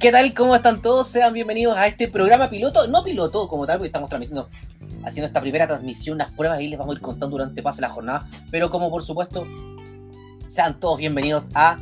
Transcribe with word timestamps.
¿Qué 0.00 0.10
tal? 0.10 0.32
¿Cómo 0.32 0.56
están 0.56 0.80
todos? 0.80 1.08
Sean 1.08 1.34
bienvenidos 1.34 1.76
a 1.76 1.86
este 1.86 2.08
programa 2.08 2.48
piloto. 2.48 2.88
No 2.88 3.04
piloto 3.04 3.46
como 3.48 3.66
tal, 3.66 3.76
porque 3.76 3.88
estamos 3.88 4.08
transmitiendo, 4.08 4.48
haciendo 5.04 5.26
esta 5.26 5.42
primera 5.42 5.66
transmisión, 5.66 6.14
unas 6.14 6.32
pruebas 6.32 6.62
y 6.62 6.68
les 6.68 6.78
vamos 6.78 6.94
a 6.94 6.96
ir 6.96 7.02
contando 7.02 7.36
durante 7.36 7.62
pase 7.62 7.82
la 7.82 7.90
jornada. 7.90 8.26
Pero 8.50 8.70
como 8.70 8.88
por 8.88 9.02
supuesto, 9.02 9.46
sean 10.48 10.80
todos 10.80 10.96
bienvenidos 10.96 11.50
a. 11.52 11.76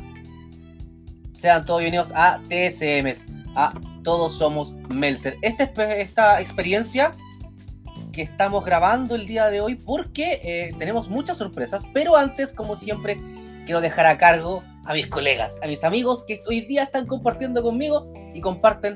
Sean 1.31 1.65
todos 1.65 1.79
bienvenidos 1.79 2.11
a 2.13 2.41
TSMs, 2.49 3.27
a 3.55 3.73
Todos 4.03 4.37
Somos 4.37 4.73
Melzer. 4.89 5.37
Esta, 5.41 5.63
esta 5.95 6.41
experiencia 6.41 7.13
que 8.11 8.23
estamos 8.23 8.65
grabando 8.65 9.15
el 9.15 9.27
día 9.27 9.49
de 9.49 9.61
hoy 9.61 9.75
porque 9.75 10.41
eh, 10.43 10.75
tenemos 10.77 11.07
muchas 11.07 11.37
sorpresas, 11.37 11.83
pero 11.93 12.17
antes, 12.17 12.51
como 12.51 12.75
siempre, 12.75 13.17
quiero 13.63 13.79
dejar 13.79 14.07
a 14.07 14.17
cargo 14.17 14.61
a 14.89 14.93
mis 14.93 15.07
colegas, 15.07 15.59
a 15.63 15.67
mis 15.67 15.83
amigos 15.83 16.25
que 16.27 16.41
hoy 16.47 16.61
día 16.61 16.81
están 16.81 17.05
compartiendo 17.05 17.61
conmigo 17.61 18.11
y 18.33 18.41
comparten 18.41 18.95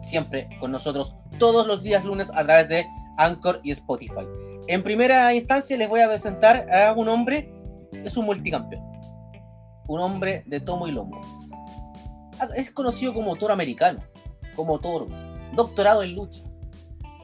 siempre 0.00 0.48
con 0.60 0.70
nosotros 0.70 1.14
todos 1.38 1.66
los 1.66 1.82
días 1.82 2.04
lunes 2.04 2.30
a 2.34 2.44
través 2.44 2.68
de 2.68 2.86
Anchor 3.16 3.60
y 3.62 3.70
Spotify. 3.70 4.26
En 4.68 4.82
primera 4.82 5.32
instancia 5.34 5.76
les 5.76 5.88
voy 5.88 6.00
a 6.00 6.08
presentar 6.08 6.70
a 6.70 6.92
un 6.92 7.08
hombre, 7.08 7.52
es 7.92 8.16
un 8.16 8.26
multicampeón, 8.26 8.82
un 9.88 10.00
hombre 10.00 10.42
de 10.46 10.60
tomo 10.60 10.86
y 10.88 10.92
lomo. 10.92 11.20
Es 12.56 12.70
conocido 12.70 13.14
como 13.14 13.36
toro 13.36 13.52
americano, 13.52 14.00
como 14.54 14.78
toro, 14.78 15.06
doctorado 15.54 16.02
en 16.02 16.14
lucha. 16.14 16.42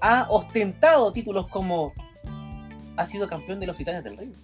Ha 0.00 0.26
ostentado 0.30 1.12
títulos 1.12 1.48
como 1.48 1.92
ha 2.96 3.06
sido 3.06 3.28
campeón 3.28 3.60
de 3.60 3.66
los 3.66 3.76
Titanes 3.76 4.04
del 4.04 4.16
Ring, 4.16 4.34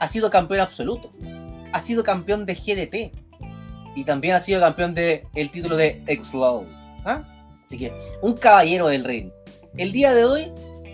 ha 0.00 0.08
sido 0.08 0.30
campeón 0.30 0.60
absoluto, 0.60 1.12
ha 1.72 1.80
sido 1.80 2.02
campeón 2.04 2.46
de 2.46 2.54
GDT 2.54 3.25
y 3.96 4.04
también 4.04 4.34
ha 4.34 4.40
sido 4.40 4.60
campeón 4.60 4.94
del 4.94 5.22
el 5.34 5.50
título 5.50 5.76
de 5.76 6.02
X-Low. 6.06 6.66
¿ah? 7.04 7.24
Así 7.64 7.78
que, 7.78 7.92
un 8.22 8.34
caballero 8.34 8.88
del 8.88 9.04
ring. 9.04 9.30
El 9.76 9.90
día 9.90 10.14
de 10.14 10.24
hoy, 10.24 10.52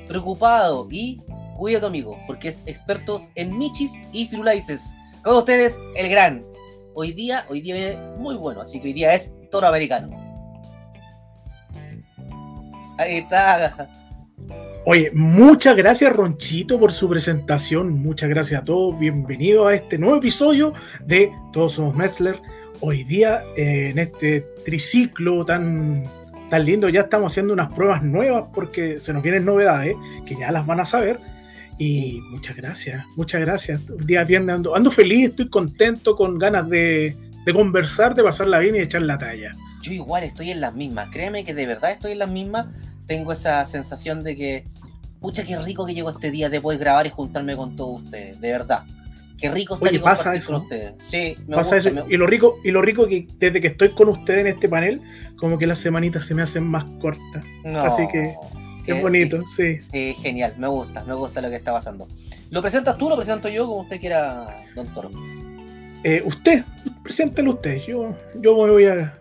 preocupado 0.09 0.89
y 0.91 1.21
cuida 1.57 1.81
tu 1.81 1.87
amigo, 1.87 2.17
porque 2.27 2.49
es 2.49 2.63
experto 2.65 3.21
en 3.35 3.59
michis 3.59 3.93
y 4.13 4.27
firulaices. 4.27 4.95
Con 5.23 5.37
ustedes, 5.37 5.79
el 5.97 6.09
gran. 6.09 6.45
Hoy 6.95 7.13
día, 7.13 7.45
hoy 7.51 7.61
día 7.61 7.75
viene 7.75 7.99
muy 8.19 8.37
bueno, 8.37 8.61
así 8.61 8.81
que 8.81 8.89
hoy 8.89 8.93
día 8.95 9.15
es 9.15 9.35
toro 9.51 9.67
americano. 9.67 10.09
Ahí 12.99 13.19
está. 13.19 13.89
Oye, 14.85 15.11
muchas 15.13 15.77
gracias 15.77 16.13
Ronchito 16.13 16.79
por 16.79 16.93
su 16.93 17.09
presentación. 17.09 17.93
Muchas 18.03 18.29
gracias 18.29 18.63
a 18.63 18.65
todos. 18.65 18.99
Bienvenidos 18.99 19.69
a 19.69 19.75
este 19.75 19.99
nuevo 19.99 20.17
episodio 20.17 20.73
de 21.05 21.33
Todos 21.53 21.75
Somos 21.75 21.95
Metzler. 21.95 22.41
Hoy 22.85 23.05
día, 23.05 23.45
eh, 23.57 23.91
en 23.91 24.01
este 24.01 24.41
triciclo 24.65 25.45
tan, 25.45 26.03
tan 26.51 26.65
lindo, 26.65 26.89
ya 26.89 27.03
estamos 27.03 27.33
haciendo 27.33 27.53
unas 27.53 27.73
pruebas 27.73 28.03
nuevas 28.03 28.47
porque 28.53 28.99
se 28.99 29.13
nos 29.13 29.23
vienen 29.23 29.45
novedades 29.45 29.95
que 30.27 30.35
ya 30.35 30.51
las 30.51 30.67
van 30.67 30.81
a 30.81 30.85
saber. 30.85 31.21
Y 31.79 32.21
muchas 32.31 32.57
gracias, 32.57 33.07
muchas 33.15 33.41
gracias. 33.41 33.89
Un 33.89 34.05
día 34.05 34.25
viernes 34.25 34.57
ando, 34.57 34.75
ando 34.75 34.91
feliz, 34.91 35.31
estoy 35.31 35.49
contento, 35.49 36.17
con 36.17 36.41
ganas 36.41 36.69
de, 36.69 37.17
de 37.47 37.55
conversar, 37.55 38.17
de 38.17 38.25
pasarla 38.25 38.59
bien 38.59 38.75
y 38.75 38.79
de 38.79 38.85
echar 38.85 39.03
la 39.03 39.17
talla. 39.17 39.53
Yo 39.81 39.93
igual 39.93 40.25
estoy 40.25 40.51
en 40.51 40.61
las 40.61 40.75
mismas. 40.75 41.09
Créeme 41.13 41.45
que 41.45 41.55
de 41.55 41.67
verdad 41.67 41.93
estoy 41.93 42.13
en 42.13 42.19
las 42.19 42.31
mismas 42.33 42.67
tengo 43.07 43.31
esa 43.33 43.65
sensación 43.65 44.25
de 44.25 44.37
que, 44.37 44.65
pucha, 45.21 45.45
qué 45.45 45.57
rico 45.57 45.87
que 45.87 45.95
llegó 45.95 46.11
este 46.11 46.33
día 46.33 46.49
de 46.49 46.61
poder 46.61 46.81
grabar 46.81 47.07
y 47.07 47.11
juntarme 47.11 47.55
con 47.55 47.77
todos 47.77 48.03
ustedes, 48.03 48.41
de 48.41 48.51
verdad. 48.51 48.83
Qué 49.43 49.51
rico 49.51 49.75
estar 49.75 49.89
Oye, 49.89 49.99
pasa 49.99 50.37
eso. 50.37 50.53
con 50.53 50.63
ustedes. 50.63 50.95
Sí, 50.99 51.35
me 51.49 51.57
pasa 51.57 51.77
eso. 51.77 51.91
Y 52.09 52.17
lo 52.17 52.29
rico, 52.29 52.61
y 52.63 52.71
lo 52.71 52.81
rico 52.81 53.09
que 53.09 53.27
desde 53.39 53.61
que 53.61 53.67
estoy 53.67 53.91
con 53.93 54.09
ustedes 54.09 54.43
en 54.43 54.47
este 54.47 54.69
panel, 54.69 55.03
como 55.37 55.59
que 55.59 55.67
las 55.67 55.81
semanitas 55.81 56.25
se 56.25 56.33
me 56.33 56.43
hacen 56.43 56.63
más 56.65 56.85
cortas. 57.01 57.45
Así 57.65 58.07
que 58.07 58.37
qué, 58.87 59.03
bonito, 59.03 59.45
sí. 59.47 59.81
Sí, 59.81 60.15
genial, 60.23 60.55
me 60.59 60.69
gusta, 60.69 61.03
me 61.03 61.15
gusta 61.15 61.41
lo 61.41 61.51
que 61.51 61.57
está 61.57 61.73
pasando. 61.73 62.07
¿Lo 62.51 62.63
presentas 62.63 62.97
tú 62.97 63.09
lo 63.09 63.17
presento 63.17 63.49
yo 63.49 63.67
como 63.67 63.81
usted 63.81 63.99
quiera, 63.99 64.65
don 64.77 64.87
Toro? 64.95 65.11
Eh, 66.05 66.23
usted, 66.25 66.65
preséntelo 67.03 67.55
usted, 67.55 67.81
yo, 67.81 68.17
yo 68.37 68.65
me 68.65 68.71
voy 68.71 68.85
a... 68.85 69.19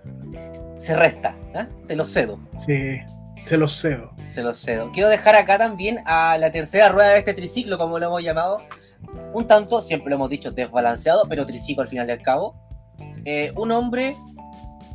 Se 0.78 0.96
resta, 0.96 1.36
¿eh? 1.56 1.66
te 1.88 1.96
lo 1.96 2.06
cedo. 2.06 2.40
Sí, 2.58 3.00
se 3.46 3.58
los 3.58 3.74
cedo. 3.80 4.12
Se 4.28 4.44
los 4.44 4.60
cedo. 4.60 4.92
Quiero 4.92 5.10
dejar 5.10 5.36
acá 5.36 5.58
también 5.58 6.00
a 6.06 6.38
la 6.38 6.52
tercera 6.52 6.90
rueda 6.90 7.10
de 7.10 7.20
este 7.20 7.34
triciclo, 7.34 7.80
como 7.80 7.98
lo 7.98 8.06
hemos 8.08 8.24
llamado. 8.24 8.62
Un 9.34 9.48
tanto, 9.48 9.82
siempre 9.82 10.10
lo 10.10 10.16
hemos 10.16 10.30
dicho, 10.30 10.52
desbalanceado, 10.52 11.24
pero 11.28 11.46
triciclo 11.46 11.84
al 11.84 11.88
final 11.88 12.10
al 12.10 12.22
cabo. 12.22 12.56
Eh, 13.26 13.52
un 13.56 13.72
hombre 13.72 14.16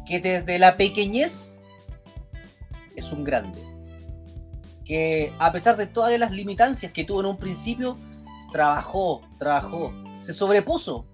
que 0.04 0.21
desde 0.21 0.59
la 0.59 0.77
pequeñez 0.77 1.56
es 2.94 3.12
un 3.12 3.25
grande. 3.25 3.60
Que 4.84 5.32
a 5.38 5.53
pesar 5.53 5.76
de 5.76 5.87
todas 5.87 6.19
las 6.19 6.31
limitancias 6.31 6.93
que 6.93 7.05
tuvo 7.05 7.21
en 7.21 7.26
un 7.26 7.37
principio, 7.37 7.99
trabajó, 8.53 9.22
trabajó, 9.38 9.93
se 10.21 10.32
sobrepuso. 10.32 11.06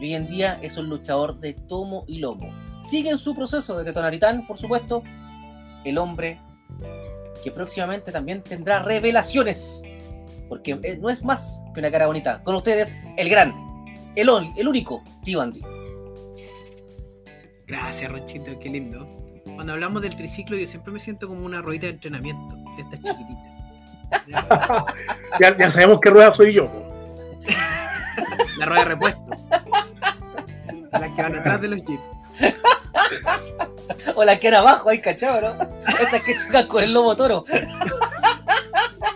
Y 0.00 0.04
hoy 0.04 0.14
en 0.14 0.28
día 0.28 0.58
es 0.62 0.76
un 0.76 0.88
luchador 0.88 1.38
de 1.38 1.54
tomo 1.54 2.04
y 2.06 2.18
lomo. 2.18 2.50
Sigue 2.80 3.10
en 3.10 3.18
su 3.18 3.34
proceso 3.34 3.76
de 3.78 3.84
Tetonaritán, 3.84 4.46
por 4.46 4.58
supuesto. 4.58 5.02
El 5.84 5.98
hombre 5.98 6.38
que 7.42 7.50
próximamente 7.50 8.12
también 8.12 8.42
tendrá 8.42 8.80
revelaciones. 8.80 9.82
Porque 10.48 10.78
eh, 10.82 10.98
no 11.00 11.10
es 11.10 11.24
más 11.24 11.62
que 11.74 11.80
una 11.80 11.90
cara 11.90 12.06
bonita. 12.06 12.42
Con 12.42 12.54
ustedes, 12.56 12.96
el 13.16 13.28
gran, 13.28 13.54
el, 14.14 14.28
el 14.56 14.68
único 14.68 15.02
Tío 15.24 15.40
Andy. 15.40 15.62
Gracias, 17.66 18.10
Ronchito, 18.10 18.58
qué 18.60 18.68
lindo. 18.68 19.08
Cuando 19.54 19.72
hablamos 19.72 20.02
del 20.02 20.14
triciclo, 20.14 20.56
yo 20.56 20.66
siempre 20.66 20.92
me 20.92 21.00
siento 21.00 21.26
como 21.26 21.44
una 21.44 21.62
ruedita 21.62 21.86
de 21.86 21.94
entrenamiento 21.94 22.54
de 22.76 22.82
estas 22.82 23.02
chiquititas. 23.02 23.56
ya, 25.58 25.70
sabemos 25.70 25.98
qué 26.00 26.10
rueda 26.10 26.32
soy 26.32 26.52
yo. 26.52 26.70
La 28.58 28.66
rueda 28.66 28.80
de 28.80 28.88
repuesto. 28.88 29.26
Las 30.92 31.10
que 31.14 31.22
van 31.22 31.36
atrás 31.36 31.60
de 31.60 31.68
los 31.68 31.80
jeeps. 31.84 32.02
o 34.14 34.24
la 34.24 34.38
que 34.38 34.48
era 34.48 34.60
abajo, 34.60 34.88
ahí 34.88 35.00
cachado, 35.00 35.40
¿no? 35.40 35.68
Esas 36.00 36.22
que 36.22 36.36
chocan 36.36 36.66
con 36.68 36.84
el 36.84 36.92
lobo 36.92 37.16
toro. 37.16 37.44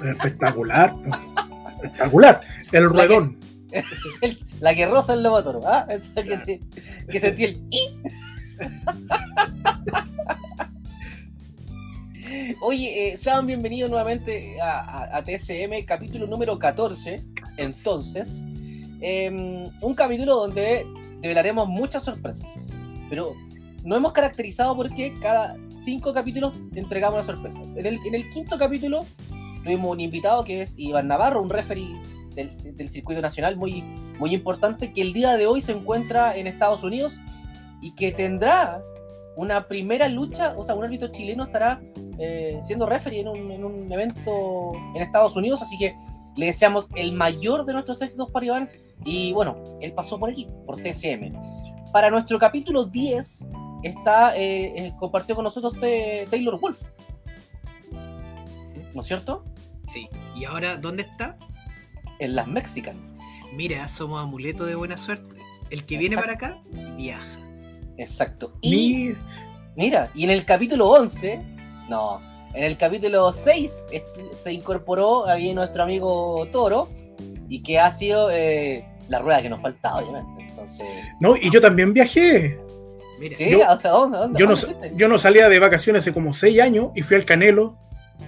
Espectacular, 0.05 0.95
espectacular. 1.75 2.41
El 2.73 2.85
ruedón. 2.85 3.39
La 4.61 4.75
que, 4.75 4.87
roza 4.87 5.15
el 5.15 5.23
lobo 5.23 5.43
toro, 5.43 5.63
¿ah? 5.67 5.87
Esa 5.89 6.23
que, 6.23 6.61
que 7.09 7.21
sentí 7.21 7.45
el. 7.45 7.63
Oye, 12.61 13.13
eh, 13.13 13.17
sean 13.17 13.47
bienvenidos 13.47 13.91
nuevamente 13.91 14.61
a, 14.61 15.23
TSM, 15.25 15.85
capítulo 15.87 16.27
número 16.27 16.59
14. 16.59 17.25
Entonces, 17.57 18.45
em, 19.01 19.71
un 19.81 19.95
capítulo 19.95 20.37
donde 20.37 20.87
develaremos 21.21 21.69
muchas 21.69 22.05
sorpresas. 22.05 22.51
Pero 23.09 23.35
nos 23.85 23.97
hemos 23.97 24.13
caracterizado 24.13 24.77
porque 24.77 25.15
cada 25.21 25.57
cinco 25.85 26.13
capítulos 26.13 26.53
entregamos 26.75 27.19
una 27.19 27.27
sorpresa. 27.27 27.61
En 27.77 27.87
el, 27.87 27.99
en 28.07 28.15
el 28.15 28.29
quinto 28.31 28.59
capítulo 28.59 29.07
tuvimos 29.63 29.91
un 29.91 30.01
invitado 30.01 30.45
que 30.45 30.63
es 30.63 30.79
Iván 30.79 31.09
Navarro, 31.09 31.43
un 31.43 31.51
referee 31.51 32.01
del, 32.35 32.89
circuito 32.89 33.21
nacional 33.21 33.57
muy, 33.57 33.83
muy 34.19 34.35
importante, 34.35 34.93
que 34.93 35.03
el 35.03 35.13
día 35.13 35.37
de 35.37 35.47
hoy 35.47 35.61
se 35.61 35.73
encuentra 35.73 36.37
en 36.37 36.47
Estados 36.47 36.83
Unidos 36.83 37.19
y 37.81 37.95
que 37.95 38.13
tendrá 38.13 38.83
una 39.37 39.67
primera 39.69 40.09
lucha, 40.09 40.55
o 40.57 40.65
sea, 40.65 40.75
un 40.75 40.85
árbitro 40.85 41.09
chileno 41.09 41.45
estará 41.45 41.81
eh, 42.19 42.61
siendo 42.63 42.87
referee 42.87 43.21
en 43.21 43.29
un, 43.29 43.51
en 43.51 43.65
un, 43.65 43.93
evento 43.93 44.73
en 44.95 45.03
Estados 45.03 45.37
Unidos, 45.37 45.63
así 45.63 45.79
que 45.79 45.95
le 46.37 46.47
deseamos 46.47 46.89
el 46.95 47.13
mayor 47.13 47.65
de 47.65 47.73
nuestros 47.73 48.03
éxitos 48.03 48.31
para 48.31 48.47
Iván 48.47 48.71
y 49.05 49.33
bueno, 49.33 49.57
él 49.81 49.93
pasó 49.93 50.19
por 50.19 50.31
aquí, 50.31 50.47
por 50.67 50.77
TCM. 50.77 51.33
Para 51.93 52.11
nuestro 52.11 52.39
capítulo 52.39 52.85
10 52.85 53.49
está, 53.83 54.37
eh, 54.37 54.73
eh, 54.77 54.93
compartió 54.99 55.35
con 55.35 55.45
nosotros 55.45 55.75
Taylor 55.81 56.61
Wolf. 56.61 56.83
¿No 58.95 59.01
es 59.01 59.07
cierto? 59.07 59.45
Sí. 59.93 60.09
¿Y 60.35 60.45
ahora 60.45 60.77
dónde 60.77 61.03
está? 61.03 61.37
En 62.19 62.35
las 62.35 62.47
Mexican. 62.47 62.97
Mira, 63.55 63.89
somos 63.89 64.23
amuleto 64.23 64.65
de 64.65 64.75
buena 64.75 64.97
suerte. 64.97 65.37
El 65.71 65.85
que 65.85 65.99
viene 65.99 66.17
para 66.17 66.35
acá, 66.35 66.61
viaja. 66.97 67.39
Exacto. 67.97 68.57
Y 68.61 69.13
mira, 69.77 70.11
y 70.15 70.25
en 70.25 70.31
el 70.31 70.45
capítulo 70.45 70.89
11, 70.89 71.41
no, 71.89 72.21
en 72.55 72.65
el 72.65 72.77
capítulo 72.77 73.33
6 73.33 73.87
se 74.35 74.53
incorporó 74.53 75.27
ahí 75.27 75.55
nuestro 75.55 75.83
amigo 75.83 76.47
Toro 76.51 76.89
y 77.49 77.63
que 77.63 77.79
ha 77.79 77.91
sido 77.91 78.31
eh, 78.31 78.85
la 79.09 79.21
rueda 79.21 79.43
que 79.43 79.51
nos 79.51 79.61
faltaba, 79.61 80.01
obviamente. 80.01 80.47
Entonces... 80.49 80.89
No, 81.21 81.37
y 81.37 81.51
yo 81.51 81.61
también 81.61 81.93
viajé 81.93 82.59
yo, 84.97 85.09
no, 85.09 85.19
salía 85.19 85.49
de 85.49 85.59
vacaciones 85.59 86.03
hace 86.03 86.13
como 86.13 86.33
seis 86.33 86.61
años 86.61 86.89
y 86.95 87.03
fui 87.03 87.17
al 87.17 87.25
Canelo. 87.25 87.77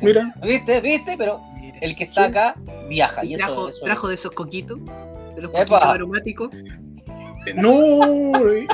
Mira. 0.00 0.34
¿Viste? 0.42 0.80
¿Viste? 0.80 1.14
Pero 1.18 1.40
el 1.80 1.94
que 1.94 2.04
está 2.04 2.24
acá 2.24 2.54
viaja. 2.88 3.24
Y 3.24 3.36
trajo, 3.36 3.68
trajo 3.84 4.08
de 4.08 4.14
esos 4.14 4.32
coquitos, 4.32 4.78
de 5.34 5.42
los 5.42 5.50
coquitos 5.50 5.82
aromáticos. 5.82 6.50
No, 7.56 8.30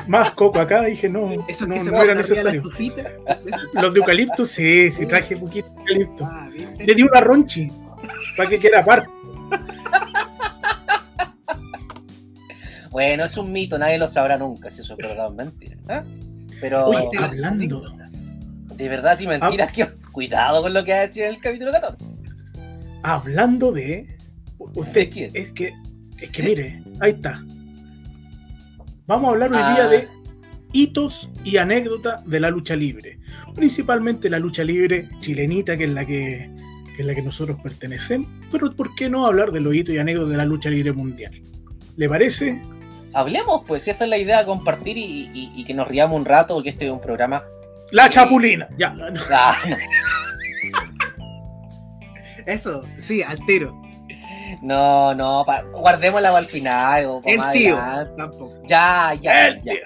más 0.06 0.32
coco 0.32 0.60
acá, 0.60 0.82
dije 0.82 1.08
no, 1.08 1.32
Eso 1.48 1.66
no, 1.66 1.74
que 1.74 1.80
se 1.80 1.90
no 1.90 2.02
era 2.02 2.14
necesario. 2.14 2.62
eso. 2.78 3.00
Los 3.72 3.94
de 3.94 4.00
eucalipto, 4.00 4.44
sí, 4.44 4.90
sí, 4.90 5.06
traje 5.06 5.38
poquito 5.38 5.70
de 5.70 5.78
eucalipto. 5.80 6.24
Ah. 6.26 6.50
Le 6.78 6.94
di 6.94 7.02
una 7.02 7.20
ronchi 7.20 7.72
para 8.36 8.50
que 8.50 8.58
quede 8.58 8.76
aparte. 8.76 9.08
Bueno, 12.90 13.24
es 13.24 13.36
un 13.36 13.52
mito, 13.52 13.78
nadie 13.78 13.98
lo 13.98 14.08
sabrá 14.08 14.38
nunca 14.38 14.70
si 14.70 14.80
eso 14.80 14.94
es 14.94 15.06
verdad 15.08 15.26
o 15.28 15.32
mentira. 15.32 15.76
¿eh? 15.88 16.02
Pero 16.60 16.86
Oye, 16.86 17.00
¿Viste 17.02 17.20
las 17.20 17.34
hablando. 17.34 17.82
de 18.74 18.88
verdad, 18.88 19.18
si 19.18 19.26
mentiras, 19.26 19.72
que 19.72 19.86
cuidado 20.22 20.62
con 20.62 20.74
lo 20.74 20.84
que 20.84 20.90
va 20.90 20.98
a 20.98 21.02
decir 21.02 21.22
en 21.22 21.28
el 21.30 21.40
capítulo 21.40 21.70
14. 21.70 22.06
Hablando 23.04 23.70
de. 23.70 24.16
Usted, 24.58 24.92
¿De 24.92 25.08
quién? 25.08 25.30
es 25.32 25.52
que, 25.52 25.72
es 26.20 26.30
que 26.30 26.42
mire, 26.42 26.82
ahí 26.98 27.12
está. 27.12 27.40
Vamos 29.06 29.28
a 29.28 29.32
hablar 29.34 29.52
hoy 29.52 29.58
Ah. 29.62 29.74
día 29.74 29.86
de 29.86 30.08
hitos 30.72 31.30
y 31.44 31.56
anécdotas 31.58 32.26
de 32.26 32.40
la 32.40 32.50
lucha 32.50 32.74
libre. 32.74 33.20
Principalmente 33.54 34.28
la 34.28 34.40
lucha 34.40 34.64
libre 34.64 35.08
chilenita, 35.20 35.76
que 35.76 35.84
es 35.84 35.90
la 35.90 36.04
que, 36.04 36.50
que 36.96 37.02
es 37.02 37.06
la 37.06 37.14
que 37.14 37.22
nosotros 37.22 37.56
pertenecemos. 37.62 38.28
Pero 38.50 38.74
¿por 38.74 38.96
qué 38.96 39.08
no 39.08 39.24
hablar 39.24 39.52
de 39.52 39.60
los 39.60 39.72
hitos 39.72 39.94
y 39.94 39.98
anécdotas 39.98 40.30
de 40.32 40.36
la 40.36 40.44
lucha 40.44 40.68
libre 40.68 40.90
mundial? 40.92 41.40
¿Le 41.96 42.08
parece? 42.08 42.60
Hablemos, 43.14 43.62
pues, 43.68 43.84
si 43.84 43.90
esa 43.90 44.02
es 44.02 44.10
la 44.10 44.18
idea, 44.18 44.44
compartir 44.44 44.98
y, 44.98 45.30
y- 45.32 45.52
y 45.54 45.64
que 45.64 45.74
nos 45.74 45.86
riamos 45.86 46.18
un 46.18 46.24
rato, 46.24 46.54
porque 46.54 46.70
este 46.70 46.86
es 46.86 46.90
un 46.92 47.00
programa. 47.00 47.44
La 47.92 48.10
chapulina. 48.10 48.68
Ya. 48.76 48.94
Ah, 49.32 49.56
Eso, 52.48 52.82
sí, 52.98 53.22
altero. 53.22 53.80
no, 54.62 55.14
no, 55.14 55.44
pa- 55.46 55.62
guardémosla 55.62 56.30
para 56.30 56.40
el 56.40 56.46
final. 56.50 57.04
o 57.06 57.20
El 57.24 57.40
tío. 57.52 57.76
adelante. 57.78 58.14
Tampoco. 58.16 58.54
Ya, 58.66 59.14
ya, 59.20 59.48
El 59.48 59.56
ya. 59.62 59.72
tío. 59.72 59.80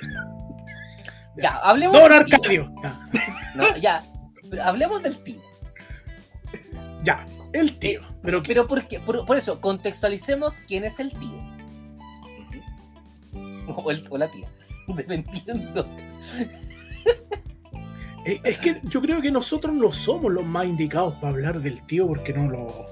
Ya, 1.39 1.57
hablemos 1.57 1.99
Don 2.01 2.11
del 2.11 2.25
tío. 2.25 2.37
Arcadio. 2.37 2.73
Ya. 2.83 3.09
No, 3.57 3.77
ya, 3.79 4.03
pero 4.51 4.63
hablemos 4.65 5.03
del 5.03 5.17
tío. 5.25 5.41
Ya, 7.03 7.27
el 7.53 7.79
tío. 7.79 8.01
Pero 8.23 8.43
Pero 8.43 8.69
¿por 8.69 8.87
qué? 8.87 9.01
Por, 9.01 9.27
por 9.27 9.37
eso, 9.37 9.61
contextualicemos 9.61 10.53
quién 10.69 10.85
es 10.85 11.01
el 11.01 11.11
tío. 11.11 11.43
O, 13.75 13.91
el- 13.91 14.07
o 14.11 14.19
la 14.19 14.29
tía. 14.29 14.49
Dependiendo. 14.87 15.89
Eh, 18.25 18.41
Es 18.45 18.59
que 18.59 18.81
yo 18.85 19.01
creo 19.03 19.21
que 19.21 19.31
nosotros 19.31 19.75
no 19.75 19.91
somos 19.93 20.33
los 20.33 20.45
más 20.45 20.67
indicados 20.67 21.15
para 21.15 21.29
hablar 21.33 21.61
del 21.61 21.85
tío 21.87 22.07
porque 22.07 22.33
no 22.33 22.49
lo. 22.49 22.87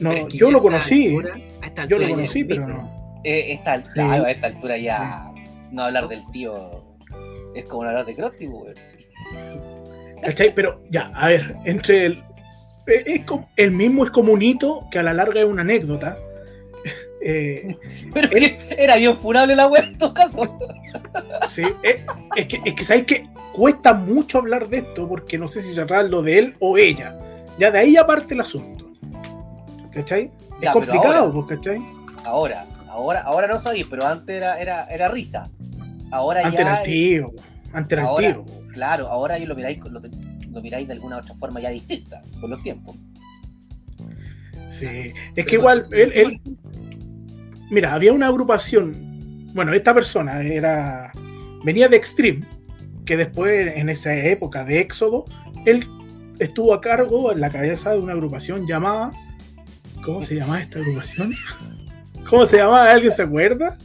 No, 0.00 0.10
Pero 0.10 0.26
es 0.26 0.26
que 0.32 0.38
yo 0.38 0.50
lo 0.50 0.62
conocí, 0.62 1.08
altura- 1.08 1.86
yo 1.88 1.98
lo 1.98 2.08
conocí, 2.08 2.44
pero 2.44 2.68
no. 2.68 3.20
Eh, 3.24 3.52
esta, 3.52 3.84
Sí. 3.84 3.90
claro, 3.94 4.24
a 4.24 4.30
esta 4.30 4.46
altura 4.46 4.78
ya 4.78 5.30
no 5.72 5.82
hablar 5.82 6.06
del 6.08 6.24
tío 6.30 6.70
es 7.56 7.64
como 7.64 7.82
no 7.82 7.88
hablar 7.90 8.06
de 8.06 8.14
Krusty, 8.14 8.46
weón. 8.46 8.74
¿Cachai? 10.22 10.52
Pero 10.54 10.82
ya, 10.90 11.10
a 11.14 11.28
ver, 11.28 11.56
entre 11.64 12.06
el. 12.06 12.12
eh, 12.86 13.02
Es 13.06 13.24
como, 13.24 13.48
el 13.56 13.70
mismo 13.72 14.04
es 14.04 14.10
como 14.10 14.32
un 14.32 14.42
hito 14.42 14.86
que 14.90 14.98
a 14.98 15.02
la 15.02 15.12
larga 15.14 15.40
es 15.40 15.46
una 15.46 15.62
anécdota. 15.62 16.16
Eh, 17.20 17.76
Pero 18.14 18.30
que 18.30 18.56
era 18.78 18.96
bien 18.96 19.16
funable 19.16 19.56
la 19.56 19.66
weá 19.66 19.82
en 19.82 19.98
todo 19.98 20.14
caso. 20.14 20.58
sí, 21.48 21.62
eh, 21.82 22.06
es 22.36 22.46
que, 22.46 22.60
es 22.64 22.74
que 22.74 22.84
sabéis 22.84 23.06
que 23.06 23.26
cuesta 23.52 23.92
mucho 23.92 24.38
hablar 24.38 24.68
de 24.68 24.78
esto 24.78 25.08
porque 25.08 25.36
no 25.38 25.48
sé 25.48 25.60
si 25.62 25.74
tratarlo 25.74 26.22
de 26.22 26.38
él 26.38 26.56
o 26.60 26.78
ella. 26.78 27.18
Ya 27.58 27.70
de 27.72 27.78
ahí 27.80 27.96
aparte 27.96 28.34
el 28.34 28.40
asunto. 28.40 28.90
¿Cachai? 29.92 30.30
Ya, 30.30 30.30
es 30.30 30.58
pero 30.60 30.72
complicado, 30.72 31.14
ahora- 31.16 31.32
pues, 31.46 31.58
¿cachai? 31.58 31.80
Ahora, 32.24 32.66
ahora, 32.88 33.20
ahora 33.22 33.46
no 33.48 33.58
sabéis, 33.58 33.86
pero 33.88 34.06
antes 34.06 34.36
era, 34.36 34.58
era, 34.60 34.84
era 34.86 35.08
risa. 35.08 35.50
Ahora 36.10 36.40
Antes 36.44 36.60
ya. 36.60 36.60
era 36.66 36.76
el 36.78 36.82
tío, 36.84 37.32
antes 37.72 37.98
era 37.98 38.08
el 38.10 38.16
tío. 38.16 38.46
Claro, 38.72 39.08
ahora 39.08 39.38
ya 39.38 39.46
lo 39.46 39.54
miráis, 39.56 39.78
lo, 39.84 40.00
lo 40.00 40.60
miráis 40.62 40.86
de 40.86 40.94
alguna 40.94 41.18
otra 41.18 41.34
forma 41.34 41.58
ya 41.60 41.70
distinta, 41.70 42.22
con 42.40 42.50
los 42.50 42.62
tiempos. 42.62 42.96
Sí, 44.70 44.86
es 44.86 45.14
Pero 45.34 45.46
que 45.46 45.54
igual, 45.56 45.82
él, 45.92 46.12
él- 46.14 46.40
mira, 47.70 47.94
había 47.94 48.12
una 48.12 48.26
agrupación, 48.28 49.48
bueno, 49.54 49.72
esta 49.74 49.94
persona 49.94 50.42
era, 50.42 51.10
venía 51.64 51.88
de 51.88 51.96
Extreme, 51.96 52.46
que 53.04 53.16
después 53.16 53.76
en 53.76 53.88
esa 53.88 54.14
época 54.14 54.64
de 54.64 54.80
Éxodo, 54.80 55.24
él 55.64 55.86
estuvo 56.38 56.72
a 56.74 56.80
cargo 56.80 57.32
en 57.32 57.40
la 57.40 57.50
cabeza 57.50 57.92
de 57.92 57.98
una 57.98 58.12
agrupación 58.12 58.66
llamada, 58.66 59.10
¿cómo 60.04 60.22
se 60.22 60.34
llamaba 60.36 60.60
esta 60.60 60.78
agrupación? 60.78 61.32
¿Cómo 62.28 62.44
se 62.46 62.58
llamaba? 62.58 62.90
¿Alguien 62.92 63.10
se 63.10 63.22
acuerda? 63.22 63.76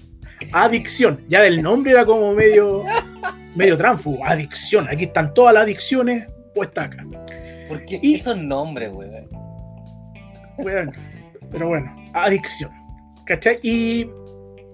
Adicción, 0.51 1.21
ya 1.29 1.41
del 1.41 1.61
nombre 1.61 1.93
era 1.93 2.05
como 2.05 2.33
medio, 2.33 2.83
medio 3.55 3.77
tránfugo, 3.77 4.25
adicción, 4.25 4.87
aquí 4.89 5.05
están 5.05 5.33
todas 5.33 5.53
las 5.53 5.63
adicciones 5.63 6.27
puestas 6.53 6.87
acá. 6.87 7.03
Porque 7.69 7.99
Y- 8.03 8.15
esos 8.15 8.37
nombres, 8.37 8.91
weón. 8.93 9.27
Bueno, 10.57 10.91
pero 11.49 11.67
bueno, 11.69 11.95
adicción. 12.13 12.71
¿Cachai? 13.25 13.59
Y 13.63 14.09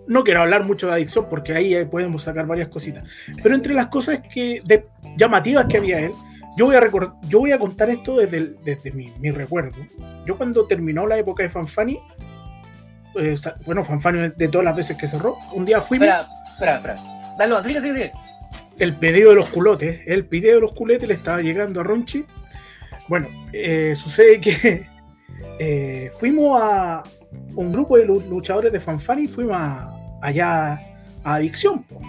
no 0.07 0.24
quiero 0.24 0.42
hablar 0.42 0.63
mucho 0.63 0.88
de 0.88 0.94
adicción 0.94 1.28
porque 1.30 1.54
ahí 1.54 1.75
eh, 1.75 1.86
podemos 1.86 2.24
sacar 2.24 2.46
varias 2.48 2.69
cositas. 2.69 3.04
Pero 3.44 3.54
entre 3.56 3.74
las 3.74 3.88
cosas 3.88 4.22
que 4.34 4.62
de, 4.66 4.86
llamativas 5.16 5.66
que 5.66 5.78
había 5.78 6.00
él, 6.00 6.12
yo 6.57 6.66
voy 6.66 6.75
a, 6.75 6.81
recor- 6.81 7.13
yo 7.28 7.40
voy 7.40 7.51
a 7.51 7.60
contar 7.60 7.90
esto 7.90 8.18
desde, 8.18 8.38
el- 8.38 8.57
desde 8.63 8.92
mi, 8.92 9.12
mi 9.19 9.31
recuerdo. 9.31 9.78
Yo 10.25 10.36
cuando 10.38 10.66
terminó 10.66 11.06
la 11.07 11.18
época 11.18 11.44
de 11.44 11.50
Fanfani, 11.50 12.00
eh, 13.16 13.36
bueno, 13.66 13.84
Fanfani 13.84 14.31
de 14.36 14.48
todas 14.48 14.66
las 14.66 14.75
veces 14.75 14.98
que 14.98 15.07
cerró, 15.07 15.38
un 15.54 15.66
día 15.66 15.80
fuimos, 15.81 16.07
Espera, 16.07 16.28
espera, 16.52 16.75
espera. 16.75 16.95
Dale, 17.38 17.63
sigue, 17.68 17.81
sigue, 17.81 17.94
sigue. 17.94 18.12
el 18.80 18.95
pedido 18.95 19.30
de 19.30 19.36
los 19.36 19.50
culotes, 19.50 20.02
el 20.06 20.25
pedido 20.25 20.56
de 20.56 20.62
los 20.62 20.74
culetes 20.74 21.07
le 21.07 21.13
estaba 21.13 21.42
llegando 21.42 21.81
a 21.81 21.84
Ronchi. 21.84 22.25
Bueno, 23.07 23.28
eh, 23.54 23.94
sucede 23.95 24.40
que 24.42 24.86
eh, 25.60 26.12
fuimos 26.19 26.60
a 26.62 27.04
un 27.56 27.72
grupo 27.72 27.98
de 27.98 28.06
lu- 28.06 28.22
luchadores 28.30 28.72
de 28.72 28.80
Fanfani, 28.80 29.28
fuimos 29.28 29.56
a- 29.58 29.94
allá 30.22 30.74
a 31.24 31.36
Adicción. 31.36 31.84
po. 31.84 32.00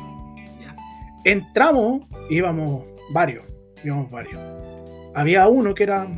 Entramos, 1.25 2.03
íbamos 2.31 2.85
varios, 3.13 3.45
íbamos 3.85 4.11
varios. 4.11 4.41
Había 5.15 5.49
uno 5.49 5.75
que 5.75 5.83
era 5.83 6.09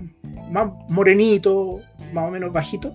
más 0.50 0.68
morenito, 0.88 1.80
más 2.12 2.28
o 2.28 2.30
menos 2.30 2.52
bajito, 2.52 2.94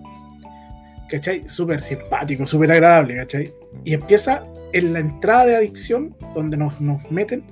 ¿cachai? 1.10 1.46
Súper 1.48 1.80
simpático, 1.82 2.46
súper 2.46 2.72
agradable, 2.72 3.16
¿cachai? 3.16 3.52
Y 3.84 3.94
empieza 3.94 4.44
en 4.72 4.92
la 4.92 5.00
entrada 5.00 5.46
de 5.46 5.56
adicción, 5.56 6.16
donde 6.34 6.56
nos, 6.56 6.80
nos 6.80 7.10
meten, 7.10 7.42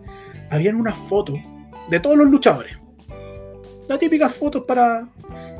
habían 0.50 0.76
unas 0.76 0.96
fotos 0.96 1.38
de 1.90 2.00
todos 2.00 2.16
los 2.16 2.28
luchadores. 2.30 2.78
Las 3.88 3.98
típicas 3.98 4.34
fotos 4.34 4.62
para. 4.66 5.06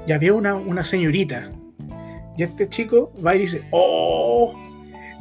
Y 0.07 0.13
había 0.13 0.33
una, 0.33 0.55
una 0.55 0.83
señorita. 0.85 1.51
Y 2.37 2.43
este 2.43 2.69
chico 2.69 3.13
va 3.25 3.35
y 3.35 3.41
dice: 3.41 3.65
¡Oh! 3.71 4.55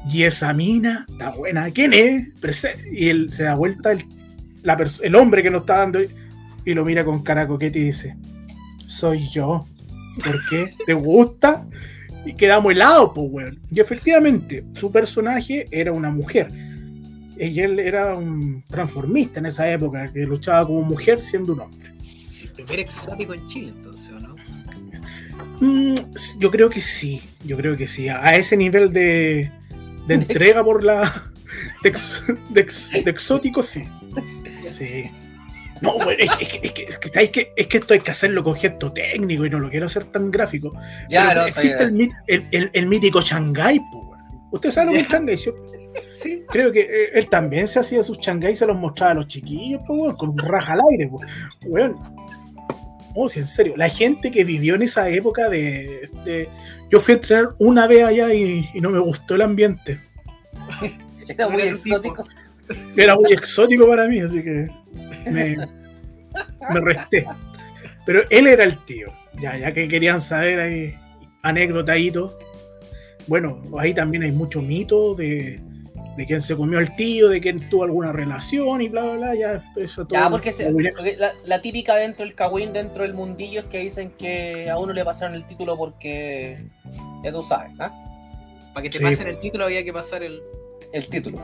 Y 0.09 0.23
esa 0.23 0.53
mina 0.53 1.05
está 1.09 1.31
buena. 1.31 1.69
¿Quién 1.71 1.93
es? 1.93 2.27
Prese-". 2.41 2.75
Y 2.91 3.09
él 3.09 3.31
se 3.31 3.43
da 3.43 3.55
vuelta, 3.55 3.91
el, 3.91 4.03
el 5.03 5.15
hombre 5.15 5.43
que 5.43 5.49
nos 5.49 5.61
está 5.61 5.77
dando, 5.77 5.99
y 6.65 6.73
lo 6.73 6.85
mira 6.85 7.03
con 7.03 7.23
cara 7.23 7.47
coqueta 7.47 7.77
y 7.77 7.83
dice: 7.83 8.15
Soy 8.85 9.29
yo. 9.29 9.65
¿Por 10.23 10.39
qué? 10.49 10.73
¿Te 10.85 10.93
gusta? 10.93 11.65
Y 12.25 12.33
quedamos 12.33 12.71
helados, 12.71 13.11
pues, 13.13 13.27
weón. 13.29 13.59
Y 13.69 13.79
efectivamente, 13.79 14.65
su 14.73 14.91
personaje 14.91 15.67
era 15.71 15.91
una 15.91 16.09
mujer. 16.09 16.47
Y 17.37 17.59
él 17.59 17.79
era 17.79 18.15
un 18.15 18.63
transformista 18.67 19.39
en 19.39 19.47
esa 19.47 19.69
época, 19.69 20.11
que 20.11 20.25
luchaba 20.25 20.65
como 20.65 20.81
mujer 20.81 21.21
siendo 21.21 21.53
un 21.53 21.61
hombre. 21.61 21.91
El 22.41 22.49
primer 22.51 22.79
exótico 22.79 23.33
en 23.33 23.45
Chile, 23.47 23.73
entonces. 23.75 23.94
Mm, 25.59 25.95
yo 26.39 26.51
creo 26.51 26.69
que 26.69 26.81
sí, 26.81 27.21
yo 27.43 27.57
creo 27.57 27.77
que 27.77 27.87
sí. 27.87 28.09
A 28.09 28.35
ese 28.35 28.57
nivel 28.57 28.91
de, 28.93 29.51
de 30.07 30.13
entrega 30.13 30.63
por 30.63 30.83
la. 30.83 31.11
de, 31.83 31.89
ex- 31.89 32.23
de 32.49 32.61
ex- 32.61 32.91
de 32.91 33.09
exótico, 33.11 33.63
sí. 33.63 33.83
Sí. 34.71 35.09
No, 35.81 35.93
bueno, 35.95 36.11
es, 36.19 36.29
es 36.39 36.47
que, 36.49 36.59
es 36.67 36.71
que, 36.71 36.83
es 36.83 36.97
que, 36.99 37.09
¿sabes 37.09 37.29
qué? 37.31 37.51
Es 37.55 37.67
que 37.67 37.77
esto 37.77 37.93
hay 37.93 37.99
que 37.99 38.11
hacerlo 38.11 38.43
con 38.43 38.55
gesto 38.55 38.91
técnico 38.93 39.45
y 39.45 39.49
no 39.49 39.59
lo 39.59 39.69
quiero 39.69 39.85
hacer 39.85 40.05
tan 40.05 40.31
gráfico. 40.31 40.71
Ya, 41.09 41.27
Pero 41.29 41.41
no, 41.41 41.47
existe 41.47 41.83
el, 41.83 41.93
mit- 41.93 42.15
el, 42.27 42.47
el- 42.51 42.69
el 42.73 42.85
mítico 42.87 43.21
Shanghai, 43.21 43.79
pues. 43.91 44.05
Usted 44.51 44.71
sabe 44.71 44.87
lo 44.87 44.91
que 44.93 44.99
es. 45.01 45.07
Shanghai. 45.09 45.37
Sí. 46.11 46.39
Creo 46.49 46.71
que 46.71 46.81
eh, 46.81 47.09
él 47.13 47.27
también 47.29 47.67
se 47.67 47.79
hacía 47.79 48.03
sus 48.03 48.17
Shanghai 48.19 48.53
y 48.53 48.55
se 48.55 48.65
los 48.65 48.77
mostraba 48.77 49.11
a 49.11 49.15
los 49.15 49.27
chiquillos, 49.27 49.81
pues, 49.87 50.15
con 50.17 50.29
un 50.29 50.37
raja 50.37 50.73
al 50.73 50.81
aire, 50.91 51.07
pues. 51.09 51.29
Weón. 51.67 51.93
Oh, 53.15 53.27
sí, 53.29 53.39
en 53.39 53.47
serio. 53.47 53.73
La 53.77 53.89
gente 53.89 54.29
que 54.29 54.43
vivió 54.43 54.75
en 54.75 54.81
esa 54.83 55.09
época 55.09 55.49
de. 55.49 56.09
de- 56.25 56.49
Yo 56.91 56.99
fui 56.99 57.13
a 57.13 57.17
entrenar 57.17 57.55
una 57.59 57.87
vez 57.87 58.03
allá 58.03 58.33
y, 58.33 58.69
y 58.73 58.81
no 58.81 58.89
me 58.91 58.99
gustó 58.99 59.35
el 59.35 59.41
ambiente. 59.41 59.99
Era 61.27 61.49
muy 61.49 61.61
exótico. 61.63 62.27
Era 62.97 63.15
muy 63.15 63.31
exótico 63.31 63.87
para 63.87 64.07
mí, 64.07 64.19
así 64.21 64.41
que 64.43 64.67
me, 65.29 65.55
me 66.73 66.79
resté. 66.81 67.25
Pero 68.05 68.23
él 68.29 68.47
era 68.47 68.63
el 68.63 68.83
tío. 68.85 69.07
Ya, 69.41 69.57
ya 69.57 69.71
que 69.73 69.87
querían 69.87 70.19
saber 70.21 70.59
ahí 70.59 70.95
anécdotaditos. 71.41 72.35
Bueno, 73.27 73.61
ahí 73.79 73.93
también 73.93 74.23
hay 74.23 74.31
mucho 74.31 74.61
mito 74.61 75.15
de, 75.15 75.59
de 76.17 76.25
quién 76.25 76.41
se 76.41 76.55
comió 76.55 76.79
el 76.79 76.95
tío, 76.95 77.27
de 77.29 77.41
quién 77.41 77.69
tuvo 77.69 77.83
alguna 77.83 78.11
relación 78.11 78.81
y 78.81 78.87
bla, 78.89 79.03
bla, 79.03 79.13
bla, 79.15 79.35
ya 79.35 79.63
eso 79.75 80.05
todo. 80.05 80.19
Ya, 80.19 80.29
porque, 80.29 80.53
se- 80.53 80.71
porque 80.71 81.15
la, 81.17 81.31
la 81.43 81.61
típica 81.61 81.95
dentro 81.95 82.25
del 82.25 82.35
Kawin, 82.35 82.71
dentro 82.73 83.03
del 83.03 83.13
mundillo, 83.13 83.61
es 83.61 83.65
que 83.67 83.79
dicen 83.79 84.11
que 84.17 84.69
a 84.69 84.77
uno 84.77 84.93
le 84.93 85.03
pasaron 85.03 85.35
el 85.35 85.45
título 85.45 85.77
porque. 85.77 86.65
Ya 87.23 87.31
tú 87.31 87.43
sabes, 87.43 87.71
¿ah? 87.79 87.91
Para 88.73 88.83
que 88.83 88.89
te 88.89 88.97
Sí, 88.99 89.03
pasen 89.03 89.27
el 89.27 89.39
título 89.39 89.65
había 89.65 89.83
que 89.83 89.91
pasar 89.93 90.21
el, 90.23 90.41
El 90.93 91.07
título. 91.07 91.39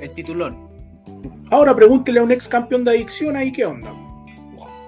el 0.00 0.10
titulón. 0.12 0.68
Ahora 1.50 1.74
pregúntele 1.74 2.20
a 2.20 2.22
un 2.22 2.32
ex 2.32 2.46
campeón 2.48 2.84
de 2.84 2.90
adicción 2.92 3.36
ahí 3.36 3.50
qué 3.52 3.64
onda. 3.64 3.92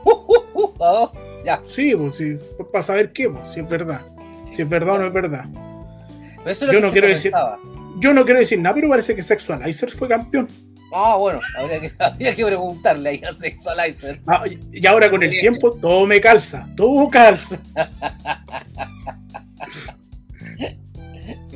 Uh, 0.04 0.10
uh, 0.10 0.36
uh, 0.54 0.72
oh, 0.78 1.12
ya. 1.44 1.60
Sí, 1.66 1.94
pues 1.94 2.16
sí, 2.16 2.36
para 2.70 2.82
saber 2.82 3.12
qué, 3.12 3.28
pues, 3.30 3.50
si 3.52 3.60
es 3.60 3.68
verdad. 3.68 4.00
Sí. 4.46 4.56
Si 4.56 4.62
es 4.62 4.68
verdad 4.68 4.96
o 4.96 4.98
no 4.98 5.06
es 5.06 5.12
verdad. 5.12 5.44
Pero 6.38 6.50
eso 6.50 6.66
es 6.66 6.72
lo 6.72 6.72
Yo 6.72 6.78
que 6.78 6.82
no 6.82 6.88
se 6.88 6.92
quiero 6.92 7.08
decir-. 7.08 7.32
Yo 8.02 8.12
no 8.12 8.24
quiero 8.24 8.40
decir 8.40 8.58
nada, 8.58 8.74
pero 8.74 8.88
parece 8.88 9.14
que 9.14 9.22
Sexualizer 9.22 9.90
fue 9.90 10.08
campeón. 10.08 10.48
Ah, 10.94 11.16
bueno, 11.16 11.38
habría 11.58 11.80
que, 11.80 11.92
habría 11.98 12.34
que 12.34 12.44
preguntarle 12.44 13.08
ahí 13.10 13.22
a 13.24 13.32
Sexualizer. 13.32 14.20
Ah, 14.26 14.44
y 14.72 14.86
ahora 14.86 15.08
con 15.08 15.22
el 15.22 15.30
tiempo 15.30 15.72
todo 15.72 16.06
me 16.06 16.20
calza, 16.20 16.68
todo 16.76 17.08
calza. 17.08 17.58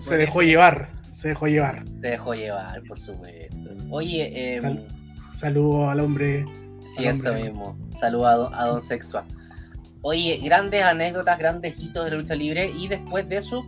Se 0.01 0.17
dejó 0.17 0.43
llevar, 0.43 0.91
se 1.13 1.29
dejó 1.29 1.47
llevar. 1.49 1.85
Se 2.01 2.09
dejó 2.11 2.35
llevar, 2.35 2.83
por 2.85 2.99
supuesto. 3.01 3.57
Oye, 3.91 4.55
eh, 4.57 4.61
Sal- 4.61 4.87
Saludo 5.35 5.91
al 5.91 6.01
hombre. 6.01 6.45
sí, 6.87 7.07
al 7.07 7.15
eso 7.17 7.31
hombre. 7.31 7.45
mismo. 7.51 7.79
Saludos 7.99 8.27
a 8.29 8.33
don, 8.35 8.55
a 8.55 8.65
don 8.67 8.81
Sexual. 8.81 9.25
Oye, 10.03 10.39
grandes 10.43 10.83
anécdotas, 10.85 11.39
grandes 11.39 11.79
hitos 11.81 12.05
de 12.05 12.11
la 12.13 12.17
lucha 12.19 12.35
libre. 12.37 12.71
Y 12.77 12.87
después 12.89 13.29
de 13.29 13.39
eso, 13.39 13.67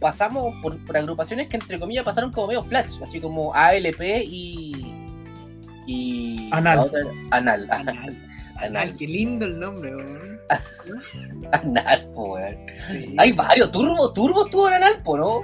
pasamos 0.00 0.54
por, 0.62 0.78
por 0.84 0.96
agrupaciones 0.96 1.48
que, 1.48 1.56
entre 1.56 1.78
comillas, 1.78 2.04
pasaron 2.04 2.32
como 2.32 2.48
medio 2.48 2.62
flash. 2.62 2.98
Así 3.02 3.20
como 3.20 3.54
ALP 3.54 4.00
y. 4.24 4.94
Y. 5.86 6.48
Anal. 6.52 6.78
otra 6.80 7.00
anal. 7.30 7.68
Anal. 7.70 8.16
Anal, 8.56 8.96
qué 8.96 9.06
lindo 9.06 9.46
el 9.46 9.58
nombre, 9.60 9.94
weón. 9.94 10.40
Anal, 11.52 12.06
weón. 12.14 12.56
Sí. 12.88 13.14
Hay 13.18 13.32
varios. 13.32 13.70
Turbo, 13.72 14.12
Turbo 14.12 14.46
estuvo 14.46 14.68
en 14.68 14.74
Anal, 14.74 15.02
po, 15.02 15.16
¿no? 15.16 15.42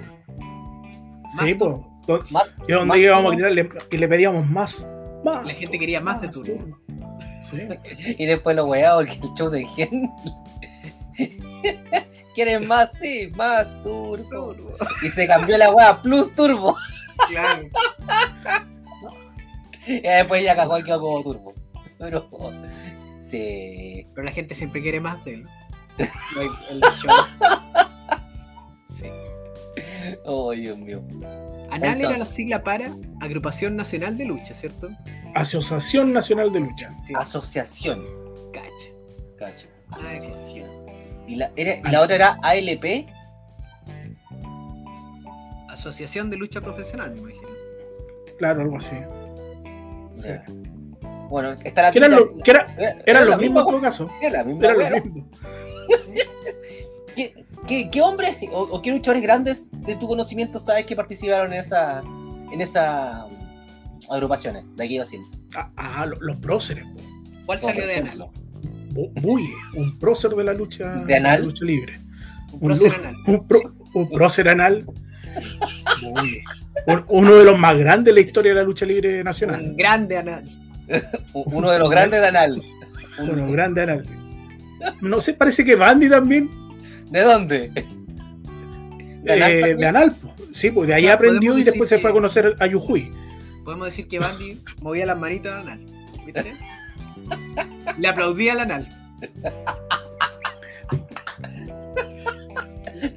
Sí, 1.41 1.55
pues. 1.55 2.31
Más, 2.31 2.53
Y 2.67 2.73
donde 2.73 2.87
más 2.87 2.99
íbamos 2.99 3.33
a 3.33 3.37
turbo. 3.37 3.49
gritarle 3.49 3.87
y 3.91 3.97
le 3.97 4.09
pedíamos 4.09 4.47
más. 4.49 4.89
Más. 5.25 5.47
La 5.47 5.53
gente 5.53 5.79
quería 5.79 6.01
más 6.01 6.21
de 6.21 6.29
turbo. 6.29 6.59
Sí. 7.43 7.69
Y 8.19 8.27
después 8.27 8.57
lo 8.57 8.67
weá 8.67 8.95
porque 8.97 9.13
el 9.13 9.35
show 9.35 9.51
de 9.51 9.65
Gen. 9.67 10.11
¿Quieren 12.35 12.67
más? 12.67 12.93
Sí, 12.99 13.31
más 13.37 13.69
turbo. 13.83 14.25
Turbo. 14.31 14.77
Y 15.03 15.11
se 15.11 15.27
cambió 15.27 15.59
la 15.59 15.71
weá 15.71 16.01
Plus 16.01 16.35
Turbo. 16.35 16.77
Claro. 17.29 17.69
Y 19.87 20.01
después 20.01 20.45
ya 20.45 20.57
cagó 20.57 20.79
y 20.79 20.85
quedó 20.85 21.01
como 21.01 21.23
turbo. 21.23 21.55
Pero. 21.99 22.29
Sí. 23.19 24.07
Pero 24.15 24.25
la 24.25 24.33
gente 24.33 24.55
siempre 24.55 24.81
quiere 24.83 25.01
más 25.01 25.25
de 25.25 25.35
él. 25.35 25.47
El 25.99 26.81
show. 26.81 27.13
Sí. 28.89 29.07
Oh, 30.25 30.53
Dios 30.53 30.79
mío. 30.79 31.03
ANAL 31.71 32.01
era 32.03 32.19
la 32.19 32.27
sigla 32.27 32.63
para 32.63 32.95
Agrupación 33.21 33.77
Nacional 33.77 34.19
de 34.19 34.27
Lucha, 34.27 34.55
¿cierto? 34.55 34.89
Asociación 35.35 36.13
Nacional 36.13 36.53
de 36.53 36.61
Lucha. 36.61 36.95
Sí, 37.05 37.15
Asociación. 37.17 38.05
cacha. 38.53 38.69
Cacho. 39.39 39.69
Ah, 39.91 39.97
Asociación. 40.13 40.82
Y 41.27 41.37
la, 41.37 41.51
era, 41.57 41.77
y 41.77 41.93
la 41.93 42.01
otra 42.03 42.15
era 42.17 42.39
ALP. 42.43 43.07
Asociación 45.69 46.31
de 46.31 46.37
Lucha 46.37 46.61
Profesional, 46.61 47.13
me 47.15 47.21
imagino. 47.21 47.49
Claro, 48.39 48.63
algo 48.63 48.77
así. 48.77 48.97
Sí. 50.15 50.29
Bueno, 51.29 51.53
está 51.65 51.83
la 51.83 51.93
Que 51.93 51.99
eran, 51.99 52.11
lo- 52.11 52.29
era- 52.45 52.67
era- 52.77 52.91
eran 52.91 53.03
era 53.07 53.25
los 53.25 53.39
mismos 53.39 53.63
en 53.63 53.69
todo 53.71 53.81
caso. 53.81 54.11
Era 54.21 54.45
los 54.45 54.55
mismos. 54.55 55.25
¿Qué, 57.17 57.47
qué, 57.67 57.91
qué 57.91 58.01
hombres 58.03 58.37
o, 58.53 58.63
o 58.63 58.83
qué 58.83 58.91
luchadores 58.91 59.23
grandes 59.23 59.71
de 59.73 59.97
tu 59.97 60.09
conocimiento 60.09 60.59
sabes 60.59 60.87
que 60.87 60.97
participaron 60.97 61.53
en 61.53 61.61
esa 61.61 62.03
en 62.51 62.61
esa 62.61 63.27
um, 63.27 64.13
agrupaciones 64.13 64.65
de 64.77 64.85
aquí 64.85 64.97
a 64.99 65.03
200? 65.03 65.41
Ah, 65.55 65.71
ah, 65.77 66.07
lo- 66.07 66.17
los 66.21 66.37
próceres. 66.39 66.85
¿Cuál 67.47 67.59
salió 67.59 67.87
de 67.87 67.93
ejemplo, 67.99 68.31
ANAL? 68.97 69.43
Un 69.75 69.99
prócer 69.99 70.31
de 70.33 70.45
la 70.45 70.55
lucha, 70.55 70.95
¿De 71.07 71.17
anal? 71.17 71.41
la 71.41 71.47
lucha 71.47 71.65
libre. 71.65 71.99
Un 72.53 72.71
Un, 72.73 72.79
prócer 72.79 72.95
anal. 73.01 73.15
un, 73.27 73.47
pro- 73.49 73.75
un 73.95 74.11
prócer 74.11 74.49
anal. 74.49 74.85
Uno 77.09 77.35
de 77.35 77.45
los 77.45 77.59
más 77.59 77.77
grandes 77.77 78.15
de 78.15 78.21
la 78.21 78.27
historia 78.27 78.51
de 78.53 78.57
la 78.57 78.63
lucha 78.65 78.85
libre 78.87 79.23
nacional. 79.25 79.61
Un 79.63 79.77
grande 79.77 80.17
anal. 80.19 80.45
Uno 81.33 81.71
de 81.71 81.79
los 81.79 81.89
grandes 81.91 82.21
de 82.21 82.27
Anal. 82.27 82.61
Uno 83.21 83.51
grande 83.51 83.83
anal. 83.83 84.07
No 85.01 85.21
sé, 85.21 85.35
parece 85.35 85.65
que 85.65 85.77
Bandy 85.77 86.09
también. 86.09 86.51
¿De 87.11 87.21
dónde? 87.23 87.71
¿De 89.23 89.33
Anal 89.33 89.53
eh, 89.53 89.61
también? 89.61 89.79
de 89.79 89.87
anal. 89.87 90.17
Sí, 90.51 90.71
pues 90.71 90.89
de 90.89 90.95
ahí 90.95 91.07
Ah, 91.07 91.15
aprendió 91.15 91.57
y 91.57 91.63
después 91.63 91.89
se 91.89 91.99
fue 91.99 92.11
a 92.11 92.13
conocer 92.13 92.57
a 92.59 92.67
Yujuy. 92.67 93.11
Podemos 93.65 93.87
decir 93.87 94.09
que 94.09 94.19
Bandy 94.19 94.61
movía 94.81 95.07
las 95.07 95.19
manitas 95.19 95.53
al 95.53 95.61
anal. 95.69 95.81
¿Viste? 96.27 96.55
Le 97.99 98.09
aplaudía 98.09 98.53
al 98.53 98.61
anal. 98.61 98.89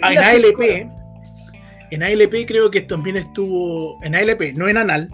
Ah, 0.01 0.13
en 0.13 0.17
ALP, 0.19 0.89
en 1.91 2.03
ALP 2.03 2.47
creo 2.47 2.71
que 2.71 2.81
también 2.81 3.17
estuvo, 3.17 4.03
en 4.03 4.15
ALP, 4.15 4.53
no 4.55 4.67
en 4.67 4.77
Anal, 4.77 5.09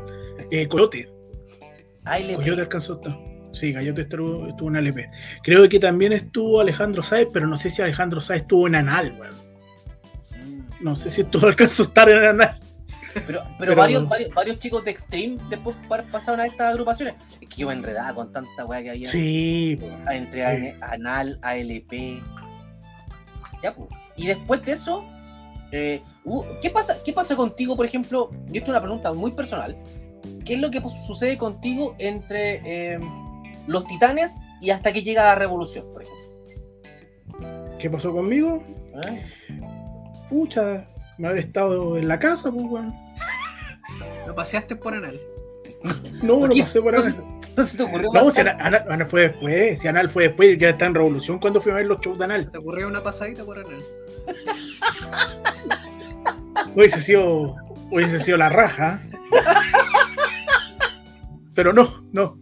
eh, 0.49 0.67
Coyote. 0.67 1.09
ALP. 2.05 2.35
Coyote 2.35 2.61
alcanzó 2.61 2.93
a 2.93 2.95
estar. 2.97 3.19
Sí, 3.53 3.73
Coyote 3.73 4.03
estuvo, 4.03 4.47
estuvo 4.47 4.69
en 4.69 4.77
ALP. 4.77 5.09
Creo 5.43 5.67
que 5.67 5.79
también 5.79 6.13
estuvo 6.13 6.61
Alejandro 6.61 7.03
Sáez, 7.03 7.27
pero 7.33 7.47
no 7.47 7.57
sé 7.57 7.69
si 7.69 7.81
Alejandro 7.81 8.21
Sáez 8.21 8.43
estuvo 8.43 8.67
en 8.67 8.75
Anal, 8.75 9.17
weón. 9.19 9.35
Mm. 10.31 10.83
No 10.83 10.95
sé 10.95 11.09
si 11.09 11.21
estuvo 11.21 11.47
alcanzó 11.47 11.83
a 11.83 11.85
estar 11.87 12.09
en 12.09 12.25
Anal. 12.25 12.59
Pero, 13.13 13.25
pero, 13.27 13.43
Pero- 13.57 13.75
varios, 13.75 14.07
varios, 14.07 14.33
varios 14.33 14.59
chicos 14.59 14.83
de 14.85 14.91
Extreme 14.91 15.37
después 15.49 15.75
pa- 15.89 16.03
pasaron 16.11 16.39
a 16.39 16.45
estas 16.45 16.71
agrupaciones. 16.71 17.15
Es 17.39 17.47
que 17.49 17.55
yo 17.57 17.67
me 17.67 17.73
enredaba 17.73 18.13
con 18.15 18.31
tanta 18.31 18.65
weá 18.65 18.81
que 18.83 18.89
había 18.91 19.07
Sí, 19.07 19.79
a- 20.05 20.15
entre 20.15 20.71
Sí. 20.71 20.77
Anal, 20.81 21.39
ALP. 21.41 22.21
Ya, 23.63 23.73
pues. 23.73 23.89
Y 24.15 24.27
después 24.27 24.63
de 24.65 24.71
eso, 24.73 25.03
eh, 25.71 26.01
¿qué, 26.61 26.69
pasa, 26.69 26.97
¿qué 27.03 27.13
pasa 27.13 27.35
contigo, 27.35 27.75
por 27.75 27.85
ejemplo? 27.85 28.31
Y 28.51 28.57
esto 28.57 28.65
es 28.65 28.69
una 28.69 28.81
pregunta 28.81 29.13
muy 29.13 29.31
personal. 29.31 29.77
¿Qué 30.45 30.55
es 30.55 30.59
lo 30.61 30.69
que 30.71 30.81
sucede 31.07 31.37
contigo 31.37 31.95
entre 31.99 32.61
eh, 32.93 32.99
los 33.67 33.85
titanes 33.87 34.31
y 34.59 34.69
hasta 34.71 34.91
que 34.91 35.01
llega 35.01 35.23
la 35.23 35.35
revolución, 35.35 35.85
por 35.91 36.03
ejemplo? 36.03 36.21
¿Qué 37.79 37.89
pasó 37.89 38.11
conmigo? 38.11 38.63
¿Eh? 39.03 39.23
Pucha, 40.29 40.85
me 41.21 41.27
haber 41.29 41.39
estado 41.39 41.97
en 41.97 42.07
la 42.07 42.19
casa, 42.19 42.51
pues, 42.51 42.65
weón. 42.67 42.93
Lo 44.27 44.33
paseaste 44.35 44.75
por 44.75 44.93
anal. 44.95 45.19
No, 46.23 46.39
¿Por 46.39 46.49
lo 46.49 46.55
qué? 46.55 46.61
pasé 46.61 46.81
por 46.81 46.93
¿No 46.93 46.99
Anal. 47.01 47.23
no 47.57 47.63
se 47.63 47.77
te 47.77 47.83
ocurrió 47.83 48.07
No, 48.07 48.13
pasar? 48.13 48.33
si 48.33 48.39
Anal, 48.41 48.57
Anal- 48.61 48.85
Anal 48.89 49.07
fue 49.07 49.21
después, 49.23 49.79
si 49.79 49.87
Anal 49.87 50.09
fue 50.09 50.23
después, 50.27 50.57
ya 50.59 50.69
está 50.69 50.85
en 50.85 50.93
revolución 50.95 51.39
cuando 51.39 51.59
fui 51.61 51.71
a 51.71 51.75
ver 51.75 51.85
los 51.87 51.99
shows 52.01 52.17
de 52.19 52.25
Anal. 52.25 52.51
¿Te 52.51 52.57
ocurrió 52.59 52.87
una 52.87 53.01
pasadita 53.03 53.43
por 53.43 53.57
anal? 53.59 53.81
Hubiese 56.75 57.01
sido, 57.01 57.55
hubiese 57.89 58.19
sido 58.19 58.37
la 58.37 58.49
raja. 58.49 59.01
Pero 61.53 61.73
no, 61.73 62.03
no. 62.13 62.37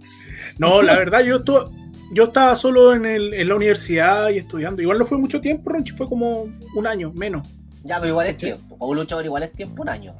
No, 0.57 0.81
la 0.81 0.95
verdad, 0.97 1.21
yo 1.21 1.37
estuve, 1.37 1.65
yo 2.11 2.25
estaba 2.25 2.55
solo 2.55 2.93
en, 2.93 3.05
el- 3.05 3.33
en 3.33 3.47
la 3.47 3.55
universidad 3.55 4.29
y 4.29 4.37
estudiando. 4.37 4.81
Igual 4.81 4.99
no 4.99 5.05
fue 5.05 5.17
mucho 5.17 5.39
tiempo, 5.41 5.69
Ronchi, 5.71 5.93
fue 5.93 6.07
como 6.07 6.47
un 6.75 6.87
año, 6.87 7.11
menos. 7.13 7.47
Ya, 7.83 7.95
pero 7.99 8.09
igual 8.09 8.27
es 8.27 8.37
tiempo. 8.37 8.68
Para 8.79 8.89
un 8.91 8.97
luchador 8.97 9.25
igual 9.25 9.43
es 9.43 9.51
tiempo, 9.51 9.81
un 9.83 9.89
año. 9.89 10.15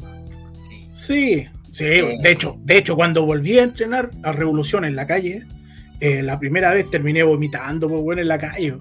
Sí. 0.68 0.90
Sí, 0.94 1.48
sí, 1.72 1.86
Sí. 1.86 2.22
de 2.22 2.32
hecho, 2.32 2.54
de 2.62 2.78
hecho, 2.78 2.96
cuando 2.96 3.26
volví 3.26 3.58
a 3.58 3.64
entrenar 3.64 4.12
a 4.24 4.32
Revolución 4.34 4.84
en 4.86 4.96
la 4.96 5.08
calle, 5.08 5.44
eh, 6.02 6.22
la 6.22 6.38
primera 6.40 6.72
vez 6.74 6.90
terminé 6.92 7.24
vomitando, 7.24 7.88
pues 7.90 8.02
bueno, 8.02 8.22
en 8.22 8.28
la 8.28 8.38
calle. 8.38 8.76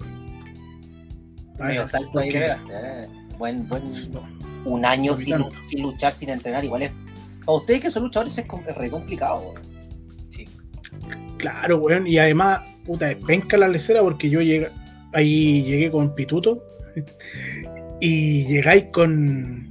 Medio 1.59 1.87
salto 1.87 2.19
ahí 2.19 2.29
que 2.29 2.39
porque- 2.39 2.39
pegaste. 2.39 2.73
eh. 3.03 3.07
Buen, 3.37 3.67
buen, 3.69 3.83
un 4.65 4.85
año 4.85 5.15
sin, 5.15 5.81
luchar, 5.81 6.11
sin 6.13 6.29
entrenar, 6.29 6.63
igual 6.65 6.81
es. 6.83 6.91
Para 7.45 7.57
ustedes 7.57 7.81
que 7.81 7.91
son 7.91 8.03
luchadores 8.03 8.37
es, 8.37 8.45
es 8.67 8.75
re 8.77 8.89
complicado. 8.89 9.53
Sí. 10.29 10.45
Claro, 11.37 11.77
weón, 11.77 12.05
y 12.05 12.17
además, 12.17 12.61
puta, 12.85 13.09
es 13.11 13.17
penca 13.25 13.55
la 13.57 13.69
lecera 13.69 14.01
porque 14.01 14.29
yo 14.29 14.41
llegué, 14.41 14.67
ahí 15.13 15.63
llegué 15.63 15.89
con 15.89 16.13
Pituto 16.15 16.61
y 18.01 18.45
llegáis 18.45 18.85
con. 18.91 19.68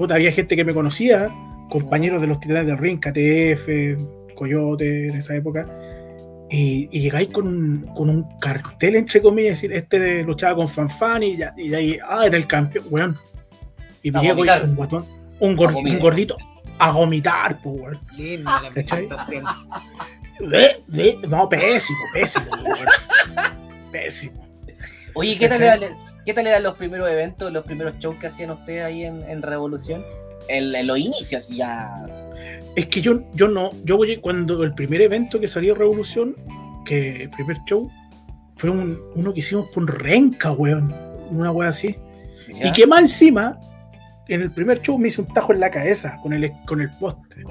Puta, 0.00 0.14
había 0.14 0.32
gente 0.32 0.56
que 0.56 0.64
me 0.64 0.72
conocía, 0.72 1.28
compañeros 1.68 2.22
de 2.22 2.26
los 2.26 2.40
titanes 2.40 2.64
del 2.66 2.78
ring, 2.78 2.98
KTF, 2.98 4.34
Coyote 4.34 5.08
en 5.08 5.16
esa 5.18 5.36
época, 5.36 5.68
y, 6.48 6.88
y 6.90 7.00
llegáis 7.02 7.28
con, 7.28 7.46
un- 7.46 7.82
con 7.94 8.08
un 8.08 8.22
cartel, 8.38 8.96
entre 8.96 9.20
comillas, 9.20 9.50
decir, 9.60 9.74
este 9.74 10.22
luchaba 10.24 10.56
con 10.56 10.70
Fanfan 10.70 11.22
y, 11.22 11.36
ya, 11.36 11.52
y 11.54 11.68
de 11.68 11.76
ahí, 11.76 11.98
ah, 12.08 12.24
era 12.24 12.38
el 12.38 12.46
campeón, 12.46 12.86
weón. 12.88 13.14
Y 14.02 14.10
pillé 14.10 14.32
vomitar. 14.32 14.64
un 14.64 14.74
guatón, 14.74 15.04
un, 15.38 15.54
gordito, 15.54 16.38
a 16.78 16.92
vomitar, 16.92 17.60
pues, 17.60 17.76
weón. 17.78 18.00
Linda 18.16 18.52
la 18.62 18.70
¿Cachai? 18.70 19.06
presentación. 19.06 19.44
Ve- 20.40 20.80
ve- 20.86 21.18
No, 21.28 21.46
pésimo, 21.46 21.98
pésimo, 22.14 22.46
weón. 22.64 22.86
Pésimo. 23.92 24.48
Oye, 25.12 25.36
¿qué 25.38 25.46
tal, 25.46 25.80
¿qué 26.30 26.34
tal 26.34 26.46
eran 26.46 26.62
los 26.62 26.76
primeros 26.76 27.10
eventos, 27.10 27.52
los 27.52 27.64
primeros 27.64 27.98
shows 27.98 28.16
que 28.18 28.28
hacían 28.28 28.52
ustedes 28.52 28.84
ahí 28.84 29.02
en, 29.02 29.20
en 29.28 29.42
Revolución? 29.42 30.04
En, 30.46 30.72
en 30.72 30.86
los 30.86 30.96
inicios, 30.96 31.48
ya. 31.48 32.04
Es 32.76 32.86
que 32.86 33.00
yo, 33.00 33.22
yo 33.34 33.48
no, 33.48 33.70
yo 33.82 33.98
oye, 33.98 34.20
cuando 34.20 34.62
el 34.62 34.72
primer 34.72 35.00
evento 35.00 35.40
que 35.40 35.48
salió 35.48 35.74
Revolución, 35.74 36.36
que 36.84 37.24
el 37.24 37.30
primer 37.30 37.56
show, 37.66 37.90
fue 38.54 38.70
un, 38.70 39.02
uno 39.16 39.32
que 39.32 39.40
hicimos 39.40 39.70
por 39.70 39.92
Renca, 40.00 40.52
weón. 40.52 40.94
Una 41.32 41.50
wea 41.50 41.70
así. 41.70 41.96
ya. 42.48 42.68
Y 42.68 42.72
que 42.72 42.86
más 42.86 43.00
encima, 43.00 43.58
en 44.28 44.42
el 44.42 44.52
primer 44.52 44.80
show 44.82 44.96
me 45.00 45.08
hice 45.08 45.22
un 45.22 45.34
tajo 45.34 45.52
en 45.52 45.58
la 45.58 45.70
cabeza 45.72 46.16
con 46.22 46.32
el, 46.32 46.52
con 46.64 46.80
el 46.80 46.90
poste. 46.90 47.42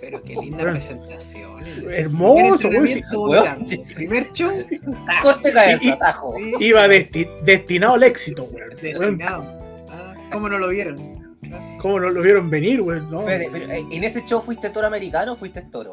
Pero 0.00 0.22
qué 0.22 0.34
linda 0.34 0.58
Bueno. 0.58 0.72
presentación. 0.72 1.62
Hermoso, 1.90 2.68
weón. 2.68 3.64
Primer 3.94 4.32
show. 4.32 4.50
Corte 5.22 5.52
cabeza, 5.52 5.98
tajo. 5.98 6.34
Iba 6.60 6.86
desti- 6.86 7.28
destinado 7.42 7.94
al 7.94 8.02
éxito, 8.02 8.44
weón. 8.44 8.70
Destinado. 8.80 9.44
Ah, 9.90 10.14
¿Cómo 10.32 10.48
no 10.48 10.58
lo 10.58 10.68
vieron? 10.68 11.14
¿Cómo 11.80 12.00
no 12.00 12.08
lo 12.08 12.22
vieron 12.22 12.48
venir, 12.50 12.80
weón? 12.80 13.10
No, 13.10 13.20
Espérate, 13.20 13.48
pero, 13.52 13.70
eh, 13.70 13.84
¿En 13.90 14.04
ese 14.04 14.24
show 14.24 14.40
fuiste 14.40 14.70
toro 14.70 14.86
americano 14.86 15.32
o 15.32 15.36
fuiste 15.36 15.62
toro? 15.62 15.90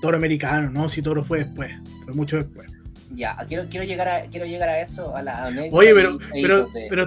toro 0.00 0.16
americano, 0.16 0.68
no, 0.70 0.88
si 0.88 1.00
toro 1.00 1.22
fue 1.22 1.40
después, 1.44 1.70
fue 2.04 2.12
mucho 2.14 2.36
después. 2.36 2.68
Ya, 3.14 3.36
quiero, 3.46 3.66
quiero, 3.68 3.84
llegar, 3.86 4.08
a, 4.08 4.22
quiero 4.22 4.46
llegar 4.46 4.68
a 4.68 4.80
eso, 4.80 5.14
a 5.14 5.22
la 5.22 5.44
anécdota 5.44 5.76
Oye, 5.76 5.90
y 5.90 5.94
pero, 5.94 6.18
pero, 6.18 6.30
créditos 6.30 6.72
de- 6.72 6.86
pero, 6.90 7.06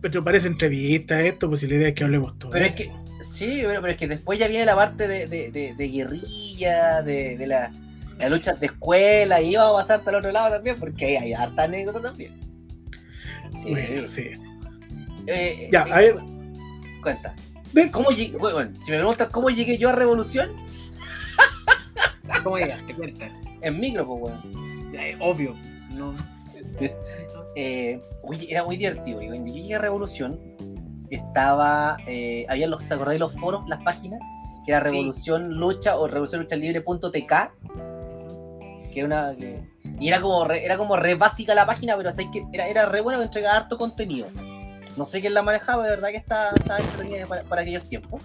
pero 0.00 0.24
parece 0.24 0.48
entrevista 0.48 1.20
esto, 1.22 1.48
pues 1.48 1.60
si 1.60 1.68
la 1.68 1.74
idea 1.76 1.88
es 1.88 1.94
que 1.94 2.02
hablemos 2.02 2.36
todo. 2.40 2.50
Pero 2.50 2.64
es 2.64 2.72
que, 2.72 2.90
sí, 3.32 3.60
pero, 3.64 3.80
pero 3.80 3.92
es 3.92 3.96
que 3.96 4.06
después 4.08 4.38
ya 4.38 4.48
viene 4.48 4.64
la 4.64 4.74
parte 4.76 5.08
de, 5.08 5.26
de, 5.26 5.50
de, 5.50 5.74
de 5.74 5.88
guerrilla, 5.88 7.02
de, 7.02 7.36
de 7.36 7.46
la, 7.46 7.72
la 8.18 8.28
lucha 8.28 8.54
de 8.54 8.66
escuela, 8.66 9.40
y 9.40 9.54
vamos 9.56 9.74
a 9.74 9.78
pasar 9.82 9.98
hasta 9.98 10.10
el 10.10 10.16
otro 10.16 10.32
lado 10.32 10.54
también, 10.54 10.76
porque 10.78 11.04
ahí 11.06 11.16
hay 11.16 11.32
harta 11.32 11.64
anécdota 11.64 12.00
también. 12.02 12.38
Sí. 13.50 13.70
Bueno, 13.70 14.08
sí. 14.08 14.30
Eh, 15.26 15.68
Ya, 15.72 15.84
eh, 15.86 15.92
a 15.92 15.96
ver. 15.98 16.16
Cuenta. 17.02 17.34
¿Cómo 17.90 18.10
llegué? 18.10 18.36
Bueno, 18.36 18.70
si 18.84 18.90
me 18.90 18.98
preguntas 18.98 19.28
cómo 19.30 19.48
llegué 19.50 19.78
yo 19.78 19.88
a 19.88 19.92
Revolución, 19.92 20.50
¿Cómo 22.42 22.58
llegaste? 22.58 22.94
Cuenta. 22.94 23.30
en 23.60 23.80
micro, 23.80 24.06
pues, 24.06 24.22
weón. 24.22 24.94
Eh, 24.94 25.16
obvio. 25.20 25.56
No. 25.90 26.14
Eh, 27.54 28.00
oye, 28.22 28.46
era 28.50 28.64
muy 28.64 28.78
divertido. 28.78 29.18
Cuando 29.18 29.46
yo 29.48 29.54
llegué 29.54 29.74
a 29.74 29.78
Revolución, 29.78 30.40
estaba. 31.16 31.96
Eh, 32.06 32.46
había 32.48 32.66
los, 32.66 32.86
¿te 32.86 32.94
acordás 32.94 33.14
de 33.14 33.18
los 33.18 33.32
foros, 33.38 33.68
las 33.68 33.82
páginas? 33.82 34.20
Que 34.64 34.72
era 34.72 34.80
Sí. 34.84 34.90
Revolución 34.90 35.54
Lucha 35.54 35.96
o 35.96 36.06
Revolución 36.06 36.42
Lucha 36.42 36.56
Libre.tk. 36.56 37.50
Que 38.92 39.00
era 39.00 39.06
una. 39.06 39.36
que- 39.36 39.70
y 40.00 40.08
era 40.08 40.20
como, 40.20 40.44
re, 40.44 40.64
era 40.64 40.76
como 40.76 40.96
re 40.96 41.14
básica 41.14 41.54
la 41.54 41.66
página, 41.66 41.96
pero 41.96 42.10
sé 42.12 42.28
que 42.30 42.44
era, 42.52 42.66
era 42.68 42.86
re 42.86 43.00
bueno 43.00 43.18
que 43.18 43.24
entregaba 43.24 43.56
harto 43.56 43.78
contenido. 43.78 44.26
No 44.96 45.04
sé 45.04 45.20
quién 45.20 45.32
la 45.34 45.42
manejaba, 45.42 45.84
de 45.84 45.90
verdad 45.90 46.08
que 46.10 46.16
estaba, 46.16 46.50
estaba 46.56 46.78
entretenida 46.80 47.26
para, 47.26 47.42
para 47.44 47.62
aquellos 47.62 47.88
tiempos. 47.88 48.20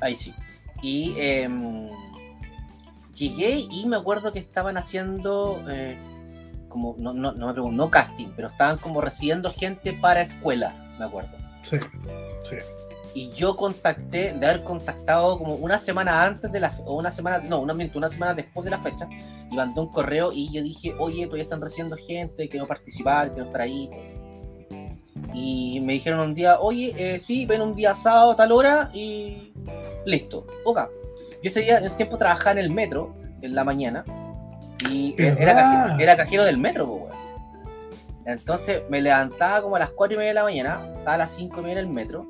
Ahí 0.00 0.14
sí. 0.14 0.34
Y 0.82 1.14
em, 1.18 1.88
llegué 3.14 3.66
y 3.70 3.86
me 3.86 3.96
acuerdo 3.96 4.32
que 4.32 4.38
estaban 4.38 4.76
haciendo. 4.76 5.62
eh, 5.68 5.98
como, 6.68 6.94
no, 6.98 7.12
no, 7.12 7.32
no 7.32 7.46
me 7.48 7.52
pregunto, 7.52 7.76
no 7.76 7.90
casting, 7.90 8.28
pero 8.36 8.46
estaban 8.48 8.78
como 8.78 9.00
recibiendo 9.00 9.50
gente 9.52 9.92
para 9.92 10.20
escuela, 10.20 10.72
me 11.00 11.06
acuerdo. 11.06 11.30
Sí, 11.62 11.78
sí. 12.42 12.56
Y 13.12 13.30
yo 13.30 13.56
contacté, 13.56 14.34
de 14.34 14.46
haber 14.46 14.62
contactado 14.62 15.36
como 15.36 15.54
una 15.54 15.78
semana 15.78 16.24
antes 16.24 16.52
de 16.52 16.60
la 16.60 16.72
o 16.84 16.94
una 16.94 17.10
semana, 17.10 17.38
no, 17.38 17.60
una, 17.60 17.74
una 17.94 18.08
semana 18.08 18.34
después 18.34 18.64
de 18.64 18.70
la 18.70 18.78
fecha, 18.78 19.08
y 19.50 19.56
mandé 19.56 19.80
un 19.80 19.88
correo 19.88 20.30
y 20.32 20.52
yo 20.52 20.62
dije, 20.62 20.94
oye, 20.98 21.24
todavía 21.24 21.42
están 21.42 21.60
recibiendo 21.60 21.96
gente, 21.96 22.48
quiero 22.48 22.68
participar, 22.68 23.32
quiero 23.32 23.46
estar 23.46 23.62
ahí. 23.62 23.90
Y 25.34 25.80
me 25.82 25.94
dijeron 25.94 26.20
un 26.20 26.34
día, 26.34 26.60
oye, 26.60 26.94
eh, 26.96 27.18
sí, 27.18 27.46
ven 27.46 27.62
un 27.62 27.74
día 27.74 27.94
sábado 27.94 28.32
a 28.32 28.36
tal 28.36 28.52
hora 28.52 28.90
y 28.94 29.52
listo. 30.06 30.46
Ok. 30.64 30.80
Yo 31.42 31.48
ese 31.48 31.62
día, 31.62 31.78
en 31.78 31.84
ese 31.84 31.96
tiempo 31.96 32.16
trabajaba 32.16 32.52
en 32.52 32.58
el 32.58 32.70
metro, 32.70 33.16
en 33.42 33.54
la 33.54 33.64
mañana, 33.64 34.04
y 34.88 35.14
era, 35.18 35.54
cajero, 35.54 36.00
era 36.00 36.16
cajero 36.16 36.44
del 36.44 36.58
metro, 36.58 36.86
pues. 36.86 37.19
Entonces 38.26 38.82
me 38.90 39.00
levantaba 39.00 39.62
como 39.62 39.76
a 39.76 39.78
las 39.78 39.90
4 39.90 40.14
y 40.14 40.18
media 40.18 40.30
de 40.30 40.34
la 40.34 40.44
mañana, 40.44 40.86
estaba 40.92 41.14
a 41.14 41.18
las 41.18 41.34
5 41.34 41.60
y 41.60 41.62
media 41.62 41.72
en 41.80 41.86
el 41.86 41.88
metro. 41.88 42.28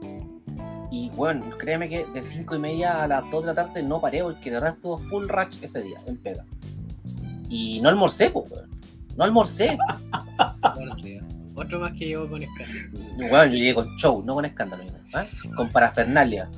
Y 0.91 1.09
bueno, 1.11 1.57
créeme 1.59 1.89
que 1.89 2.05
de 2.07 2.23
5 2.23 2.57
y 2.57 2.59
media 2.59 3.03
a 3.03 3.09
las 3.09 3.31
2 3.31 3.43
de 3.43 3.47
la 3.47 3.55
tarde 3.55 3.83
no 3.83 4.01
paré 4.01 4.23
porque 4.23 4.51
de 4.51 4.57
verdad 4.57 4.75
estuvo 4.75 4.99
full 4.99 5.29
rush 5.29 5.57
ese 5.63 5.83
día, 5.83 6.01
en 6.07 6.17
pega. 6.17 6.45
Y 7.49 7.81
no 7.81 7.89
almorcé, 7.89 8.31
pues, 8.31 8.51
weón. 8.51 8.71
No 9.17 9.25
almorcé. 9.25 9.77
Bueno. 10.75 10.97
Otro 11.55 11.81
más 11.81 11.93
que 11.93 12.07
llegó 12.07 12.29
con 12.29 12.43
escándalo. 12.43 12.81
Weón, 13.19 13.51
yo 13.51 13.57
llegué 13.57 13.75
con 13.75 13.97
show, 13.97 14.23
no 14.25 14.35
con 14.35 14.45
escándalo, 14.47 14.85
¿ah? 15.13 15.27
con 15.57 15.69
parafernalia. 15.71 16.49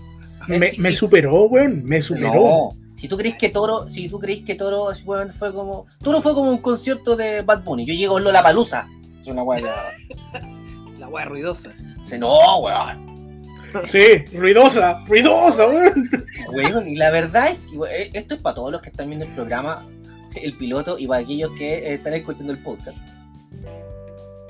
Me, 0.47 0.69
Sí, 0.69 0.81
me 0.81 0.91
sí. 0.91 0.97
superó, 0.97 1.45
weón, 1.47 1.83
me 1.85 2.01
superó. 2.03 2.33
No, 2.35 2.69
si 2.95 3.09
tú 3.09 3.17
crees 3.17 3.37
que 3.37 3.49
Toro, 3.49 3.89
si 3.89 4.09
tú 4.09 4.19
crees 4.21 4.45
que 4.45 4.55
Toro 4.55 4.89
weón, 5.05 5.31
fue 5.31 5.53
como. 5.53 5.87
Toro 6.03 6.21
fue 6.21 6.35
como 6.35 6.51
un 6.51 6.59
concierto 6.59 7.17
de 7.17 7.43
Bad 7.43 7.65
Bunny. 7.65 7.85
Yo 7.85 7.95
llego 7.95 8.19
en 8.19 8.25
Lola 8.25 8.43
Palusa. 8.43 8.89
Es 9.23 9.29
una 9.29 9.45
weá. 9.45 9.61
La 10.99 11.09
wea 11.09 11.25
ruidosa. 11.27 11.73
Dice, 11.99 12.19
no, 12.19 12.59
weón. 12.59 13.13
Sí, 13.87 14.19
ruidosa, 14.35 15.05
ruidosa, 15.07 15.69
weón. 15.69 16.11
Weón, 16.53 16.89
y 16.89 16.97
la 16.97 17.11
verdad 17.11 17.53
es 17.53 17.59
que 17.71 17.79
weón, 17.79 17.95
eh, 17.95 18.11
esto 18.15 18.35
es 18.35 18.43
para 18.43 18.57
todos 18.57 18.73
los 18.73 18.83
que 18.83 18.89
están 18.89 19.07
viendo 19.07 19.25
el 19.25 19.33
programa, 19.33 19.89
el 20.35 20.57
piloto, 20.57 20.99
y 20.99 21.07
para 21.07 21.23
aquellos 21.23 21.53
que 21.57 21.75
eh, 21.75 21.95
están 21.95 22.15
escuchando 22.15 22.53
el 22.53 22.59
podcast. 22.59 22.99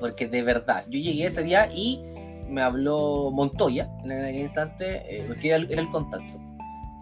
Porque 0.01 0.27
de 0.27 0.43
verdad, 0.43 0.85
yo 0.89 0.99
llegué 0.99 1.27
ese 1.27 1.43
día 1.43 1.69
y 1.71 2.03
me 2.49 2.63
habló 2.63 3.31
Montoya 3.31 3.91
en 4.05 4.13
aquel 4.13 4.37
instante, 4.37 5.03
eh, 5.07 5.25
porque 5.29 5.49
era 5.49 5.57
el, 5.59 5.71
era 5.71 5.83
el 5.83 5.91
contacto. 5.91 6.41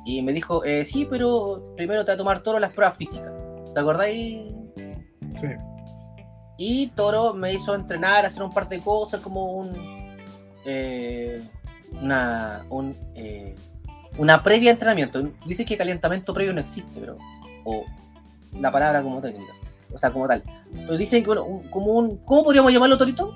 Y 0.05 0.23
me 0.23 0.33
dijo, 0.33 0.65
eh, 0.65 0.85
sí, 0.85 1.07
pero 1.09 1.73
primero 1.77 2.05
te 2.05 2.11
va 2.11 2.15
a 2.15 2.19
tomar 2.19 2.43
Toro 2.43 2.59
las 2.59 2.73
pruebas 2.73 2.97
físicas. 2.97 3.33
¿Te 3.73 3.79
acordáis? 3.79 4.53
Sí. 5.41 5.47
Y 6.63 6.89
Toro 6.89 7.33
me 7.33 7.55
hizo 7.55 7.75
entrenar, 7.75 8.27
hacer 8.27 8.43
un 8.43 8.53
par 8.53 8.69
de 8.69 8.81
cosas, 8.81 9.21
como 9.23 9.53
un. 9.53 9.71
eh, 10.67 11.43
una. 12.03 12.67
Un, 12.69 12.95
eh, 13.15 13.55
una 14.19 14.43
previa 14.43 14.71
entrenamiento. 14.71 15.23
Dice 15.47 15.65
que 15.65 15.79
calentamiento 15.79 16.35
previo 16.35 16.53
no 16.53 16.61
existe, 16.61 17.01
pero. 17.01 17.17
O 17.65 17.85
la 18.59 18.71
palabra 18.71 19.03
como 19.03 19.23
técnica. 19.23 19.53
O 19.93 19.99
sea, 19.99 20.11
como 20.11 20.29
tal. 20.29 20.43
Pero 20.73 20.97
dicen 20.99 21.23
que, 21.23 21.29
bueno, 21.29 21.45
un- 21.45 21.69
como 21.71 21.93
un. 21.93 22.19
¿Cómo 22.19 22.45
podríamos 22.45 22.71
llamarlo, 22.73 22.99
Torito? 22.99 23.35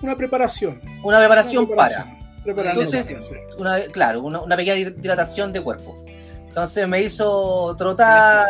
Una 0.00 0.14
preparación. 0.16 0.80
Una 1.02 1.18
preparación, 1.18 1.64
Una 1.64 1.74
para. 1.76 2.16
Preparación. 2.44 2.84
Entonces- 2.84 3.26
sí. 3.26 3.34
Una, 3.58 3.80
claro, 3.86 4.22
una, 4.22 4.40
una 4.40 4.56
pequeña 4.56 4.90
dilatación 4.90 5.52
de 5.52 5.60
cuerpo. 5.62 6.04
Entonces 6.46 6.86
me 6.88 7.02
hizo 7.02 7.74
trotar, 7.76 8.46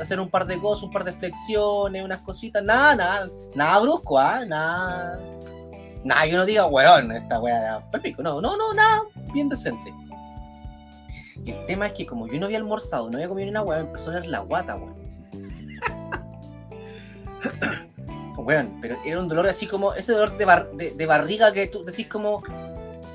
hacer 0.00 0.20
un 0.20 0.28
par 0.30 0.46
de 0.46 0.58
cosas, 0.58 0.84
un 0.84 0.90
par 0.90 1.04
de 1.04 1.12
flexiones, 1.12 2.02
unas 2.04 2.20
cositas, 2.20 2.62
nada, 2.62 2.94
nada, 2.96 3.30
nada 3.54 3.78
brusco, 3.80 4.18
¿ah? 4.18 4.44
Nada. 4.44 5.20
Nada 6.04 6.24
que 6.24 6.34
uno 6.34 6.44
diga, 6.44 6.66
weón, 6.66 7.12
esta 7.12 7.40
weá 7.40 7.82
pico. 8.02 8.22
No, 8.22 8.40
no, 8.40 8.56
no, 8.56 8.72
nada, 8.74 9.02
bien 9.32 9.48
decente. 9.48 9.92
El 11.46 11.64
tema 11.66 11.86
es 11.86 11.92
que 11.92 12.06
como 12.06 12.26
yo 12.28 12.38
no 12.38 12.46
había 12.46 12.58
almorzado, 12.58 13.08
no 13.10 13.16
había 13.16 13.28
comido 13.28 13.46
ni 13.46 13.50
una 13.50 13.62
weá, 13.62 13.80
empezó 13.80 14.10
a 14.10 14.14
dar 14.14 14.26
la 14.26 14.40
guata, 14.40 14.76
weón. 14.76 15.02
Weón, 18.36 18.78
pero 18.80 18.96
era 19.04 19.20
un 19.20 19.28
dolor 19.28 19.46
así 19.46 19.66
como, 19.68 19.94
ese 19.94 20.12
dolor 20.12 20.36
de, 20.36 20.44
bar- 20.44 20.72
de, 20.72 20.90
de 20.90 21.06
barriga 21.06 21.52
que 21.52 21.68
tú 21.68 21.84
decís 21.84 22.08
como, 22.08 22.42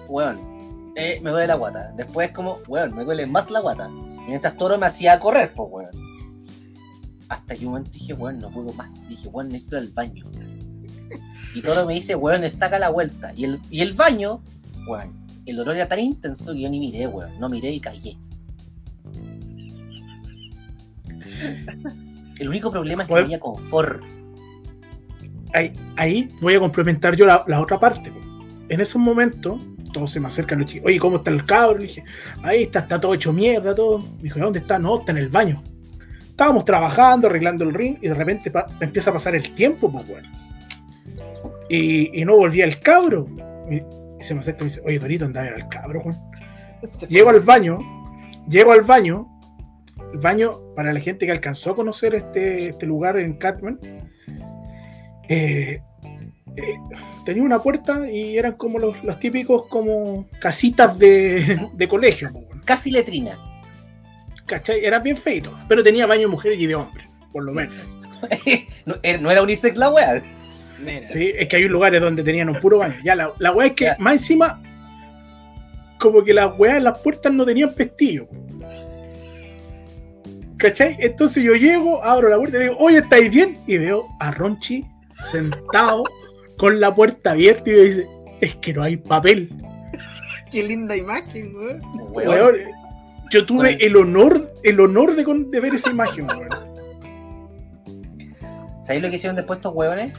weón, 0.08 0.94
eh, 0.96 1.20
me 1.22 1.32
duele 1.32 1.48
la 1.48 1.56
guata. 1.56 1.92
Después 1.96 2.32
como, 2.32 2.60
weón, 2.68 2.96
me 2.96 3.04
duele 3.04 3.26
más 3.26 3.50
la 3.52 3.60
guata. 3.60 3.90
Mientras 3.90 4.56
Toro 4.56 4.78
me 4.78 4.86
hacía 4.86 5.20
correr, 5.20 5.52
pues, 5.54 5.70
weón. 5.70 6.07
Hasta 7.30 7.56
que 7.56 7.66
un 7.66 7.72
momento 7.72 7.92
dije, 7.92 8.13
weón, 8.13 8.40
no 8.40 8.50
puedo 8.52 8.72
más. 8.74 9.08
Dije, 9.08 9.28
weón, 9.28 9.50
necesito 9.50 9.78
al 9.78 9.90
baño. 9.90 10.26
Y 11.54 11.62
Toro 11.62 11.86
me 11.86 11.94
dice, 11.94 12.16
weón, 12.16 12.44
está 12.44 12.68
acá 12.68 12.76
a 12.78 12.80
la 12.80 12.90
vuelta. 12.90 13.34
Y 13.36 13.46
el, 13.46 13.60
y 13.70 13.82
el 13.82 13.94
baño, 13.94 14.42
weón, 14.88 15.13
el 15.46 15.56
dolor 15.56 15.76
era 15.76 15.88
tan 15.88 16.00
intenso 16.00 16.54
que 16.54 16.62
yo 16.62 16.70
ni 16.70 16.80
miré, 16.80 17.08
weón. 17.08 17.40
No 17.40 17.50
miré 17.50 17.72
y 17.72 17.80
callé. 17.80 18.18
El 22.40 22.50
único 22.50 22.72
problema 22.72 23.04
es 23.04 23.08
que 23.08 23.13
no 23.13 23.16
Weón. 23.16 23.26
había 23.26 23.40
confort. 23.40 24.04
Ahí, 25.54 25.74
ahí 25.96 26.30
voy 26.42 26.56
a 26.56 26.60
complementar 26.60 27.16
yo 27.16 27.26
la, 27.26 27.44
la 27.48 27.62
otra 27.62 27.80
parte. 27.80 28.12
En 28.70 28.82
esos 28.82 29.02
momentos, 29.02 29.62
todos 29.94 30.12
se 30.12 30.20
me 30.20 30.28
acercan 30.28 30.60
los 30.60 30.70
chicos. 30.70 30.88
Oye, 30.88 31.00
¿cómo 31.00 31.18
está 31.18 31.32
el 31.32 31.46
cabro? 31.46 31.78
Le 31.78 31.88
dije, 31.88 32.04
ahí 32.44 32.63
está, 32.63 32.80
está 32.80 33.00
todo 33.00 33.13
hecho 33.13 33.34
mierda, 33.34 33.74
todo. 33.74 34.00
Me 34.00 34.24
dijo, 34.24 34.40
¿dónde 34.40 34.60
está? 34.60 34.78
No, 34.78 35.00
está 35.00 35.12
en 35.13 35.18
el 35.20 35.30
baño. 35.30 35.63
Estábamos 36.38 36.65
trabajando, 36.65 37.26
arreglando 37.26 37.63
el 37.63 37.73
ring, 37.73 37.97
y 38.00 38.10
de 38.10 38.13
repente 38.13 38.52
empieza 38.80 39.10
a 39.10 39.13
pasar 39.13 39.36
el 39.36 39.56
tiempo, 39.56 39.91
pues, 39.91 40.08
bueno. 40.08 40.30
Y, 41.67 42.21
y 42.21 42.26
no 42.26 42.38
volvía 42.38 42.63
el 42.63 42.80
cabro. 42.80 43.28
Y, 43.71 43.82
se 44.23 44.36
me 44.36 44.41
acerca 44.41 44.60
y 44.62 44.65
me 44.65 44.69
dice, 44.69 44.82
oye, 44.86 45.00
Torito, 45.00 45.26
anda 45.26 45.41
a 45.41 45.45
ver 45.45 45.56
al 45.56 45.67
cabro, 45.67 46.00
Juan. 46.00 46.15
Llego 47.10 47.32
al 47.32 47.39
baño, 47.39 47.80
llego 48.47 48.71
al 48.71 48.84
baño, 48.84 49.28
el 50.13 50.19
baño, 50.19 50.60
para 50.76 50.93
la 50.93 51.00
gente 51.00 51.26
que 51.26 51.32
alcanzó 51.32 51.71
a 51.71 51.76
conocer 51.76 52.13
este, 52.13 52.67
este 52.67 52.86
lugar 52.86 53.17
en 53.17 53.34
Catman, 53.34 53.80
eh, 55.28 55.82
eh, 56.56 56.73
tenía 57.26 57.41
una 57.41 57.58
puerta 57.58 58.08
y 58.08 58.38
eran 58.38 58.54
como 58.58 58.78
los, 58.78 59.04
los 59.04 59.19
típicos 59.19 59.65
como 59.69 60.28
casitas 60.39 61.00
de, 61.00 61.67
de 61.73 61.88
colegio, 61.88 62.30
weón. 62.32 62.62
Casi 62.63 62.91
letrina. 62.91 63.39
¿Cachai? 64.47 64.83
Era 64.83 64.97
bien 64.99 65.15
feito, 65.17 65.55
pero 65.69 65.83
tenía 65.83 66.07
baño 66.07 66.21
de 66.21 66.27
mujer 66.27 66.53
y 66.53 66.65
de 66.65 66.73
hombre, 66.75 67.07
por 67.31 67.43
lo 67.43 67.53
menos. 67.53 67.75
no, 68.86 68.95
era- 69.03 69.19
no 69.19 69.29
era 69.29 69.43
unisex 69.43 69.75
la 69.77 69.89
weá. 69.91 70.23
Sí, 71.03 71.33
es 71.38 71.47
que 71.47 71.55
hay 71.57 71.67
lugares 71.67 72.01
donde 72.01 72.23
tenían 72.23 72.49
un 72.49 72.60
puro 72.60 72.79
baño. 72.79 72.95
Ya, 73.03 73.15
la, 73.15 73.31
la 73.39 73.51
weá 73.51 73.67
es 73.67 73.73
que 73.73 73.86
Ya. 73.86 73.95
más 73.99 74.13
encima, 74.13 74.62
como 75.99 76.23
que 76.23 76.33
las 76.33 76.57
weas 76.57 76.77
en 76.77 76.83
las 76.86 76.97
puertas 76.99 77.31
no 77.33 77.45
tenían 77.45 77.73
pestillo. 77.73 78.27
¿Cachai? 80.57 80.97
Entonces 80.99 81.43
yo 81.43 81.53
llego, 81.53 82.03
abro 82.03 82.29
la 82.29 82.38
puerta 82.38 82.57
y 82.57 82.60
le 82.60 82.65
digo, 82.69 82.77
oye, 82.79 82.97
¿estáis 82.99 83.29
bien? 83.31 83.57
Y 83.67 83.77
veo 83.77 84.07
a 84.19 84.31
Ronchi 84.31 84.83
sentado 85.13 86.03
con 86.57 86.79
la 86.79 86.93
puerta 86.95 87.31
abierta 87.31 87.69
y 87.69 87.73
me 87.73 87.81
dice, 87.81 88.07
es 88.41 88.55
que 88.55 88.73
no 88.73 88.81
hay 88.83 88.97
papel. 88.97 89.49
Qué 90.51 90.63
linda 90.63 90.95
imagen, 90.95 91.55
weón. 91.55 91.81
Weón. 92.12 92.55
Yo 93.30 93.44
tuve 93.46 93.86
el 93.86 93.96
honor, 93.98 94.54
el 94.63 94.80
honor 94.80 95.16
de, 95.16 95.24
con- 95.24 95.50
de 95.52 95.60
ver 95.60 95.76
esa 95.76 95.90
imagen, 95.90 96.28
weón. 96.28 96.48
¿Sabéis 98.82 99.04
lo 99.04 99.10
que 99.10 99.16
hicieron 99.18 99.36
después 99.36 99.58
estos 99.58 99.74
hueones? 99.76 100.13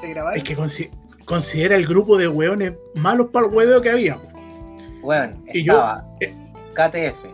¿Te 0.00 0.08
grabaron? 0.08 0.38
Es 0.38 0.44
que 0.44 0.56
consi- 0.56 0.90
considera 1.26 1.76
el 1.76 1.86
grupo 1.86 2.16
de 2.16 2.28
weones 2.28 2.72
malos 2.94 3.28
para 3.32 3.46
el 3.46 3.54
hueveo 3.54 3.82
que 3.82 3.90
había. 3.90 4.18
Weón, 5.02 5.44
Y 5.52 5.64
yo- 5.64 5.96
eh. 6.20 6.34
KTF, 6.74 7.26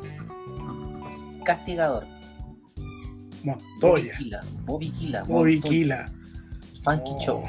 Castigador, 1.44 2.04
Montoya, 3.44 4.14
Bobby 4.64 4.90
Kila, 4.90 5.22
Bobby 5.24 5.60
Kila. 5.60 6.10
Funky 6.82 7.12
Show. 7.24 7.42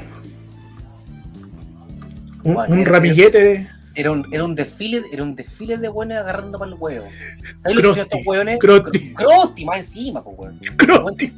Un, 2.44 2.56
un 2.68 2.84
ramillete 2.84 3.38
de 3.42 3.66
Era 3.94 4.10
un, 4.10 4.26
era 4.32 4.44
un 4.44 4.54
desfile, 4.54 5.02
era 5.12 5.22
un 5.22 5.36
desfile 5.36 5.76
de 5.76 5.88
hueones 5.88 6.18
agarrando 6.18 6.58
para 6.58 6.70
el 6.70 6.76
huevo. 6.78 7.06
¿Sabes 7.58 7.76
lo 7.76 7.94
que 7.94 8.00
estos 8.00 8.20
hueones? 8.26 8.58
Krusty. 8.58 9.14
Krusty, 9.14 9.64
más 9.64 9.78
encima, 9.78 10.22
pues 10.22 10.36
weón. 10.38 10.58
Krusty. 10.76 11.32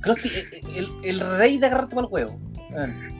Krusty, 0.00 0.28
eh, 0.28 0.60
el, 0.76 0.88
el 1.02 1.38
rey 1.38 1.58
de 1.58 1.66
agarrarte 1.66 1.94
para 1.96 2.06
el 2.06 2.12
huevo. 2.12 2.38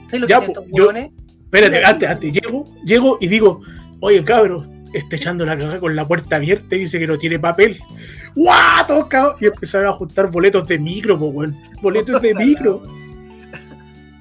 ¿Sabes 0.07 0.21
lo 0.21 0.27
que 0.27 0.33
po, 0.35 0.41
estos 0.43 0.65
hueones? 0.69 1.11
Espérate, 1.43 1.83
antes, 1.83 2.09
antes, 2.09 2.31
llego, 2.33 2.65
llego 2.83 3.17
y 3.21 3.27
digo, 3.27 3.61
oye 3.99 4.23
cabrón, 4.23 4.85
está 4.93 5.15
echando 5.15 5.45
la 5.45 5.57
caga 5.57 5.79
con 5.79 5.95
la 5.95 6.07
puerta 6.07 6.37
abierta 6.37 6.75
y 6.75 6.79
dice 6.79 6.99
que 6.99 7.07
no 7.07 7.17
tiene 7.17 7.39
papel. 7.39 7.79
¡Guau! 8.35 9.07
Cagados. 9.09 9.41
Y 9.41 9.45
empezaron 9.45 9.87
a 9.87 9.93
juntar 9.93 10.29
boletos 10.31 10.67
de 10.67 10.79
micro, 10.79 11.17
po, 11.17 11.27
weón. 11.27 11.57
Boletos 11.81 12.21
de 12.21 12.33
micro. 12.35 12.81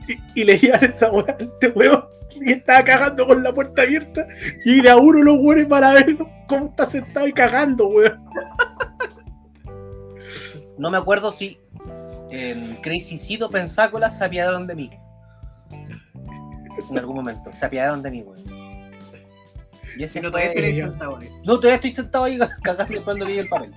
Y, 0.09 0.41
y 0.41 0.45
leían 0.45 0.85
esa 0.85 1.11
weá, 1.11 1.37
este 1.39 1.69
weón, 1.69 2.05
y 2.41 2.53
estaba 2.53 2.85
cagando 2.85 3.27
con 3.27 3.43
la 3.43 3.53
puerta 3.53 3.83
abierta. 3.83 4.27
Y 4.65 4.81
era 4.81 4.97
uno 4.97 5.19
de 5.19 5.25
los 5.25 5.37
weones 5.39 5.67
para 5.67 5.93
verlo 5.95 6.29
cómo 6.49 6.67
está 6.67 6.85
sentado 6.85 7.27
y 7.27 7.33
cagando, 7.33 7.89
weón. 7.89 8.25
No 10.79 10.91
me 10.91 10.99
acuerdo 10.99 11.33
si 11.33 11.59
en 12.31 12.77
Crazy 12.77 13.17
Sido 13.19 13.49
Pensácolas 13.51 14.19
se 14.19 14.25
apiadaron 14.25 14.67
de 14.67 14.75
mí. 14.75 14.91
En 16.91 16.99
algún 16.99 17.17
momento, 17.17 17.53
se 17.53 17.65
apiadaron 17.67 18.03
de 18.03 18.11
mí, 18.11 18.23
weón. 18.23 18.45
Y 19.99 20.05
ese 20.05 20.21
fue- 20.21 20.31
todavía 20.31 20.53
te 20.53 20.75
ya. 20.75 20.85
sentado 20.85 21.17
ahí, 21.17 21.31
No, 21.45 21.55
todavía 21.57 21.77
estoy 21.77 21.95
tentado 21.95 22.25
ahí 22.25 22.39
cagando 22.63 22.95
esperando 22.95 23.25
que 23.25 23.31
llegue 23.33 23.41
el 23.43 23.49
papel. 23.49 23.73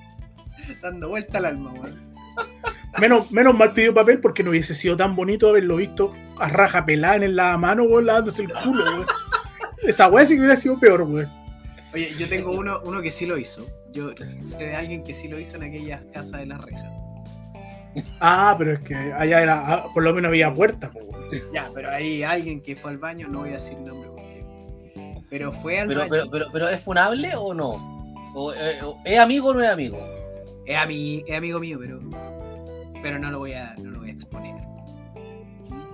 dando 0.82 1.10
vuelta 1.10 1.38
al 1.38 1.46
alma, 1.46 1.72
weón. 1.74 2.10
Menos, 3.00 3.32
menos 3.32 3.56
mal 3.56 3.72
pidió 3.74 3.94
papel 3.94 4.20
porque 4.20 4.44
no 4.44 4.50
hubiese 4.50 4.74
sido 4.74 4.98
tan 4.98 5.16
bonito 5.16 5.50
haberlo 5.50 5.76
visto 5.76 6.14
a 6.40 6.50
raja 6.50 6.86
pelada 6.86 7.18
en 7.18 7.24
el 7.24 7.36
lavamano, 7.36 7.84
weón, 7.84 8.06
lavándose 8.08 8.42
el 8.44 8.52
culo, 8.54 8.84
weón. 8.84 9.06
Esa 9.84 10.08
weá 10.10 10.26
sí 10.26 10.34
que 10.34 10.40
hubiera 10.40 10.56
sido 10.56 10.80
peor, 10.80 11.04
weón. 11.04 11.30
Oye, 11.94 12.14
yo 12.18 12.28
tengo 12.28 12.52
uno, 12.52 12.80
uno 12.84 13.02
que 13.02 13.12
sí 13.12 13.26
lo 13.26 13.38
hizo. 13.38 13.66
Yo 13.92 14.10
sé 14.44 14.66
de 14.66 14.76
alguien 14.76 15.04
que 15.04 15.14
sí 15.14 15.28
lo 15.28 15.40
hizo 15.40 15.56
en 15.58 15.64
aquellas 15.64 16.02
casas 16.14 16.40
de 16.40 16.46
las 16.48 16.62
rejas. 16.62 16.92
Ah, 18.20 18.56
pero 18.58 18.74
es 18.74 18.80
que 18.82 18.96
allá 18.96 19.42
era, 19.42 19.64
ah, 19.74 19.86
por 19.94 20.04
lo 20.04 20.14
menos 20.14 20.30
había 20.30 20.54
puerta, 20.54 20.92
po, 20.92 21.00
weón. 21.00 21.30
Ya, 21.54 21.68
pero 21.74 21.90
hay 21.90 22.24
alguien 22.24 22.62
que 22.62 22.76
fue 22.76 22.92
al 22.92 22.98
baño, 22.98 23.28
no 23.28 23.40
voy 23.40 23.50
a 23.50 23.54
decir 23.54 23.78
nombre 23.80 24.10
porque. 24.10 25.24
Pero 25.30 25.52
fue 25.52 25.80
al 25.80 25.88
Pero, 25.88 26.00
baño. 26.02 26.10
pero, 26.12 26.30
pero, 26.32 26.46
pero 26.52 26.70
¿es 26.70 26.82
funable 26.82 27.32
o 27.36 27.54
no? 27.54 27.70
O, 28.36 28.54
eh, 28.54 28.80
o- 28.84 28.98
¿Es 29.06 29.18
amigo 29.20 29.50
o 29.50 29.54
no 29.54 29.64
es 29.64 29.70
amigo? 29.70 29.98
Es, 30.66 30.78
ami- 30.78 31.24
es 31.28 31.38
amigo 31.38 31.60
mío, 31.60 31.78
pero. 31.80 32.00
Pero 33.02 33.20
no 33.20 33.32
lo 33.32 33.40
voy 33.40 33.54
a, 33.54 33.76
no 33.76 33.92
lo 33.92 34.00
voy 34.00 34.10
a 34.10 34.14
exponer. 34.14 34.56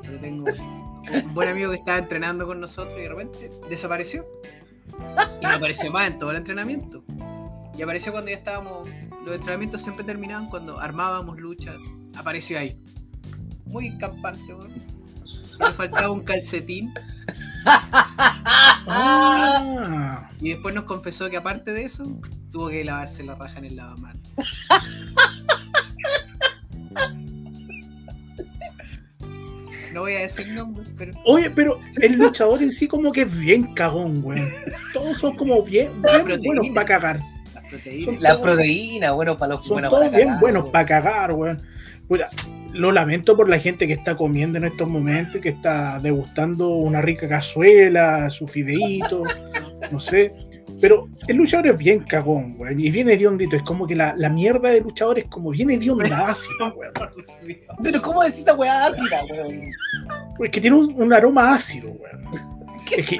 Pero 0.01 0.19
tengo 0.19 0.45
un 0.45 1.33
buen 1.33 1.49
amigo 1.49 1.71
que 1.71 1.77
estaba 1.77 1.97
entrenando 1.97 2.45
con 2.45 2.59
nosotros 2.59 2.97
y 2.97 3.01
de 3.01 3.09
repente 3.09 3.51
desapareció. 3.69 4.25
Y 5.41 5.45
no 5.45 5.51
apareció 5.51 5.91
más 5.91 6.07
en 6.07 6.19
todo 6.19 6.31
el 6.31 6.37
entrenamiento. 6.37 7.03
Y 7.77 7.81
apareció 7.81 8.11
cuando 8.11 8.31
ya 8.31 8.37
estábamos. 8.37 8.87
Los 9.25 9.35
entrenamientos 9.35 9.81
siempre 9.81 10.03
terminaban 10.03 10.47
cuando 10.47 10.79
armábamos 10.79 11.39
luchas. 11.39 11.77
Apareció 12.15 12.59
ahí. 12.59 12.79
Muy 13.65 13.97
campante, 13.97 14.53
weón. 14.53 14.73
Le 15.59 15.71
faltaba 15.73 16.11
un 16.11 16.23
calcetín. 16.23 16.93
Ah, 18.87 20.29
Y 20.39 20.49
después 20.51 20.75
nos 20.75 20.83
confesó 20.83 21.29
que 21.29 21.37
aparte 21.37 21.71
de 21.73 21.85
eso, 21.85 22.03
tuvo 22.51 22.69
que 22.69 22.83
lavarse 22.85 23.23
la 23.23 23.35
raja 23.35 23.57
en 23.59 23.65
el 23.65 23.75
lavamanos. 23.75 24.21
No 29.95 30.01
voy 30.01 30.11
a 30.13 30.19
decir 30.19 30.47
nombres, 30.49 30.89
pero 30.97 31.13
oye, 31.23 31.49
pero 31.49 31.79
el 32.01 32.17
luchador 32.17 32.61
en 32.61 32.69
sí 32.69 32.85
como 32.85 33.13
que 33.13 33.21
es 33.21 33.37
bien 33.39 33.73
cagón, 33.73 34.19
weón. 34.25 34.49
Todos 34.91 35.17
son 35.17 35.37
como 35.37 35.63
bien, 35.63 35.89
buenos 36.43 36.67
para 36.71 36.85
cagar. 36.85 37.19
las 37.53 37.65
proteínas. 37.69 38.03
Son- 38.05 38.17
La 38.21 38.41
proteína, 38.41 39.11
bueno, 39.13 39.37
para 39.37 39.55
los 39.55 39.65
Son 39.65 39.75
buenos 39.75 39.89
todos 39.91 40.03
para 40.07 40.15
bien 40.17 40.27
cagar, 40.27 40.41
buenos 40.41 40.65
para 40.67 40.85
cagar. 40.85 41.35
Puta, 42.09 42.29
lo 42.73 42.91
lamento 42.91 43.37
por 43.37 43.47
la 43.47 43.57
gente 43.57 43.87
que 43.87 43.93
está 43.93 44.17
comiendo 44.17 44.57
en 44.57 44.65
estos 44.65 44.85
momentos, 44.89 45.39
que 45.39 45.47
está 45.47 45.97
degustando 45.99 46.67
una 46.71 47.01
rica 47.01 47.29
cazuela, 47.29 48.29
su 48.29 48.47
fideíto, 48.47 49.23
no 49.91 49.99
sé. 50.01 50.33
Pero 50.87 51.09
el 51.27 51.35
luchador 51.37 51.67
es 51.67 51.77
bien 51.77 51.99
cagón, 52.01 52.55
weón. 52.59 52.79
Y 52.79 52.91
viene 52.91 53.17
de 53.17 53.25
hondito. 53.27 53.55
Es 53.55 53.63
como 53.63 53.87
que 53.87 53.95
la, 53.95 54.13
la 54.15 54.29
mierda 54.29 54.69
de 54.69 54.81
luchador 54.81 55.17
es 55.17 55.25
como 55.25 55.49
viene 55.49 55.77
de 55.79 55.89
onda 55.89 56.27
ácida, 56.29 56.71
weón. 56.75 56.93
Pero 57.81 58.01
¿cómo 58.03 58.21
decís 58.23 58.41
esa 58.41 58.53
weá 58.53 58.85
ácida, 58.85 59.21
weón? 59.31 59.51
Porque 60.37 60.61
tiene 60.61 60.77
un, 60.77 60.93
un 61.01 61.11
aroma 61.11 61.53
ácido, 61.55 61.89
weón. 61.89 62.21
¿Qué, 62.87 62.95
Es 63.01 63.07
que- 63.07 63.17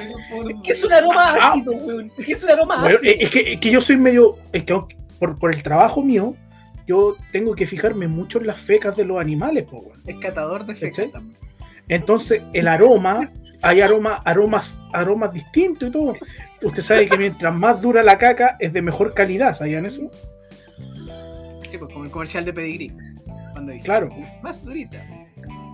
qué 0.62 0.70
es 0.72 0.84
un 0.84 0.92
aroma 0.92 1.24
Ah. 1.40 1.50
ácido, 1.54 1.72
weón? 1.72 2.12
¿Qué 2.24 2.32
es 2.32 2.42
un 2.44 2.50
aroma 2.50 2.76
Weón, 2.84 2.96
ácido? 2.98 3.12
es, 3.12 3.16
es 3.24 3.30
que, 3.30 3.52
es 3.54 3.60
que 3.60 3.70
yo 3.72 3.80
soy 3.80 3.96
medio. 3.96 4.36
Es 4.52 4.62
que 4.62 4.78
por, 5.18 5.36
por 5.38 5.52
el 5.52 5.60
trabajo 5.62 6.04
mío, 6.04 6.36
yo 6.86 7.16
tengo 7.32 7.54
que 7.56 7.66
fijarme 7.66 8.06
mucho 8.06 8.38
en 8.38 8.46
las 8.46 8.58
fecas 8.58 8.96
de 8.96 9.04
los 9.04 9.20
animales, 9.20 9.64
po, 9.64 9.78
weón. 9.78 10.00
Es 10.06 10.16
catador 10.20 10.64
de 10.66 10.76
feca 10.76 10.90
¿Cachai? 10.96 11.10
también. 11.10 11.36
Entonces, 11.88 12.42
el 12.52 12.68
aroma, 12.68 13.32
hay 13.62 13.80
aroma, 13.80 14.22
aromas, 14.24 14.80
aromas 14.92 15.32
distintos 15.32 15.88
y 15.88 15.92
todo. 15.92 16.14
Usted 16.62 16.82
sabe 16.82 17.06
que 17.08 17.18
mientras 17.18 17.54
más 17.54 17.80
dura 17.82 18.02
la 18.02 18.18
caca, 18.18 18.56
es 18.58 18.72
de 18.72 18.82
mejor 18.82 19.12
calidad, 19.14 19.54
¿sabían 19.54 19.86
eso? 19.86 20.10
Sí, 21.64 21.78
pues 21.78 21.92
como 21.92 22.04
el 22.04 22.10
comercial 22.10 22.44
de 22.44 22.52
Pedigree. 22.52 22.92
Cuando 23.52 23.72
dice, 23.72 23.84
Claro. 23.84 24.10
más 24.42 24.62
durita. 24.64 25.04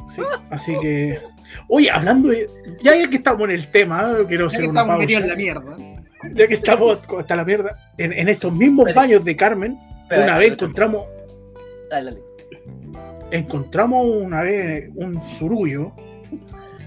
Sí. 0.09 0.23
Así 0.51 0.75
que. 0.81 1.19
Oye, 1.69 1.91
hablando 1.91 2.29
de. 2.31 2.49
Ya 2.83 2.93
que 3.09 3.17
estamos 3.17 3.43
en 3.45 3.51
el 3.53 3.69
tema, 3.69 4.13
¿eh? 4.21 4.25
quiero 4.27 4.45
Ya 4.49 4.57
hacer 4.57 4.61
que 4.63 4.69
una 4.69 4.81
estamos 4.81 5.05
pausa. 5.05 5.19
en 5.21 5.29
la 5.29 5.37
mierda. 5.37 5.77
Ya 6.35 6.47
que 6.49 6.55
estamos 6.55 6.99
hasta 7.19 7.37
la 7.37 7.45
mierda. 7.45 7.93
En, 7.99 8.13
en 8.13 8.29
estos 8.29 8.53
mismos 8.53 8.93
baños 8.95 9.25
de 9.25 9.37
Carmen, 9.37 9.79
una 10.11 10.39
vez 10.39 10.53
encontramos. 10.53 11.07
Dale, 11.91 12.11
dale. 12.11 12.23
encontramos 13.31 14.07
una 14.07 14.43
vez 14.43 14.91
un 14.95 15.23
surullo, 15.29 15.93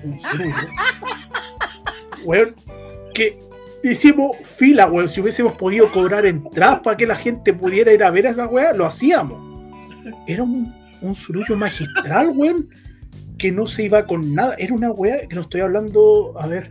un 0.04 0.20
surullo, 0.20 0.56
weón, 2.24 2.56
que 3.14 3.40
hicimos 3.92 4.38
fila, 4.42 4.88
weón, 4.88 5.10
si 5.10 5.22
hubiésemos 5.22 5.54
podido 5.58 5.92
cobrar 5.92 6.26
entradas 6.26 6.80
para 6.80 6.98
que 6.98 7.06
la 7.06 7.16
gente 7.16 7.54
pudiera 7.54 7.92
ir 7.92 8.04
a 8.04 8.12
ver 8.12 8.28
a 8.28 8.32
esa 8.32 8.48
weá, 8.48 8.74
lo 8.74 8.86
hacíamos. 8.86 9.42
Era 10.28 10.44
un, 10.44 10.74
un 11.02 11.16
surullo 11.16 11.56
magistral, 11.58 12.30
weón, 12.36 12.70
que 13.38 13.52
no 13.52 13.68
se 13.68 13.84
iba 13.84 14.06
con 14.06 14.34
nada, 14.34 14.56
era 14.58 14.74
una 14.74 14.92
weá 14.92 15.28
que 15.28 15.36
no 15.36 15.42
estoy 15.42 15.62
hablando, 15.62 16.34
a 16.38 16.48
ver, 16.48 16.70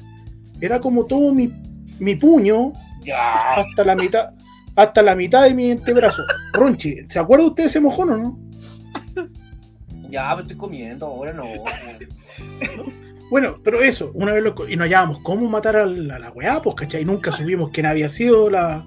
era 0.61 0.81
como 0.81 1.05
todo 1.05 1.35
mi, 1.35 1.53
mi 1.99 2.15
puño 2.17 2.73
hasta 3.13 3.85
la 3.85 3.95
mitad, 3.95 4.31
hasta 4.77 5.03
la 5.03 5.15
mitad 5.15 5.43
de 5.43 5.55
mi 5.55 5.71
antebrazo. 5.71 6.23
Ronchi, 6.53 7.07
¿se 7.09 7.19
acuerda 7.19 7.47
usted 7.47 7.65
de 7.65 7.69
ese 7.69 7.81
mojón 7.81 8.11
o 8.11 8.17
no? 8.17 8.39
Ya, 10.09 10.35
me 10.37 10.43
estoy 10.43 10.57
comiendo, 10.57 11.07
ahora 11.07 11.33
no. 11.33 11.45
Bueno, 13.31 13.59
pero 13.65 13.83
eso, 13.83 14.11
una 14.15 14.33
vez 14.33 14.43
lo, 14.43 14.55
y 14.69 14.77
nos 14.77 14.85
hallábamos 14.87 15.19
cómo 15.21 15.49
matar 15.49 15.77
a 15.77 15.87
la, 15.87 16.17
a 16.17 16.19
la 16.19 16.31
weá, 16.31 16.61
pues, 16.63 16.77
¿cachai? 16.77 17.05
Nunca 17.05 17.33
subimos 17.33 17.71
quién 17.71 17.87
había 17.87 18.09
sido 18.09 18.51
la, 18.51 18.87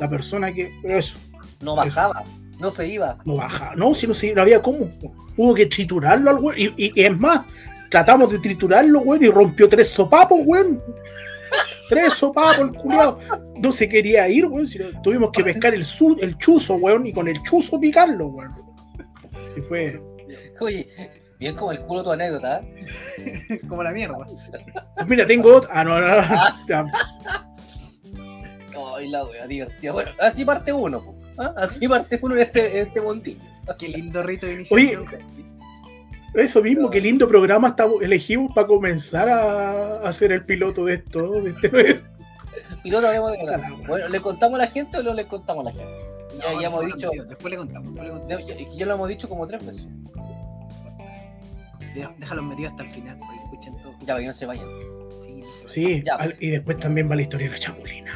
la 0.00 0.08
persona 0.10 0.52
que. 0.52 0.72
Pero 0.82 0.98
eso, 0.98 1.18
No 1.60 1.76
bajaba, 1.76 2.24
no 2.58 2.70
se 2.70 2.88
iba. 2.88 3.18
no 3.24 3.36
baja. 3.36 3.74
No, 3.76 3.94
si 3.94 4.06
no, 4.06 4.14
se- 4.14 4.34
no 4.34 4.42
había 4.42 4.60
cómo. 4.62 4.90
Hubo 5.36 5.54
que 5.54 5.66
triturarlo 5.66 6.30
al 6.30 6.38
weón. 6.38 6.58
Y, 6.58 6.64
y- 6.76 6.92
y 6.94 7.04
es 7.04 7.18
más, 7.18 7.46
tratamos 7.90 8.30
de 8.32 8.38
triturarlo, 8.38 9.00
weón, 9.00 9.22
y 9.24 9.28
rompió 9.28 9.68
tres 9.68 9.88
sopapos, 9.88 10.38
weón. 10.44 10.80
Tres 11.88 12.14
sopapos, 12.14 12.58
el 12.58 12.70
culiao. 12.70 13.20
No 13.60 13.70
se 13.70 13.88
quería 13.88 14.28
ir, 14.28 14.46
weón. 14.46 14.66
sino 14.66 14.86
tuvimos 15.02 15.30
que 15.30 15.44
pescar 15.44 15.72
el, 15.74 15.84
su- 15.84 16.16
el 16.20 16.36
chuzo, 16.38 16.74
weón, 16.74 17.06
y 17.06 17.12
con 17.12 17.28
el 17.28 17.40
chuzo 17.42 17.78
picarlo, 17.78 18.26
weón. 18.26 18.50
Sí, 19.54 19.60
fue. 19.60 20.02
Oye, 20.60 20.88
bien 21.38 21.54
como 21.56 21.72
el 21.72 21.80
culo 21.80 22.02
tu 22.04 22.10
anécdota. 22.12 22.60
¿eh? 23.18 23.60
Como 23.68 23.82
la 23.82 23.92
mierda. 23.92 24.16
Pues 24.18 25.06
mira, 25.06 25.26
tengo 25.26 25.56
otra. 25.56 25.70
Ah, 25.72 25.84
no, 25.84 26.00
no, 26.00 26.16
no. 26.16 26.90
Ay, 28.96 29.08
la 29.08 29.24
wea 29.24 29.46
divertida. 29.46 29.92
Bueno, 29.92 30.10
así 30.20 30.44
parte 30.44 30.72
uno. 30.72 31.00
po, 31.02 31.14
¿ah? 31.38 31.54
Así 31.56 31.86
parte 31.88 32.18
uno 32.22 32.34
en 32.34 32.40
este, 32.42 32.80
en 32.80 32.86
este 32.86 33.00
montillo. 33.00 33.40
Qué 33.78 33.88
lindo 33.88 34.22
rito 34.22 34.46
de 34.46 34.66
Oye, 34.70 34.92
iniciación. 34.94 35.06
Eso 36.34 36.62
mismo, 36.62 36.90
qué 36.90 37.00
lindo 37.00 37.26
programa 37.26 37.68
estamos, 37.68 38.02
elegimos 38.02 38.52
para 38.54 38.66
comenzar 38.66 39.28
a, 39.28 39.94
a 40.00 40.08
hacer 40.08 40.32
el 40.32 40.44
piloto 40.44 40.84
de 40.84 40.94
esto. 40.94 41.30
de 41.32 41.50
este 41.50 42.02
Piloto, 42.82 43.06
hablemos 43.08 43.32
de. 43.32 43.38
Bueno, 43.86 44.08
¿le 44.08 44.20
contamos 44.20 44.60
a 44.60 44.64
la 44.64 44.70
gente 44.70 44.98
o 44.98 45.02
no 45.02 45.14
le 45.14 45.26
contamos 45.26 45.66
a 45.66 45.70
la 45.70 45.76
gente? 45.76 45.94
Ya, 46.38 46.52
No, 46.52 46.60
ya 46.60 46.66
hemos 46.68 46.82
no, 46.82 46.94
dicho, 46.94 47.10
tío, 47.10 47.24
Después 47.24 47.50
le 47.50 47.56
contamos. 47.56 47.88
Después 47.94 48.06
le 48.12 48.18
contamos. 48.20 48.46
ya, 48.48 48.54
ya- 48.54 48.68
ya 48.76 48.86
lo 48.86 48.94
hemos 48.94 49.08
dicho 49.08 49.28
como 49.28 49.46
tres 49.46 49.64
veces. 49.64 49.86
Déjalos 52.18 52.44
metidos 52.44 52.72
hasta 52.72 52.82
el 52.84 52.90
final 52.90 53.18
para 53.18 53.32
que 53.32 53.44
escuchen 53.44 53.76
todo. 53.82 53.92
Ya, 54.00 54.06
para 54.06 54.20
que 54.20 54.26
no 54.26 54.32
se 54.32 54.46
vayan. 54.46 54.66
Sí, 55.24 55.32
no 55.34 55.44
se 55.46 55.64
vayan. 55.64 55.68
Sí, 55.68 56.02
Ya. 56.04 56.14
al- 56.16 56.36
y 56.40 56.50
después 56.50 56.78
también 56.78 57.10
va 57.10 57.16
la 57.16 57.22
historia 57.22 57.46
de 57.46 57.52
la 57.52 57.58
chapulina. 57.58 58.12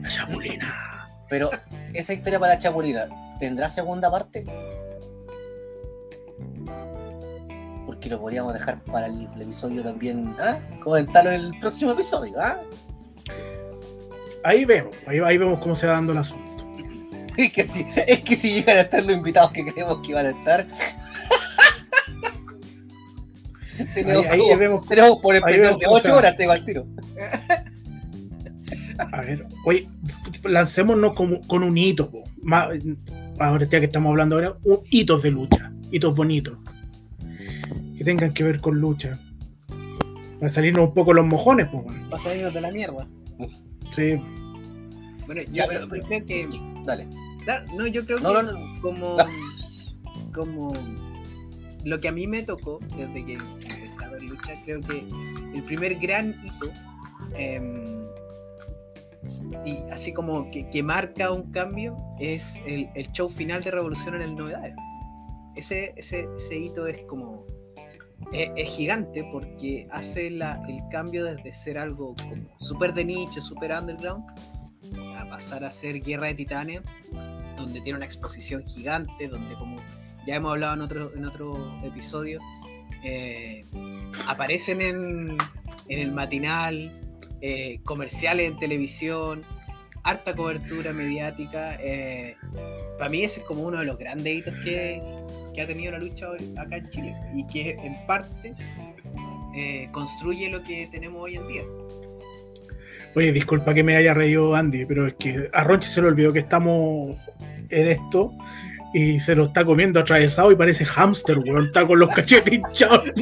La 0.00 0.08
chapulina. 0.08 1.08
Pero 1.28 1.50
esa 1.92 2.12
historia 2.12 2.38
para 2.38 2.56
Chapulina, 2.58 3.06
¿tendrá 3.40 3.68
segunda 3.68 4.08
parte? 4.10 4.44
Porque 7.84 8.08
lo 8.08 8.20
podríamos 8.20 8.52
dejar 8.52 8.82
para 8.84 9.06
el, 9.06 9.28
el 9.34 9.42
episodio 9.42 9.82
también, 9.82 10.34
¿ah? 10.38 10.58
Comentarlo 10.82 11.30
en 11.32 11.40
el 11.46 11.58
próximo 11.60 11.92
episodio, 11.92 12.34
¿ah? 12.40 12.58
Ahí 14.44 14.64
vemos, 14.64 14.94
ahí, 15.06 15.18
ahí 15.24 15.38
vemos 15.38 15.58
cómo 15.58 15.74
se 15.74 15.86
va 15.86 15.94
dando 15.94 16.12
el 16.12 16.18
asunto. 16.18 16.44
Es 17.36 17.52
que 17.52 17.66
si, 17.66 17.86
es 18.06 18.20
que 18.20 18.34
si 18.34 18.54
llegan 18.54 18.78
a 18.78 18.80
estar 18.82 19.02
los 19.02 19.14
invitados 19.14 19.52
que 19.52 19.64
creemos 19.66 20.00
que 20.02 20.12
iban 20.12 20.24
a 20.26 20.30
estar. 20.30 20.66
tenemos, 23.94 24.24
Ahí, 24.26 24.30
ahí 24.32 24.38
como- 24.40 24.56
vemos, 24.58 24.86
tenemos 24.86 25.18
por 25.20 25.34
especial 25.36 25.78
de 25.78 25.84
cómo 25.86 26.00
se 26.00 26.06
8 26.08 26.12
va. 26.12 26.18
horas, 26.18 26.36
tengo 26.36 26.52
al 26.52 26.64
tiro. 26.64 26.86
a 29.12 29.20
ver, 29.20 29.46
oye, 29.64 29.88
lancémonos 30.44 31.14
como, 31.14 31.40
con 31.42 31.62
un 31.62 31.76
hito. 31.76 32.10
po. 32.10 32.24
Ahora 33.38 33.66
ya 33.66 33.78
que 33.80 33.86
estamos 33.86 34.10
hablando 34.10 34.36
ahora, 34.36 34.56
un, 34.64 34.78
hitos 34.90 35.22
de 35.22 35.30
lucha, 35.30 35.72
hitos 35.90 36.14
bonitos. 36.16 36.58
Que 37.98 38.04
tengan 38.04 38.32
que 38.32 38.44
ver 38.44 38.60
con 38.60 38.80
lucha. 38.80 39.18
Para 40.38 40.50
salirnos 40.50 40.88
un 40.88 40.94
poco 40.94 41.12
los 41.14 41.26
mojones, 41.26 41.66
pues 41.70 41.84
bueno. 41.84 42.10
Para 42.10 42.22
salirnos 42.22 42.54
de 42.54 42.60
la 42.60 42.70
mierda. 42.70 43.08
Sí, 43.90 44.16
Bueno, 45.26 45.42
yo, 45.42 45.52
Ya, 45.52 45.66
pero- 45.66 45.80
yo 45.94 46.02
creo 46.04 46.26
que. 46.26 46.48
Dale. 46.84 47.08
da- 47.46 47.64
No, 47.76 47.86
yo 47.86 48.04
creo 48.04 48.18
No, 48.18 48.28
que 48.28 48.42
no, 48.42 48.52
no. 48.52 48.80
como. 48.82 49.16
Como. 50.34 50.72
Lo 51.86 52.00
que 52.00 52.08
a 52.08 52.12
mí 52.12 52.26
me 52.26 52.42
tocó 52.42 52.80
desde 52.96 53.24
que 53.24 53.34
empecé 53.34 54.04
a 54.04 54.08
ver 54.08 54.20
lucha, 54.24 54.60
creo 54.64 54.80
que 54.80 55.04
el 55.54 55.62
primer 55.62 55.94
gran 55.94 56.34
hito. 56.44 56.72
em, 57.36 58.04
y 59.64 59.76
así 59.92 60.12
como 60.12 60.50
que, 60.50 60.82
marca 60.82 61.30
un 61.30 61.52
cambio 61.52 61.96
es 62.18 62.60
el, 62.66 62.88
show 63.12 63.28
final 63.28 63.62
de 63.62 63.70
Revolución 63.70 64.16
en 64.16 64.22
el 64.22 64.34
Novedades. 64.34 64.74
Ese, 65.54 65.94
ese, 65.96 66.58
hito 66.58 66.88
es 66.88 66.98
como. 67.06 67.46
Es, 68.32 68.50
es 68.56 68.68
gigante 68.68 69.22
porque 69.30 69.86
hace 69.92 70.28
la, 70.32 70.60
el 70.68 70.80
cambio 70.90 71.24
desde 71.24 71.54
ser 71.54 71.78
algo 71.78 72.16
como 72.16 72.48
súper 72.58 72.94
de 72.94 73.04
nicho, 73.04 73.40
súper 73.40 73.70
underground, 73.70 74.24
a 75.16 75.24
pasar 75.28 75.62
a 75.62 75.70
ser 75.70 76.00
Guerra 76.00 76.26
de 76.26 76.34
Titanes, 76.34 76.80
donde 77.56 77.80
tiene 77.80 77.96
una 77.96 78.06
exposición 78.06 78.66
gigante, 78.66 79.28
donde 79.28 79.54
como 79.54 79.76
ya 80.26 80.36
hemos 80.36 80.52
hablado 80.52 80.74
en 80.74 80.80
otro, 80.80 81.12
en 81.14 81.24
otro 81.24 81.78
episodio, 81.84 82.40
eh, 83.04 83.64
aparecen 84.26 84.80
en, 84.80 85.36
en 85.88 85.98
el 85.98 86.12
matinal, 86.12 87.00
eh, 87.40 87.80
comerciales 87.84 88.50
en 88.50 88.58
televisión, 88.58 89.44
harta 90.02 90.34
cobertura 90.34 90.92
mediática. 90.92 91.78
Para 92.98 93.10
mí 93.10 93.22
ese 93.22 93.40
es 93.40 93.46
como 93.46 93.62
uno 93.62 93.78
de 93.78 93.86
los 93.86 93.98
grandes 93.98 94.34
hitos 94.36 94.54
que, 94.64 95.00
que 95.54 95.62
ha 95.62 95.66
tenido 95.66 95.92
la 95.92 95.98
lucha 95.98 96.28
acá 96.56 96.76
en 96.76 96.88
Chile 96.90 97.14
y 97.34 97.46
que 97.46 97.70
en 97.70 98.06
parte 98.06 98.54
eh, 99.56 99.88
construye 99.90 100.50
lo 100.50 100.62
que 100.62 100.86
tenemos 100.88 101.22
hoy 101.22 101.36
en 101.36 101.48
día. 101.48 101.62
Oye, 103.14 103.32
disculpa 103.32 103.72
que 103.72 103.82
me 103.82 103.96
haya 103.96 104.12
reído 104.12 104.54
Andy, 104.54 104.84
pero 104.84 105.06
es 105.06 105.14
que 105.14 105.48
a 105.52 105.64
Ronchi 105.64 105.88
se 105.88 106.02
le 106.02 106.08
olvidó 106.08 106.32
que 106.34 106.40
estamos 106.40 107.16
en 107.70 107.88
esto 107.88 108.32
y 108.96 109.20
se 109.20 109.34
lo 109.34 109.44
está 109.44 109.62
comiendo 109.62 110.00
atravesado 110.00 110.50
y 110.50 110.56
parece 110.56 110.86
hámster, 110.86 111.38
weón. 111.38 111.66
Está 111.66 111.86
con 111.86 111.98
los 111.98 112.08
cachetes 112.08 112.54
hinchados. 112.54 113.04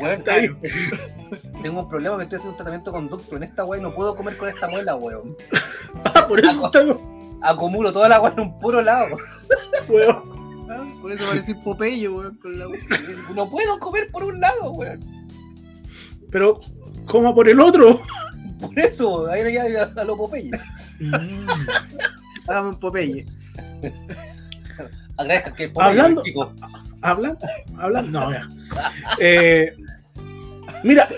Weón, 0.00 0.18
Está 0.18 0.34
ahí. 0.34 0.48
tengo 1.62 1.80
un 1.80 1.88
problema, 1.88 2.16
me 2.16 2.24
estoy 2.24 2.36
haciendo 2.36 2.52
un 2.52 2.56
tratamiento 2.56 2.92
conducto 2.92 3.36
en 3.36 3.44
esta 3.44 3.64
weá 3.64 3.80
y 3.80 3.82
no 3.82 3.94
puedo 3.94 4.14
comer 4.14 4.36
con 4.36 4.48
esta 4.48 4.68
muela, 4.68 4.94
weón. 4.96 5.36
Ah, 6.04 6.26
por 6.28 6.38
eso 6.38 6.66
está, 6.66 6.84
Acumulo 7.42 7.92
toda 7.92 8.08
la 8.08 8.20
weá 8.20 8.32
en 8.32 8.40
un 8.40 8.58
puro 8.60 8.80
lado. 8.80 9.16
weón. 9.88 10.68
Ah, 10.70 10.84
Por 11.00 11.10
eso 11.10 11.24
parece 11.28 11.54
Popeye, 11.56 12.08
weón, 12.08 12.36
con 12.36 12.56
la 12.58 12.66
No 13.34 13.50
puedo 13.50 13.78
comer 13.80 14.06
por 14.12 14.22
un 14.24 14.40
lado, 14.40 14.70
weón. 14.72 15.00
Pero, 16.30 16.60
coma 17.06 17.34
por 17.34 17.48
el 17.48 17.58
otro. 17.60 18.00
Por 18.60 18.78
eso, 18.78 19.26
ahí 19.28 19.52
ya 19.52 19.68
ya 19.68 19.92
a 19.96 20.04
lo 20.04 20.16
Popeye. 20.16 20.50
Hágame 22.46 22.68
un 22.68 22.78
Popeye. 22.78 23.24
Agradezca 25.16 25.54
que 25.54 25.70
Hablando- 25.76 26.22
me 26.22 26.30
pico. 26.30 26.52
¿Hablan? 27.02 27.38
¿Hablan? 27.78 28.10
No, 28.10 28.32
ya. 28.32 28.48
Eh, 29.20 29.72
mira, 30.82 31.08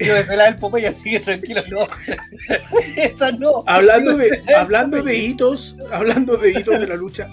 Yo 0.00 0.14
la 0.36 0.44
del 0.44 0.56
Popeye, 0.56 0.86
así 0.86 1.10
que 1.10 1.20
tranquilo, 1.20 1.62
no. 1.70 1.80
Esa 2.96 3.32
no. 3.32 3.62
hablando 3.66 4.16
de, 4.16 4.40
hablando 4.56 5.02
de 5.02 5.16
hitos, 5.18 5.76
hablando 5.92 6.36
de 6.36 6.50
hitos 6.52 6.80
de 6.80 6.86
la 6.86 6.94
lucha, 6.96 7.28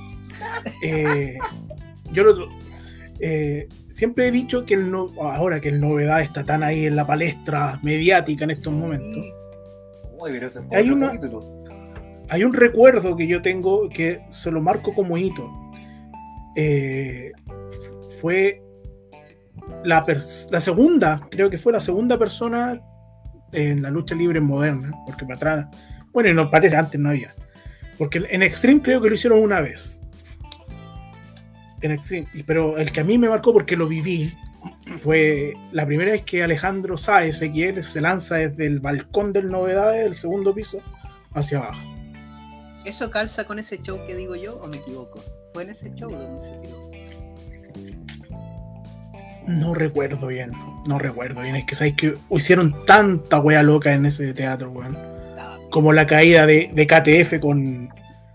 eh, 0.82 1.38
yo 2.12 2.24
lo- 2.24 2.50
eh, 3.20 3.70
siempre 3.90 4.28
he 4.28 4.32
dicho 4.32 4.66
que 4.66 4.74
el 4.74 4.90
no, 4.92 5.08
ahora 5.22 5.62
que 5.62 5.70
el 5.70 5.80
novedad 5.80 6.22
está 6.22 6.44
tan 6.44 6.64
ahí 6.64 6.86
en 6.88 6.96
la 6.96 7.06
palestra 7.08 7.80
mediática 7.84 8.44
en 8.44 8.52
estos 8.52 8.74
momentos, 8.74 9.24
Uy, 10.18 10.32
pero 10.32 10.48
ese 10.48 10.60
es 10.60 10.66
Hay 10.72 10.90
una- 10.90 11.12
capítulo. 11.12 11.63
Hay 12.34 12.44
un 12.44 12.52
recuerdo 12.52 13.16
que 13.16 13.28
yo 13.28 13.44
tengo 13.44 13.88
que 13.90 14.22
se 14.32 14.50
lo 14.50 14.60
marco 14.60 14.96
como 14.96 15.20
hito. 15.20 15.52
Eh, 16.56 17.32
fue 18.20 18.60
la, 19.84 20.04
segunda, 20.60 21.28
creo 21.30 21.48
que 21.48 21.60
fue 21.60 21.72
la 21.72 21.80
segunda 21.80 22.18
persona 22.18 22.82
en 23.52 23.84
la 23.84 23.92
lucha 23.92 24.16
libre 24.16 24.40
moderna, 24.40 24.94
porque 25.06 25.26
para 25.26 25.36
atrás, 25.36 25.68
bueno, 26.12 26.28
y 26.28 26.34
nos 26.34 26.50
parece, 26.50 26.76
antes 26.76 27.00
no 27.00 27.10
había. 27.10 27.36
Porque 28.00 28.26
en 28.28 28.42
Extreme 28.42 28.82
creo 28.82 29.00
que 29.00 29.10
lo 29.10 29.14
hicieron 29.14 29.40
una 29.40 29.62
vez. 29.62 30.02
En 31.82 31.92
Extreme, 31.92 32.26
pero 32.48 32.80
el 32.80 32.92
que 32.92 33.02
a 33.02 33.04
mí 33.04 33.20
me 33.20 33.30
marcó 33.30 33.54
porque 33.54 33.76
lo 33.76 33.88
viví 33.88 34.34
fue 34.98 35.54
la 35.72 35.86
primera 35.86 36.14
vez 36.14 36.24
que 36.24 36.42
Alejandro 36.42 36.98
Sáez 36.98 37.38
XL 37.38 37.82
se 37.82 38.02
lanza 38.02 38.38
desde 38.38 38.66
el 38.66 38.80
balcón 38.80 39.34
del 39.34 39.52
Novedades, 39.52 40.04
del 40.06 40.16
segundo 40.16 40.56
piso, 40.56 40.82
hacia 41.36 41.60
abajo. 41.60 41.93
¿Eso 42.86 43.10
calza 43.12 43.46
con 43.46 43.60
ese 43.60 43.82
show 43.82 44.00
que 44.06 44.16
digo 44.16 44.36
yo 44.36 44.58
o 44.58 44.68
me 44.68 44.78
equivoco? 44.78 45.20
¿Fue 45.54 45.64
en 45.64 45.70
ese 45.70 45.94
show 45.96 46.10
donde 46.10 46.42
se 46.42 46.52
tiró? 46.58 46.92
No 49.48 49.74
recuerdo 49.74 50.28
bien, 50.28 50.52
no 50.88 51.00
recuerdo 51.00 51.42
bien. 51.42 51.56
Es 51.56 51.66
que 51.66 51.76
sabéis 51.76 51.96
que 51.96 52.14
hicieron 52.30 52.86
tanta 52.86 53.40
wea 53.40 53.64
loca 53.64 53.94
en 53.94 54.06
ese 54.06 54.34
teatro, 54.34 54.72
weón. 54.72 54.98
Como 55.70 55.92
la 55.92 56.08
caída 56.08 56.46
de, 56.46 56.70
de 56.74 56.88
KTF 56.88 57.40
con, 57.40 57.90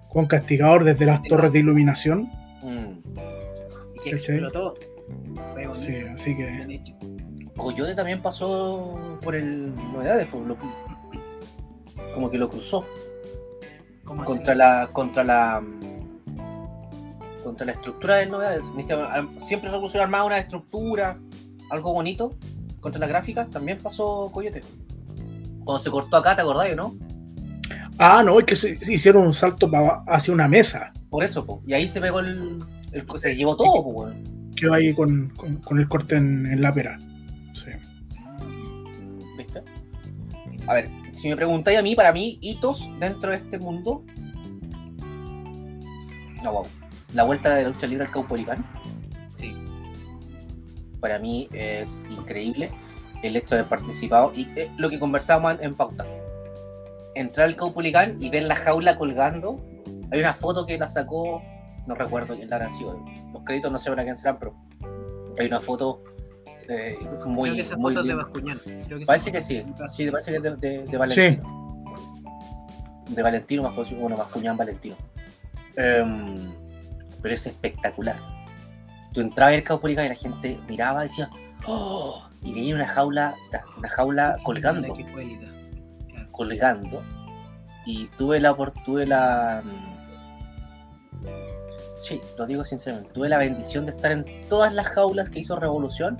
con 0.09 0.27
Castigador 0.27 0.85
desde 0.85 1.07
las 1.07 1.23
torres 1.23 1.53
de 1.53 1.61
iluminación. 1.61 2.31
Mm. 2.63 3.01
y 3.95 4.11
que 4.11 4.11
explotó. 4.11 4.75
Fue. 5.53 5.69
Sí, 5.77 5.97
así 6.13 6.37
que. 6.37 6.83
Coyote 7.57 7.95
también 7.95 8.21
pasó 8.23 9.19
por 9.23 9.35
el 9.35 9.75
novedades, 9.75 10.27
por 10.27 10.47
lo 10.47 10.57
como 12.15 12.31
que 12.31 12.39
lo 12.39 12.49
cruzó 12.49 12.81
¿Cómo 12.81 13.08
contra 14.27 14.53
así? 14.53 14.59
la 14.59 14.89
contra 14.93 15.25
la 15.25 15.63
contra 17.43 17.67
la 17.67 17.73
estructura 17.73 18.17
del 18.17 18.31
novedades. 18.31 18.67
Ah, 18.93 19.27
Siempre 19.45 19.71
Revolución 19.71 20.03
armaba 20.03 20.25
una 20.25 20.39
estructura 20.39 21.19
algo 21.71 21.93
bonito 21.93 22.31
contra 22.81 23.01
las 23.01 23.09
gráficas, 23.09 23.51
también 23.51 23.79
pasó 23.79 24.31
Coyote. 24.33 24.63
Cuando 25.65 25.79
se 25.83 25.91
cortó 25.91 26.17
acá, 26.17 26.35
¿te 26.37 26.43
acordás, 26.43 26.75
no? 26.77 26.97
Ah, 27.99 28.23
no, 28.25 28.39
es 28.39 28.45
que 28.47 28.55
se, 28.57 28.83
se 28.83 28.95
hicieron 28.95 29.27
un 29.27 29.35
salto 29.35 29.71
hacia 30.07 30.33
una 30.33 30.47
mesa. 30.49 30.93
Por 31.11 31.25
eso, 31.25 31.45
po. 31.45 31.63
y 31.67 31.73
ahí 31.75 31.89
se 31.89 32.01
pegó 32.01 32.21
el. 32.21 32.59
el- 32.93 33.07
se 33.19 33.35
llevó 33.35 33.57
todo, 33.57 33.83
po, 33.83 33.91
weón. 33.91 34.51
Quedó 34.55 34.75
ahí 34.75 34.95
con, 34.95 35.31
con- 35.31 35.57
con 35.57 35.79
el 35.79 35.89
corte 35.89 36.17
en, 36.17 36.47
en 36.47 36.63
la 36.63 36.73
pera. 36.73 36.99
Sí. 37.53 37.71
¿Viste? 39.37 39.63
A 40.67 40.75
ver, 40.75 40.89
si 41.19 41.29
me 41.29 41.37
preguntáis 41.37 41.79
a 41.79 41.83
mí, 41.83 41.97
para 41.97 42.13
mí, 42.13 42.39
hitos 42.41 42.89
dentro 43.01 43.31
de 43.31 43.39
este 43.39 43.59
mundo. 43.59 44.05
No, 46.43 46.53
wow. 46.53 46.67
La 47.13 47.25
vuelta 47.25 47.55
de 47.55 47.63
la 47.63 47.69
lucha 47.71 47.87
libre 47.87 48.07
al 48.07 48.13
Caupolicán. 48.13 48.65
Sí. 49.35 49.55
Para 51.01 51.19
mí 51.19 51.49
es 51.53 52.05
increíble 52.11 52.71
el 53.23 53.37
hecho 53.37 53.57
de 53.57 53.63
haber 53.63 53.71
participado 53.71 54.33
y 54.35 54.49
eh, 54.57 54.71
lo 54.77 54.89
que 54.89 55.01
conversábamos 55.01 55.55
en, 55.55 55.65
en 55.67 55.75
pauta. 55.75 56.07
Entrar 57.15 57.49
al 57.49 57.57
Caupolicán 57.57 58.17
y 58.21 58.31
ver 58.31 58.45
la 58.45 58.55
jaula 58.55 58.97
colgando. 58.97 59.57
Hay 60.13 60.21
una 60.21 60.35
foto 60.35 60.67
que 60.67 60.79
la 60.79 60.89
sacó, 60.89 61.43
no 61.89 61.95
recuerdo 61.97 62.37
quién 62.37 62.49
la 62.49 62.71
sido. 62.71 63.05
Los 63.33 63.43
créditos 63.45 63.73
no 63.73 63.79
sé 63.79 63.91
para 63.91 64.05
quién 64.05 64.17
serán, 64.17 64.39
pero 64.39 64.55
hay 65.37 65.47
una 65.47 65.61
foto 65.61 66.05
eh, 66.69 66.99
muy, 67.27 67.49
Creo 67.51 67.55
que 67.57 67.61
esa 67.63 67.77
muy 67.77 67.95
foto 67.95 68.01
es 68.01 68.07
de 68.07 68.13
linda. 68.13 68.25
Bascuñán. 68.25 68.59
Creo 68.87 68.99
que 68.99 69.07
Parece 69.07 69.33
que 69.33 69.43
sí, 69.43 69.65
sí, 69.91 70.11
parece 70.11 70.31
que 70.33 70.37
es 70.37 70.43
de, 70.43 70.57
de, 70.57 70.85
de 70.85 70.99
Valentino. 70.99 71.85
De 73.09 73.23
Valentino, 73.23 73.63
más 73.63 73.75
bueno, 73.95 74.17
más 74.17 74.27
cuñado 74.27 74.57
Valentino. 74.59 74.97
Em, 75.77 76.53
pero 77.23 77.35
es 77.35 77.47
espectacular. 77.47 78.19
Tú 79.13 79.23
entrabas 79.23 79.55
al 79.55 79.63
Caupolicán 79.63 80.07
y 80.07 80.09
la 80.11 80.15
gente 80.15 80.61
miraba 80.69 81.05
y 81.05 81.09
decía, 81.09 81.31
¡Oh! 81.67 82.29
Y 82.43 82.53
veía 82.53 82.75
una 82.75 82.87
jaula, 82.87 83.35
una 83.79 83.89
jaula 83.89 84.37
colgando, 84.45 84.89
colgando. 86.33 87.03
Y 87.87 88.07
tuve 88.19 88.41
la 88.41 88.55
tuve 88.85 89.07
la. 89.07 89.63
mm, 89.65 89.89
Sí, 91.99 92.21
lo 92.37 92.47
digo 92.47 92.63
sinceramente. 92.63 93.11
Tuve 93.13 93.29
la 93.29 93.39
bendición 93.39 93.87
de 93.87 93.91
estar 93.91 94.13
en 94.13 94.25
todas 94.49 94.73
las 94.73 94.87
jaulas 94.89 95.31
que 95.31 95.41
hizo 95.41 95.59
Revolución. 95.59 96.17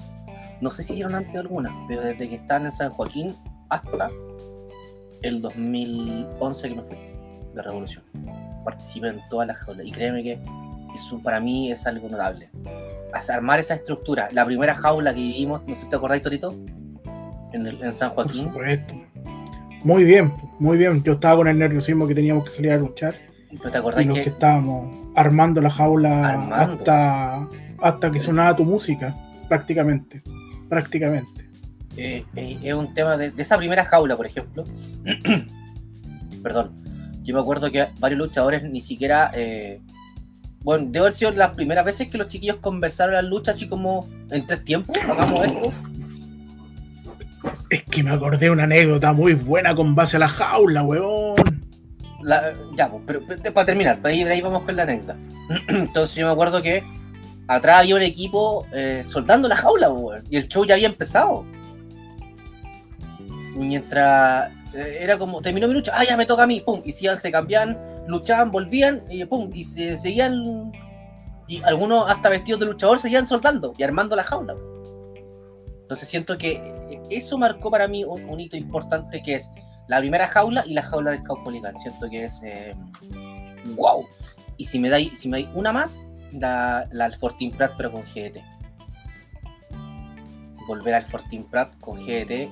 No 0.61 0.71
sé 0.71 0.83
si 0.83 0.95
hicieron 0.95 1.15
antes 1.15 1.37
alguna, 1.37 1.75
pero 1.89 2.03
desde 2.03 2.29
que 2.29 2.35
estaban 2.37 2.65
en 2.67 2.73
San 2.73 2.91
Joaquín 2.91 3.35
hasta 3.71 4.11
el 5.23 5.41
2011 5.43 6.69
que 6.69 6.75
me 6.75 6.83
fui 6.83 6.97
de 7.55 7.63
Revolución. 7.63 8.05
Participé 8.65 9.09
en 9.09 9.21
todas 9.29 9.47
las 9.49 9.57
jaulas 9.59 9.87
y 9.87 9.91
créeme 9.91 10.23
que 10.23 10.39
eso 10.95 11.21
para 11.23 11.41
mí 11.41 11.71
es 11.71 11.87
algo 11.87 12.09
notable. 12.09 12.51
Armar 13.31 13.59
esa 13.59 13.75
estructura. 13.75 14.29
La 14.33 14.45
primera 14.45 14.75
jaula 14.75 15.13
que 15.15 15.21
vivimos, 15.21 15.67
no 15.67 15.75
sé 15.75 15.85
si 15.85 15.89
te 15.91 15.97
acordáis, 15.97 16.23
Torito, 16.23 16.55
en, 17.53 17.67
el- 17.67 17.83
en 17.83 17.93
San 17.93 18.13
Por 18.15 18.27
Joaquín. 18.27 18.45
supuesto. 18.45 18.95
Muy 19.85 20.05
bien, 20.05 20.33
muy 20.59 20.77
bien. 20.77 21.03
Yo 21.03 21.13
estaba 21.15 21.37
con 21.37 21.49
el 21.49 21.59
nerviosismo 21.59 22.07
que 22.07 22.15
teníamos 22.15 22.45
que 22.45 22.51
salir 22.51 22.73
a 22.73 22.77
luchar. 22.77 23.15
Pero 23.51 23.71
te 23.71 23.79
Y 23.79 23.81
acordáis 23.81 24.07
los 24.09 24.17
que 24.19 24.25
que 24.25 24.31
estábamos 24.31 25.09
armando 25.17 25.61
la 25.61 25.71
jaula 25.71 26.29
Armando. 26.31 26.55
hasta, 26.55 27.49
hasta 27.81 28.11
que 28.11 28.21
sonaba 28.21 28.55
tu 28.55 28.65
música, 28.65 29.15
prácticamente. 29.49 30.23
Prácticamente. 30.69 31.49
eh, 31.97 32.25
eh, 32.37 32.59
es 32.63 32.75
un 32.75 32.93
tema 32.95 33.17
de, 33.17 33.31
de 33.31 33.43
esa 33.43 33.57
primera 33.57 33.85
jaula, 33.85 34.17
por 34.17 34.27
ejemplo. 34.27 34.65
Perdón. 36.43 36.71
Yo 37.25 37.35
me 37.35 37.41
acuerdo 37.41 37.71
que 37.71 37.87
varios 37.99 38.19
luchadores 38.19 38.63
ni 38.65 38.81
siquiera. 38.81 39.31
eh, 39.35 39.81
bueno, 40.63 40.87
debe 40.87 41.01
haber 41.07 41.13
sido 41.13 41.31
las 41.33 41.51
primeras 41.51 41.85
veces 41.85 42.09
que 42.09 42.19
los 42.19 42.29
chiquillos 42.29 42.57
conversaron 42.57 43.15
las 43.15 43.25
luchas 43.25 43.57
así 43.57 43.69
como 43.69 44.09
en 44.31 44.47
tres 44.47 44.65
tiempos. 44.65 44.97
Hagamos 45.09 45.45
esto. 45.45 45.73
Es 47.71 47.83
que 47.85 48.03
me 48.03 48.11
acordé 48.11 48.51
una 48.51 48.65
anécdota 48.65 49.13
muy 49.13 49.35
buena 49.35 49.75
con 49.75 49.95
base 49.95 50.17
a 50.17 50.21
la 50.21 50.29
jaula, 50.29 50.83
weón. 50.83 51.35
La- 52.23 52.53
ya, 52.77 52.91
pues, 52.91 53.03
pero, 53.07 53.21
pero 53.27 53.55
para 53.55 53.67
terminar, 53.67 54.01
de 54.03 54.09
ahí, 54.09 54.25
de 54.25 54.33
ahí 54.33 54.41
vamos 54.41 54.63
con 54.63 54.75
la 54.75 54.83
anécdota. 54.85 55.17
Entonces 55.69 56.17
yo 56.17 56.27
me 56.27 56.33
acuerdo 56.33 56.61
que 56.63 56.83
atrás 57.49 57.81
había 57.81 57.97
un 57.97 58.03
equipo 58.03 58.67
eh, 58.73 59.03
soldando 59.05 59.49
la 59.49 59.57
jaula, 59.57 59.91
weón, 59.91 60.23
y 60.31 60.37
el 60.37 60.49
show 60.49 60.65
ya 60.65 60.75
había 60.75 60.87
empezado. 60.87 61.45
Mientras 63.57 64.53
eh, 64.75 64.99
era 65.01 65.19
como, 65.19 65.41
terminó 65.41 65.67
mi 65.67 65.75
lucha, 65.75 65.93
ah, 65.95 66.05
ya 66.05 66.17
me 66.17 66.27
toca 66.27 66.45
a 66.45 66.47
mí, 66.47 66.61
pum, 66.61 66.83
y 66.85 66.95
iban, 67.01 67.19
se 67.19 67.33
cambiaban, 67.33 67.79
luchaban, 68.07 68.53
volvían, 68.53 69.03
y 69.11 69.25
pum, 69.25 69.51
y 69.53 69.65
se 69.65 69.99
seguían, 69.99 70.73
y 71.49 71.63
algunos 71.63 72.09
hasta 72.09 72.29
vestidos 72.29 72.61
de 72.61 72.67
luchador 72.67 72.99
seguían 72.99 73.27
soldando 73.27 73.73
y 73.77 73.83
armando 73.83 74.15
la 74.15 74.25
jaula. 74.25 74.55
Entonces 75.81 76.07
siento 76.09 76.37
que 76.37 77.01
eso 77.09 77.39
marcó 77.39 77.71
para 77.71 77.89
mí 77.89 78.05
un, 78.05 78.23
un 78.29 78.39
hito 78.39 78.59
importante 78.59 79.23
que 79.23 79.37
es 79.37 79.51
la 79.89 79.99
primera 80.01 80.27
jaula 80.29 80.63
y 80.67 80.75
la 80.75 80.83
jaula 80.83 81.13
del 81.13 81.23
Caupolicán. 81.23 81.79
Siento 81.79 82.11
que 82.11 82.27
es 82.27 82.43
wow. 83.75 84.07
Y 84.59 84.67
si 84.67 84.79
me 84.79 84.91
dais 84.91 85.19
si 85.19 85.29
me 85.29 85.43
dais 85.43 85.55
una 85.55 85.73
más, 85.73 86.05
la, 86.33 86.85
la 86.93 87.05
al 87.07 87.15
Fortin 87.15 87.51
Prat 87.53 87.73
pero 87.77 87.93
con 87.93 88.03
GDT. 88.03 88.39
Volver 90.67 90.95
al 90.95 91.05
Fortin 91.07 91.45
Prat 91.45 91.73
con 91.81 91.97
GDT 91.99 92.51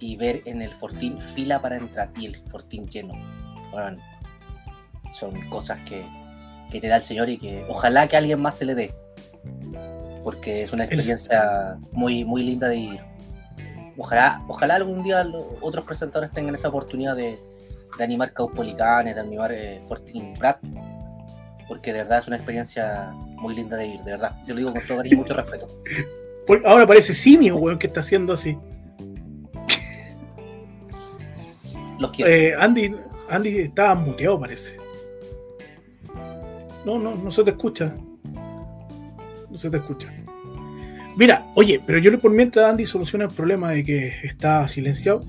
y 0.00 0.16
ver 0.16 0.42
en 0.44 0.62
el 0.62 0.72
Fortin 0.72 1.18
fila 1.18 1.60
para 1.60 1.76
entrar 1.76 2.10
y 2.18 2.26
el 2.26 2.36
Fortin 2.36 2.86
lleno. 2.88 3.14
Bueno, 3.72 3.98
son 5.12 5.48
cosas 5.48 5.78
que, 5.88 6.04
que 6.70 6.80
te 6.80 6.88
da 6.88 6.96
el 6.96 7.02
Señor 7.02 7.28
y 7.30 7.38
que 7.38 7.64
ojalá 7.68 8.06
que 8.06 8.16
a 8.16 8.18
alguien 8.20 8.40
más 8.40 8.56
se 8.58 8.64
le 8.66 8.74
dé. 8.74 8.94
Porque 10.22 10.62
es 10.62 10.72
una 10.72 10.84
El- 10.84 10.92
experiencia 10.92 11.78
muy, 11.92 12.24
muy 12.24 12.42
linda 12.44 12.68
de 12.68 12.76
vivir. 12.76 13.00
Ojalá, 13.96 14.42
ojalá 14.46 14.76
algún 14.76 15.02
día 15.02 15.24
lo- 15.24 15.56
otros 15.62 15.84
presentadores 15.84 16.30
tengan 16.30 16.54
esa 16.54 16.68
oportunidad 16.68 17.16
de, 17.16 17.40
de 17.96 18.04
animar 18.04 18.32
Caupolicanes, 18.34 19.14
de 19.14 19.20
animar 19.20 19.50
eh, 19.52 19.80
Fortin 19.88 20.34
Prat, 20.34 20.58
porque 21.68 21.92
de 21.92 21.98
verdad 21.98 22.18
es 22.18 22.26
una 22.26 22.36
experiencia 22.36 23.12
muy 23.12 23.54
linda 23.54 23.76
de 23.76 23.84
vivir, 23.84 24.00
de 24.00 24.12
verdad. 24.12 24.42
Se 24.42 24.52
lo 24.52 24.58
digo 24.58 24.72
con 24.72 24.82
todo 24.82 24.96
cariño 24.96 25.14
y 25.14 25.18
mucho 25.18 25.34
respeto. 25.36 25.68
Ahora 26.64 26.86
parece 26.86 27.12
simio, 27.12 27.56
weón, 27.56 27.78
que 27.78 27.86
está 27.86 28.00
haciendo 28.00 28.32
así. 28.32 28.56
Los 31.98 32.10
quiero. 32.12 32.30
Eh, 32.30 32.54
Andy, 32.58 32.94
Andy 33.28 33.58
estaba 33.58 33.94
muteado, 33.94 34.40
parece. 34.40 34.76
No, 36.86 36.98
no, 36.98 37.14
no 37.14 37.30
se 37.30 37.44
te 37.44 37.50
escucha. 37.50 37.94
No 39.50 39.58
se 39.58 39.68
te 39.68 39.76
escucha. 39.76 40.10
Mira, 41.16 41.44
oye, 41.54 41.82
pero 41.84 41.98
yo 41.98 42.10
le 42.10 42.18
por 42.18 42.30
mientras 42.30 42.70
Andy 42.70 42.86
soluciona 42.86 43.24
el 43.24 43.30
problema 43.30 43.72
de 43.72 43.84
que 43.84 44.14
está 44.22 44.66
silenciado. 44.68 45.20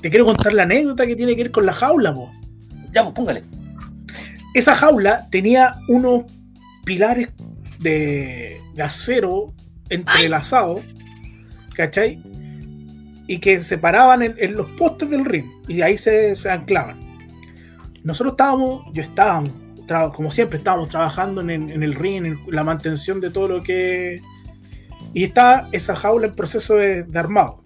Te 0.00 0.10
quiero 0.10 0.24
contar 0.24 0.52
la 0.52 0.64
anécdota 0.64 1.06
que 1.06 1.14
tiene 1.14 1.36
que 1.36 1.44
ver 1.44 1.52
con 1.52 1.66
la 1.66 1.74
jaula, 1.74 2.12
po. 2.14 2.32
Ya, 2.90 3.02
pues 3.02 3.14
póngale. 3.14 3.44
Esa 4.56 4.74
jaula 4.74 5.28
tenía 5.30 5.74
unos 5.86 6.22
pilares 6.86 7.28
de, 7.78 8.58
acero 8.82 9.52
entrelazados, 9.90 10.80
¿cachai? 11.74 12.18
Y 13.26 13.38
que 13.38 13.62
se 13.62 13.76
paraban 13.76 14.22
en, 14.22 14.56
los 14.56 14.70
postes 14.70 15.10
del 15.10 15.26
ring 15.26 15.44
y 15.68 15.82
ahí 15.82 15.98
se, 15.98 16.34
se 16.36 16.50
anclaban. 16.50 16.98
Nosotros 18.02 18.32
estábamos, 18.32 18.84
yo 18.94 19.02
tra- 19.86 20.10
como 20.14 20.30
siempre, 20.30 20.56
estábamos 20.56 20.88
trabajando 20.88 21.42
en, 21.42 21.50
el- 21.50 21.94
ring, 21.94 22.24
en 22.24 22.38
la 22.48 22.64
mantención 22.64 23.20
de 23.20 23.28
todo 23.30 23.48
lo 23.48 23.62
que. 23.62 24.22
Y 25.12 25.24
está 25.24 25.68
esa 25.72 25.94
jaula 25.94 26.28
en 26.28 26.34
proceso 26.34 26.76
de, 26.76 27.04
armado. 27.14 27.62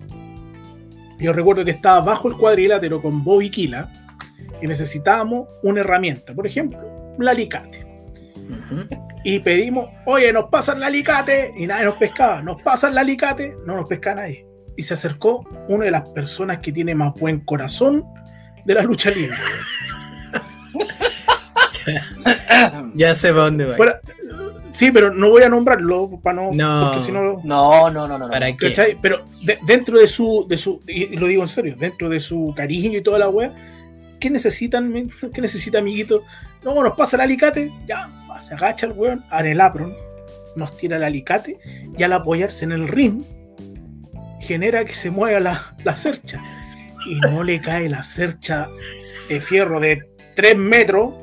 Yo 1.20 1.32
recuerdo 1.32 1.64
que 1.64 1.70
estaba 1.70 2.00
bajo 2.00 2.26
el 2.26 2.36
cuadrilátero 2.36 3.00
con 3.00 3.22
Bob 3.22 3.42
y 3.42 3.50
Kila 3.50 3.88
y 4.62 4.66
necesitábamos 4.66 5.48
una 5.62 5.80
herramienta, 5.80 6.34
por 6.34 6.46
ejemplo, 6.46 6.78
un 7.18 7.28
alicate. 7.28 7.86
Y 9.24 9.38
pedimos, 9.40 9.88
oye, 10.06 10.32
nos 10.32 10.46
pasan 10.50 10.78
el 10.78 10.84
alicate, 10.84 11.52
y 11.56 11.66
nadie 11.66 11.84
nos 11.84 11.96
pescaba. 11.96 12.40
Nos 12.42 12.60
pasan 12.62 12.92
el 12.92 12.98
alicate, 12.98 13.54
no 13.66 13.76
nos 13.76 13.88
pesca 13.88 14.14
nadie. 14.14 14.46
Y 14.76 14.82
se 14.82 14.94
acercó 14.94 15.46
una 15.68 15.84
de 15.84 15.90
las 15.90 16.08
personas 16.10 16.58
que 16.58 16.72
tiene 16.72 16.94
más 16.94 17.14
buen 17.14 17.40
corazón 17.40 18.04
de 18.64 18.74
la 18.74 18.82
lucha 18.82 19.10
libre. 19.10 19.36
Ya 22.94 23.14
sé 23.14 23.30
para 23.30 23.44
dónde 23.44 23.64
va. 23.66 23.74
Fuera- 23.74 24.00
sí, 24.70 24.90
pero 24.90 25.12
no 25.12 25.30
voy 25.30 25.42
a 25.42 25.48
nombrarlo 25.48 26.10
para 26.22 26.42
no, 26.42 26.50
No. 26.52 26.84
porque 26.86 27.00
si 27.04 27.10
no. 27.12 27.40
No, 27.42 27.90
no, 27.90 28.06
no, 28.06 28.18
no. 28.18 28.18
no. 28.18 28.28
¿Para 28.30 28.54
qué? 28.56 28.98
Pero 29.00 29.24
de- 29.44 29.58
dentro 29.66 29.98
de 29.98 30.06
su, 30.06 30.46
de 30.48 30.56
su, 30.56 30.82
y 30.86 31.14
y 31.14 31.16
lo 31.16 31.26
digo 31.26 31.42
en 31.42 31.48
serio, 31.48 31.76
dentro 31.78 32.08
de 32.08 32.20
su 32.20 32.52
cariño 32.56 32.98
y 32.98 33.02
toda 33.02 33.18
la 33.18 33.28
wea, 33.28 33.52
¿qué 34.20 34.30
necesitan? 34.30 35.10
¿Qué 35.34 35.40
necesita, 35.40 35.78
amiguito? 35.78 36.22
No, 36.62 36.80
nos 36.82 36.92
pasa 36.96 37.16
el 37.16 37.22
alicate, 37.22 37.72
ya, 37.86 38.08
se 38.40 38.54
agacha 38.54 38.86
el 38.86 38.92
weón, 38.92 39.24
en 39.32 39.46
el 39.46 39.60
apron, 39.60 39.94
nos 40.54 40.76
tira 40.76 40.96
el 40.96 41.04
alicate, 41.04 41.58
y 41.96 42.02
al 42.02 42.12
apoyarse 42.12 42.64
en 42.64 42.72
el 42.72 42.88
ring, 42.88 43.22
genera 44.40 44.84
que 44.84 44.94
se 44.94 45.10
mueva 45.10 45.40
la, 45.40 45.74
la 45.84 45.96
cercha. 45.96 46.42
Y 47.06 47.18
no 47.20 47.42
le 47.42 47.60
cae 47.60 47.88
la 47.88 48.02
cercha 48.02 48.68
de 49.28 49.40
fierro 49.40 49.80
de 49.80 50.06
3 50.34 50.56
metros 50.56 51.14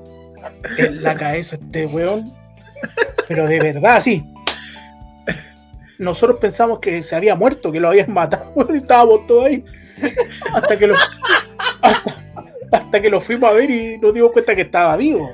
en 0.78 1.04
la 1.04 1.16
cabeza 1.16 1.56
a 1.56 1.60
este 1.60 1.86
weón. 1.86 2.34
Pero 3.28 3.46
de 3.46 3.60
verdad, 3.60 4.02
sí. 4.02 4.24
nosotros 6.00 6.40
pensamos 6.40 6.80
que 6.80 7.04
se 7.04 7.16
había 7.16 7.36
muerto, 7.36 7.72
que 7.72 7.80
lo 7.80 7.90
habían 7.90 8.12
matado, 8.12 8.54
estábamos 8.74 9.28
todos 9.28 9.46
ahí. 9.46 9.64
Hasta 10.54 10.78
que 10.78 10.88
lo, 10.88 10.96
hasta 12.72 13.02
que 13.02 13.10
lo 13.10 13.22
fuimos 13.22 13.50
a 13.50 13.54
ver 13.54 13.70
y 13.70 13.98
nos 13.98 14.14
dimos 14.14 14.32
cuenta 14.32 14.56
que 14.56 14.62
estaba 14.64 14.96
vivo. 14.98 15.30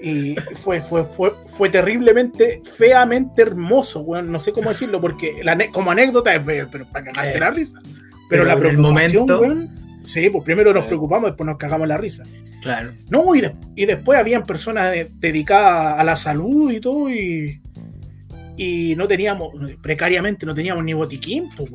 Y 0.00 0.34
fue, 0.54 0.80
fue, 0.82 1.04
fue, 1.04 1.32
fue 1.46 1.70
terriblemente, 1.70 2.60
feamente 2.64 3.40
hermoso, 3.42 4.00
weón. 4.00 4.30
No 4.30 4.38
sé 4.38 4.52
cómo 4.52 4.68
decirlo, 4.68 5.00
porque 5.00 5.42
la 5.42 5.56
como 5.72 5.90
anécdota 5.90 6.34
es 6.34 6.44
pero 6.70 6.84
para 6.90 7.06
cagarte 7.06 7.36
Eh, 7.36 7.40
la 7.40 7.50
risa. 7.50 7.80
pero 7.82 8.18
Pero, 8.28 8.44
la 8.44 8.56
preocupación, 8.56 9.26
momento- 9.26 9.70
Sí, 10.04 10.28
pues 10.28 10.44
primero 10.44 10.74
nos 10.74 10.82
Sí. 10.82 10.88
preocupamos, 10.88 11.30
después 11.30 11.46
nos 11.46 11.56
cagamos 11.56 11.88
la 11.88 11.96
risa. 11.96 12.24
Claro. 12.60 12.92
No, 13.08 13.34
y, 13.34 13.40
de- 13.40 13.54
y 13.74 13.86
después 13.86 14.18
habían 14.18 14.42
personas 14.44 14.92
de- 14.92 15.10
dedicadas 15.18 15.98
a 15.98 16.04
la 16.04 16.14
salud 16.16 16.70
y 16.70 16.78
todo, 16.80 17.08
y, 17.10 17.58
y 18.58 18.94
no 18.96 19.08
teníamos, 19.08 19.54
precariamente 19.82 20.44
no 20.44 20.54
teníamos 20.54 20.84
ni 20.84 20.92
botiquín, 20.92 21.48
pues. 21.56 21.70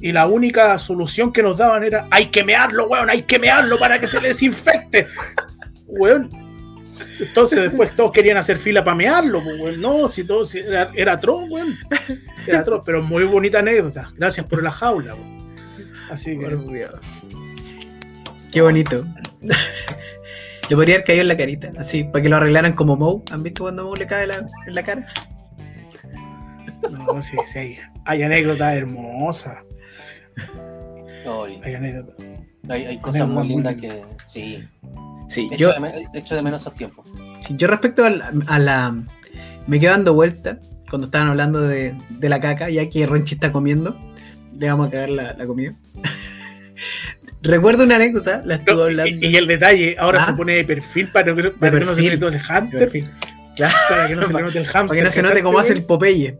Y 0.00 0.12
la 0.12 0.26
única 0.26 0.76
solución 0.78 1.32
que 1.32 1.42
nos 1.42 1.56
daban 1.56 1.82
era, 1.84 2.06
hay 2.10 2.26
que 2.26 2.44
mearlo, 2.44 2.86
weón, 2.88 3.08
hay 3.08 3.22
que 3.22 3.38
mearlo 3.38 3.78
para 3.78 3.98
que 3.98 4.06
se 4.06 4.20
le 4.20 4.28
desinfecte. 4.28 5.06
Weón. 5.86 6.28
Entonces 7.20 7.62
después 7.62 7.94
todos 7.96 8.12
querían 8.12 8.36
hacer 8.36 8.56
fila 8.58 8.84
para 8.84 8.96
mearlo, 8.96 9.42
pues, 9.42 9.60
weón. 9.60 9.80
No, 9.80 10.08
si 10.08 10.24
todo 10.24 10.44
si 10.44 10.58
era, 10.58 10.90
era 10.94 11.12
atroz, 11.14 11.44
weón. 11.48 11.78
Era 12.46 12.60
atroz, 12.60 12.82
pero 12.84 13.02
muy 13.02 13.24
bonita 13.24 13.60
anécdota. 13.60 14.10
Gracias 14.16 14.46
por 14.46 14.62
la 14.62 14.70
jaula, 14.70 15.14
weón. 15.14 15.54
Así 16.10 16.38
que... 16.38 16.88
Qué 18.52 18.60
bonito. 18.60 19.04
le 20.68 20.76
podría 20.76 20.96
haber 20.96 21.06
caído 21.06 21.22
en 21.22 21.28
la 21.28 21.36
carita, 21.36 21.70
así, 21.78 22.04
para 22.04 22.22
que 22.22 22.28
lo 22.28 22.36
arreglaran 22.36 22.72
como 22.74 22.96
Moe. 22.96 23.22
¿Han 23.32 23.42
visto 23.42 23.64
cuando 23.64 23.84
Moe 23.84 23.98
le 23.98 24.06
cae 24.06 24.26
la- 24.26 24.46
en 24.66 24.74
la 24.74 24.82
cara? 24.82 25.06
No, 26.90 27.22
sí, 27.22 27.36
sí, 27.52 27.78
hay, 28.04 28.22
anécdotas 28.22 28.76
hermosas. 28.76 29.58
Ay, 31.26 31.60
Hay 31.64 31.74
anécdotas. 31.74 32.16
hay, 32.68 32.84
hay 32.86 32.98
cosas 32.98 33.28
muy 33.28 33.48
lindas 33.48 33.76
que 33.76 34.02
sí. 34.24 34.64
Sí, 35.28 35.48
Echo, 35.52 35.74
yo, 35.74 35.80
de, 35.80 36.06
echo 36.18 36.34
de 36.34 36.42
menos 36.42 36.60
esos 36.62 36.74
tiempos. 36.74 37.06
sí, 37.40 37.54
yo 37.56 37.66
respecto 37.66 38.04
a 38.04 38.10
la, 38.10 38.32
a 38.46 38.58
la- 38.58 39.04
Me 39.66 39.80
quedo 39.80 39.92
dando 39.92 40.12
vuelta 40.14 40.58
cuando 40.90 41.06
estaban 41.06 41.28
hablando 41.28 41.62
de, 41.62 41.96
de 42.10 42.28
la 42.28 42.40
caca, 42.40 42.68
ya 42.68 42.88
que 42.90 43.06
Ronchi 43.06 43.34
está 43.34 43.50
comiendo. 43.50 43.98
Le 44.58 44.68
vamos 44.68 44.88
a 44.88 44.90
cagar 44.90 45.10
la, 45.10 45.32
la 45.32 45.46
comida. 45.46 45.74
Recuerdo 47.42 47.84
una 47.84 47.96
anécdota, 47.96 48.42
la 48.44 48.56
estuve 48.56 48.74
No, 48.76 48.82
hablando. 48.84 49.26
y, 49.26 49.26
y 49.30 49.36
el 49.36 49.46
detalle, 49.46 49.96
ahora 49.98 50.22
Ah. 50.22 50.26
se 50.26 50.32
pone 50.34 50.54
de 50.54 50.64
perfil 50.64 51.08
para, 51.10 51.34
que- 51.34 51.50
para 51.52 51.78
que 51.78 51.84
no 51.84 51.94
se 51.94 52.16
note 52.16 52.36
el 52.36 52.42
hamster. 52.42 52.90
Claro, 53.56 53.74
Para 53.88 54.08
que 54.08 54.16
no 54.16 54.26
se 54.26 54.32
note 54.32 54.58
el 54.58 54.66
hamster. 54.66 54.86
para 54.88 54.98
que 54.98 55.04
no 55.04 55.10
se 55.10 55.22
note 55.22 55.42
cómo 55.42 55.58
hace 55.58 55.72
el 55.72 55.84
Popeye. 55.84 56.38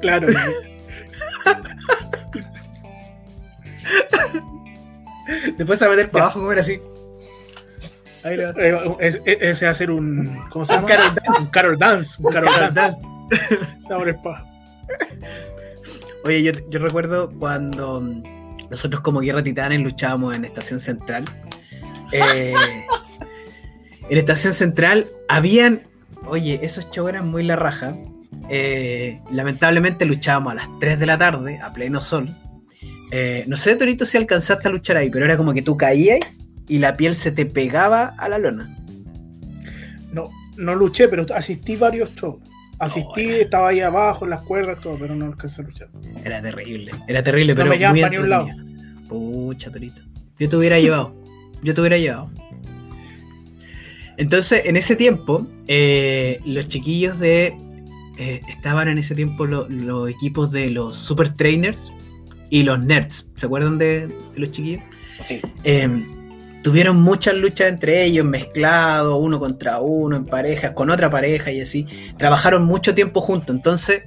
Claro. 0.00 0.28
Después 5.56 5.78
se 5.78 5.86
va 5.86 5.92
a 5.92 5.96
meter 5.96 6.10
para 6.10 6.24
abajo 6.26 6.40
comer 6.40 6.58
así. 6.60 6.80
Ahí 8.24 8.36
le. 8.36 8.44
Eh, 8.50 8.96
es- 9.00 9.20
es- 9.24 9.38
Ese 9.42 9.64
va 9.66 9.70
a 9.72 9.74
ser 9.74 9.90
un. 9.90 10.38
¿Cómo 10.50 10.64
se 10.64 10.72
Un 10.74 10.86
llama? 10.86 10.88
Carol 10.88 11.14
Dance. 11.14 11.40
Un 11.42 11.46
Carol 11.50 11.78
Dance. 11.78 12.16
Un 12.22 12.32
Carol 12.32 12.50
Carol 12.54 12.74
Dance. 12.74 13.06
Sabor. 13.86 14.16
Oye, 16.24 16.42
yo, 16.42 16.52
yo 16.70 16.78
recuerdo 16.80 17.30
cuando 17.38 18.00
mm, 18.00 18.22
nosotros 18.70 19.02
como 19.02 19.20
Guerra 19.20 19.42
Titanes 19.42 19.80
luchábamos 19.80 20.36
en 20.36 20.44
Estación 20.44 20.80
Central. 20.80 21.24
Eh, 22.12 22.54
en 24.10 24.18
Estación 24.18 24.54
Central 24.54 25.06
habían, 25.28 25.82
oye, 26.26 26.58
esos 26.62 26.90
shows 26.90 27.10
eran 27.10 27.28
muy 27.28 27.44
la 27.44 27.56
raja. 27.56 27.94
Eh, 28.50 29.20
lamentablemente 29.30 30.06
luchábamos 30.06 30.52
a 30.52 30.56
las 30.56 30.68
3 30.80 30.98
de 30.98 31.06
la 31.06 31.18
tarde, 31.18 31.60
a 31.62 31.72
pleno 31.72 32.00
sol. 32.00 32.34
Eh, 33.10 33.44
no 33.46 33.56
sé, 33.56 33.74
Torito, 33.76 34.04
si 34.06 34.16
alcanzaste 34.16 34.68
a 34.68 34.70
luchar 34.70 34.96
ahí, 34.98 35.08
pero 35.10 35.24
era 35.24 35.36
como 35.36 35.52
que 35.54 35.62
tú 35.62 35.76
caías 35.76 36.20
y 36.66 36.78
la 36.78 36.96
piel 36.96 37.14
se 37.14 37.30
te 37.32 37.46
pegaba 37.46 38.14
a 38.18 38.28
la 38.28 38.38
lona. 38.38 38.76
No, 40.12 40.28
no 40.56 40.74
luché, 40.74 41.08
pero 41.08 41.24
asistí 41.34 41.76
varios 41.76 42.14
shows. 42.16 42.36
Asistí, 42.78 43.26
No, 43.26 43.32
estaba 43.34 43.68
ahí 43.70 43.80
abajo, 43.80 44.24
en 44.24 44.30
las 44.30 44.42
cuerdas, 44.42 44.80
todo, 44.80 44.96
pero 44.98 45.16
no 45.16 45.26
alcancé 45.26 45.62
a 45.62 45.64
luchar. 45.64 45.88
Era 46.24 46.40
terrible, 46.42 46.92
era 47.08 47.22
terrible, 47.22 47.54
No 47.54 47.58
pero 47.58 47.70
me 47.70 47.88
muy 47.88 48.10
ni 48.10 48.16
un 48.18 48.28
lado. 48.30 48.48
Pucha, 49.08 49.70
Torito. 49.70 50.00
Yo 50.38 50.48
te 50.48 50.56
hubiera 50.56 50.78
llevado. 50.78 51.16
Yo 51.62 51.74
te 51.74 51.80
hubiera 51.80 51.98
llevado. 51.98 52.30
Entonces, 54.16 54.62
en 54.64 54.76
ese 54.76 54.96
tiempo, 54.96 55.46
eh, 55.66 56.40
los 56.44 56.68
chiquillos 56.68 57.18
de. 57.18 57.56
eh, 58.20 58.40
estaban 58.48 58.88
en 58.88 58.98
ese 58.98 59.14
tiempo 59.14 59.46
lo- 59.46 59.68
los 59.68 60.10
equipos 60.10 60.50
de 60.50 60.70
los 60.70 60.96
Super 60.96 61.30
Trainers 61.30 61.92
y 62.50 62.62
los 62.62 62.82
Nerds. 62.82 63.28
¿Se 63.36 63.46
acuerdan 63.46 63.78
de, 63.78 64.08
de 64.08 64.14
los 64.36 64.50
chiquillos? 64.52 64.82
Sí. 65.22 65.40
Eh, 65.64 66.06
tuvieron 66.62 67.00
muchas 67.00 67.34
luchas 67.34 67.68
entre 67.68 68.04
ellos, 68.04 68.24
mezclados, 68.24 69.18
uno 69.20 69.38
contra 69.38 69.80
uno, 69.80 70.16
en 70.16 70.24
parejas, 70.24 70.72
con 70.72 70.90
otra 70.90 71.10
pareja 71.10 71.50
y 71.50 71.60
así. 71.60 71.86
Trabajaron 72.16 72.64
mucho 72.64 72.94
tiempo 72.94 73.20
juntos. 73.20 73.54
Entonces, 73.54 74.02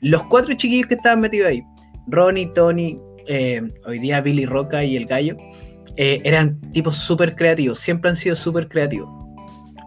los 0.00 0.24
cuatro 0.24 0.54
chiquillos 0.54 0.88
que 0.88 0.94
estaban 0.94 1.20
metidos 1.20 1.48
ahí, 1.48 1.62
Ronnie, 2.06 2.46
Tony, 2.54 2.98
eh, 3.26 3.62
hoy 3.86 3.98
día 3.98 4.20
Billy 4.20 4.46
Roca 4.46 4.84
y 4.84 4.96
el 4.96 5.06
gallo, 5.06 5.36
eh, 5.96 6.20
eran 6.24 6.60
tipos 6.72 6.96
súper 6.96 7.36
creativos, 7.36 7.78
siempre 7.78 8.10
han 8.10 8.16
sido 8.16 8.36
súper 8.36 8.68
creativos. 8.68 9.08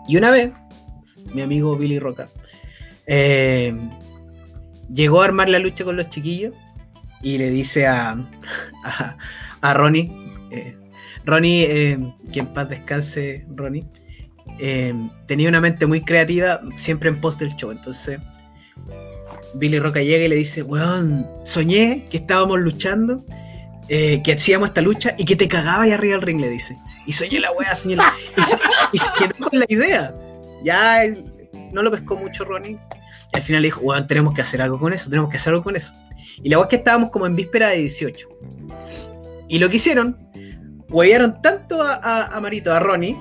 Y 0.08 0.18
una 0.18 0.32
vez, 0.32 0.52
mi 1.34 1.42
amigo 1.42 1.76
Billy 1.76 2.00
Roca 2.00 2.30
eh, 3.06 3.76
llegó 4.94 5.22
a 5.22 5.26
armar 5.26 5.50
la 5.50 5.60
lucha 5.60 5.84
con 5.84 5.98
los 5.98 6.10
chiquillos 6.10 6.54
y 7.22 7.38
le 7.38 7.50
dice 7.50 7.88
a, 7.88 8.18
a, 9.62 9.74
Ronnie, 9.74 10.12
eh, 10.52 10.78
Ronnie, 11.26 11.66
eh, 11.70 12.14
que 12.32 12.40
en 12.40 12.48
paz 12.48 12.70
descanse, 12.70 13.46
Ronnie, 13.54 13.86
eh, 14.60 14.94
tenía 15.28 15.50
una 15.50 15.62
mente 15.62 15.86
muy 15.86 16.02
creativa, 16.02 16.62
siempre 16.78 17.10
en 17.10 17.20
pos 17.22 17.38
del 17.38 17.56
show. 17.56 17.72
Entonces, 17.72 18.20
Billy 19.56 19.80
Roca 19.80 20.02
llega 20.02 20.26
y 20.26 20.28
le 20.30 20.36
dice: 20.36 20.64
Weón, 20.64 21.28
soñé 21.44 22.08
que 22.10 22.18
estábamos 22.18 22.60
luchando, 22.60 23.26
eh, 23.90 24.22
que 24.24 24.34
hacíamos 24.34 24.70
esta 24.70 24.82
lucha 24.82 25.16
y 25.18 25.26
que 25.26 25.36
te 25.36 25.48
cagaba 25.48 25.84
ahí 25.84 25.92
arriba 25.92 26.16
del 26.16 26.22
ring, 26.22 26.40
le 26.40 26.50
dice. 26.50 26.78
Y 27.06 27.14
soñé 27.14 27.40
la 27.40 27.52
weá, 27.52 27.74
soñé 27.76 27.96
la. 27.96 28.14
Y 28.36 28.42
se, 28.42 28.58
y 28.94 28.98
se 29.00 29.06
quedó 29.18 29.50
con 29.50 29.60
la 29.60 29.66
idea. 29.70 30.14
Ya 30.64 31.00
no 31.72 31.84
lo 31.84 31.92
pescó 31.92 32.18
mucho, 32.18 32.44
Ronnie. 32.46 32.78
Y 33.34 33.38
al 33.38 33.44
final 33.44 33.62
le 33.62 33.68
dijo: 33.68 33.82
Weón, 33.82 34.08
tenemos 34.08 34.34
que 34.34 34.42
hacer 34.42 34.62
algo 34.62 34.80
con 34.80 34.94
eso, 34.94 35.10
tenemos 35.10 35.30
que 35.30 35.38
hacer 35.38 35.54
algo 35.54 35.64
con 35.64 35.76
eso. 35.76 35.94
Y 36.44 36.50
la 36.50 36.60
es 36.60 36.68
que 36.68 36.76
estábamos 36.78 37.10
como 37.10 37.26
en 37.26 37.36
víspera 37.36 37.70
de 37.70 37.78
18. 37.78 38.30
Y 39.50 39.60
lo 39.60 39.70
que 39.70 39.78
hicieron 39.78 40.18
huevearon 40.90 41.42
tanto 41.42 41.82
a, 41.82 42.38
Marito, 42.42 42.74
a 42.74 42.80
Ronnie, 42.80 43.18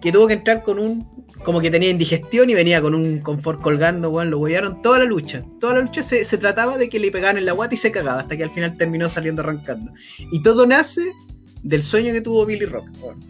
que 0.00 0.12
tuvo 0.12 0.26
que 0.26 0.34
entrar 0.34 0.62
con 0.62 0.78
un. 0.78 1.16
Como 1.44 1.60
que 1.60 1.70
tenía 1.70 1.90
indigestión 1.90 2.50
y 2.50 2.54
venía 2.54 2.80
con 2.80 2.94
un 2.94 3.20
confort 3.20 3.60
colgando, 3.60 4.10
weón. 4.10 4.30
Lo 4.30 4.38
huevearon 4.38 4.82
toda 4.82 4.98
la 4.98 5.04
lucha. 5.04 5.44
Toda 5.60 5.74
la 5.74 5.80
lucha 5.80 6.02
se, 6.02 6.24
se 6.24 6.38
trataba 6.38 6.76
de 6.76 6.88
que 6.88 6.98
le 6.98 7.10
pegaban 7.10 7.38
en 7.38 7.46
la 7.46 7.52
guata 7.52 7.74
y 7.74 7.78
se 7.78 7.92
cagaba, 7.92 8.20
hasta 8.20 8.36
que 8.36 8.44
al 8.44 8.50
final 8.50 8.76
terminó 8.76 9.08
saliendo 9.08 9.42
arrancando. 9.42 9.92
Y 10.32 10.42
todo 10.42 10.66
nace 10.66 11.02
del 11.62 11.82
sueño 11.82 12.12
que 12.12 12.20
tuvo 12.20 12.46
Billy 12.46 12.66
Rock. 12.66 12.88
weón. 13.00 13.20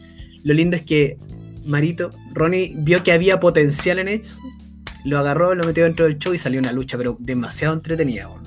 Lo 0.44 0.54
lindo 0.54 0.76
es 0.76 0.82
que 0.82 1.18
Marito, 1.64 2.10
Ronnie 2.32 2.74
vio 2.76 3.02
que 3.02 3.12
había 3.12 3.40
potencial 3.40 3.98
en 3.98 4.08
eso, 4.08 4.40
lo 5.04 5.18
agarró, 5.18 5.54
lo 5.54 5.64
metió 5.64 5.84
dentro 5.84 6.06
del 6.06 6.18
show 6.18 6.32
y 6.32 6.38
salió 6.38 6.60
una 6.60 6.72
lucha, 6.72 6.96
pero 6.96 7.16
demasiado 7.18 7.74
entretenida, 7.74 8.28
weón. 8.28 8.45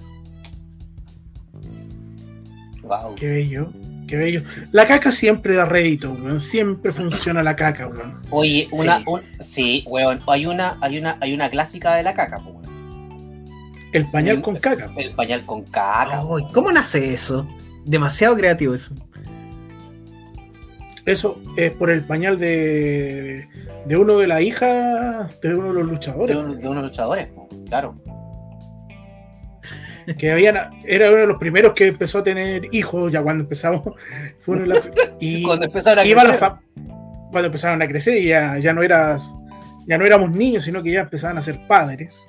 Wow. 2.89 3.15
Qué 3.15 3.27
bello, 3.27 3.71
qué 4.07 4.17
bello. 4.17 4.41
La 4.71 4.87
caca 4.87 5.11
siempre 5.11 5.53
da 5.55 5.63
rédito, 5.65 6.11
weón. 6.11 6.39
Siempre 6.39 6.91
funciona 6.91 7.41
la 7.43 7.55
caca, 7.55 7.87
weón. 7.87 8.13
Oye, 8.31 8.67
una, 8.71 8.97
Sí. 8.97 9.03
un, 9.07 9.21
sí, 9.39 9.83
weón, 9.87 10.21
hay 10.27 10.47
una, 10.47 10.77
hay 10.81 10.97
una, 10.97 11.17
hay 11.21 11.33
una 11.33 11.49
clásica 11.49 11.93
de 11.95 12.03
la 12.03 12.13
caca, 12.15 12.39
weón. 12.39 12.59
El 13.93 14.09
pañal 14.11 14.41
con 14.41 14.55
caca. 14.55 14.91
El 14.97 15.11
pañal 15.15 15.45
con 15.45 15.63
caca. 15.63 16.21
¿Cómo 16.53 16.71
nace 16.71 17.13
eso? 17.13 17.47
Demasiado 17.85 18.35
creativo 18.35 18.73
eso. 18.73 18.93
Eso 21.05 21.39
es 21.57 21.71
por 21.71 21.89
el 21.89 22.03
pañal 22.05 22.37
de, 22.37 23.47
de 23.85 23.97
uno 23.97 24.17
de 24.19 24.27
las 24.27 24.41
hijas 24.41 25.39
de 25.41 25.55
uno 25.55 25.69
de 25.69 25.73
los 25.73 25.87
De, 25.87 25.93
luchadores. 25.93 26.37
un- 26.37 26.59
de 26.59 26.67
unos 26.67 26.83
luchadores, 26.83 27.27
po, 27.27 27.47
claro. 27.67 27.95
Que 30.17 30.31
habían, 30.31 30.57
era 30.85 31.09
uno 31.09 31.17
de 31.19 31.27
los 31.27 31.37
primeros 31.37 31.73
que 31.73 31.87
empezó 31.87 32.19
a 32.19 32.23
tener 32.23 32.67
hijos, 32.73 33.11
ya 33.11 33.21
cuando 33.21 33.43
empezamos. 33.43 33.81
Fue 34.39 34.55
uno 34.55 34.61
de 34.63 34.67
las- 34.69 34.89
y 35.19 35.43
Cuando 35.45 35.65
empezaron 35.65 35.99
a 35.99 36.05
iba 36.05 36.23
crecer. 36.23 36.49
cuando 37.31 37.45
empezaron 37.47 37.81
a 37.81 37.87
crecer 37.87 38.17
y 38.17 38.27
ya, 38.27 38.57
ya 38.59 38.73
no 38.73 38.81
eras, 38.81 39.33
ya 39.87 39.97
no 39.97 40.05
éramos 40.05 40.31
niños, 40.31 40.63
sino 40.63 40.81
que 40.81 40.91
ya 40.91 41.01
empezaban 41.01 41.37
a 41.37 41.41
ser 41.41 41.65
padres. 41.67 42.27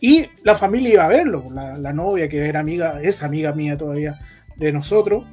Y 0.00 0.26
la 0.44 0.54
familia 0.54 0.92
iba 0.94 1.04
a 1.04 1.08
verlo, 1.08 1.44
la, 1.52 1.76
la 1.76 1.92
novia 1.92 2.28
que 2.28 2.46
era 2.48 2.60
amiga, 2.60 3.00
es 3.02 3.22
amiga 3.22 3.52
mía 3.52 3.76
todavía 3.76 4.16
de 4.56 4.72
nosotros, 4.72 5.24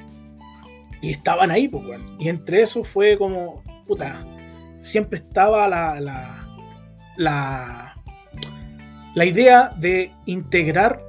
y 1.02 1.12
estaban 1.12 1.52
ahí, 1.52 1.68
pues. 1.68 1.84
Y 2.20 2.30
entre 2.30 2.62
eso 2.64 2.84
fue 2.84 3.18
como, 3.18 3.62
puta, 3.86 4.26
siempre 4.82 5.20
estaba 5.20 5.68
la, 5.68 6.00
la, 6.00 6.48
la, 7.18 7.96
la 9.14 9.26
idea 9.26 9.72
de 9.78 10.12
integrar 10.26 11.00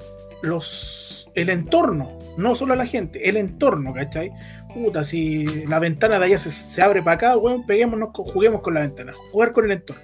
los, 0.43 1.31
el 1.35 1.49
entorno, 1.51 2.19
no 2.37 2.55
solo 2.55 2.73
a 2.75 2.77
la 2.77 2.87
gente, 2.87 3.29
el 3.29 3.37
entorno, 3.37 3.93
¿cachai? 3.95 4.31
Puta, 4.75 5.05
si 5.05 5.47
la 5.67 5.79
ventana 5.79 6.19
de 6.19 6.27
allá 6.27 6.39
se, 6.39 6.51
se 6.51 6.83
abre 6.83 7.03
para 7.03 7.15
acá, 7.17 7.37
weón, 7.37 7.65
peguémonos, 7.67 8.11
juguemos 8.13 8.61
con 8.61 8.75
la 8.75 8.81
ventana, 8.81 9.15
jugar 9.33 9.53
con 9.53 9.65
el 9.67 9.73
entorno. 9.73 10.03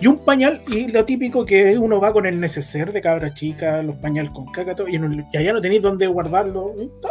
Y 0.00 0.06
un 0.08 0.24
pañal, 0.24 0.60
y 0.68 0.88
lo 0.88 1.04
típico 1.04 1.44
que 1.46 1.78
uno 1.78 2.00
va 2.00 2.12
con 2.12 2.26
el 2.26 2.40
neceser 2.40 2.92
de 2.92 3.00
cabra 3.00 3.32
chica, 3.34 3.82
los 3.82 3.96
pañales 3.96 4.32
con 4.32 4.46
caca, 4.50 4.74
todo, 4.74 4.88
y, 4.88 4.98
no- 4.98 5.24
y 5.32 5.36
allá 5.36 5.52
no 5.52 5.60
tenéis 5.60 5.82
dónde 5.82 6.06
guardarlo, 6.08 6.74
y, 6.76 6.86
ta, 7.00 7.08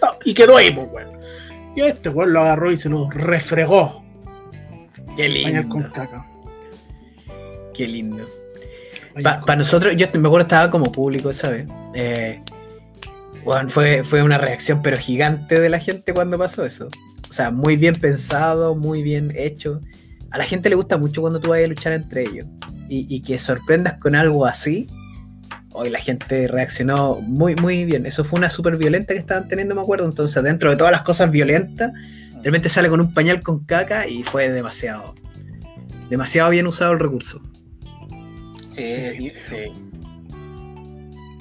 ta, 0.00 0.16
y 0.24 0.34
quedó 0.34 0.56
ahí, 0.56 0.72
pues, 0.72 0.88
weón. 0.92 1.20
Y 1.76 1.82
este 1.82 2.08
weón 2.08 2.32
lo 2.32 2.40
agarró 2.40 2.72
y 2.72 2.78
se 2.78 2.88
lo 2.88 3.08
refregó, 3.10 4.02
Qué 5.16 5.40
pañal 5.44 5.68
con 5.68 5.80
lindo. 5.82 5.92
caca. 5.94 6.26
Qué 7.74 7.86
lindo. 7.86 8.26
Para 9.22 9.56
nosotros, 9.56 9.96
yo 9.96 10.06
me 10.14 10.28
acuerdo 10.28 10.42
estaba 10.42 10.70
como 10.70 10.92
público, 10.92 11.32
¿sabes? 11.32 11.66
Eh, 11.94 12.42
bueno, 13.44 13.70
fue, 13.70 14.04
fue 14.04 14.22
una 14.22 14.38
reacción 14.38 14.82
pero 14.82 14.96
gigante 14.96 15.58
de 15.60 15.68
la 15.70 15.78
gente 15.78 16.12
cuando 16.12 16.36
pasó 16.36 16.64
eso. 16.64 16.88
O 17.30 17.32
sea, 17.32 17.50
muy 17.50 17.76
bien 17.76 17.94
pensado, 17.94 18.74
muy 18.74 19.02
bien 19.02 19.32
hecho. 19.34 19.80
A 20.30 20.38
la 20.38 20.44
gente 20.44 20.68
le 20.68 20.76
gusta 20.76 20.98
mucho 20.98 21.22
cuando 21.22 21.40
tú 21.40 21.50
vayas 21.50 21.66
a 21.66 21.68
luchar 21.68 21.92
entre 21.92 22.22
ellos. 22.22 22.46
Y, 22.88 23.06
y 23.08 23.22
que 23.22 23.38
sorprendas 23.38 23.94
con 23.94 24.14
algo 24.14 24.44
así. 24.46 24.86
Hoy 25.72 25.90
la 25.90 25.98
gente 25.98 26.48
reaccionó 26.48 27.20
muy, 27.20 27.56
muy 27.56 27.84
bien. 27.84 28.06
Eso 28.06 28.24
fue 28.24 28.38
una 28.38 28.50
súper 28.50 28.76
violenta 28.76 29.14
que 29.14 29.20
estaban 29.20 29.48
teniendo, 29.48 29.74
me 29.74 29.80
acuerdo. 29.80 30.06
Entonces, 30.06 30.42
dentro 30.42 30.70
de 30.70 30.76
todas 30.76 30.92
las 30.92 31.02
cosas 31.02 31.30
violentas, 31.30 31.92
realmente 32.42 32.68
sale 32.68 32.88
con 32.88 33.00
un 33.00 33.14
pañal 33.14 33.42
con 33.42 33.64
caca 33.64 34.06
y 34.06 34.22
fue 34.22 34.50
demasiado. 34.50 35.14
Demasiado 36.10 36.50
bien 36.50 36.66
usado 36.66 36.92
el 36.92 37.00
recurso. 37.00 37.40
Sí, 38.76 38.84
Sí. 39.18 39.30
sí. 39.38 39.72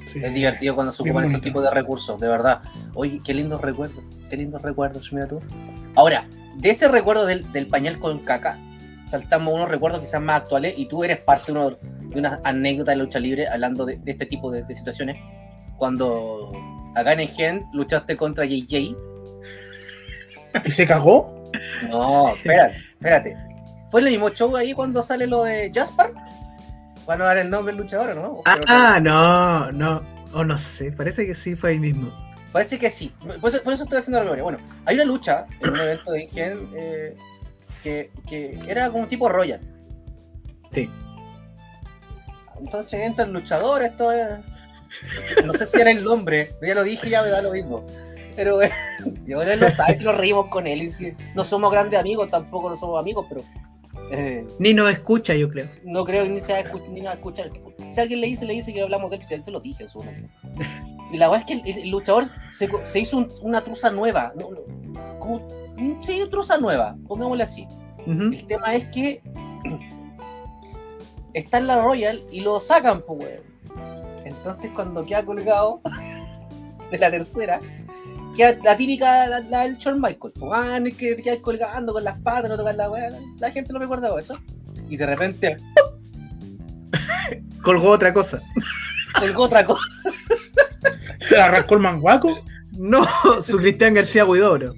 Sí. 0.05 0.21
Es 0.23 0.33
divertido 0.33 0.75
cuando 0.75 0.91
se 0.91 1.01
ocupan 1.03 1.25
esos 1.25 1.41
tipos 1.41 1.63
de 1.63 1.69
recursos, 1.71 2.19
de 2.19 2.27
verdad. 2.27 2.61
Oye, 2.93 3.19
qué 3.23 3.33
lindos 3.33 3.59
recuerdos, 3.61 4.03
qué 4.29 4.37
lindos 4.37 4.61
recuerdos, 4.61 5.11
mira 5.11 5.27
tú. 5.27 5.41
Ahora, 5.95 6.27
de 6.55 6.69
ese 6.69 6.87
recuerdo 6.87 7.25
del, 7.25 7.51
del 7.51 7.67
pañal 7.67 7.99
con 7.99 8.19
caca, 8.19 8.57
saltamos 9.03 9.53
unos 9.53 9.67
recuerdos 9.69 9.99
quizás 10.01 10.21
más 10.21 10.41
actuales 10.41 10.73
y 10.77 10.85
tú 10.87 11.03
eres 11.03 11.17
parte 11.17 11.51
de, 11.51 11.59
uno- 11.59 11.77
de 11.81 12.19
unas 12.19 12.39
anécdotas 12.43 12.95
de 12.95 13.01
lucha 13.03 13.19
libre 13.19 13.47
hablando 13.47 13.85
de, 13.85 13.97
de 13.97 14.11
este 14.11 14.25
tipo 14.25 14.51
de, 14.51 14.63
de 14.63 14.73
situaciones. 14.75 15.17
Cuando 15.77 16.51
acá 16.95 17.11
en 17.13 17.27
Gen 17.27 17.65
luchaste 17.73 18.15
contra 18.15 18.45
JJ. 18.45 18.95
¿Y 20.65 20.71
se 20.71 20.87
cagó? 20.87 21.43
No, 21.89 22.29
espérate, 22.35 22.77
espérate. 22.93 23.37
¿Fue 23.87 24.01
el 24.01 24.09
mismo 24.09 24.29
show 24.29 24.55
ahí 24.55 24.73
cuando 24.73 25.03
sale 25.03 25.27
lo 25.27 25.43
de 25.43 25.71
Jaspar? 25.73 26.13
Van 27.05 27.21
a 27.21 27.25
dar 27.25 27.37
el 27.37 27.49
nombre 27.49 27.73
del 27.73 27.83
luchador, 27.83 28.15
¿no? 28.15 28.41
Ah, 28.45 28.59
ah, 28.67 28.99
no, 29.01 29.71
no. 29.71 30.01
O 30.33 30.43
no 30.43 30.57
sé, 30.57 30.91
parece 30.91 31.25
que 31.25 31.35
sí 31.35 31.55
fue 31.55 31.71
ahí 31.71 31.79
mismo. 31.79 32.11
Parece 32.51 32.79
que 32.79 32.89
sí. 32.89 33.13
Por 33.41 33.49
eso, 33.49 33.63
por 33.63 33.73
eso 33.73 33.83
estoy 33.83 33.99
haciendo 33.99 34.19
la 34.19 34.23
memoria. 34.23 34.43
Bueno, 34.43 34.57
hay 34.85 34.95
una 34.95 35.05
lucha 35.05 35.45
en 35.59 35.69
un 35.69 35.79
evento 35.79 36.11
de 36.11 36.23
Ingen 36.23 36.69
eh, 36.75 37.17
que, 37.83 38.11
que 38.27 38.59
era 38.67 38.89
como 38.89 39.03
un 39.03 39.07
tipo 39.07 39.29
Royal. 39.29 39.59
Sí. 40.71 40.89
Entonces 42.59 42.93
entra 43.01 43.25
el 43.25 43.33
luchador, 43.33 43.83
esto 43.83 44.11
es... 44.11 44.39
No 45.45 45.53
sé 45.53 45.65
si 45.65 45.79
era 45.79 45.91
el 45.91 46.03
nombre, 46.03 46.55
ya 46.61 46.73
lo 46.73 46.83
dije, 46.83 47.09
ya 47.09 47.21
me 47.21 47.29
da 47.29 47.41
lo 47.41 47.51
mismo. 47.51 47.85
Pero 48.35 48.61
eh, 48.61 48.71
y 49.27 49.33
ahora 49.33 49.53
él 49.53 49.59
lo 49.59 49.69
sabe 49.69 49.95
si 49.95 50.03
nos 50.03 50.17
reímos 50.17 50.47
con 50.47 50.67
él. 50.67 50.83
y 50.83 50.91
si 50.91 51.13
no 51.35 51.43
somos 51.43 51.71
grandes 51.71 51.99
amigos, 51.99 52.29
tampoco 52.29 52.69
no 52.69 52.75
somos 52.75 52.99
amigos, 52.99 53.25
pero 53.29 53.43
eh, 54.11 54.45
Ni 54.59 54.73
nos 54.73 54.89
escucha, 54.91 55.33
yo 55.35 55.49
creo. 55.49 55.67
no 55.83 56.05
creo 56.05 56.23
que 56.23 56.29
ni 56.29 56.41
se 56.41 56.53
va 56.53 56.59
a 56.59 56.63
escu- 56.63 56.87
ni 56.89 57.01
va 57.01 57.11
a 57.11 57.13
escuchar. 57.15 57.49
Si 57.91 57.99
alguien 57.99 58.21
le 58.21 58.27
dice, 58.27 58.45
le 58.45 58.53
dice 58.53 58.73
que 58.73 58.81
hablamos 58.81 59.09
de 59.09 59.17
él, 59.17 59.21
pues 59.21 59.31
él 59.31 59.43
se 59.43 59.51
lo 59.51 59.59
dije 59.59 59.83
en 59.83 59.89
su 59.89 59.99
momento. 59.99 60.29
Y 61.11 61.17
la 61.17 61.29
verdad 61.29 61.45
es 61.49 61.61
que 61.63 61.71
el, 61.71 61.77
el 61.83 61.89
luchador 61.89 62.25
se, 62.51 62.69
se 62.83 62.99
hizo 62.99 63.17
un- 63.17 63.31
una 63.41 63.61
truza 63.63 63.89
nueva. 63.91 64.33
No, 64.35 64.49
no, 64.51 65.19
como, 65.19 65.47
mm, 65.77 66.01
sí, 66.01 66.21
truza 66.29 66.57
nueva, 66.57 66.95
pongámosle 67.07 67.43
así. 67.43 67.67
El 68.05 68.45
tema 68.47 68.75
es 68.75 68.85
que 68.89 69.21
está 71.33 71.57
en 71.57 71.67
la 71.67 71.81
Royal 71.81 72.21
y 72.31 72.41
lo 72.41 72.59
sacan, 72.59 73.01
pues, 73.01 73.19
weón. 73.19 73.55
Entonces, 74.25 74.71
cuando 74.73 75.05
queda 75.05 75.25
colgado 75.25 75.81
de 76.91 76.97
la 76.97 77.09
tercera, 77.11 77.59
queda 78.35 78.57
la 78.63 78.77
típica, 78.77 79.27
la, 79.27 79.39
la 79.39 79.63
del 79.63 79.77
Shawn 79.77 79.99
Michael. 79.99 80.33
Pues, 80.39 80.51
ah, 80.53 80.79
no 80.79 80.87
es 80.87 80.95
que 80.95 81.15
te 81.15 81.21
quedas 81.23 81.39
colgando 81.39 81.93
con 81.93 82.03
las 82.03 82.19
patas, 82.19 82.49
no 82.49 82.57
tocar 82.57 82.75
la 82.75 82.89
weá. 82.89 83.11
La 83.39 83.51
gente 83.51 83.73
no 83.73 83.79
recuerda 83.79 84.17
eso. 84.19 84.37
Y 84.89 84.97
de 84.97 85.05
repente, 85.05 85.57
Colgó 87.61 87.89
otra 87.91 88.13
cosa. 88.13 88.41
colgó 89.19 89.43
otra 89.43 89.65
cosa. 89.65 89.83
¿Se 91.19 91.35
le 91.35 91.41
arrancó 91.41 91.75
el 91.75 91.79
manguaco? 91.81 92.43
No, 92.73 93.07
su 93.41 93.57
Cristian 93.57 93.93
García 93.93 94.25
Huidobro. 94.25 94.73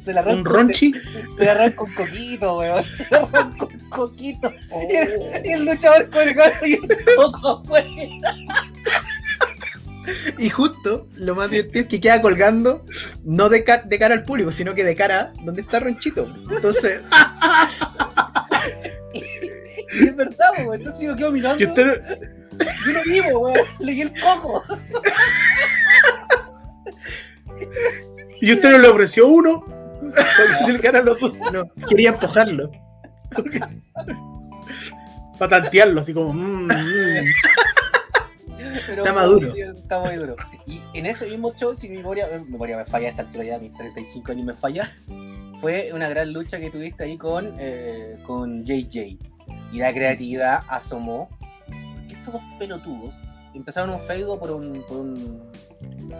Se 0.00 0.12
la 0.12 0.20
arranca 0.20 0.38
¿Un 0.38 0.44
ronchi? 0.44 0.92
Se 1.36 1.44
la 1.44 1.52
arranca 1.52 1.82
un 1.82 1.94
coquito, 1.94 2.58
weón. 2.58 2.84
Se 2.84 3.06
la 3.10 3.18
arranca 3.18 3.64
un 3.66 3.90
coquito. 3.90 4.52
Y 4.90 4.96
el, 4.96 5.46
y 5.46 5.48
el 5.50 5.64
luchador 5.64 6.08
colgado 6.08 6.66
y 6.66 6.74
el 6.74 7.04
coco 7.16 7.48
afuera. 7.48 7.86
Y 10.38 10.50
justo, 10.50 11.06
lo 11.16 11.34
más 11.36 11.50
divertido 11.50 11.82
es 11.82 11.88
que 11.88 12.00
queda 12.00 12.20
colgando, 12.20 12.84
no 13.24 13.48
de, 13.48 13.62
ca- 13.64 13.82
de 13.82 13.98
cara 13.98 14.14
al 14.14 14.24
público, 14.24 14.50
sino 14.50 14.74
que 14.74 14.82
de 14.84 14.96
cara 14.96 15.32
donde 15.44 15.62
está 15.62 15.78
Ronchito. 15.80 16.26
Entonces, 16.50 17.02
Y 19.14 20.06
es 20.08 20.16
verdad, 20.16 20.48
weón. 20.58 20.74
Entonces 20.74 21.02
yo 21.02 21.14
quedo 21.14 21.30
mirando. 21.32 21.62
¿Y 21.62 21.66
usted, 21.66 22.00
Yo 22.86 22.92
lo 22.92 23.02
vivo, 23.04 23.38
weón. 23.40 23.58
Le 23.80 23.92
vi 23.92 24.00
el 24.02 24.12
coco. 24.20 24.64
¿Y 28.40 28.52
usted 28.54 28.70
no 28.72 28.78
le 28.78 28.88
ofreció 28.88 29.26
uno? 29.28 29.64
Para 29.64 30.58
que 30.58 30.64
se 30.64 30.72
le 30.72 30.80
quedaran 30.80 31.04
los 31.04 31.20
dos. 31.20 31.32
no, 31.52 31.70
quería 31.88 32.10
empujarlo. 32.10 32.70
Para 35.38 35.60
tantearlo, 35.62 36.00
así 36.00 36.12
como. 36.12 36.32
mm, 36.32 36.64
mm. 36.66 36.68
Pero 38.86 39.04
Está 39.04 39.12
maduro. 39.14 39.54
Está 39.54 40.00
muy 40.00 40.16
duro. 40.16 40.36
Y 40.66 40.80
en 40.94 41.06
ese 41.06 41.26
mismo 41.26 41.52
show, 41.54 41.74
si 41.76 41.88
mi 41.88 41.96
memoria, 41.98 42.26
mi 42.38 42.50
memoria 42.50 42.76
me 42.76 42.84
falla 42.84 43.08
a 43.08 43.10
esta 43.10 43.22
altura 43.22 43.44
ya, 43.44 43.58
mis 43.58 43.72
35 43.74 44.32
años 44.32 44.46
me 44.46 44.54
falla, 44.54 44.90
fue 45.60 45.90
una 45.94 46.08
gran 46.08 46.32
lucha 46.32 46.58
que 46.58 46.70
tuviste 46.70 47.04
ahí 47.04 47.16
con, 47.16 47.54
eh, 47.58 48.16
con 48.26 48.64
JJ. 48.64 49.18
Y 49.72 49.78
la 49.78 49.92
creatividad 49.92 50.60
asomó. 50.68 51.28
Que 52.08 52.14
estos 52.14 52.34
dos 52.34 52.42
pelotudos 52.58 53.14
empezaron 53.54 53.90
un 53.90 54.00
feudo 54.00 54.38
por 54.38 54.50
un, 54.50 54.82
por 54.88 54.98
un, 54.98 55.42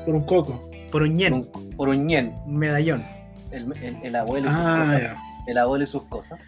Por 0.05 0.14
un 0.14 0.24
coco. 0.24 0.70
Por 0.90 1.03
un 1.03 1.09
por 1.09 1.09
ñen, 1.09 1.32
un, 1.34 1.70
por 1.76 1.88
un 1.88 2.07
ñen. 2.07 2.34
un 2.47 2.57
medallón. 2.57 3.05
El, 3.51 3.72
el- 3.82 3.99
el 4.03 4.16
abuelo 4.16 4.49
y 4.49 4.51
sus 4.51 4.61
Ah, 4.61 4.84
cosas. 4.86 5.03
ya. 5.03 5.22
El 5.47 5.59
abuelo 5.59 5.84
y 5.84 5.86
sus 5.86 6.03
cosas. 6.05 6.47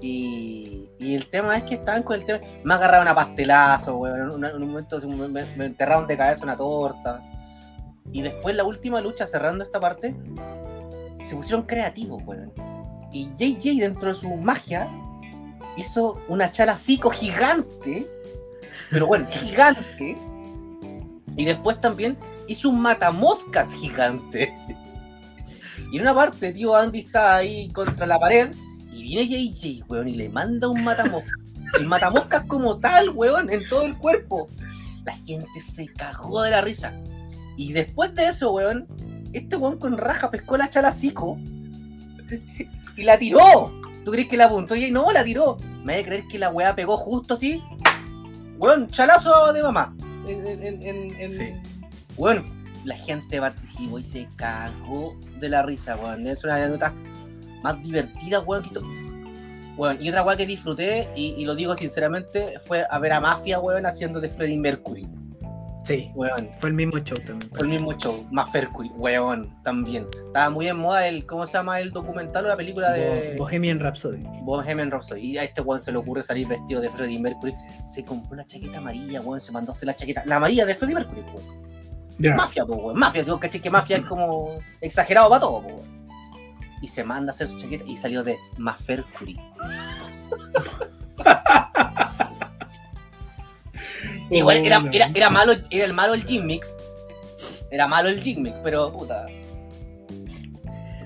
Y, 0.00 0.88
y 0.98 1.14
el 1.16 1.26
tema 1.26 1.56
es 1.56 1.64
que 1.64 1.74
estaban 1.74 2.02
con 2.02 2.16
el 2.18 2.24
tema. 2.24 2.40
Me 2.64 2.74
agarraron 2.74 3.08
a 3.08 3.14
pastelazo, 3.14 3.96
weón. 3.96 4.20
En, 4.20 4.28
un- 4.30 4.44
en 4.44 4.56
un 4.62 4.68
momento 4.68 5.00
me, 5.08 5.28
me- 5.28 5.64
enterraron 5.66 6.06
de 6.06 6.16
cabeza 6.16 6.44
una 6.44 6.56
torta. 6.56 7.20
Y 8.12 8.22
después, 8.22 8.54
la 8.56 8.64
última 8.64 9.00
lucha, 9.00 9.26
cerrando 9.26 9.64
esta 9.64 9.80
parte, 9.80 10.14
se 11.22 11.34
pusieron 11.34 11.62
creativos, 11.64 12.22
weón. 12.24 12.52
Y 13.12 13.28
JJ, 13.36 13.80
dentro 13.80 14.08
de 14.08 14.14
su 14.14 14.28
magia, 14.36 14.88
hizo 15.76 16.20
una 16.28 16.50
chala 16.52 16.76
psico 16.78 17.10
gigante. 17.10 18.08
Pero 18.90 19.06
bueno, 19.06 19.26
gigante. 19.30 20.16
Y 21.36 21.44
después 21.44 21.80
también 21.80 22.16
hizo 22.46 22.68
un 22.70 22.80
matamoscas 22.80 23.72
gigante. 23.74 24.54
Y 25.92 25.96
en 25.96 26.02
una 26.02 26.14
parte, 26.14 26.52
tío 26.52 26.74
Andy 26.74 27.00
está 27.00 27.36
ahí 27.36 27.68
contra 27.72 28.06
la 28.06 28.18
pared 28.18 28.50
viene 29.08 29.26
JJ, 29.26 29.84
weón, 29.88 30.08
y 30.08 30.14
le 30.14 30.28
manda 30.28 30.68
un 30.68 30.84
matamoscas. 30.84 31.32
El 31.78 31.86
matamoscas 31.86 32.44
como 32.44 32.78
tal, 32.78 33.10
weón, 33.10 33.50
en 33.52 33.66
todo 33.68 33.82
el 33.84 33.96
cuerpo. 33.96 34.48
La 35.04 35.14
gente 35.16 35.60
se 35.60 35.86
cagó 35.88 36.42
de 36.42 36.50
la 36.50 36.60
risa. 36.60 36.92
Y 37.56 37.72
después 37.72 38.14
de 38.14 38.26
eso, 38.28 38.52
weón, 38.52 38.86
este 39.32 39.56
weón 39.56 39.78
con 39.78 39.96
raja 39.96 40.30
pescó 40.30 40.56
la 40.56 40.70
chala 40.70 40.92
psico 40.92 41.38
y 42.96 43.02
la 43.02 43.18
tiró. 43.18 43.72
¿Tú 44.04 44.12
crees 44.12 44.28
que 44.28 44.36
la 44.36 44.46
apuntó 44.46 44.74
y 44.76 44.90
no, 44.90 45.10
la 45.12 45.24
tiró? 45.24 45.56
Me 45.84 45.96
a 45.96 46.04
creer 46.04 46.24
que 46.28 46.38
la 46.38 46.50
weá 46.50 46.74
pegó 46.74 46.96
justo 46.96 47.34
así. 47.34 47.62
Weón, 48.58 48.88
chalazo 48.88 49.52
de 49.52 49.62
mamá. 49.62 49.94
En, 50.26 50.46
en, 50.46 50.82
en, 50.82 51.20
en- 51.20 51.32
Sí. 51.32 51.52
Weón, 52.16 52.44
la 52.84 52.96
gente 52.96 53.40
participó 53.40 53.98
y 53.98 54.02
se 54.02 54.28
cagó 54.36 55.16
de 55.38 55.48
la 55.48 55.62
risa, 55.62 55.96
weón. 55.96 56.26
Es 56.26 56.44
una 56.44 56.56
anécdota 56.56 56.92
más 57.62 57.82
divertida, 57.82 58.40
weón. 58.40 58.62
Que 58.62 58.80
weón, 59.76 59.98
y 60.00 60.08
otra 60.08 60.22
weón 60.24 60.38
que 60.38 60.46
disfruté, 60.46 61.08
y, 61.14 61.34
y 61.38 61.44
lo 61.44 61.54
digo 61.54 61.74
sinceramente, 61.76 62.58
fue 62.66 62.84
a 62.90 62.98
ver 62.98 63.12
a 63.12 63.20
Mafia, 63.20 63.60
weón, 63.60 63.86
haciendo 63.86 64.20
de 64.20 64.28
Freddie 64.28 64.58
Mercury. 64.58 65.06
Sí, 65.84 66.10
weón. 66.14 66.50
fue 66.58 66.68
el 66.68 66.74
mismo 66.74 66.98
show 66.98 67.16
también. 67.24 67.50
Fue 67.50 67.60
el 67.60 67.68
mismo 67.68 67.92
show, 67.96 68.26
más 68.30 68.52
Mercury, 68.52 68.90
weón, 68.96 69.56
también. 69.62 70.06
Estaba 70.26 70.50
muy 70.50 70.68
en 70.68 70.76
moda 70.76 71.06
el, 71.08 71.24
¿cómo 71.24 71.46
se 71.46 71.54
llama 71.54 71.80
el 71.80 71.92
documental 71.92 72.44
o 72.44 72.48
la 72.48 72.56
película 72.56 72.92
de 72.92 73.36
Bo- 73.38 73.44
Bohemian 73.44 73.80
Rhapsody. 73.80 74.22
Bohemian 74.42 74.90
Rhapsody? 74.90 75.20
Y 75.22 75.38
a 75.38 75.44
este 75.44 75.62
weón 75.62 75.80
se 75.80 75.90
le 75.90 75.96
ocurre 75.96 76.22
salir 76.22 76.46
vestido 76.46 76.82
de 76.82 76.90
Freddie 76.90 77.18
Mercury. 77.18 77.54
Se 77.86 78.04
compró 78.04 78.32
una 78.34 78.44
chaqueta 78.46 78.78
amarilla, 78.78 79.22
weón, 79.22 79.40
se 79.40 79.50
mandó 79.50 79.70
a 79.70 79.74
hacer 79.74 79.86
la 79.86 79.96
chaqueta, 79.96 80.22
la 80.26 80.36
amarilla 80.36 80.66
de 80.66 80.74
Freddie 80.74 80.94
Mercury, 80.96 81.22
weón. 81.22 81.68
Ya. 82.18 82.34
Mafia, 82.34 82.66
pues, 82.66 82.78
weón, 82.82 82.98
mafia, 82.98 83.22
digo, 83.22 83.40
caché 83.40 83.58
que 83.60 83.70
mafia 83.70 83.96
es 83.98 84.02
como 84.04 84.58
exagerado 84.82 85.30
para 85.30 85.40
todo, 85.40 85.62
pues, 85.62 85.74
weón. 85.74 85.97
Y 86.80 86.88
se 86.88 87.02
manda 87.04 87.32
a 87.32 87.34
hacer 87.34 87.48
su 87.48 87.58
chaqueta 87.58 87.84
y 87.86 87.96
salió 87.96 88.22
de 88.22 88.36
Mafercury. 88.56 89.38
Igual 94.30 94.58
era, 94.58 94.82
era, 94.92 95.10
era 95.14 95.30
malo, 95.30 95.54
era 95.70 95.84
el 95.84 95.92
malo 95.92 96.14
el 96.14 96.24
Gym 96.24 96.44
Mix. 96.44 96.76
Era 97.70 97.88
malo 97.88 98.08
el 98.08 98.20
Gym 98.22 98.42
Mix, 98.42 98.56
pero 98.62 98.92
puta. 98.92 99.26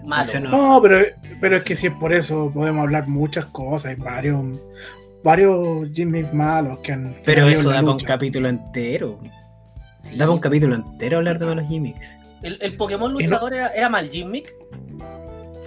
Malo. 0.04 0.40
No, 0.40 0.80
pero, 0.82 1.06
pero 1.40 1.56
es 1.56 1.64
que 1.64 1.76
si 1.76 1.86
es 1.86 1.92
por 1.94 2.12
eso 2.12 2.50
podemos 2.52 2.82
hablar 2.82 3.06
muchas 3.06 3.46
cosas. 3.46 3.90
Hay 3.90 3.94
varios, 3.96 4.44
varios 5.22 5.88
Jimmy 5.94 6.24
malos 6.32 6.78
que 6.80 6.92
han. 6.92 7.14
que 7.14 7.22
Pero 7.24 7.44
han 7.44 7.50
eso 7.52 7.60
en 7.60 7.66
la 7.68 7.72
da 7.74 7.80
para 7.82 7.92
un 7.92 8.00
capítulo 8.00 8.48
entero. 8.48 9.20
Sí. 9.98 10.16
Da 10.16 10.24
para 10.24 10.32
un 10.32 10.40
capítulo 10.40 10.74
entero 10.74 11.18
hablar 11.18 11.38
de 11.38 11.46
malos 11.46 11.68
gimmicks. 11.68 12.06
El, 12.42 12.58
el 12.60 12.76
Pokémon 12.76 13.12
no- 13.12 13.20
luchador 13.20 13.54
era, 13.54 13.68
era 13.68 13.88
mal 13.88 14.10
Gym 14.10 14.42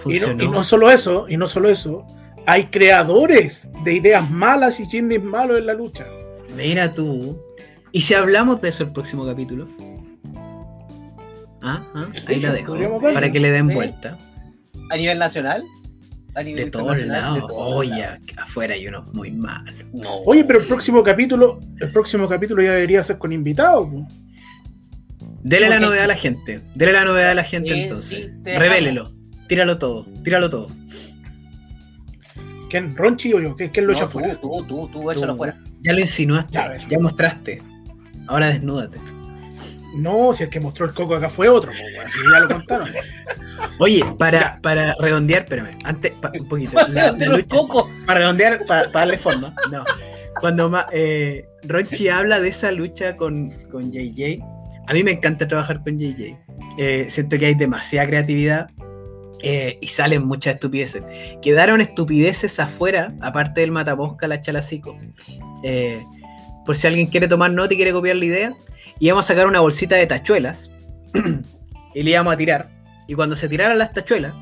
Y 0.08 0.20
no, 0.20 0.42
y 0.42 0.48
no 0.48 0.62
solo 0.62 0.90
eso, 0.90 1.26
y 1.28 1.36
no 1.36 1.48
solo 1.48 1.68
eso. 1.68 2.06
Hay 2.46 2.66
creadores 2.66 3.68
de 3.84 3.94
ideas 3.94 4.30
malas 4.30 4.78
y 4.78 4.86
Jimmy 4.86 5.18
malos 5.18 5.58
en 5.58 5.66
la 5.66 5.74
lucha. 5.74 6.06
Mira 6.56 6.94
tú. 6.94 7.40
¿Y 7.92 8.02
si 8.02 8.14
hablamos 8.14 8.60
de 8.60 8.68
eso 8.68 8.84
el 8.84 8.92
próximo 8.92 9.26
capítulo? 9.26 9.68
Ah, 11.62 11.82
ah, 11.94 12.08
ahí 12.26 12.40
la 12.40 12.52
dejo. 12.52 12.76
Para 13.00 13.32
que 13.32 13.40
le 13.40 13.50
den 13.50 13.68
vuelta. 13.68 14.16
A 14.90 14.96
nivel 14.96 15.18
nacional. 15.18 15.64
A 16.34 16.42
nivel 16.42 16.66
De 16.66 16.70
todos 16.70 17.00
lados. 17.00 17.50
Oye, 17.52 18.04
afuera 18.36 18.74
hay 18.74 18.86
unos 18.86 19.12
muy 19.12 19.32
malos. 19.32 19.74
No. 19.92 20.18
Oye, 20.26 20.44
pero 20.44 20.60
el 20.60 20.66
próximo 20.66 21.02
capítulo, 21.02 21.58
el 21.80 21.90
próximo 21.90 22.28
capítulo 22.28 22.62
ya 22.62 22.72
debería 22.72 23.02
ser 23.02 23.18
con 23.18 23.32
invitados. 23.32 23.88
Dele 25.42 25.68
la 25.68 25.80
novedad 25.80 26.04
a 26.04 26.08
la 26.08 26.16
gente. 26.16 26.60
Dele 26.74 26.92
la 26.92 27.04
novedad 27.04 27.30
a 27.30 27.34
la 27.34 27.44
gente 27.44 27.72
Sí, 27.72 27.80
entonces. 27.80 28.30
Revélelo. 28.44 29.15
Tíralo 29.48 29.78
todo. 29.78 30.04
Tíralo 30.24 30.50
todo. 30.50 30.68
¿Quién? 32.70 32.96
¿Ronchi 32.96 33.32
o 33.32 33.40
yo? 33.40 33.56
¿Quién, 33.56 33.70
quién 33.70 33.86
lo 33.86 33.92
No, 33.92 33.98
echa 33.98 34.06
tú, 34.06 34.12
fuera? 34.12 34.40
tú, 34.40 34.64
tú, 34.66 34.88
tú, 34.88 35.10
échalo 35.10 35.32
Tú. 35.32 35.38
fuera. 35.38 35.56
Ya 35.82 35.92
lo 35.92 36.00
insinuaste. 36.00 36.52
Ya, 36.88 36.98
mostraste. 37.00 37.62
Ahora 38.26 38.48
desnúdate. 38.48 38.98
No, 39.96 40.32
si 40.34 40.44
el 40.44 40.50
que 40.50 40.60
mostró 40.60 40.84
el 40.86 40.92
coco 40.92 41.14
acá 41.14 41.28
fue 41.28 41.48
otro. 41.48 41.72
si 41.72 41.78
ya 42.32 42.40
lo 42.40 42.48
contaron. 42.48 42.88
Oye, 43.78 44.04
para, 44.18 44.56
para 44.62 44.94
redondear, 45.00 45.42
espérame, 45.42 45.78
antes, 45.84 46.12
pa- 46.12 46.32
un 46.38 46.48
poquito. 46.48 46.72
La, 46.88 47.12
de 47.12 47.26
la 47.26 47.36
lucha- 47.36 47.56
para 48.06 48.20
redondear, 48.20 48.58
para, 48.66 48.90
para 48.90 49.06
darle 49.06 49.18
forma. 49.18 49.54
No. 49.70 49.84
Cuando 50.40 50.70
eh, 50.92 51.46
Ronchi 51.62 52.08
habla 52.08 52.40
de 52.40 52.48
esa 52.48 52.72
lucha 52.72 53.16
con, 53.16 53.50
con 53.70 53.90
JJ, 53.90 54.42
a 54.88 54.92
mí 54.92 55.02
me 55.02 55.12
encanta 55.12 55.48
trabajar 55.48 55.82
con 55.82 55.98
JJ. 55.98 56.36
Eh, 56.78 57.06
siento 57.08 57.38
que 57.38 57.46
hay 57.46 57.54
demasiada 57.54 58.06
creatividad 58.08 58.68
eh, 59.42 59.78
y 59.80 59.88
salen 59.88 60.26
muchas 60.26 60.54
estupideces. 60.54 61.02
Quedaron 61.42 61.80
estupideces 61.80 62.58
afuera, 62.58 63.14
aparte 63.20 63.60
del 63.60 63.70
matamosca, 63.70 64.26
la 64.28 64.40
chalacico. 64.40 64.98
Eh, 65.62 66.02
por 66.64 66.76
si 66.76 66.86
alguien 66.86 67.06
quiere 67.06 67.28
tomar 67.28 67.52
nota 67.52 67.74
y 67.74 67.76
quiere 67.76 67.92
copiar 67.92 68.16
la 68.16 68.24
idea, 68.24 68.54
íbamos 68.98 69.24
a 69.24 69.28
sacar 69.28 69.46
una 69.46 69.60
bolsita 69.60 69.96
de 69.96 70.06
tachuelas 70.06 70.70
y 71.94 72.02
le 72.02 72.10
íbamos 72.10 72.34
a 72.34 72.36
tirar. 72.36 72.68
Y 73.06 73.14
cuando 73.14 73.36
se 73.36 73.48
tiraran 73.48 73.78
las 73.78 73.92
tachuelas, 73.92 74.34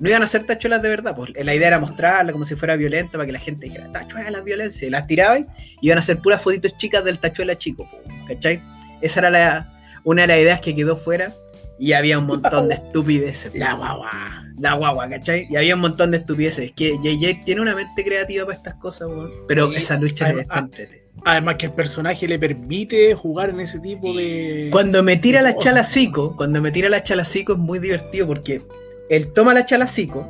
no 0.00 0.08
iban 0.08 0.22
a 0.22 0.26
ser 0.26 0.44
tachuelas 0.44 0.82
de 0.82 0.88
verdad, 0.88 1.14
pues 1.14 1.32
la 1.34 1.54
idea 1.54 1.68
era 1.68 1.78
mostrarla 1.78 2.32
como 2.32 2.44
si 2.44 2.56
fuera 2.56 2.74
violenta 2.74 3.12
para 3.12 3.26
que 3.26 3.32
la 3.32 3.38
gente 3.38 3.66
dijera, 3.66 3.90
tachuelas, 3.92 4.42
violencia, 4.42 4.88
y 4.88 4.90
las 4.90 5.06
tiraban 5.06 5.46
y 5.80 5.86
iban 5.86 5.98
a 5.98 6.02
ser 6.02 6.18
puras 6.18 6.42
fotitos 6.42 6.76
chicas 6.76 7.04
del 7.04 7.18
tachuela 7.18 7.56
chico, 7.56 7.88
¿cachai? 8.26 8.60
Esa 9.00 9.20
era 9.20 9.30
la, 9.30 9.72
una 10.02 10.22
de 10.22 10.28
las 10.28 10.38
ideas 10.38 10.60
que 10.60 10.74
quedó 10.74 10.96
fuera 10.96 11.32
y 11.78 11.92
había 11.92 12.18
un 12.18 12.26
montón 12.26 12.68
de 12.68 12.74
estupideces. 12.76 13.54
La 13.54 13.74
guagua. 13.74 14.10
La 14.58 14.74
guagua, 14.74 15.08
¿cachai? 15.08 15.46
Y 15.50 15.56
había 15.56 15.74
un 15.74 15.80
montón 15.80 16.10
de 16.12 16.18
estupideces. 16.18 16.72
Que 16.72 16.96
JJ 17.02 17.44
tiene 17.44 17.60
una 17.60 17.74
mente 17.74 18.04
creativa 18.04 18.44
para 18.44 18.56
estas 18.56 18.74
cosas, 18.74 19.08
weón. 19.08 19.30
Pero 19.48 19.70
Sí, 19.70 19.76
esa 19.78 19.96
lucha 19.98 20.26
además- 20.26 20.42
está 20.42 20.58
entrete. 20.58 21.02
Además 21.24 21.56
que 21.56 21.66
el 21.66 21.72
personaje 21.72 22.26
le 22.26 22.38
permite 22.38 23.14
jugar 23.14 23.50
en 23.50 23.60
ese 23.60 23.78
tipo 23.80 24.12
de. 24.14 24.68
Cuando 24.72 25.02
me 25.02 25.16
tira 25.16 25.42
la 25.42 25.56
chalacico, 25.56 26.36
cuando 26.36 26.60
me 26.60 26.70
tira 26.72 26.88
la 26.88 27.02
chalacico 27.02 27.52
es 27.52 27.58
muy 27.58 27.78
divertido 27.78 28.26
porque 28.26 28.62
él 29.10 29.32
toma 29.32 29.52
la 29.54 29.64
chalacico 29.66 30.28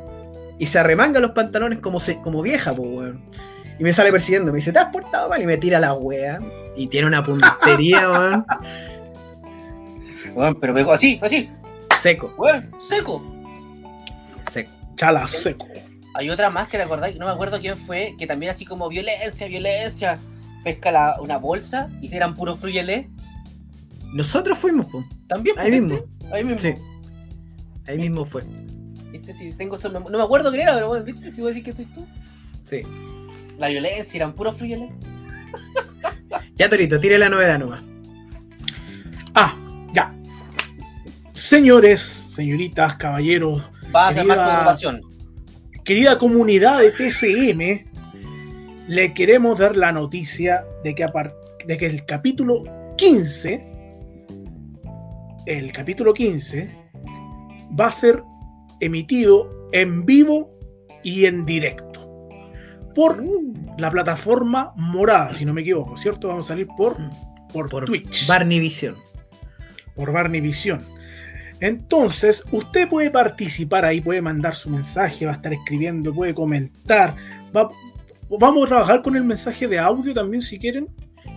y 0.59 0.67
se 0.67 0.79
arremanga 0.79 1.19
los 1.19 1.31
pantalones 1.31 1.79
como, 1.79 1.99
se, 1.99 2.19
como 2.21 2.41
vieja, 2.41 2.73
po, 2.73 2.83
weón. 2.83 3.23
Y 3.79 3.83
me 3.83 3.91
sale 3.93 4.11
persiguiendo, 4.11 4.51
me 4.51 4.57
dice, 4.57 4.71
te 4.71 4.79
has 4.79 4.89
portado 4.91 5.29
mal 5.29 5.41
y 5.41 5.45
me 5.47 5.57
tira 5.57 5.79
la 5.79 5.93
wea. 5.93 6.39
Y 6.75 6.87
tiene 6.87 7.07
una 7.07 7.23
puntería, 7.23 8.09
weón. 8.11 8.45
Bueno, 10.33 10.57
pero 10.59 10.73
pegó 10.73 10.93
así, 10.93 11.19
así. 11.21 11.49
Seco, 12.01 12.33
seco. 12.79 13.23
seco. 14.51 14.71
Chala 14.97 15.27
seco. 15.27 15.67
Hay 16.15 16.29
otra 16.29 16.49
más 16.49 16.67
que 16.67 16.77
te 16.77 16.83
acordáis, 16.83 17.17
no 17.17 17.25
me 17.25 17.31
acuerdo 17.31 17.59
quién 17.59 17.77
fue, 17.77 18.15
que 18.17 18.27
también 18.27 18.51
así 18.51 18.65
como 18.65 18.87
violencia, 18.89 19.47
violencia. 19.47 20.19
Pesca 20.63 20.91
la- 20.91 21.17
una 21.19 21.37
bolsa 21.37 21.89
y 22.01 22.13
eran 22.15 22.35
puro 22.35 22.55
fruyelé. 22.55 23.09
Nosotros 24.13 24.57
fuimos, 24.57 24.85
po. 24.87 25.03
También, 25.27 25.57
Ahí 25.59 25.71
mismo. 25.71 25.99
Ahí 26.31 26.43
mismo. 26.43 26.59
Sí. 26.59 26.73
Ahí 27.87 27.97
mismo 27.97 28.25
fue. 28.25 28.43
¿Viste? 29.11 29.33
Sí, 29.33 29.51
tengo 29.57 29.75
eso, 29.75 29.89
no, 29.89 29.99
no 29.99 30.17
me 30.17 30.23
acuerdo 30.23 30.49
quién 30.51 30.61
era, 30.63 30.73
pero 30.73 30.87
bueno, 30.87 31.03
¿viste? 31.03 31.29
Si 31.31 31.41
voy 31.41 31.47
a 31.51 31.53
decir 31.53 31.63
que 31.63 31.75
soy 31.75 31.85
tú. 31.85 32.05
Sí. 32.63 32.79
La 33.57 33.67
violencia, 33.67 34.17
eran 34.17 34.33
puro 34.33 34.51
fruyelé. 34.53 34.89
Ya, 36.55 36.69
Torito, 36.69 36.99
tire 36.99 37.17
la 37.17 37.29
novedad 37.29 37.59
nomás. 37.59 37.81
Ah. 39.35 39.55
Señores, 41.33 42.01
señoritas, 42.01 42.95
caballeros, 42.95 43.69
Va 43.95 44.07
a 44.09 44.13
ser 44.13 44.23
Querida- 44.23 46.17
comunidad 46.17 46.79
de 46.79 46.91
TCM, 46.91 47.85
le 48.87 49.13
queremos 49.13 49.59
dar 49.59 49.75
la 49.75 49.91
noticia 49.91 50.63
de 50.83 50.95
que, 50.95 51.03
a 51.03 51.11
de 51.67 51.77
que 51.77 51.85
el 51.87 52.05
capítulo 52.05 52.63
15, 52.97 53.65
el 55.45 55.71
capítulo 55.71 56.13
15, 56.13 56.69
va 57.79 57.87
a 57.87 57.91
ser 57.91 58.23
emitido 58.79 59.49
en 59.73 60.05
vivo 60.05 60.51
y 61.03 61.25
en 61.25 61.45
directo 61.45 62.29
por 62.95 63.23
la 63.77 63.89
plataforma 63.91 64.71
morada, 64.75 65.33
si 65.33 65.45
no 65.45 65.53
me 65.53 65.61
equivoco, 65.61 65.97
¿cierto? 65.97 66.27
Vamos 66.29 66.45
a 66.45 66.47
salir 66.49 66.67
por, 66.77 66.95
por, 67.51 67.69
Por 67.69 67.85
Twitch 67.85 68.27
Barney 68.27 68.59
Visión. 68.59 68.95
por 69.95 70.11
Barney 70.11 70.41
Visión. 70.41 70.83
Entonces, 71.67 72.43
usted 72.51 72.89
puede 72.89 73.09
participar 73.09 73.85
ahí, 73.85 74.01
puede 74.01 74.21
mandar 74.21 74.53
su 74.53 74.69
mensaje, 74.69 75.25
va 75.25 75.31
a 75.31 75.35
estar 75.35 75.53
escribiendo, 75.53 76.13
puede 76.13 76.33
comentar. 76.33 77.15
va- 77.55 77.69
vamos 78.29 78.65
a 78.65 78.67
trabajar 78.67 79.01
con 79.01 79.15
el 79.15 79.23
mensaje 79.23 79.65
de 79.67 79.79
audio 79.79 80.13
también 80.13 80.41
si 80.41 80.59
quieren. 80.59 80.87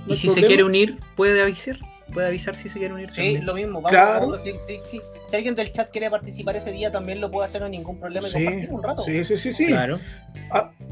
no 0.07 0.15
Y 0.15 0.17
si 0.17 0.29
se 0.29 0.43
quiere 0.43 0.65
unir, 0.65 0.97
puede 1.15 1.41
avisar. 1.41 1.79
Puede 2.13 2.27
avisar 2.29 2.57
si 2.57 2.69
se 2.69 2.79
quiere 2.79 2.95
unir. 2.95 3.09
Sí, 3.11 3.17
también. 3.17 3.47
lo 3.47 3.55
mismo. 3.55 3.75
Vamos, 3.81 3.91
Claro. 3.91 4.21
vamos, 4.23 4.43
sí, 4.43 4.53
sí, 4.67 4.79
sí. 4.91 5.01
Si 5.29 5.37
alguien 5.37 5.55
del 5.55 5.73
chat 5.73 5.91
quiere 5.91 6.09
participar 6.11 6.57
ese 6.57 6.73
día, 6.73 6.91
también 6.91 7.21
lo 7.21 7.31
puede 7.31 7.45
hacer, 7.47 7.61
no 7.61 7.67
hay 7.67 7.73
ningún 7.73 7.99
problema 8.01 8.27
y 8.27 8.31
Sí, 8.31 8.45
compartir 8.45 8.73
un 8.73 8.83
rato. 8.83 9.03
sí, 9.03 9.23
sí, 9.25 9.37
sí, 9.37 9.53
sí. 9.53 9.67
Claro. 9.69 9.99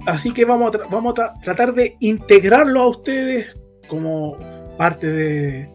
Así 0.07 0.32
que 0.32 0.45
vamos 0.45 0.74
a, 0.74 0.78
tra- 0.78 0.89
vamos 0.91 1.14
a 1.18 1.22
tra- 1.22 1.41
tratar 1.43 1.74
de 1.74 1.97
integrarlo 2.01 2.80
a 2.82 2.89
ustedes 2.89 3.47
como 3.89 4.37
parte 4.76 5.07
de, 5.11 5.68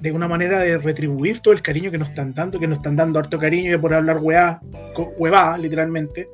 de 0.00 0.12
una 0.12 0.28
manera 0.28 0.60
de 0.60 0.78
retribuir 0.78 1.40
todo 1.40 1.52
el 1.54 1.62
cariño 1.62 1.90
que 1.90 1.98
nos 1.98 2.08
están 2.10 2.32
dando, 2.34 2.58
que 2.58 2.66
nos 2.66 2.78
están 2.78 2.96
dando 2.96 3.18
harto 3.18 3.38
cariño 3.38 3.74
y 3.74 3.78
por 3.78 3.92
hablar 3.94 4.18
hueá, 4.20 4.60
co- 4.94 5.12
huevá, 5.18 5.56
literalmente. 5.58 6.28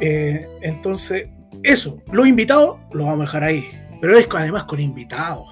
Eh, 0.00 0.46
entonces, 0.60 1.28
eso, 1.62 2.02
los 2.12 2.26
invitados 2.26 2.78
los 2.92 3.06
vamos 3.06 3.20
a 3.20 3.24
dejar 3.24 3.44
ahí. 3.44 3.64
Pero 4.00 4.16
es 4.18 4.26
además 4.34 4.64
con 4.64 4.80
invitados. 4.80 5.46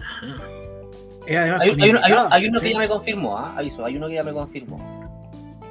Ajá. 0.00 0.42
Es 1.26 1.36
además 1.36 1.60
Hay, 1.62 1.70
con 1.70 1.82
hay 1.82 1.90
uno, 1.90 1.98
hay 2.02 2.12
uno- 2.12 2.20
invitados, 2.22 2.32
hay 2.32 2.46
uno 2.48 2.60
que 2.60 2.72
ya 2.72 2.78
me 2.78 2.88
confirmó, 2.88 3.38
¿ah? 3.38 3.54
aviso, 3.56 3.84
hay 3.84 3.96
uno 3.96 4.08
que 4.08 4.14
ya 4.14 4.24
me 4.24 4.32
confirmó. 4.32 5.02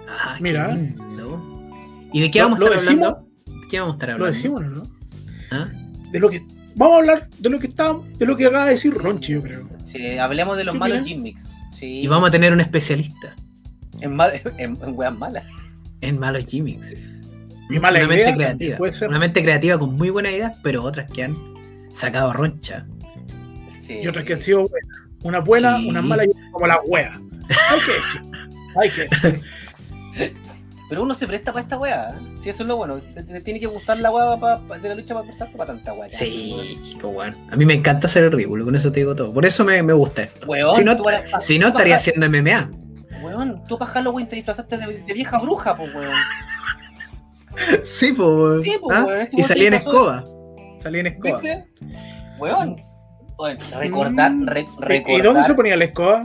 Ah, 0.08 0.36
qué 0.38 0.44
Mira. 0.44 0.68
lindo. 0.74 1.62
¿Y 2.14 2.22
de 2.22 2.32
qué 2.32 2.40
¿Lo- 2.40 2.46
vamos 2.46 2.58
a 2.58 2.60
lo 2.62 2.68
estar 2.68 2.82
decimos? 2.84 3.08
hablando? 3.08 3.62
¿De 3.62 3.68
qué 3.70 3.80
vamos 3.80 3.94
a 3.94 3.96
estar 3.96 4.10
Lo 4.10 4.14
hablando? 4.16 4.34
decimos, 4.34 4.62
¿no? 4.66 4.84
¿Ah? 5.52 5.68
De 6.12 6.20
lo 6.20 6.30
que. 6.30 6.46
Vamos 6.76 6.96
a 6.96 7.00
hablar 7.00 7.28
de 7.40 7.50
lo 7.50 7.60
que 7.60 7.68
está, 7.68 7.96
de 8.18 8.26
lo 8.26 8.36
que 8.38 8.46
acaba 8.46 8.66
de 8.66 8.72
decir 8.72 8.94
Ronchi, 8.94 9.34
yo 9.34 9.42
creo. 9.42 9.68
Sí, 9.84 10.18
hablemos 10.18 10.58
de 10.58 10.64
los 10.64 10.74
¿Qué 10.74 10.80
malos 10.80 11.02
mix. 11.18 11.52
Sí, 11.78 12.02
Y 12.02 12.08
vamos 12.08 12.30
a 12.30 12.32
tener 12.32 12.54
un 12.54 12.62
especialista 12.62 13.36
en, 14.00 14.16
mal- 14.16 14.42
en, 14.58 14.78
en 14.82 14.98
weas 14.98 15.18
malas. 15.18 15.44
en 16.02 16.20
malos 16.20 16.46
gimmicks. 16.46 16.94
Y 17.70 17.80
mala 17.80 18.04
una 18.04 18.14
idea 18.16 18.26
mente 18.28 18.38
creativa. 18.38 18.78
puede 18.78 18.92
ser. 18.92 19.10
Una 19.10 19.20
mente 19.20 19.42
creativa 19.42 19.78
con 19.80 19.96
muy 19.96 20.10
buenas 20.10 20.32
ideas, 20.34 20.58
pero 20.62 20.84
otras 20.84 21.10
que 21.12 21.24
han 21.24 21.36
sacado 21.92 22.34
roncha. 22.34 22.86
Sí. 23.80 24.00
Y 24.04 24.08
otras 24.08 24.26
que 24.26 24.34
han 24.34 24.42
sido 24.42 24.68
buenas. 24.68 24.90
Unas 25.24 25.46
buenas, 25.46 25.80
Sí. 25.80 25.88
unas 25.90 26.04
malas, 26.04 26.28
y 26.28 26.52
como 26.52 26.68
las 26.68 26.78
weas. 26.86 27.18
Hay 27.70 27.80
que 27.86 27.92
decir. 27.92 28.22
Hay 28.76 28.90
que 28.90 29.04
decir. 29.04 30.34
Pero 30.92 31.04
uno 31.04 31.14
se 31.14 31.26
presta 31.26 31.54
para 31.54 31.64
esta 31.64 31.78
weá. 31.80 32.10
¿eh? 32.20 32.36
Si 32.44 32.50
eso 32.50 32.64
es 32.64 32.68
lo 32.68 32.76
bueno. 32.76 33.00
Te, 33.00 33.40
tiene 33.40 33.62
que 33.62 33.66
gustar 33.68 33.98
la 34.00 34.12
weá 34.12 34.38
pa- 34.38 34.60
pa- 34.68 34.78
de 34.78 34.90
la 34.90 34.96
lucha 34.96 35.14
para 35.14 35.26
prestar 35.26 35.50
para 35.54 35.68
tanta 35.68 35.94
weá. 35.94 36.10
Sí, 36.12 36.54
pues 37.00 37.14
bueno. 37.14 37.38
A 37.50 37.56
mí 37.56 37.66
me 37.66 37.74
encanta 37.76 38.08
hacer 38.08 38.26
el 38.26 38.32
ridículo, 38.34 38.66
con 38.66 38.76
eso 38.76 38.92
te 38.92 39.00
digo 39.00 39.16
todo. 39.16 39.34
Por 39.34 39.46
eso 39.46 39.64
me, 39.64 39.82
me 39.84 39.94
gusta 39.94 40.24
esto. 40.24 40.48
Weón, 40.48 40.76
Si 40.76 40.84
no, 40.84 40.98
para- 40.98 41.40
Si 41.40 41.58
no, 41.58 41.68
tú 41.68 41.78
estaría 41.78 41.96
haciendo 41.96 42.26
MMA. 42.30 42.70
Weón, 43.24 43.64
tú 43.70 43.78
para 43.78 43.90
Halloween 43.92 44.28
te 44.28 44.36
disfrazaste 44.36 44.78
de, 44.78 45.00
de 45.02 45.14
vieja 45.14 45.40
bruja, 45.40 45.78
pues 45.78 45.96
weón. 45.96 46.12
Sí, 47.84 48.12
pues. 48.14 48.64
Sí, 48.64 48.76
pues, 48.82 49.04
weón, 49.04 49.22
este 49.22 49.40
Y 49.40 49.44
salí 49.44 49.66
en 49.68 49.74
escoba. 49.76 50.24
Salí 50.78 51.00
en 51.00 51.08
escoba. 51.08 51.40
¿Viste? 51.40 51.66
Weón. 52.38 52.76
Recordar, 53.80 54.32
Mm. 54.34 54.46
re- 54.48 54.62
¿Y- 54.62 54.66
recordar. 54.82 55.20
¿Y 55.20 55.22
dónde 55.22 55.44
se 55.46 55.54
ponía 55.54 55.76
la 55.78 55.86
escoba? 55.86 56.24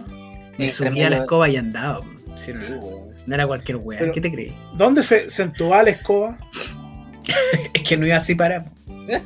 Me 0.59 0.67
Entre 0.67 0.69
subí 0.71 0.87
a 0.89 0.91
medio 0.91 1.11
la 1.11 1.17
escoba 1.19 1.49
y 1.49 1.57
andaba. 1.57 2.01
Sí, 2.37 2.53
Sí, 2.53 2.59
weón. 2.73 2.96
No 3.27 3.35
era 3.35 3.47
cualquier 3.47 3.79
wea. 3.79 3.99
Pero- 3.99 4.13
¿Qué 4.13 4.21
te 4.21 4.31
crees? 4.33 4.53
¿Dónde 4.75 5.03
se, 5.03 5.29
se 5.31 5.43
entubaba 5.43 5.83
la 5.85 5.91
escoba? 5.91 6.39
Es 7.75 7.83
que 7.83 7.97
no 7.97 8.07
iba 8.07 8.17
así 8.17 8.35
para. 8.35 8.65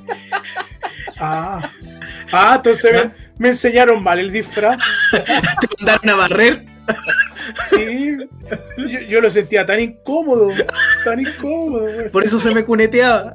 Ah, 1.23 1.61
ah 2.33 2.55
entonces 2.57 2.93
me, 2.95 3.11
me 3.39 3.49
enseñaron 3.49 4.03
mal 4.03 4.19
el 4.19 4.33
disfraz. 4.33 4.83
Te 5.11 5.69
mandaron 5.79 6.09
a 6.09 6.15
barrer. 6.15 6.65
Sí, 7.69 8.17
yo, 8.79 9.01
yo 9.01 9.21
lo 9.21 9.29
sentía 9.29 9.67
tan 9.67 9.81
incómodo, 9.81 10.51
tan 11.05 11.21
incómodo. 11.21 12.11
Por 12.11 12.25
eso 12.25 12.41
se 12.41 12.55
me 12.55 12.65
cuneteaba. 12.65 13.35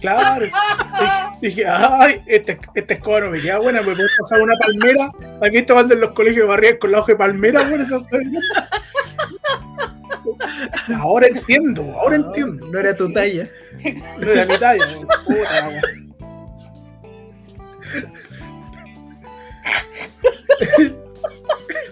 Claro. 0.00 0.46
Dije, 1.42 1.66
ay, 1.66 2.22
esta, 2.26 2.56
esta 2.74 2.94
escoba 2.94 3.20
no 3.20 3.30
me 3.30 3.40
queda 3.40 3.58
buena, 3.58 3.80
me 3.82 3.92
puedo 3.92 4.08
pasar 4.20 4.40
una 4.40 4.54
palmera. 4.58 5.10
Aquí 5.42 5.58
estaban 5.58 5.90
en 5.92 6.00
los 6.00 6.12
colegios 6.12 6.48
barridas 6.48 6.76
con 6.80 6.92
la 6.92 7.00
hoja 7.00 7.12
de 7.12 7.18
palmera, 7.18 7.62
güey, 7.68 7.82
esa- 7.82 8.00
Ahora 10.94 11.26
entiendo, 11.28 11.82
ahora 11.98 12.16
entiendo. 12.16 12.66
No 12.66 12.78
era 12.78 12.94
tu 12.94 13.12
talla. 13.12 13.48
No 14.18 14.30
era 14.30 14.46
mi 14.46 14.56
talla. 14.58 14.84
Puta. 15.24 15.82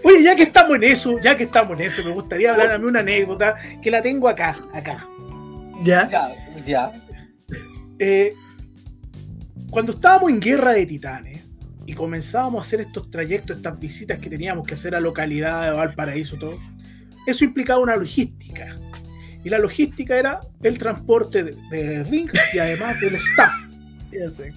Oye, 0.03 0.23
ya 0.23 0.37
que 0.37 0.45
estamos 0.45 0.77
en 0.77 0.85
eso, 0.85 1.21
ya 1.21 1.37
que 1.37 1.45
estamos 1.45 1.79
en 1.79 1.87
eso, 1.87 2.03
me 2.05 2.11
gustaría 2.11 2.53
hablar 2.53 2.71
a 2.73 2.79
mí 2.79 2.85
una 2.85 3.01
anécdota 3.01 3.57
que 3.83 3.91
la 3.91 4.03
tengo 4.03 4.29
acá, 4.29 4.55
acá. 4.73 5.07
¿Ya? 5.83 6.09
Ya, 6.09 6.35
ya. 6.65 6.93
Eh, 7.99 8.35
cuando 9.71 9.93
estábamos 9.93 10.31
en 10.31 10.41
Guerra 10.41 10.73
de 10.73 10.87
Titanes 10.87 11.43
y 11.87 11.95
comenzábamos 11.95 12.61
a 12.61 12.63
hacer 12.63 12.81
estos 12.81 13.11
trayectos, 13.11 13.57
estas 13.57 13.79
visitas 13.79 14.19
que 14.19 14.31
teníamos 14.31 14.67
que 14.67 14.75
hacer 14.75 14.95
a 14.95 15.01
localidades, 15.01 15.73
a 15.73 15.75
Valparaíso, 15.75 16.37
todo, 16.37 16.57
eso 17.27 17.45
implicaba 17.45 17.81
una 17.81 17.97
logística. 17.97 18.77
Y 19.45 19.51
la 19.51 19.59
logística 19.59 20.17
era 20.17 20.41
el 20.63 20.79
transporte 20.79 21.43
de, 21.45 21.57
de 21.71 22.05
ring 22.05 22.31
y 22.55 22.59
además 22.59 22.99
del 23.01 23.15
staff. 23.17 23.53
Ya 24.13 24.31
sé. 24.31 24.53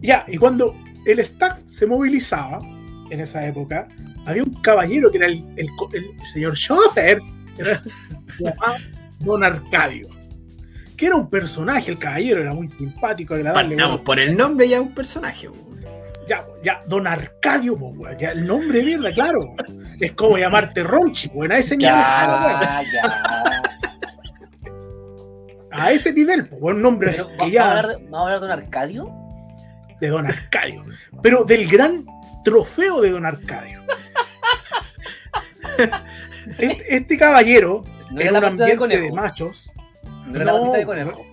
Ya, 0.00 0.24
y 0.28 0.36
cuando 0.36 0.76
el 1.06 1.18
staff 1.20 1.62
se 1.66 1.86
movilizaba 1.86 2.58
en 3.10 3.20
esa 3.20 3.46
época, 3.46 3.88
había 4.26 4.42
un 4.42 4.52
caballero 4.60 5.10
que 5.10 5.16
era 5.18 5.26
el, 5.28 5.42
el 5.56 5.68
co- 5.76 5.88
el 5.94 6.04
señor 6.26 6.54
llamado 6.54 6.82
Don 9.20 9.42
Arcadio, 9.42 10.08
que 10.96 11.06
era 11.06 11.16
un 11.16 11.30
personaje, 11.30 11.90
el 11.90 11.98
caballero 11.98 12.40
era 12.40 12.52
muy 12.52 12.68
simpático, 12.68 13.34
agradable. 13.34 13.70
Partamos 13.76 13.92
bueno, 13.92 14.04
por 14.04 14.18
el 14.20 14.36
nombre 14.36 14.68
ya 14.68 14.80
un 14.80 14.94
personaje. 14.94 15.48
Ya, 16.28 16.46
ya, 16.62 16.82
Don 16.86 17.06
Arcadio, 17.06 17.76
po, 17.78 17.88
weón, 17.88 18.16
ya, 18.18 18.30
el 18.32 18.46
nombre 18.46 18.78
de 18.78 18.84
mierda, 18.84 19.12
claro. 19.12 19.54
Es 20.00 20.12
como 20.12 20.36
llamarte 20.38 20.82
Ronchi, 20.82 21.28
pues, 21.28 21.50
a 21.50 21.58
ese 21.58 21.76
nivel. 21.76 21.92
Ya, 21.94 22.82
ya. 22.92 23.62
A 25.70 25.90
ese 25.92 26.12
nivel, 26.12 26.48
pues, 26.48 26.60
un 26.62 26.80
nombre 26.82 27.10
Pero, 27.12 27.28
que 27.28 27.36
¿vamos, 27.36 27.52
ya- 27.52 27.64
a 27.64 27.70
hablar 27.70 27.88
de, 27.88 27.96
¿Vamos 28.04 28.14
a 28.18 28.22
hablar 28.22 28.40
de 28.40 28.46
un 28.46 28.52
Arcadio? 28.52 29.10
de 30.00 30.08
Don 30.08 30.26
Arcadio, 30.26 30.84
pero 31.22 31.44
del 31.44 31.66
gran 31.68 32.04
trofeo 32.44 33.00
de 33.00 33.10
Don 33.10 33.24
Arcadio. 33.26 33.82
Este, 36.58 36.94
este 36.96 37.16
caballero 37.16 37.82
No 38.10 38.20
era 38.20 38.28
era 38.30 38.38
un 38.38 38.42
la 38.58 38.66
de 38.66 38.72
ambiente 38.72 39.00
de 39.00 39.12
machos, 39.12 39.72
No 40.26 40.36
era 40.36 40.44
la 40.44 40.52
No, 40.52 40.58
patita 40.60 40.76
de 40.78 40.84
conejo. 40.86 41.26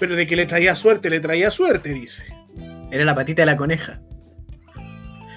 pero 0.00 0.16
de 0.16 0.26
que 0.26 0.34
le 0.34 0.46
traía 0.46 0.74
suerte, 0.74 1.10
le 1.10 1.20
traía 1.20 1.50
suerte, 1.50 1.90
dice. 1.90 2.24
Era 2.90 3.04
la 3.04 3.14
patita 3.14 3.42
de 3.42 3.46
la 3.46 3.56
coneja. 3.56 4.00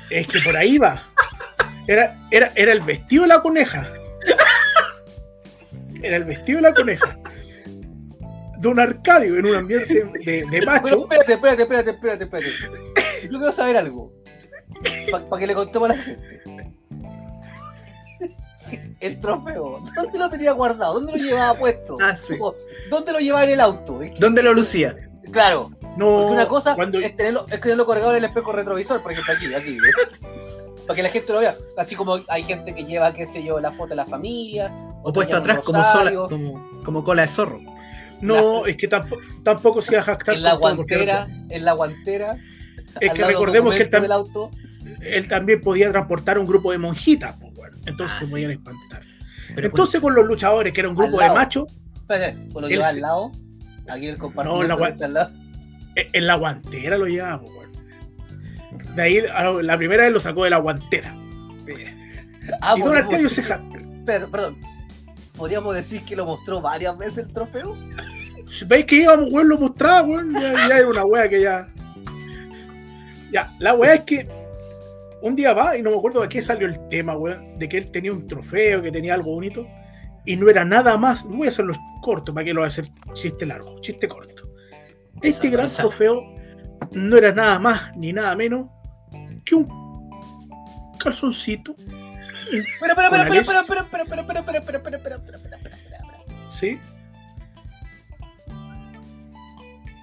Es 0.09 0.27
que 0.27 0.39
por 0.39 0.55
ahí 0.57 0.77
va. 0.77 1.03
Era, 1.87 2.15
era, 2.31 2.51
era 2.55 2.71
el 2.71 2.81
vestido 2.81 3.23
de 3.23 3.29
la 3.29 3.41
coneja. 3.41 3.91
Era 6.01 6.17
el 6.17 6.23
vestido 6.23 6.57
de 6.57 6.61
la 6.63 6.73
coneja. 6.73 7.17
Don 8.59 8.79
Arcadio 8.79 9.37
en 9.37 9.45
un 9.45 9.55
ambiente 9.55 9.93
de, 9.93 10.21
de 10.23 10.45
Pero 10.49 10.65
macho. 10.65 11.01
espérate, 11.01 11.33
espérate, 11.33 11.61
espérate, 11.63 11.91
espérate, 11.91 12.23
espérate. 12.23 12.51
Yo 13.23 13.37
quiero 13.37 13.51
saber 13.51 13.77
algo. 13.77 14.13
Para 15.29 15.39
que 15.39 15.47
le 15.47 15.53
contemos 15.53 15.89
a 15.89 15.93
la 15.93 16.01
gente. 16.01 16.39
El 18.99 19.19
trofeo, 19.19 19.81
¿dónde 19.95 20.19
lo 20.19 20.29
tenía 20.29 20.51
guardado? 20.51 20.95
¿Dónde 20.95 21.13
lo 21.13 21.17
llevaba 21.17 21.57
puesto? 21.57 21.97
Ah, 22.01 22.15
sí. 22.15 22.37
¿Dónde 22.89 23.13
lo 23.13 23.19
llevaba 23.19 23.45
en 23.45 23.51
el 23.51 23.61
auto? 23.61 23.99
¿Dónde 24.19 24.43
lo 24.43 24.53
lucía? 24.53 24.95
Claro, 25.31 25.71
No, 25.99 26.05
porque 26.17 26.33
una 26.33 26.47
cosa 26.47 26.75
cuando, 26.75 26.99
es, 26.99 27.15
tenerlo, 27.15 27.45
es 27.49 27.59
tenerlo 27.59 27.85
colgado 27.85 28.11
en 28.11 28.17
el 28.17 28.25
espejo 28.25 28.51
retrovisor, 28.51 29.01
por 29.03 29.11
ejemplo, 29.11 29.33
aquí, 29.33 29.53
aquí. 29.53 29.77
¿eh? 29.77 30.27
Para 30.87 30.95
que 30.95 31.03
la 31.03 31.09
gente 31.09 31.33
lo 31.33 31.39
vea. 31.39 31.55
Así 31.77 31.95
como 31.95 32.19
hay 32.27 32.43
gente 32.43 32.73
que 32.73 32.83
lleva, 32.85 33.13
qué 33.13 33.25
sé 33.27 33.43
yo, 33.43 33.59
la 33.59 33.71
foto 33.71 33.89
de 33.89 33.95
la 33.97 34.05
familia. 34.05 34.71
O 35.03 35.13
puesto 35.13 35.37
atrás 35.37 35.59
como, 35.59 35.83
sola, 35.83 36.11
como, 36.13 36.81
como 36.83 37.03
cola 37.03 37.21
de 37.23 37.27
zorro. 37.27 37.59
no, 38.21 38.65
es 38.65 38.75
que 38.75 38.87
tampoco, 38.87 39.21
tampoco 39.43 39.81
se 39.81 39.93
iba 39.93 40.01
a 40.01 40.05
jactar 40.05 40.35
En 40.35 40.43
la 40.43 40.57
porque 40.57 40.75
guantera, 40.95 41.27
en 41.49 41.65
la 41.65 41.73
guantera. 41.73 42.37
Es 42.99 43.13
que 43.13 43.23
recordemos 43.23 43.75
que 43.75 43.83
él, 43.83 43.89
documentos 43.89 43.99
tam- 43.99 44.01
del 44.01 44.11
auto. 44.11 44.51
él 45.01 45.27
también 45.27 45.61
podía 45.61 45.91
transportar 45.91 46.39
un 46.39 46.47
grupo 46.47 46.71
de 46.71 46.79
monjitas, 46.79 47.35
pues, 47.39 47.53
bueno, 47.53 47.77
entonces 47.85 48.15
Ah, 48.17 48.19
se 48.19 48.25
sí. 48.25 48.31
podían 48.31 48.51
espantar. 48.51 49.03
Pero 49.55 49.67
Entonces 49.67 50.01
con 50.01 50.13
los 50.15 50.25
luchadores, 50.25 50.73
que 50.73 50.79
era 50.81 50.89
un 50.89 50.95
grupo 50.95 51.19
de 51.19 51.29
machos, 51.29 51.65
Espérate, 51.95 52.37
pues 52.51 52.61
lo 52.61 52.67
Él 52.67 52.73
lleva 52.73 52.87
al 52.87 52.99
lado. 53.01 53.31
Aquí 53.87 54.07
el 54.07 54.13
la 54.13 54.19
que 54.19 54.25
gua- 54.81 54.89
está 54.89 55.05
al 55.05 55.13
lado. 55.13 55.31
E- 56.01 56.07
en 56.13 56.27
la 56.27 56.35
guantera 56.35 56.97
lo 56.97 57.07
llevaba, 57.07 57.37
bueno. 57.37 57.71
De 58.95 59.01
ahí, 59.01 59.21
la 59.61 59.77
primera 59.77 60.03
vez 60.03 60.13
lo 60.13 60.19
sacó 60.19 60.43
de 60.43 60.49
la 60.49 60.57
guantera. 60.57 61.15
Ah, 62.61 62.75
y 62.77 62.81
Don 62.81 62.95
Arcadio 62.95 63.29
se 63.29 63.43
ja- 63.43 63.61
Perdón, 64.05 64.31
perdón. 64.31 64.57
¿Podríamos 65.37 65.75
decir 65.75 66.01
que 66.03 66.15
lo 66.15 66.25
mostró 66.25 66.61
varias 66.61 66.97
veces 66.97 67.27
el 67.27 67.33
trofeo? 67.33 67.77
¿Veis 68.67 68.85
que 68.85 68.95
íbamos, 68.95 69.31
weón? 69.31 69.47
Lo 69.49 69.57
mostraba, 69.57 70.01
weón. 70.01 70.33
Ya, 70.33 70.53
ya 70.67 70.77
era 70.79 70.87
una 70.87 71.05
wea 71.05 71.29
que 71.29 71.41
ya. 71.41 71.69
Ya, 73.31 73.53
la 73.59 73.75
wea 73.75 73.93
es 73.95 74.01
que 74.01 74.27
un 75.21 75.35
día 75.35 75.53
va 75.53 75.77
y 75.77 75.83
no 75.83 75.91
me 75.91 75.97
acuerdo 75.97 76.21
de 76.21 76.29
qué 76.29 76.41
salió 76.41 76.67
el 76.67 76.79
tema, 76.89 77.15
weón. 77.15 77.53
De 77.59 77.69
que 77.69 77.77
él 77.77 77.91
tenía 77.91 78.11
un 78.11 78.27
trofeo, 78.27 78.81
que 78.81 78.91
tenía 78.91 79.13
algo 79.13 79.33
bonito. 79.35 79.67
Y 80.25 80.35
no 80.35 80.49
era 80.49 80.65
nada 80.65 80.97
más. 80.97 81.23
Voy 81.25 81.47
a 81.47 81.51
hacerlo 81.51 81.73
corto, 82.01 82.33
para 82.33 82.45
que 82.45 82.53
lo 82.53 82.61
voy 82.61 82.65
a 82.65 82.69
hacer 82.69 82.87
chiste 83.13 83.45
largo, 83.45 83.79
chiste 83.81 84.07
corto. 84.07 84.48
Este 85.21 85.49
gran 85.49 85.69
trofeo 85.69 86.23
no 86.91 87.17
era 87.17 87.31
nada 87.33 87.59
más 87.59 87.95
ni 87.97 88.13
nada 88.13 88.35
menos 88.35 88.67
que 89.45 89.55
un 89.55 89.67
calzoncito, 90.97 91.75
espera, 92.51 93.09
leche. 93.23 93.39
espera, 93.39 93.61
espera, 93.61 93.81
espera, 93.81 94.03
espera, 94.03 94.21
espera, 94.21 94.21
espera, 94.21 94.39
espera, 94.39 94.59
espera, 94.59 94.77
espera, 94.77 94.97
espera, 94.97 95.15
espera, 95.17 95.37
espera, 95.37 95.75
espera, 95.77 95.97
espera. 95.97 96.49
¿sí? 96.49 96.77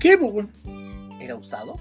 ¿Qué, 0.01 0.19
pues? 0.19 0.47
¿Era 1.21 1.35
usado? 1.37 1.81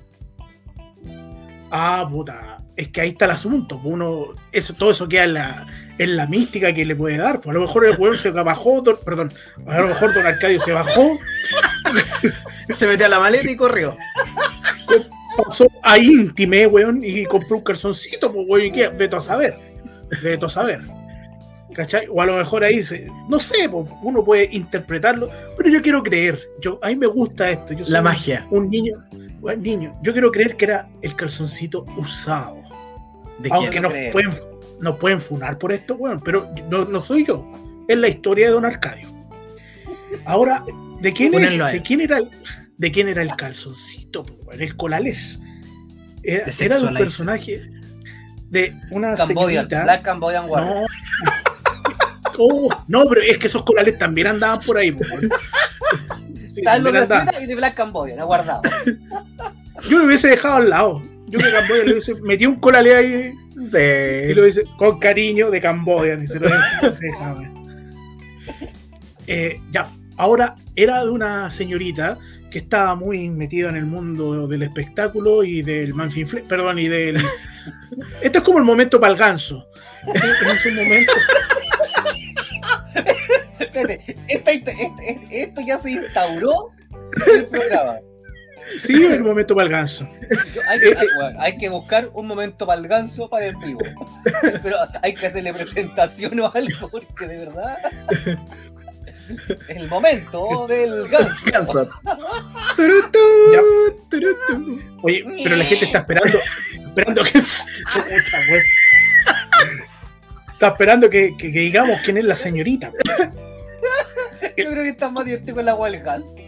Ah, 1.72 2.08
puta. 2.10 2.58
Es 2.76 2.90
que 2.90 3.02
ahí 3.02 3.10
está 3.10 3.26
el 3.26 3.32
asunto. 3.32 3.80
pues, 3.82 3.94
Uno, 3.94 4.28
eso, 4.52 4.74
todo 4.74 4.92
eso 4.92 5.08
queda 5.08 5.24
en 5.26 5.34
la, 5.34 5.68
en 5.98 6.16
la 6.16 6.26
mística 6.28 6.74
que 6.74 6.86
le 6.86 6.96
puede 6.96 7.18
dar. 7.18 7.42
Pues 7.42 7.56
a 7.56 7.60
lo 7.60 7.66
mejor 7.66 7.86
el 7.86 7.98
weón 7.98 8.18
se 8.18 8.32
bajó, 8.32 8.82
don- 8.82 8.98
perdón, 9.04 9.32
a 9.68 9.80
lo 9.80 9.88
mejor 9.88 10.14
Don 10.14 10.26
Arcadio 10.26 10.60
se 10.60 10.72
bajó, 10.74 11.12
Se 12.70 12.88
metió 12.88 13.06
a 13.06 13.10
la 13.10 13.20
maleta 13.20 13.50
y 13.50 13.56
corrió. 13.56 13.98
pasó 15.38 15.68
a 15.82 15.98
íntime, 15.98 16.68
weón, 16.68 17.02
y 17.04 17.26
compró 17.26 17.58
un 17.58 17.64
calzoncito, 17.64 18.32
pues 18.32 18.46
weón, 18.48 18.66
y 18.66 18.72
qué, 18.72 18.88
veto 18.88 19.18
a 19.18 19.22
saber. 19.22 19.58
Veto 20.24 20.46
a 20.46 20.50
saber. 20.50 20.82
¿Cachai? 21.74 22.08
O 22.10 22.22
a 22.22 22.26
lo 22.26 22.38
mejor 22.38 22.64
ahí 22.64 22.82
se, 22.82 23.10
no 23.28 23.38
sé, 23.38 23.68
pues, 23.70 23.90
uno 24.02 24.24
puede 24.24 24.48
interpretarlo, 24.52 25.30
pero 25.58 25.70
yo 25.70 25.82
quiero 25.82 26.02
creer. 26.02 26.42
Yo, 26.62 26.80
a 26.82 26.88
mí 26.88 26.96
me 26.96 27.08
gusta 27.08 27.52
esto. 27.52 27.74
Yo 27.74 27.84
soy 27.84 27.92
La 27.92 28.02
magia. 28.02 28.48
Un 28.50 28.70
niño, 28.70 28.94
un 29.42 29.62
niño. 29.62 29.92
Yo 30.02 30.14
quiero 30.14 30.32
creer 30.32 30.56
que 30.56 30.66
era 30.66 30.88
el 31.02 31.16
calzoncito 31.16 31.84
usado. 31.98 32.64
¿De 33.40 33.50
Aunque 33.52 33.82
nos 33.82 33.94
pueden, 34.14 34.32
nos 34.80 34.98
pueden 34.98 35.20
funar 35.20 35.58
por 35.58 35.74
esto, 35.74 35.96
weón, 35.96 36.22
pero 36.22 36.50
no, 36.70 36.86
no 36.86 37.02
soy 37.02 37.26
yo. 37.26 37.46
Es 37.90 37.98
la 37.98 38.08
historia 38.08 38.48
de 38.48 38.54
Don 38.54 38.64
Arcadio. 38.64 39.10
Ahora, 40.24 40.64
¿de 41.02 41.14
quién, 41.14 41.34
es- 41.34 41.40
Fúnenlo 41.40 41.66
a 41.66 41.72
él. 41.72 41.78
de 41.78 41.84
quién 41.84 42.02
era 42.02 42.18
el, 42.20 42.30
de 42.78 42.92
quién 42.92 43.08
era 43.10 43.22
el 43.22 43.36
calzoncito? 43.36 44.26
El 44.52 44.76
colales. 44.76 45.42
Era, 46.24 46.46
era 46.60 46.80
de 46.80 46.86
un 46.86 46.94
personaje 46.96 47.70
de 48.50 48.76
una 48.92 49.16
Cambodian, 49.16 49.66
señorita. 49.66 49.84
Black 49.84 50.02
Cambodian 50.02 50.50
War. 50.50 50.64
No. 50.66 50.86
Oh, 52.38 52.68
no, 52.90 53.06
pero 53.08 53.22
es 53.22 53.38
que 53.38 53.48
esos 53.48 53.64
corales 53.64 53.98
también 53.98 54.28
andaban 54.28 54.60
por 54.66 54.78
ahí. 54.78 54.92
po. 54.92 55.06
Sí, 55.06 56.62
los 56.82 57.10
y 57.42 57.46
de 57.46 57.56
Black 57.56 57.76
Cambodian, 57.76 58.20
aguardado. 58.20 58.62
Yo 59.90 60.00
lo 60.00 60.06
hubiese 60.06 60.28
dejado 60.28 60.56
al 60.56 60.70
lado. 60.70 61.02
Yo 61.28 61.40
que 61.40 61.52
Camboya 61.52 61.84
le 61.84 61.92
hubiese 61.94 62.16
metido 62.22 62.52
un 62.52 62.60
colale 62.60 62.96
ahí 62.96 63.34
y 63.56 64.34
lo 64.34 64.44
dice 64.44 64.64
con 64.78 65.00
cariño 65.00 65.50
de 65.50 65.60
Camboya. 65.60 66.16
Y 66.22 66.28
se 66.28 66.40
lo 66.40 66.50
se 66.92 67.06
dejaba. 67.08 67.42
Eh, 69.28 69.60
ya, 69.72 69.90
ahora 70.18 70.56
era 70.76 71.04
de 71.04 71.10
una 71.10 71.50
señorita 71.50 72.18
que 72.52 72.60
estaba 72.60 72.96
muy 72.96 73.30
metida 73.30 73.70
en 73.70 73.76
el 73.76 73.86
mundo 73.86 74.48
del 74.48 74.64
espectáculo 74.64 75.44
y 75.44 75.62
del 75.62 75.94
manfinfle, 75.94 76.42
perdón, 76.42 76.80
y 76.80 76.88
del. 76.88 77.18
Esto 78.22 78.38
es 78.40 78.44
como 78.44 78.60
el 78.60 78.64
momento 78.66 79.00
para 79.00 79.14
el 79.14 79.20
ganso. 79.20 79.68
En 80.08 80.16
esos 80.48 80.74
momentos. 80.74 81.16
Espérate, 83.60 84.16
esta 84.28 84.52
este- 84.52 84.72
este- 84.72 85.42
esto 85.44 85.62
ya 85.66 85.78
se 85.78 85.92
instauró 85.92 86.54
en 87.28 87.36
el 87.36 87.46
programa. 87.46 87.96
Sí, 88.80 89.06
el 89.06 89.24
momento 89.24 89.54
para 89.56 89.66
el 89.68 89.72
ganso. 89.72 90.08
Hay, 90.68 90.80
que- 90.80 90.98
hay- 90.98 91.08
bueno, 91.20 91.40
hay 91.42 91.58
que 91.58 91.70
buscar 91.70 92.10
un 92.14 92.26
momento 92.28 92.66
para 92.66 92.82
el 92.82 92.88
ganso 92.88 93.30
para 93.30 93.46
el 93.48 93.56
vivo. 93.58 93.80
Pero 94.64 94.78
hay 95.04 95.14
que 95.14 95.28
hacerle 95.28 95.54
presentación 95.54 96.40
o 96.40 96.52
algo, 96.54 96.90
porque 96.90 97.28
de 97.28 97.38
verdad. 97.38 97.78
El 99.70 99.88
momento 99.88 100.68
del 100.68 101.08
ganso. 101.08 101.46
Ganso. 101.52 101.90
Oye, 105.02 105.26
pero 105.44 105.56
la 105.56 105.66
gente 105.66 105.86
está 105.86 106.00
esperando, 106.00 106.38
esperando 106.88 107.24
que 107.24 107.32
güey. 108.50 108.62
Está 110.52 110.68
esperando 110.70 111.10
que, 111.10 111.36
que- 111.38 111.52
que 111.52 111.60
digamos 111.60 112.00
quién 112.02 112.18
es 112.18 112.26
la 112.26 112.36
señorita. 112.36 112.92
Yo 114.58 114.70
creo 114.72 114.84
que 114.84 114.90
está 114.90 115.10
más 115.12 115.26
divertido 115.26 115.56
con 115.56 115.66
la 115.66 115.72
agua 115.72 115.90
del 115.90 116.02
ganso. 116.02 116.42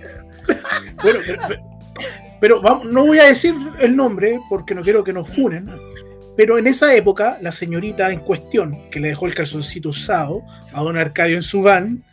Bueno, 1.04 1.20
pero, 1.26 1.42
pero- 1.48 1.62
pero 2.40 2.62
vamos, 2.62 2.86
no 2.86 3.06
voy 3.06 3.20
a 3.20 3.24
decir 3.26 3.56
el 3.80 3.96
nombre 3.96 4.40
porque 4.50 4.76
no 4.76 4.82
quiero 4.82 5.04
que 5.04 5.12
nos 5.14 5.28
funen. 5.34 5.70
Pero 6.38 6.60
en 6.60 6.68
esa 6.68 6.94
época, 6.94 7.40
la 7.42 7.52
señorita 7.52 8.12
en 8.12 8.20
cuestión, 8.20 8.90
que 8.92 9.00
le 9.00 9.08
dejó 9.10 9.26
el 9.26 9.34
calzoncito 9.34 9.90
usado 9.90 10.44
a 10.72 10.82
don 10.84 10.96
Arcadio 10.96 11.36
en 11.36 11.42
su 11.42 11.64
van, 11.64 12.04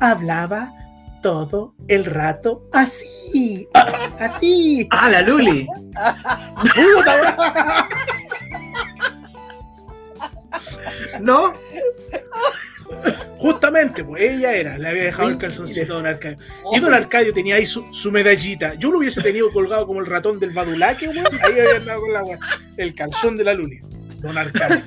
hablaba 0.00 0.72
todo 1.22 1.74
el 1.88 2.04
rato 2.06 2.66
así. 2.72 3.68
Así. 4.18 4.88
Ah, 4.90 5.08
la 5.10 5.20
Luli. 5.22 5.66
¿No? 11.20 11.52
Justamente, 13.38 14.04
pues 14.04 14.22
ella 14.22 14.52
era, 14.52 14.76
le 14.76 14.88
había 14.88 15.04
dejado 15.04 15.28
el 15.28 15.38
calzoncito 15.38 15.94
a 15.94 15.96
don 15.96 16.06
Arcadio. 16.06 16.38
Y 16.72 16.80
don 16.80 16.92
Arcadio 16.92 17.32
tenía 17.32 17.54
ahí 17.56 17.64
su, 17.64 17.84
su 17.94 18.10
medallita. 18.12 18.74
Yo 18.74 18.90
lo 18.90 18.98
hubiese 18.98 19.22
tenido 19.22 19.50
colgado 19.52 19.86
como 19.86 20.00
el 20.00 20.06
ratón 20.06 20.38
del 20.38 20.50
Badulaque, 20.50 21.08
weón. 21.08 21.24
Ahí 21.42 21.58
había 21.60 21.76
andado 21.76 22.00
con 22.00 22.12
la 22.12 22.22
weón. 22.22 22.38
El 22.76 22.94
calzón 22.94 23.36
de 23.36 23.44
la 23.44 23.54
Luli. 23.54 23.80
Don 24.18 24.36
Arcadio. 24.36 24.82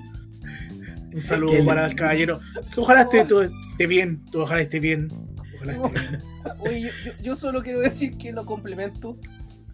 Un 1.14 1.22
saludo 1.22 1.66
para 1.66 1.86
el 1.88 1.96
caballero. 1.96 2.40
Que 2.74 2.80
ojalá 2.82 3.04
esté, 3.04 3.24
todo- 3.26 3.50
esté 3.74 3.88
bien. 3.88 4.22
Ojalá 4.34 4.62
esté 4.62 4.80
bien. 4.80 5.10
Ojalá 5.56 5.74
esté 5.74 6.00
bien. 6.00 6.20
Oye, 6.60 6.82
yo, 6.82 6.90
yo- 7.06 7.12
yo 7.22 7.36
solo 7.36 7.62
quiero 7.62 7.80
decir 7.82 8.18
que 8.18 8.32
lo 8.32 8.46
complemento 8.46 9.18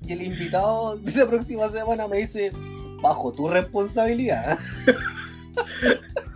y 0.01 0.13
el 0.13 0.21
invitado 0.23 0.97
de 0.97 1.13
la 1.15 1.27
próxima 1.29 1.67
semana 1.69 2.07
me 2.07 2.17
dice, 2.17 2.51
bajo 3.01 3.31
tu 3.31 3.47
responsabilidad. 3.49 4.57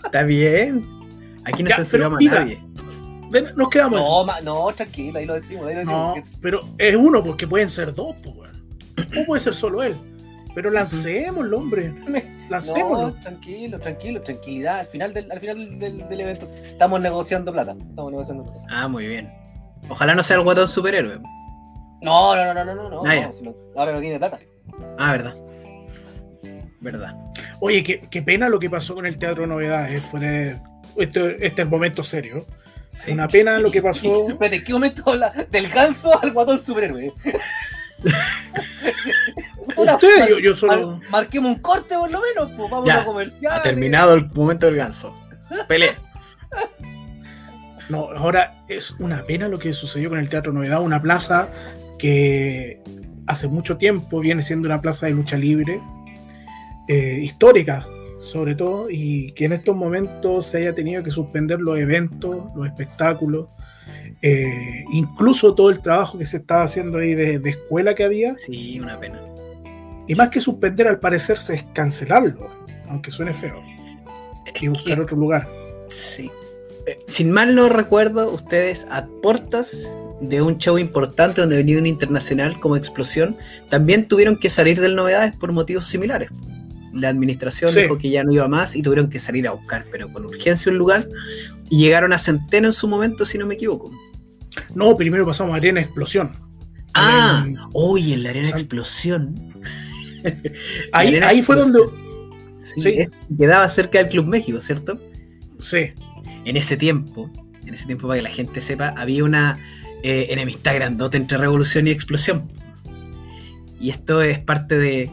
Está 0.06 0.24
bien. 0.24 0.86
Aquí 1.46 1.64
no 1.64 1.70
Ya, 1.70 1.78
censuramos 1.78 2.20
a 2.20 2.24
nadie. 2.24 2.62
Ven, 3.32 3.46
Nos 3.56 3.70
quedamos. 3.70 4.00
No, 4.00 4.24
ma- 4.26 4.42
no, 4.42 4.68
tranquilo, 4.74 5.18
ahí 5.20 5.26
lo 5.26 5.34
decimos, 5.34 5.66
ahí 5.68 5.74
lo 5.74 5.80
decimos. 5.80 6.08
No, 6.10 6.14
porque- 6.24 6.30
pero 6.42 6.60
es 6.78 6.96
uno 6.96 7.24
porque 7.24 7.48
pueden 7.48 7.70
ser 7.70 7.94
dos, 7.94 8.16
pues, 8.24 8.36
weón. 8.36 8.54
O 9.22 9.26
puede 9.26 9.42
ser 9.42 9.56
solo 9.56 9.82
él. 9.84 9.96
Pero 10.54 10.70
lancémoslo, 10.70 11.58
hombre. 11.58 11.94
Lancémoslo. 12.50 13.08
No, 13.12 13.14
tranquilo, 13.20 13.80
tranquilo, 13.80 14.22
tranquilidad. 14.22 14.80
Al 14.80 14.86
final 14.88 15.14
del, 15.14 15.32
al 15.32 15.40
final 15.40 15.80
del, 15.80 16.08
del 16.10 16.22
evento 16.22 16.46
estamos 16.46 17.02
negociando 17.02 17.52
plata. 17.54 17.76
Estamos 17.80 18.12
negociando 18.12 18.44
plata. 18.44 18.60
Ah, 18.70 18.88
muy 18.88 19.08
bien. 19.08 19.32
Ojalá 19.90 20.14
no 20.16 20.24
sea 20.24 20.38
el 20.38 20.44
guatón 20.44 20.68
superhéroe. 20.68 21.20
No, 22.02 22.36
no, 22.36 22.54
no, 22.54 22.54
no, 22.54 22.66
no, 22.66 22.76
no. 22.76 22.90
no, 22.90 23.04
Ah, 23.06 23.16
no, 23.16 23.34
si 23.34 23.50
ahora 23.78 23.94
no 23.94 24.00
tiene 24.02 24.18
plata. 24.20 24.40
Ah, 24.98 25.12
verdad. 25.14 25.36
Verdad. 26.82 27.16
Oye, 27.62 27.82
qué, 27.82 28.02
qué 28.12 28.22
pena 28.22 28.50
lo 28.50 28.60
que 28.60 28.70
pasó 28.70 28.94
con 28.94 29.06
el 29.06 29.18
Teatro 29.18 29.48
Novedades. 29.48 30.02
Fue 30.02 30.20
de- 30.20 30.58
este, 30.98 31.36
este 31.36 31.48
es 31.48 31.60
el 31.60 31.70
momento 31.70 32.04
serio. 32.04 32.46
Sí. 32.94 33.12
Una 33.12 33.28
pena 33.28 33.58
lo 33.58 33.72
que 33.72 33.82
pasó. 33.82 34.28
Espérate, 34.30 34.58
¿en 34.58 34.64
qué 34.66 34.74
momento 34.74 35.04
habla 35.10 35.32
del 35.50 35.70
ganso 35.70 36.12
al 36.22 36.32
guatón 36.34 36.62
superhéroe? 36.62 37.12
Puta, 39.84 39.94
Ustedes, 39.96 40.20
mar- 40.20 40.30
yo, 40.30 40.40
yo 40.40 40.56
solo. 40.56 40.92
mar- 40.98 41.10
marquemos 41.10 41.56
un 41.56 41.62
corte 41.62 41.96
por 41.96 42.10
lo 42.12 42.20
menos, 42.22 42.52
pues 42.58 42.72
vamos 42.72 42.86
Ya, 42.88 43.02
a 43.02 43.06
comercial. 43.06 43.54
Ha 43.54 43.62
terminado 43.62 44.14
el 44.16 44.30
momento 44.34 44.66
del 44.66 44.76
ganso. 44.76 45.16
Pelea. 45.68 45.94
No, 47.90 48.10
ahora 48.12 48.64
es 48.70 48.92
una 49.00 49.24
pena 49.26 49.48
lo 49.50 49.60
que 49.60 49.74
sucedió 49.74 50.10
con 50.10 50.18
el 50.20 50.30
Teatro 50.30 50.54
Novedad, 50.54 50.82
una 50.82 51.02
plaza 51.02 51.50
que 52.00 52.82
hace 53.28 53.48
mucho 53.48 53.78
tiempo 53.78 54.20
viene 54.20 54.42
siendo 54.42 54.68
una 54.68 54.82
plaza 54.82 55.06
de 55.06 55.12
lucha 55.14 55.38
libre, 55.38 55.82
eh, 56.88 57.20
histórica 57.22 57.86
sobre 58.20 58.56
todo, 58.56 58.88
y 58.90 59.34
que 59.34 59.44
en 59.46 59.52
estos 59.52 59.76
momentos 59.76 60.46
se 60.46 60.60
haya 60.60 60.74
tenido 60.74 61.04
que 61.04 61.12
suspender 61.12 61.60
los 61.60 61.78
eventos, 61.78 62.38
los 62.56 62.66
espectáculos, 62.68 63.50
eh, 64.22 64.86
incluso 64.94 65.54
todo 65.54 65.70
el 65.70 65.82
trabajo 65.82 66.18
que 66.18 66.26
se 66.26 66.38
estaba 66.38 66.64
haciendo 66.64 67.00
ahí 67.00 67.16
de, 67.16 67.38
de 67.40 67.50
escuela 67.50 67.94
que 67.96 68.06
había, 68.06 68.38
Sí, 68.38 68.80
una 68.80 68.98
pena. 68.98 69.20
Y 70.08 70.16
más 70.16 70.30
que 70.30 70.40
suspender 70.42 70.88
al 70.88 71.00
parecer 71.00 71.38
es 71.50 71.64
cancelarlo, 71.74 72.50
aunque 72.90 73.12
suene 73.12 73.34
feo, 73.34 73.62
y 74.60 74.68
buscar 74.68 75.00
otro 75.00 75.18
lugar. 75.18 75.50
Sí. 75.90 76.30
Eh, 76.86 77.00
Sin 77.08 77.32
mal 77.32 77.56
no 77.56 77.70
recuerdo, 77.70 78.32
ustedes 78.32 78.86
a 78.90 79.06
puertas 79.22 79.90
de 80.22 80.42
un 80.42 80.58
show 80.58 80.78
importante 80.78 81.42
donde 81.42 81.56
venía 81.58 81.78
un 81.78 81.86
internacional 81.86 82.60
como 82.60 82.76
Explosión, 82.78 83.38
también 83.70 84.08
tuvieron 84.08 84.38
que 84.38 84.50
salir 84.50 84.80
del 84.82 84.96
novedades 84.96 85.36
por 85.36 85.52
motivos 85.52 85.88
similares. 85.88 86.30
La 86.94 87.10
administración 87.10 87.72
Sí. 87.72 87.82
dijo 87.82 87.98
que 87.98 88.10
ya 88.10 88.24
no 88.24 88.32
iba 88.32 88.48
más 88.48 88.76
y 88.76 88.82
tuvieron 88.84 89.10
que 89.10 89.20
salir 89.20 89.48
a 89.48 89.52
buscar, 89.52 89.86
pero 89.92 90.12
con 90.14 90.26
urgencia 90.26 90.72
un 90.72 90.78
lugar. 90.78 91.08
Y 91.70 91.80
llegaron 91.80 92.14
a 92.14 92.20
Centeno 92.20 92.68
en 92.68 92.74
su 92.74 92.88
momento, 92.88 93.26
si 93.26 93.38
no 93.38 93.48
me 93.48 93.56
equivoco. 93.56 93.92
No, 94.76 94.96
primero 94.96 95.26
pasamos 95.26 95.54
a 95.54 95.58
Arena 95.58 95.82
Explosión. 95.82 96.32
Ah, 96.94 97.44
En- 97.48 97.58
oye, 97.74 98.14
en 98.14 98.24
la 98.24 98.30
arena 98.30 98.50
San- 98.50 98.60
explosión. 98.60 99.54
Ahí, 100.92 101.42
fue 101.42 101.56
donde. 101.56 101.80
Explosión. 101.80 102.04
Sí, 102.62 102.82
Sí. 102.82 102.90
es- 102.98 103.10
quedaba 103.38 103.68
cerca 103.68 104.00
del 104.00 104.10
Club 104.10 104.26
México, 104.28 104.60
¿cierto? 104.60 105.00
Sí. 105.60 105.92
en 106.46 106.58
ese 106.58 106.76
tiempo, 106.76 107.30
en 107.66 107.74
ese 107.74 107.86
tiempo 107.86 108.06
para 108.08 108.18
que 108.18 108.24
la 108.24 108.30
gente 108.30 108.60
sepa, 108.60 108.90
había 108.98 109.24
una 109.24 109.60
eh, 110.04 110.28
enemistad 110.32 110.76
grandota 110.76 111.16
entre 111.16 111.38
revolución 111.38 111.88
y 111.88 111.92
explosión. 111.92 112.52
Y 113.80 113.90
esto 113.92 114.22
es 114.22 114.40
parte 114.40 114.78
de... 114.78 115.04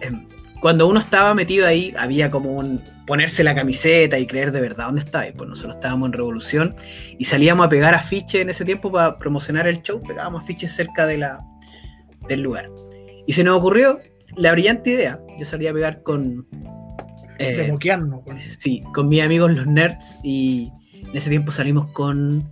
em, 0.00 0.28
cuando 0.60 0.86
uno 0.86 1.00
estaba 1.00 1.34
metido 1.34 1.66
ahí, 1.66 1.92
había 1.98 2.30
como 2.30 2.52
un 2.52 2.80
ponerse 3.06 3.42
la 3.42 3.54
camiseta 3.56 4.18
y 4.20 4.26
creer 4.28 4.52
de 4.52 4.60
verdad 4.60 4.86
dónde 4.86 5.00
estaba. 5.00 5.26
Y 5.26 5.32
pues 5.32 5.48
nosotros 5.50 5.74
estábamos 5.74 6.06
en 6.08 6.12
revolución 6.12 6.76
y 7.18 7.24
salíamos 7.24 7.66
a 7.66 7.68
pegar 7.68 7.94
afiches 7.94 8.40
en 8.42 8.50
ese 8.50 8.64
tiempo 8.64 8.92
para 8.92 9.18
promocionar 9.18 9.66
el 9.66 9.82
show, 9.82 10.00
pegábamos 10.06 10.42
afiches 10.44 10.70
cerca 10.70 11.06
de 11.06 11.18
la, 11.18 11.38
del 12.28 12.42
lugar. 12.42 12.70
Y 13.28 13.34
se 13.34 13.44
nos 13.44 13.58
ocurrió 13.58 14.00
la 14.36 14.52
brillante 14.52 14.88
idea, 14.88 15.20
yo 15.38 15.44
salía 15.44 15.68
a 15.70 15.74
pegar 15.74 16.02
con... 16.02 16.48
eh, 17.38 17.56
de 17.56 17.70
moquearnos, 17.70 18.24
weón. 18.24 18.40
Sí, 18.56 18.80
con 18.94 19.10
mis 19.10 19.22
amigos 19.22 19.54
los 19.54 19.66
nerds 19.66 20.16
y 20.24 20.72
en 20.94 21.14
ese 21.14 21.28
tiempo 21.28 21.52
salimos 21.52 21.88
con 21.88 22.50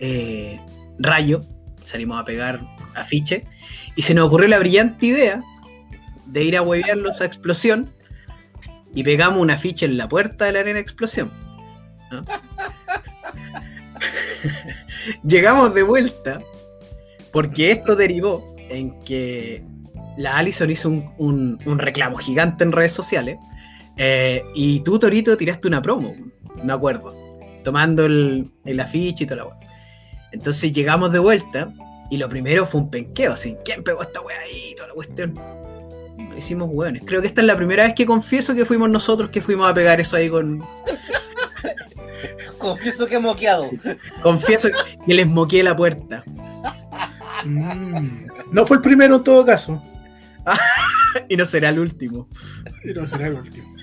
eh, 0.00 0.60
Rayo, 0.98 1.44
salimos 1.84 2.20
a 2.20 2.24
pegar 2.24 2.58
afiche 2.96 3.44
y 3.94 4.02
se 4.02 4.12
nos 4.12 4.26
ocurrió 4.26 4.48
la 4.48 4.58
brillante 4.58 5.06
idea 5.06 5.40
de 6.26 6.42
ir 6.42 6.56
a 6.56 6.62
huevearlos 6.62 7.20
a 7.20 7.24
Explosión 7.24 7.94
y 8.92 9.04
pegamos 9.04 9.40
un 9.40 9.52
afiche 9.52 9.86
en 9.86 9.96
la 9.96 10.08
puerta 10.08 10.46
de 10.46 10.52
la 10.52 10.58
arena 10.58 10.80
Explosión. 10.80 11.30
¿no? 12.10 12.22
Llegamos 15.22 15.72
de 15.74 15.84
vuelta 15.84 16.42
porque 17.30 17.70
esto 17.70 17.94
derivó 17.94 18.56
en 18.68 18.98
que 19.04 19.64
la 20.18 20.36
Allison 20.36 20.70
hizo 20.70 20.88
un, 20.90 21.10
un- 21.16 21.58
un 21.64 21.78
reclamo 21.78 22.18
gigante 22.18 22.62
en 22.64 22.72
redes 22.72 22.92
sociales 22.92 23.38
eh, 23.96 24.44
y 24.54 24.80
tú, 24.80 24.98
Torito, 24.98 25.36
tiraste 25.36 25.66
una 25.68 25.80
promo, 25.80 26.14
me 26.62 26.72
acuerdo, 26.72 27.14
tomando 27.64 28.04
el, 28.04 28.50
el 28.64 28.80
afiche 28.80 29.24
y 29.24 29.26
toda 29.26 29.36
la 29.38 29.44
weá. 29.46 29.56
Entonces 30.32 30.72
llegamos 30.72 31.10
de 31.12 31.18
vuelta 31.20 31.72
y 32.10 32.16
lo 32.18 32.28
primero 32.28 32.66
fue 32.66 32.80
un 32.82 32.90
penqueo, 32.90 33.32
así, 33.32 33.56
¿quién 33.64 33.82
pegó 33.82 34.02
esta 34.02 34.20
weá 34.20 34.38
ahí? 34.40 34.72
y 34.72 34.74
Toda 34.74 34.88
la 34.88 34.94
cuestión. 34.94 35.34
hicimos 36.36 36.68
hueones. 36.70 37.02
Creo 37.06 37.20
que 37.20 37.26
esta 37.28 37.40
es 37.40 37.46
la 37.46 37.56
primera 37.56 37.84
vez 37.84 37.94
que 37.94 38.04
confieso 38.06 38.54
que 38.54 38.64
fuimos 38.64 38.90
nosotros 38.90 39.30
que 39.30 39.40
fuimos 39.40 39.70
a 39.70 39.74
pegar 39.74 40.00
eso 40.00 40.16
ahí 40.16 40.28
con. 40.28 40.62
Confieso 42.58 43.06
que 43.06 43.14
he 43.16 43.20
moqueado. 43.20 43.70
Confieso 44.22 44.68
que 45.06 45.14
les 45.14 45.26
moqué 45.26 45.62
la 45.62 45.76
puerta. 45.76 46.24
Mm. 47.44 48.26
No 48.50 48.66
fue 48.66 48.78
el 48.78 48.82
primero 48.82 49.16
en 49.16 49.22
todo 49.22 49.44
caso. 49.44 49.80
Y 51.28 51.36
no 51.36 51.46
será 51.46 51.70
el 51.70 51.78
último. 51.78 52.28
Y 52.84 52.92
no 52.92 53.06
será 53.06 53.28
el 53.28 53.34
último. 53.34 53.74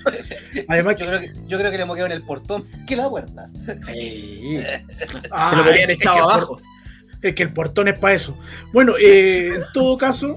Además, 0.68 0.96
Yo 0.96 1.06
creo 1.06 1.20
que, 1.20 1.32
yo 1.46 1.58
creo 1.58 1.70
que 1.70 1.78
le 1.78 1.84
moquearon 1.84 2.12
el 2.12 2.22
portón 2.22 2.64
que 2.86 2.96
la 2.96 3.08
puerta. 3.10 3.50
Sí. 3.82 4.58
ah, 5.30 5.50
Se 5.50 5.56
lo 5.56 5.64
podrían 5.64 5.90
echado 5.90 6.22
abajo. 6.22 6.60
Es 7.22 7.34
que 7.34 7.42
el 7.42 7.52
portón 7.52 7.88
es 7.88 7.98
para 7.98 8.14
eso. 8.14 8.38
Bueno, 8.72 8.94
eh, 8.98 9.56
en 9.56 9.62
todo 9.72 9.98
caso, 9.98 10.36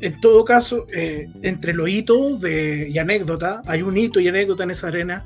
en 0.00 0.20
todo 0.20 0.44
caso, 0.44 0.86
eh, 0.92 1.28
entre 1.42 1.72
los 1.72 1.88
hitos 1.88 2.40
de, 2.40 2.88
y 2.88 2.98
anécdota, 2.98 3.62
hay 3.66 3.82
un 3.82 3.96
hito 3.96 4.20
y 4.20 4.28
anécdota 4.28 4.64
en 4.64 4.70
esa 4.72 4.88
arena 4.88 5.24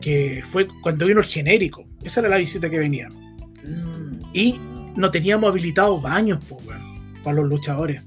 que 0.00 0.42
fue 0.44 0.66
cuando 0.82 1.06
vino 1.06 1.20
el 1.20 1.26
genérico. 1.26 1.86
Esa 2.02 2.20
era 2.20 2.28
la 2.28 2.36
visita 2.36 2.68
que 2.68 2.78
venía. 2.78 3.08
Mm. 3.08 4.20
Y 4.34 4.60
no 4.96 5.10
teníamos 5.10 5.50
habilitados 5.50 6.02
baños, 6.02 6.44
po, 6.44 6.60
weón, 6.66 7.22
para 7.22 7.36
los 7.36 7.48
luchadores. 7.48 8.02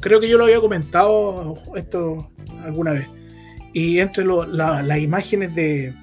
Creo 0.00 0.20
que 0.20 0.28
yo 0.28 0.38
lo 0.38 0.44
había 0.44 0.60
comentado 0.60 1.54
esto 1.74 2.30
alguna 2.62 2.92
vez. 2.92 3.06
Y 3.72 3.98
entre 3.98 4.24
lo- 4.24 4.44
la- 4.46 4.82
las 4.82 4.98
imágenes 4.98 5.54
de, 5.54 5.94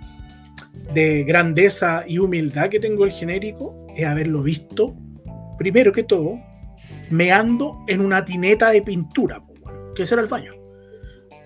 de 0.94 1.24
grandeza 1.24 2.04
y 2.08 2.18
humildad 2.20 2.70
que 2.70 2.80
tengo 2.80 3.06
el 3.06 3.12
genérico 3.12 3.88
es 3.96 4.06
haberlo 4.06 4.42
visto, 4.44 4.96
primero 5.58 5.92
que 5.92 6.04
todo, 6.04 6.40
meando 7.10 7.84
en 7.88 8.02
una 8.02 8.26
tineta 8.26 8.70
de 8.72 8.82
pintura, 8.82 9.42
que 9.96 10.04
ese 10.04 10.16
era 10.16 10.24
el 10.24 10.30
baño. 10.30 10.54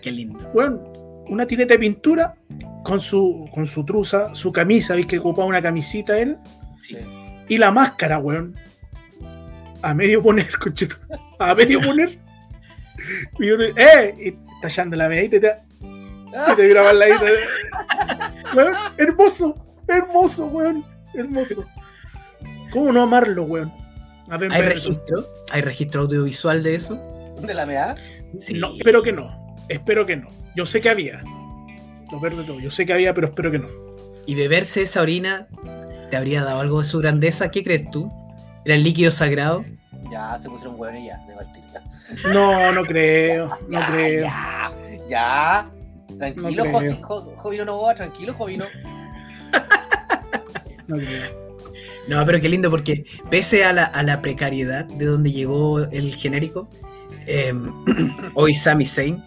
Qué 0.01 0.11
lindo. 0.11 0.49
Bueno, 0.53 0.81
una 1.27 1.45
tineta 1.45 1.73
de 1.73 1.79
pintura 1.79 2.35
con 2.83 2.99
su, 2.99 3.49
con 3.53 3.65
su 3.65 3.83
truza, 3.83 4.33
su 4.33 4.51
camisa, 4.51 4.95
¿viste 4.95 5.11
que 5.11 5.19
ocupaba 5.19 5.47
una 5.47 5.61
camisita 5.61 6.17
él? 6.19 6.37
Sí. 6.81 6.97
Y 7.49 7.57
la 7.57 7.71
máscara, 7.71 8.17
weón. 8.19 8.53
A 9.81 9.93
medio 9.93 10.21
poner, 10.23 10.47
concheto. 10.59 10.95
A 11.39 11.53
medio 11.53 11.81
poner. 11.81 12.19
Y 13.39 13.47
yo, 13.47 13.55
¡eh! 13.75 14.15
Y 14.19 14.61
tallando 14.61 14.95
la 14.95 15.09
medita 15.09 15.35
y 15.37 15.39
te, 15.39 15.51
y 15.81 16.55
te 16.55 16.73
la 16.73 16.93
Weón, 18.55 18.73
hermoso, 18.97 19.55
hermoso, 19.87 20.45
weón. 20.47 20.85
Hermoso. 21.13 21.65
¿Cómo 22.71 22.91
no 22.91 23.03
amarlo, 23.03 23.43
weón? 23.43 23.71
A 24.29 24.37
ver, 24.37 24.53
¿Hay 24.53 24.61
registro? 24.61 25.25
¿Hay 25.51 25.61
registro 25.61 26.01
audiovisual 26.01 26.61
de 26.63 26.75
eso? 26.75 26.95
¿De 27.41 27.53
la 27.53 27.65
mea? 27.65 27.95
Sí. 28.39 28.55
No, 28.55 28.75
espero 28.75 29.01
que 29.01 29.13
no. 29.13 29.55
Espero 29.69 30.05
que 30.05 30.17
no. 30.17 30.29
Yo 30.55 30.65
sé 30.65 30.81
que 30.81 30.89
había. 30.89 31.21
Lo 32.11 32.19
peor 32.19 32.35
de 32.35 32.43
todo. 32.43 32.59
Yo 32.59 32.71
sé 32.71 32.85
que 32.85 32.93
había, 32.93 33.13
pero 33.13 33.27
espero 33.27 33.51
que 33.51 33.59
no. 33.59 33.67
Y 34.25 34.35
beberse 34.35 34.81
esa 34.83 35.01
orina 35.01 35.47
te 36.09 36.17
habría 36.17 36.43
dado 36.43 36.59
algo 36.59 36.81
de 36.81 36.87
su 36.87 36.99
grandeza. 36.99 37.51
¿Qué 37.51 37.63
crees 37.63 37.89
tú? 37.91 38.09
¿Era 38.65 38.75
el 38.75 38.83
líquido 38.83 39.11
sagrado? 39.11 39.63
Ya, 40.11 40.37
se 40.41 40.49
pusieron 40.49 40.79
hueones 40.79 41.05
ya, 41.05 41.17
de 41.25 41.35
partir. 41.35 41.63
ya. 41.73 41.81
No, 42.33 42.71
no 42.71 42.83
creo. 42.83 43.49
No 43.67 43.79
ya, 43.79 43.87
creo. 43.91 44.21
Ya, 44.23 44.71
ya. 45.09 45.71
Tranquilo, 46.17 46.65
No 46.65 46.71
Jo- 46.71 46.79
creo. 46.79 46.95
Jo- 47.01 47.33
Jovino 47.35 47.65
Novoa, 47.65 47.95
tranquilo, 47.95 48.33
Jovino. 48.33 48.65
No 50.87 50.95
creo. 50.97 51.47
No, 52.07 52.25
pero 52.25 52.39
qué 52.39 52.47
lindo 52.47 52.69
porque 52.71 53.03
pese 53.29 53.65
a 53.65 53.73
la, 53.73 53.83
a 53.83 54.01
la 54.03 54.21
precariedad 54.21 54.85
de 54.85 55.05
donde 55.05 55.31
llegó 55.33 55.79
el 55.79 56.15
genérico, 56.15 56.69
eh, 57.25 57.53
hoy 58.33 58.55
Sami 58.55 58.85
Zayn 58.85 59.21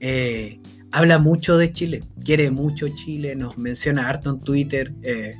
eh, 0.00 0.58
habla 0.92 1.18
mucho 1.18 1.58
de 1.58 1.70
Chile, 1.72 2.02
quiere 2.24 2.50
mucho 2.50 2.88
Chile, 2.88 3.36
nos 3.36 3.58
menciona 3.58 4.08
harto 4.08 4.30
en 4.30 4.40
Twitter. 4.40 4.92
eh, 5.02 5.34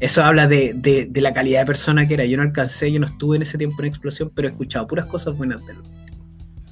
eso 0.00 0.24
habla 0.24 0.46
de, 0.48 0.72
de- 0.74 1.06
de 1.10 1.20
la 1.20 1.32
calidad 1.34 1.60
de 1.60 1.66
persona 1.66 2.08
que 2.08 2.14
era. 2.14 2.24
Yo 2.24 2.36
no 2.38 2.42
alcancé, 2.42 2.90
yo 2.90 2.98
no 2.98 3.06
estuve 3.06 3.36
en 3.36 3.42
ese 3.42 3.58
tiempo 3.58 3.76
en 3.80 3.86
explosión, 3.88 4.30
pero 4.34 4.48
he 4.48 4.50
escuchado 4.50 4.86
puras 4.86 5.06
cosas 5.06 5.36
buenas 5.36 5.64
de 5.66 5.72
él. 5.72 5.78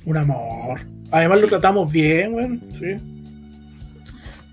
Un 0.04 0.16
amor. 0.16 0.80
Además 1.10 1.40
lo 1.40 1.48
tratamos 1.48 1.92
bien, 1.92 2.34
weón. 2.34 2.60
Sí. 2.78 2.96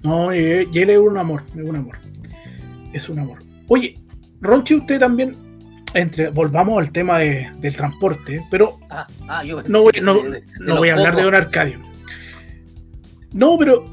No, 0.04 0.34
y, 0.34 0.68
y 0.72 0.80
él 0.80 0.90
es 0.92 0.98
un 0.98 1.18
amor. 1.18 1.44
Es 1.56 1.64
un 1.64 1.76
amor. 1.76 1.98
Es 2.94 3.10
un 3.10 3.20
amor. 3.20 3.40
Oye, 3.68 3.96
Ronchi, 4.42 4.76
usted 4.76 5.00
también. 5.00 5.34
Entre, 5.96 6.30
volvamos 6.30 6.78
al 6.78 6.92
tema 6.92 7.18
de- 7.18 7.50
del 7.62 7.76
transporte, 7.76 8.46
pero 8.52 8.78
Ah, 8.92 9.08
ah, 9.28 9.44
yo 9.44 9.60
no 9.68 9.82
voy, 9.82 9.92
no, 10.04 10.22
de- 10.22 10.44
no 10.60 10.78
voy 10.78 10.90
a 10.90 10.94
hablar 10.94 11.16
de. 11.16 11.24
Don 11.24 11.34
Arcadio. 11.34 11.80
No, 13.34 13.58
pero 13.58 13.86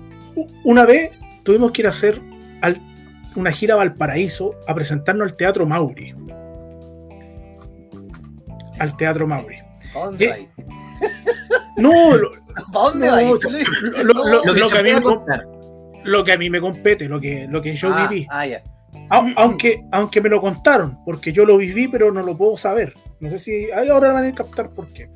una 0.62 0.84
vez 0.84 1.12
tuvimos 1.42 1.72
que 1.72 1.80
ir 1.82 1.86
a 1.86 1.90
hacer 1.90 2.20
al- 2.60 2.80
una 3.34 3.50
gira 3.50 3.72
a 3.74 3.76
Valparaíso 3.78 4.54
a 4.68 4.74
presentarnos 4.74 5.30
al 5.30 5.36
Teatro 5.38 5.64
Mauri. 5.64 6.12
Al 8.78 8.94
Teatro 8.98 9.26
Mauri. 9.26 9.56
No, 11.82 12.16
lo, 12.16 12.30
¿Pa' 12.72 12.80
dónde 12.80 13.06
No, 13.06 13.12
vais? 13.12 13.44
lo- 13.44 14.02
lo- 14.02 14.14
lo- 14.44 14.54
Lo 14.54 14.68
que, 14.68 14.78
a 14.78 14.82
mí 14.82 14.92
me 14.94 15.02
com- 15.02 15.16
contar. 15.18 15.46
lo 16.04 16.24
que 16.24 16.32
a 16.32 16.38
mí 16.38 16.48
me 16.50 16.60
compete, 16.60 17.08
lo 17.08 17.20
que, 17.20 17.46
lo 17.50 17.60
que 17.60 17.76
yo 17.76 17.90
ah, 17.92 18.06
viví. 18.08 18.26
Ah, 18.30 18.46
ya. 18.46 18.62
Au- 19.10 19.32
aunque, 19.36 19.84
aunque 19.92 20.20
me 20.22 20.28
lo 20.30 20.40
contaron, 20.40 20.98
porque 21.04 21.32
yo 21.32 21.44
lo 21.44 21.56
viví, 21.58 21.88
pero 21.88 22.10
no 22.12 22.22
lo 22.22 22.36
puedo 22.36 22.56
saber. 22.56 22.94
No 23.20 23.28
sé 23.30 23.38
si 23.38 23.70
ahí 23.70 23.88
ahora 23.88 24.12
van 24.12 24.24
a 24.24 24.34
captar 24.34 24.70
por 24.70 24.88
qué. 24.88 25.10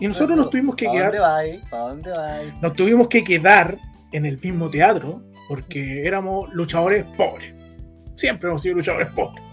Y 0.00 0.08
nosotros 0.08 0.36
nos 0.36 0.50
tuvimos 0.50 0.76
que 0.76 0.86
¿Pa' 0.86 0.92
dónde 0.92 1.10
quedar, 1.10 1.20
vais? 1.22 1.60
¿Pa' 1.70 1.78
dónde 1.78 2.10
vais? 2.10 2.52
nos 2.62 2.72
tuvimos 2.74 3.08
que 3.08 3.22
quedar 3.24 3.78
en 4.12 4.24
el 4.26 4.38
mismo 4.38 4.70
teatro, 4.70 5.22
porque 5.48 6.06
éramos 6.06 6.48
luchadores 6.52 7.04
pobres. 7.16 7.52
Siempre 8.14 8.48
hemos 8.48 8.62
sido 8.62 8.76
luchadores 8.76 9.08
pobres. 9.08 9.44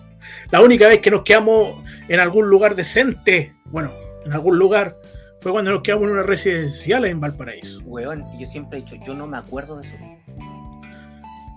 La 0.51 0.61
única 0.61 0.87
vez 0.87 0.99
que 0.99 1.11
nos 1.11 1.23
quedamos 1.23 1.83
en 2.07 2.19
algún 2.19 2.49
lugar 2.49 2.75
decente, 2.75 3.53
bueno, 3.65 3.91
en 4.25 4.31
algún 4.33 4.57
lugar, 4.57 4.95
fue 5.43 5.51
cuando 5.51 5.71
nos 5.71 5.81
quedamos 5.81 6.05
en 6.05 6.11
una 6.13 6.23
residencial 6.23 7.05
en 7.05 7.19
Valparaíso. 7.19 7.81
Weón, 7.85 8.25
y 8.33 8.39
yo 8.43 8.47
siempre 8.47 8.79
he 8.79 8.81
dicho, 8.81 8.95
yo 9.05 9.13
no 9.13 9.27
me 9.27 9.37
acuerdo 9.37 9.77
de 9.79 9.87
eso. 9.87 9.95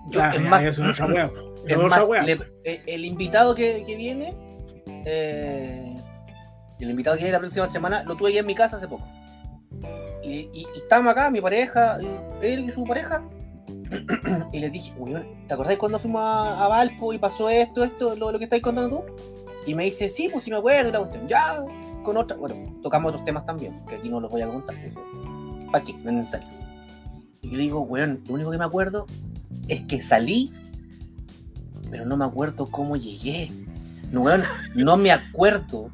Yo, 0.09 0.19
Ya, 0.19 0.29
es 0.31 0.43
ya, 0.43 0.49
más, 0.49 0.63
eso 0.63 0.89
es 0.89 0.99
wea, 0.99 1.31
es 1.67 1.77
más, 1.77 2.07
le- 2.25 2.39
eh, 2.63 2.81
el 2.85 3.05
invitado 3.05 3.55
que, 3.55 3.83
que 3.85 3.95
viene, 3.95 4.33
eh, 5.05 5.95
el 6.79 6.89
invitado 6.89 7.15
que 7.17 7.23
viene 7.23 7.31
la 7.33 7.39
próxima 7.39 7.67
semana, 7.67 8.03
lo 8.03 8.15
tuve 8.15 8.29
aquí 8.29 8.37
en 8.37 8.45
mi 8.45 8.55
casa 8.55 8.77
hace 8.77 8.87
poco. 8.87 9.05
Y, 10.23 10.49
y, 10.53 10.67
y 10.75 10.77
estábamos 10.79 11.11
acá, 11.13 11.29
mi 11.31 11.41
pareja, 11.41 11.97
él 12.41 12.65
y 12.65 12.71
su 12.71 12.83
pareja, 12.83 13.21
y 14.53 14.59
les 14.59 14.71
dije, 14.71 14.93
weón, 14.97 15.25
¿te 15.47 15.53
acordás 15.53 15.77
cuando 15.77 15.99
fuimos 15.99 16.21
a, 16.21 16.63
a 16.65 16.67
Valpo 16.67 17.13
y 17.13 17.17
pasó 17.17 17.49
esto, 17.49 17.83
esto, 17.83 18.15
lo, 18.15 18.31
lo 18.31 18.37
que 18.37 18.45
estáis 18.45 18.61
contando 18.63 18.97
tú? 18.99 19.05
Y 19.65 19.75
me 19.75 19.83
dice, 19.85 20.07
sí, 20.09 20.29
pues 20.31 20.43
sí 20.45 20.51
me 20.51 20.57
acuerdo, 20.57 20.89
y 20.89 20.91
la 20.93 20.99
cuestión, 20.99 21.27
ya, 21.27 21.63
con 22.07 22.15
otra, 22.15 22.37
bueno, 22.37 22.55
tocamos 22.81 23.09
otros 23.09 23.25
temas 23.25 23.45
también, 23.45 23.85
que 23.85 23.95
aquí 23.95 24.07
no 24.07 24.21
los 24.21 24.31
voy 24.31 24.41
a 24.41 24.47
contar, 24.47 24.77
¿para 25.69 25.83
qué? 25.83 25.91
No 25.91 26.09
es 26.09 26.15
necesario. 26.15 26.47
Y 27.41 27.49
yo 27.49 27.57
digo, 27.57 27.81
weón, 27.81 28.23
lo 28.25 28.35
único 28.35 28.49
que 28.49 28.57
me 28.57 28.63
acuerdo 28.63 29.05
es 29.67 29.81
que 29.81 30.01
salí, 30.01 30.53
pero 31.91 32.05
no 32.05 32.15
me 32.15 32.23
acuerdo 32.23 32.65
cómo 32.67 32.95
llegué. 32.95 33.51
No, 34.09 34.21
weón, 34.21 34.43
no 34.73 34.95
me 34.95 35.11
acuerdo 35.11 35.89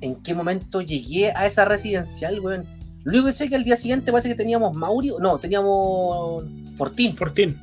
en 0.00 0.22
qué 0.22 0.34
momento 0.34 0.80
llegué 0.80 1.32
a 1.32 1.46
esa 1.46 1.64
residencial, 1.64 2.38
weón. 2.38 2.64
Lo 3.02 3.10
único 3.10 3.26
que 3.26 3.32
sé 3.32 3.44
es 3.44 3.50
que 3.50 3.56
al 3.56 3.64
día 3.64 3.76
siguiente 3.76 4.12
parece 4.12 4.28
que 4.28 4.36
teníamos 4.36 4.72
Mauri, 4.72 5.14
no, 5.18 5.36
teníamos 5.40 6.44
Fortín, 6.76 7.16
Fortín. 7.16 7.60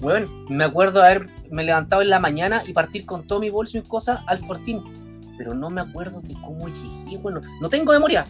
weón. 0.00 0.46
Me 0.48 0.62
acuerdo 0.62 1.02
haberme 1.02 1.64
levantado 1.64 2.00
en 2.00 2.10
la 2.10 2.20
mañana 2.20 2.62
y 2.64 2.72
partir 2.72 3.04
con 3.06 3.26
todo 3.26 3.40
mi 3.40 3.50
bolso 3.50 3.76
y 3.76 3.82
cosas 3.82 4.20
al 4.28 4.38
Fortín. 4.38 5.01
Pero 5.38 5.54
no 5.54 5.70
me 5.70 5.80
acuerdo 5.80 6.20
de 6.20 6.34
cómo 6.34 6.68
llegué, 6.68 7.18
bueno, 7.18 7.40
no 7.60 7.68
tengo 7.68 7.92
memoria. 7.92 8.26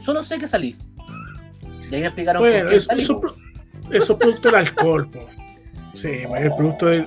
Solo 0.00 0.22
sé 0.22 0.38
que 0.38 0.48
salí. 0.48 0.76
Y 1.90 1.94
ahí 1.94 2.00
me 2.00 2.06
explicaron 2.06 2.42
Bueno, 2.42 2.60
por 2.60 2.70
qué 2.70 2.76
eso, 2.76 2.86
salí. 2.86 3.02
eso, 3.02 3.22
eso 3.90 4.18
producto 4.18 4.48
del 4.48 4.56
alcohol, 4.56 5.10
po. 5.10 5.20
Sí, 5.94 6.10
es 6.10 6.52
producto 6.56 6.86
de. 6.86 7.06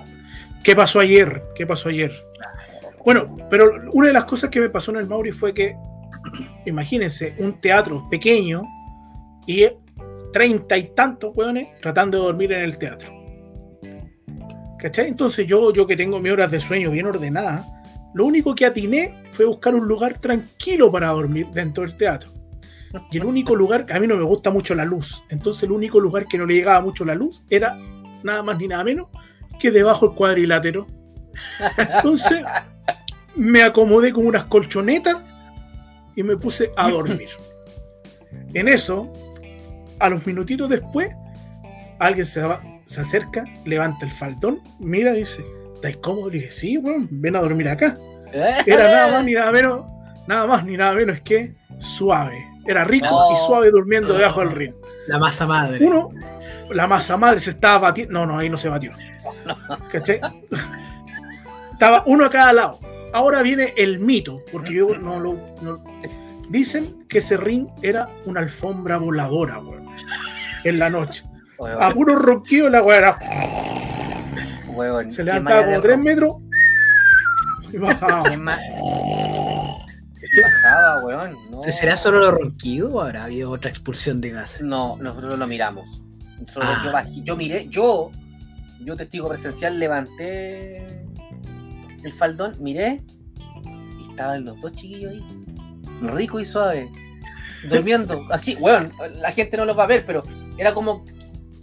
¿Qué 0.64 0.76
pasó 0.76 1.00
ayer? 1.00 1.44
¿Qué 1.56 1.68
pasó 1.68 1.90
ayer? 1.90 2.12
Bueno, 3.04 3.36
pero 3.50 3.72
una 3.94 4.08
de 4.08 4.14
las 4.14 4.26
cosas 4.26 4.50
que 4.50 4.60
me 4.60 4.70
pasó 4.70 4.92
en 4.92 4.98
el 4.98 5.08
Mauri 5.08 5.32
fue 5.32 5.54
que, 5.54 5.76
imagínense, 6.66 7.36
un 7.38 7.60
teatro 7.62 8.08
pequeño 8.10 8.64
y 9.46 9.66
treinta 10.34 10.78
y 10.78 10.94
tantos 10.94 11.36
hueones 11.36 11.68
tratando 11.82 12.18
de 12.18 12.24
dormir 12.26 12.52
en 12.52 12.62
el 12.64 12.78
teatro. 12.78 13.14
¿Cachai? 14.80 15.08
Entonces 15.08 15.48
yo, 15.48 15.74
yo 15.74 15.88
que 15.88 15.96
tengo 15.96 16.20
mis 16.20 16.32
horas 16.32 16.52
de 16.52 16.60
sueño 16.60 16.92
bien 16.92 17.08
ordenadas, 17.08 17.66
lo 18.18 18.26
único 18.26 18.56
que 18.56 18.66
atiné 18.66 19.24
fue 19.30 19.46
buscar 19.46 19.76
un 19.76 19.88
lugar 19.88 20.18
tranquilo 20.18 20.92
para 20.92 21.10
dormir 21.10 21.48
dentro 21.54 21.84
del 21.86 21.96
teatro. 21.98 22.32
Y 23.12 23.18
el 23.18 23.26
único 23.26 23.56
lugar, 23.64 23.86
a 23.92 24.00
mí 24.00 24.08
no 24.08 24.18
me 24.18 24.24
gusta 24.24 24.50
mucho 24.50 24.74
la 24.76 24.86
luz, 24.86 25.24
entonces 25.30 25.64
el 25.64 25.72
único 25.72 26.00
lugar 26.00 26.26
que 26.26 26.38
no 26.38 26.46
le 26.46 26.56
llegaba 26.56 26.82
mucho 26.82 27.06
la 27.06 27.14
luz 27.16 27.44
era 27.50 27.78
nada 28.24 28.42
más 28.42 28.58
ni 28.58 28.68
nada 28.68 28.84
menos 28.84 29.08
que 29.60 29.70
debajo 29.72 30.08
del 30.08 30.16
cuadrilátero. 30.16 30.88
Entonces 31.78 32.44
me 33.36 33.62
acomodé 33.62 34.12
con 34.12 34.26
unas 34.26 34.46
colchonetas 34.46 35.18
y 36.16 36.24
me 36.24 36.36
puse 36.38 36.72
a 36.76 36.90
dormir. 36.90 37.30
En 38.56 38.68
eso, 38.68 39.12
a 40.00 40.10
los 40.10 40.26
minutitos 40.26 40.68
después, 40.70 41.12
alguien 42.00 42.26
se, 42.26 42.42
va- 42.42 42.62
se 42.86 43.02
acerca, 43.02 43.44
levanta 43.66 44.06
el 44.06 44.12
faldón, 44.12 44.60
mira 44.80 45.14
y 45.16 45.20
dice, 45.20 45.44
¿estás 45.76 45.98
cómodo? 45.98 46.30
Le 46.32 46.40
dije, 46.40 46.52
sí, 46.52 46.78
weón, 46.78 47.08
ven 47.12 47.36
a 47.36 47.42
dormir 47.42 47.70
acá. 47.70 47.96
Era 48.66 48.84
nada 48.84 49.12
más 49.14 49.24
ni 49.26 49.34
nada 49.34 49.52
menos, 49.52 49.86
nada 50.28 50.48
más 50.48 50.64
ni 50.66 50.78
nada 50.78 50.94
menos 50.94 51.20
que 51.22 51.54
suave. 51.80 52.46
Era 52.66 52.84
rico 52.84 53.30
y 53.34 53.38
suave 53.48 53.72
durmiendo 53.72 54.14
debajo 54.14 54.42
del 54.42 54.52
ring. 54.52 54.74
La 55.08 55.18
masa 55.20 55.46
madre. 55.48 55.86
Uno, 55.86 56.10
la 56.70 56.86
masa 56.86 57.16
madre 57.16 57.40
se 57.40 57.52
estaba 57.52 57.78
batiendo. 57.78 58.14
No, 58.14 58.26
no, 58.26 58.40
ahí 58.40 58.50
no 58.50 58.58
se 58.58 58.68
batió. 58.68 58.92
¿Cachai? 59.92 60.20
Estaba 61.72 62.04
uno 62.06 62.26
a 62.26 62.30
cada 62.30 62.52
lado. 62.54 62.80
Ahora 63.14 63.42
viene 63.42 63.74
el 63.78 64.00
mito, 64.00 64.42
porque 64.52 64.74
yo 64.74 64.98
no 64.98 65.20
lo. 65.20 65.38
no- 65.62 65.82
Dicen 66.50 67.06
que 67.08 67.18
ese 67.20 67.38
ring 67.38 67.68
era 67.82 68.10
una 68.26 68.40
alfombra 68.42 68.98
voladora, 68.98 69.60
weón. 69.60 69.88
En 70.66 70.80
la 70.80 70.90
noche. 70.90 71.24
Weón, 71.58 71.82
A 71.82 71.94
puro 71.94 72.16
ronquido 72.16 72.70
la 72.70 72.82
weá 72.82 72.98
era- 72.98 73.18
Se 75.10 75.24
levantaba 75.24 75.66
como 75.66 75.82
3 75.82 75.98
metros 76.00 76.36
y 77.74 77.78
bajaba. 77.78 78.24
¿Qué 78.30 78.38
ma- 78.38 78.58
Bajaba, 80.44 81.06
weón. 81.06 81.38
No. 81.52 81.62
¿Pero 81.62 81.72
¿Será 81.72 81.98
solo 81.98 82.20
lo 82.20 82.32
ronquido 82.32 82.92
o 82.94 83.02
habrá 83.02 83.24
habido 83.26 83.52
otra 83.52 83.70
expulsión 83.70 84.20
de 84.22 84.32
gas? 84.32 84.62
No, 84.62 84.98
nosotros 85.00 85.38
lo 85.40 85.48
miramos. 85.48 85.86
Nosotros- 86.40 86.66
Ah. 86.68 86.82
yo, 86.84 86.92
bajé- 86.92 87.24
yo 87.24 87.36
miré, 87.36 87.68
yo, 87.70 88.12
yo 88.82 88.96
testigo 88.96 89.28
presencial, 89.30 89.80
levanté 89.80 90.78
el 92.04 92.14
faldón, 92.14 92.56
miré 92.60 93.02
y 94.00 94.10
estaban 94.10 94.46
los 94.46 94.60
dos 94.62 94.72
chiquillos 94.74 95.12
ahí, 95.14 95.26
rico 96.02 96.40
y 96.40 96.46
suave, 96.46 96.92
durmiendo, 97.70 98.22
así, 98.30 98.56
weón, 98.60 98.92
la 99.16 99.32
gente 99.32 99.58
no 99.58 99.66
los 99.66 99.78
va 99.78 99.84
a 99.84 99.88
ver, 99.88 100.06
pero 100.06 100.24
era 100.58 100.74
como, 100.74 101.04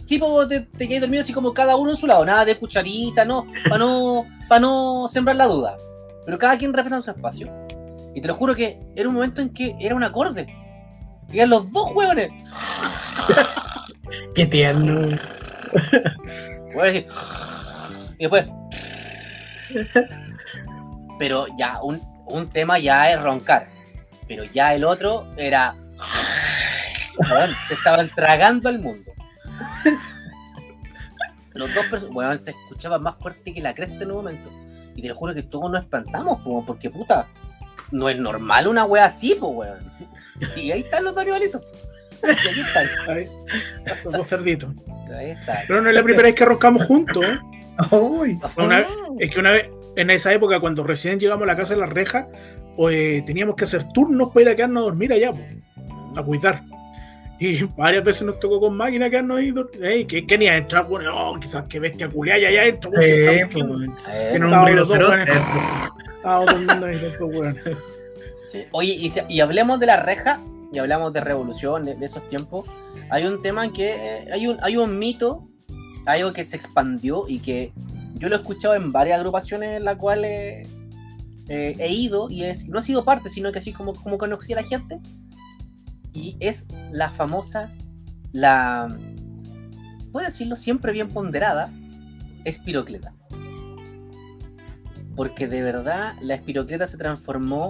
tipo, 0.05 0.27
vos 0.29 0.49
te, 0.49 0.61
te 0.61 0.87
quedas 0.87 1.01
dormido 1.01 1.23
así 1.23 1.31
como 1.33 1.53
cada 1.53 1.77
uno 1.77 1.91
en 1.91 1.97
su 1.97 2.05
lado, 2.07 2.25
nada 2.25 2.43
de 2.43 2.57
cucharita, 2.57 3.23
no, 3.23 3.45
para 3.63 3.77
no, 3.77 4.25
para 4.49 4.59
no 4.59 5.07
sembrar 5.07 5.37
la 5.37 5.45
duda, 5.47 5.77
pero 6.25 6.37
cada 6.37 6.57
quien 6.57 6.73
respetando 6.73 7.03
su 7.03 7.11
espacio. 7.11 7.55
Y 8.13 8.21
te 8.21 8.27
lo 8.27 8.33
juro 8.33 8.55
que 8.55 8.79
era 8.95 9.07
un 9.07 9.15
momento 9.15 9.41
en 9.41 9.49
que 9.49 9.75
era 9.79 9.95
un 9.95 10.03
acorde. 10.03 10.47
Eran 11.31 11.49
los 11.49 11.71
dos 11.71 11.91
hueones. 11.93 12.31
Qué 14.35 14.45
tierno. 14.45 15.17
Decir, 16.83 17.07
Y 18.17 18.23
después. 18.23 18.45
Pero 21.19 21.45
ya, 21.57 21.81
un, 21.81 22.01
un 22.25 22.49
tema 22.49 22.79
ya 22.79 23.11
es 23.11 23.21
roncar. 23.21 23.67
Pero 24.27 24.43
ya 24.45 24.73
el 24.73 24.83
otro 24.83 25.27
era. 25.37 25.75
Weón, 27.17 27.49
se 27.67 27.73
estaban 27.73 28.09
tragando 28.09 28.69
al 28.69 28.79
mundo. 28.79 29.11
Los 31.53 31.73
dos 31.73 31.85
personas. 31.87 32.15
Weón, 32.15 32.39
se 32.39 32.51
escuchaba 32.51 32.99
más 32.99 33.15
fuerte 33.17 33.53
que 33.53 33.61
la 33.61 33.73
cresta 33.73 34.03
en 34.03 34.11
un 34.11 34.17
momento. 34.17 34.49
Y 34.95 35.01
te 35.01 35.07
lo 35.09 35.15
juro 35.15 35.33
que 35.33 35.43
todos 35.43 35.69
nos 35.71 35.81
espantamos, 35.83 36.41
po, 36.43 36.65
porque 36.65 36.89
puta. 36.89 37.27
No 37.91 38.09
es 38.09 38.17
normal 38.17 38.67
una 38.67 38.85
wea 38.85 39.05
así, 39.05 39.35
pues, 39.39 39.51
weón. 39.53 39.91
Y 40.57 40.71
ahí 40.71 40.81
están 40.81 41.03
los 41.03 41.13
dos 41.13 41.21
animalitos. 41.21 41.61
Y 42.23 42.27
ahí 42.47 42.59
están. 42.61 42.87
Ahí, 43.09 43.29
los 44.03 44.13
dos 44.13 44.27
cerditos. 44.27 44.69
Ahí 45.15 45.31
están. 45.31 45.57
Pero 45.67 45.81
no 45.81 45.89
es 45.89 45.95
la 45.95 46.03
primera 46.03 46.23
vez 46.27 46.35
que 46.35 46.45
roncamos 46.45 46.83
juntos. 46.85 47.23
¿eh? 47.25 47.37
Uy. 47.95 48.39
Una 48.57 48.77
vez- 48.79 48.87
es 49.19 49.29
que 49.29 49.39
una 49.39 49.51
vez, 49.51 49.69
en 49.95 50.09
esa 50.09 50.33
época, 50.33 50.59
cuando 50.59 50.83
recién 50.83 51.19
llegamos 51.19 51.43
a 51.43 51.47
la 51.47 51.55
casa 51.55 51.73
de 51.75 51.79
la 51.81 51.85
reja, 51.85 52.27
pues, 52.75 53.23
teníamos 53.25 53.55
que 53.55 53.65
hacer 53.65 53.85
turnos 53.93 54.29
para 54.29 54.41
ir 54.41 54.49
a 54.49 54.55
quedarnos 54.55 54.81
a 54.81 54.85
dormir 54.85 55.13
allá, 55.13 55.31
pues, 55.31 55.43
a 56.17 56.23
cuidar. 56.23 56.61
Y 57.39 57.63
varias 57.63 58.03
veces 58.03 58.21
nos 58.23 58.39
tocó 58.39 58.59
con 58.61 58.77
máquina 58.77 59.09
quedarnos 59.09 59.39
ahí. 59.39 59.53
Ey, 59.81 60.05
que 60.05 60.25
quería 60.25 60.55
entrar, 60.55 60.87
bueno, 60.87 61.11
oh, 61.13 61.39
quizás 61.39 61.67
que 61.67 61.79
bestia 61.79 62.07
culiada 62.07 62.47
allá 62.47 62.61
adentro. 62.61 62.91
Eh, 63.01 63.41
estamos- 63.41 63.81
pues, 63.85 64.07
Eh, 64.13 64.27
Tiene 64.31 64.45
un 64.45 64.65
rinoceronte. 64.65 65.31
estábamos 66.15 66.49
durmiendo 66.51 66.85
ahí, 66.85 67.13
weón. 67.19 67.59
Oye, 68.71 68.93
y, 68.93 69.09
si- 69.09 69.19
y 69.27 69.39
hablemos 69.41 69.79
de 69.81 69.85
la 69.85 69.97
reja, 70.01 70.39
y 70.71 70.77
hablamos 70.79 71.11
de 71.13 71.21
revolución, 71.21 71.83
de, 71.85 71.95
de 71.95 72.05
esos 72.05 72.25
tiempos. 72.29 72.67
Hay 73.09 73.25
un 73.25 73.41
tema 73.41 73.65
en 73.65 73.73
que 73.73 73.89
eh, 73.95 74.27
hay 74.31 74.47
un, 74.47 74.57
hay 74.61 74.77
un 74.77 74.97
mito, 74.97 75.47
algo 76.05 76.31
que 76.33 76.43
se 76.45 76.55
expandió 76.55 77.25
y 77.27 77.39
que 77.39 77.73
yo 78.15 78.29
lo 78.29 78.35
he 78.35 78.39
escuchado 78.39 78.75
en 78.75 78.91
varias 78.91 79.17
agrupaciones 79.19 79.77
en 79.77 79.83
las 79.85 79.97
cuales 79.97 80.67
eh, 81.49 81.75
he 81.79 81.91
ido 81.91 82.29
y 82.29 82.43
es, 82.43 82.67
no 82.69 82.79
he 82.79 82.81
sido 82.81 83.03
parte, 83.03 83.29
sino 83.29 83.51
que 83.51 83.59
así 83.59 83.73
como, 83.73 83.93
como 83.93 84.17
conocí 84.17 84.53
a 84.53 84.57
la 84.57 84.63
gente. 84.63 84.99
Y 86.15 86.37
es 86.39 86.65
la 86.91 87.11
famosa, 87.11 87.71
la, 88.31 88.87
puedo 90.11 90.25
decirlo, 90.25 90.55
siempre 90.55 90.93
bien 90.93 91.09
ponderada, 91.09 91.71
espirocleta. 92.45 93.13
Porque 95.15 95.47
de 95.47 95.61
verdad 95.61 96.13
la 96.21 96.35
espirocleta 96.35 96.87
se 96.87 96.97
transformó, 96.97 97.69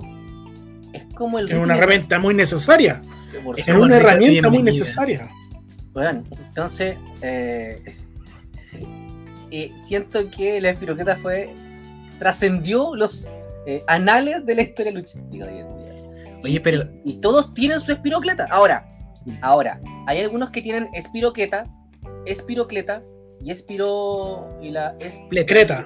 es 0.93 1.03
como 1.15 1.39
el... 1.39 1.51
Es 1.51 1.57
una 1.57 1.75
herramienta 1.75 2.19
muy 2.19 2.33
necesaria. 2.33 3.01
Es 3.57 3.67
una 3.67 3.97
herramienta 3.97 4.49
muy 4.49 4.63
necesaria. 4.63 5.29
Bueno, 5.93 6.23
entonces, 6.47 6.97
eh, 7.21 7.75
eh, 9.51 9.71
siento 9.83 10.29
que 10.29 10.61
la 10.61 10.69
espirocleta 10.69 11.15
fue. 11.17 11.53
trascendió 12.19 12.95
los 12.95 13.29
eh, 13.65 13.83
anales 13.87 14.45
de 14.45 14.55
la 14.55 14.61
historia 14.61 14.91
luchística 14.91 15.45
hoy 15.45 15.59
en 15.59 15.67
día. 15.77 15.84
Oye, 16.45 16.59
pero 16.61 16.83
Y, 17.03 17.11
y 17.11 17.13
todos 17.21 17.53
tienen 17.53 17.79
su 17.81 17.91
espirocleta. 17.91 18.47
Ahora, 18.51 18.85
ahora, 19.41 19.79
hay 20.07 20.19
algunos 20.19 20.51
que 20.51 20.61
tienen 20.61 20.89
espiroqueta, 20.93 21.65
espirocleta 22.25 23.01
y 23.41 23.51
espiro. 23.51 24.47
y 24.61 24.69
la. 24.71 24.95
Es, 24.99 25.17
Creta. 25.47 25.85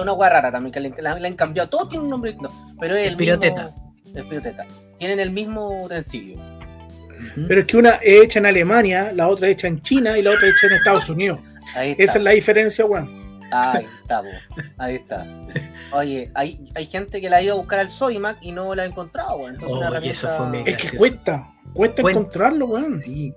una 0.00 0.12
hueá 0.12 0.30
rara 0.30 0.50
también, 0.52 0.72
que 0.72 0.80
le, 0.80 0.94
la- 0.98 1.12
han 1.12 1.34
cambiado. 1.34 1.68
Todos 1.68 1.88
tienen 1.90 2.04
un 2.06 2.10
nombre 2.10 2.30
distinto, 2.32 2.54
pero 2.80 2.94
es 2.96 3.06
el 3.06 3.12
Espiroteta. 3.12 3.64
mismo. 3.64 3.94
Espiroteta. 4.14 4.66
Tienen 4.98 5.20
el 5.20 5.30
mismo 5.30 5.82
utensilio. 5.84 6.40
Pero 7.48 7.60
es 7.60 7.66
que 7.66 7.76
una 7.76 7.90
es 7.96 8.22
hecha 8.24 8.38
en 8.38 8.46
Alemania, 8.46 9.10
la 9.14 9.28
otra 9.28 9.48
es 9.48 9.54
hecha 9.54 9.68
en 9.68 9.82
China 9.82 10.16
y 10.18 10.22
la 10.22 10.30
otra 10.30 10.48
es 10.48 10.54
hecha 10.56 10.66
en 10.68 10.72
Estados 10.78 11.10
Unidos. 11.10 11.40
Ahí 11.74 11.90
está. 11.92 12.02
Esa 12.04 12.18
es 12.18 12.24
la 12.24 12.30
diferencia, 12.30 12.84
weón. 12.86 13.25
Ahí 13.52 13.84
está, 13.84 14.22
po. 14.22 14.28
ahí 14.78 14.94
está. 14.96 15.26
Oye, 15.92 16.30
hay, 16.34 16.70
hay 16.74 16.86
gente 16.86 17.20
que 17.20 17.30
la 17.30 17.36
ha 17.36 17.42
ido 17.42 17.54
a 17.54 17.56
buscar 17.58 17.78
al 17.78 17.90
Sodimac 17.90 18.38
y 18.40 18.52
no 18.52 18.74
la 18.74 18.82
ha 18.82 18.86
encontrado, 18.86 19.36
weón. 19.36 19.54
Entonces 19.54 19.76
una 19.76 19.88
Oye, 19.88 19.96
herramienta- 19.96 20.10
eso 20.10 20.48
fue. 20.50 20.70
Es 20.70 20.76
que 20.90 20.96
cuesta, 20.96 21.54
cuesta 21.72 22.02
encontrarlo, 22.02 22.66
weón. 22.66 23.02
sí. 23.04 23.32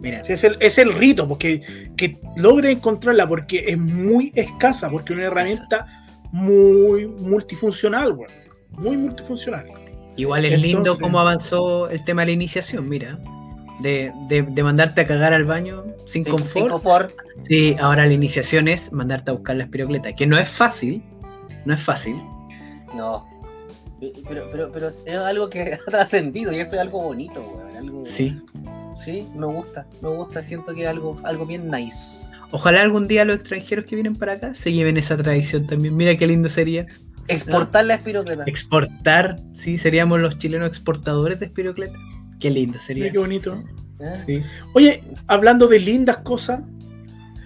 Mira, 0.00 0.24
Sí, 0.24 0.32
es, 0.32 0.44
el, 0.44 0.56
es 0.60 0.78
el 0.78 0.92
rito, 0.94 1.28
porque 1.28 1.90
que 1.96 2.18
logre 2.36 2.72
encontrarla, 2.72 3.26
porque 3.28 3.64
es 3.68 3.78
muy 3.78 4.32
escasa, 4.34 4.90
porque 4.90 5.12
es 5.12 5.18
una 5.18 5.26
herramienta 5.28 5.86
muy 6.32 7.06
multifuncional, 7.06 8.12
weón. 8.12 8.30
Muy 8.70 8.96
multifuncional. 8.96 9.66
igual 10.16 10.44
es 10.46 10.58
lindo 10.60 10.96
cómo 10.98 11.20
avanzó 11.20 11.88
el 11.90 12.02
tema 12.04 12.22
de 12.22 12.26
la 12.26 12.32
iniciación, 12.32 12.88
mira. 12.88 13.18
De, 13.82 14.12
de, 14.28 14.42
de 14.42 14.62
mandarte 14.62 15.00
a 15.02 15.06
cagar 15.06 15.32
al 15.34 15.44
baño 15.44 15.84
sin 16.06 16.24
confort. 16.24 16.50
sin 16.52 16.68
confort. 16.68 17.12
Sí, 17.48 17.76
ahora 17.80 18.06
la 18.06 18.12
iniciación 18.12 18.68
es 18.68 18.92
mandarte 18.92 19.30
a 19.30 19.34
buscar 19.34 19.56
la 19.56 19.64
espirocleta, 19.64 20.14
que 20.14 20.26
no 20.26 20.38
es 20.38 20.48
fácil, 20.48 21.02
no 21.64 21.74
es 21.74 21.80
fácil. 21.80 22.16
No. 22.94 23.26
Pero, 24.28 24.48
pero, 24.50 24.72
pero 24.72 24.88
es 24.88 25.02
algo 25.06 25.48
que 25.48 25.74
ha 25.86 25.90
trascendido 25.90 26.52
y 26.52 26.58
eso 26.60 26.74
es 26.74 26.80
algo 26.80 27.02
bonito, 27.02 27.40
weón. 27.40 27.76
Algo... 27.76 28.06
Sí. 28.06 28.40
Sí, 28.94 29.26
me 29.34 29.46
gusta. 29.46 29.86
Me 30.02 30.08
gusta. 30.10 30.42
Siento 30.42 30.74
que 30.74 30.82
es 30.82 30.88
algo, 30.88 31.18
algo 31.24 31.46
bien 31.46 31.70
nice. 31.70 32.26
Ojalá 32.50 32.82
algún 32.82 33.08
día 33.08 33.24
los 33.24 33.36
extranjeros 33.36 33.86
que 33.86 33.94
vienen 33.96 34.14
para 34.14 34.34
acá 34.34 34.54
se 34.54 34.72
lleven 34.72 34.96
esa 34.98 35.16
tradición 35.16 35.66
también. 35.66 35.96
Mira 35.96 36.16
qué 36.16 36.26
lindo 36.26 36.48
sería 36.48 36.86
Exportar 37.28 37.84
la 37.86 37.94
espirocleta. 37.94 38.44
exportar, 38.46 39.36
sí, 39.54 39.78
seríamos 39.78 40.20
los 40.20 40.38
chilenos 40.38 40.68
exportadores 40.68 41.38
de 41.40 41.46
espirocleta. 41.46 41.96
Qué 42.42 42.50
lindo 42.50 42.72
Mira 42.72 42.84
sería. 42.84 43.10
qué 43.12 43.18
bonito. 43.18 43.62
¿eh? 44.00 44.12
Sí. 44.26 44.42
Oye, 44.74 45.00
hablando 45.28 45.66
de 45.68 45.78
lindas 45.78 46.18
cosas, 46.18 46.60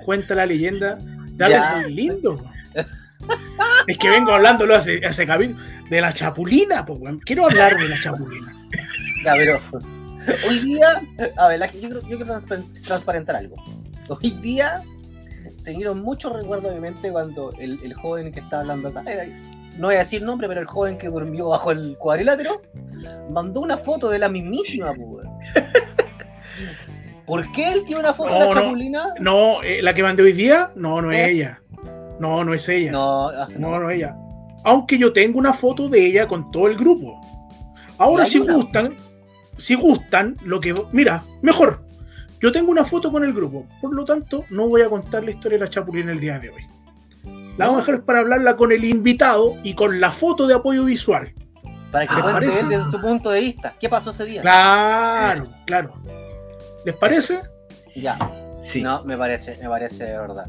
cuenta 0.04 0.34
la 0.34 0.46
leyenda 0.46 0.96
de 0.96 1.44
algo 1.44 1.82
muy 1.82 1.92
lindo. 1.92 2.44
Es 3.86 3.98
que 3.98 4.10
vengo 4.10 4.32
hablándolo 4.32 4.74
hace, 4.74 5.04
hace 5.06 5.26
capítulo 5.26 5.60
de 5.90 6.00
la 6.00 6.12
chapulina, 6.12 6.84
pues. 6.84 6.98
Quiero 7.24 7.44
hablar 7.46 7.76
de 7.78 7.88
la 7.88 8.00
chapulina. 8.00 8.52
Ya, 9.24 9.34
pero 9.36 9.60
hoy 10.48 10.58
día, 10.60 11.02
a 11.36 11.48
ver, 11.48 11.60
yo 11.72 11.80
quiero, 11.80 12.00
yo 12.08 12.16
quiero 12.16 12.26
transpa- 12.34 12.82
transparentar 12.82 13.36
algo. 13.36 13.54
Hoy 14.08 14.30
día 14.42 14.82
se 15.56 15.70
vinieron 15.70 16.02
muchos 16.02 16.32
recuerdos 16.32 16.70
de 16.70 16.74
mi 16.76 16.80
mente 16.80 17.10
cuando 17.12 17.52
el, 17.58 17.78
el 17.82 17.94
joven 17.94 18.32
que 18.32 18.40
estaba 18.40 18.62
hablando 18.62 18.88
acá, 18.88 19.02
eh, 19.06 19.32
no 19.78 19.88
voy 19.88 19.96
a 19.96 20.00
decir 20.00 20.22
nombre, 20.22 20.48
pero 20.48 20.60
el 20.60 20.66
joven 20.66 20.98
que 20.98 21.08
durmió 21.08 21.48
bajo 21.48 21.70
el 21.70 21.96
cuadrilátero, 21.98 22.62
mandó 23.30 23.60
una 23.60 23.76
foto 23.76 24.08
de 24.08 24.18
la 24.18 24.28
mismísima, 24.28 24.92
pues. 24.94 25.26
¿Por 27.26 27.50
qué 27.52 27.72
él 27.72 27.82
tiene 27.84 28.00
una 28.00 28.12
foto 28.12 28.32
de 28.32 28.40
la 28.40 28.52
chapulina? 28.52 29.06
No, 29.20 29.62
eh, 29.62 29.82
la 29.82 29.94
que 29.94 30.02
mandé 30.02 30.22
hoy 30.22 30.32
día, 30.32 30.70
no, 30.76 31.00
no 31.02 31.10
es 31.10 31.18
¿Eh? 31.18 31.30
ella. 31.32 31.60
No, 32.20 32.44
no 32.44 32.54
es 32.54 32.68
ella. 32.68 32.92
No, 32.92 33.28
ah, 33.28 33.48
No, 33.58 33.78
no 33.78 33.90
es 33.90 33.96
ella. 33.96 34.16
Aunque 34.64 34.96
yo 34.96 35.12
tengo 35.12 35.38
una 35.38 35.52
foto 35.52 35.88
de 35.88 36.06
ella 36.06 36.26
con 36.26 36.50
todo 36.50 36.68
el 36.68 36.76
grupo. 36.76 37.20
Ahora, 37.98 38.24
si 38.24 38.38
una. 38.38 38.54
gustan, 38.54 38.96
si 39.58 39.74
gustan, 39.74 40.36
lo 40.42 40.60
que. 40.60 40.74
Mira, 40.92 41.24
mejor. 41.42 41.84
Yo 42.40 42.52
tengo 42.52 42.70
una 42.70 42.84
foto 42.84 43.10
con 43.10 43.24
el 43.24 43.32
grupo, 43.32 43.66
por 43.80 43.94
lo 43.94 44.04
tanto, 44.04 44.44
no 44.50 44.68
voy 44.68 44.82
a 44.82 44.90
contar 44.90 45.24
la 45.24 45.30
historia 45.30 45.58
de 45.58 45.64
la 45.64 45.70
Chapulina 45.70 46.12
el 46.12 46.20
día 46.20 46.38
de 46.38 46.50
hoy. 46.50 46.62
La 47.56 47.66
vamos 47.68 47.82
a 47.82 47.86
dejar 47.92 48.04
para 48.04 48.18
hablarla 48.20 48.56
con 48.56 48.72
el 48.72 48.84
invitado 48.84 49.54
y 49.62 49.74
con 49.74 50.00
la 50.00 50.10
foto 50.12 50.46
de 50.46 50.54
apoyo 50.54 50.84
visual. 50.84 51.32
Para 51.90 52.06
que 52.06 52.14
él 52.14 52.68
desde 52.68 52.90
su 52.90 53.00
punto 53.00 53.30
de 53.30 53.40
vista. 53.40 53.74
¿Qué 53.80 53.88
pasó 53.88 54.10
ese 54.10 54.24
día? 54.24 54.42
Claro, 54.42 55.44
claro. 55.64 55.94
¿Les 56.84 56.94
parece? 56.94 57.40
Ya. 57.94 58.18
Sí. 58.62 58.82
No, 58.82 59.04
me 59.04 59.16
parece, 59.16 59.56
me 59.62 59.68
parece 59.68 60.04
de 60.04 60.18
verdad. 60.18 60.44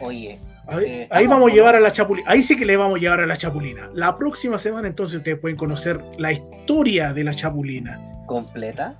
Oye, 0.00 0.38
Ahí, 0.68 0.84
Eh, 0.84 1.08
ahí 1.12 1.26
vamos 1.28 1.52
a 1.52 1.54
llevar 1.54 1.76
a 1.76 1.80
la 1.80 1.92
Chapulina. 1.92 2.28
Ahí 2.30 2.42
sí 2.42 2.56
que 2.56 2.64
le 2.64 2.76
vamos 2.76 2.96
a 2.96 3.00
llevar 3.00 3.20
a 3.20 3.26
la 3.26 3.36
Chapulina. 3.36 3.88
La 3.94 4.16
próxima 4.16 4.58
semana 4.58 4.88
entonces 4.88 5.18
ustedes 5.18 5.38
pueden 5.38 5.56
conocer 5.56 6.02
la 6.18 6.32
historia 6.32 7.12
de 7.12 7.22
la 7.24 7.34
Chapulina. 7.34 8.00
completa. 8.26 8.94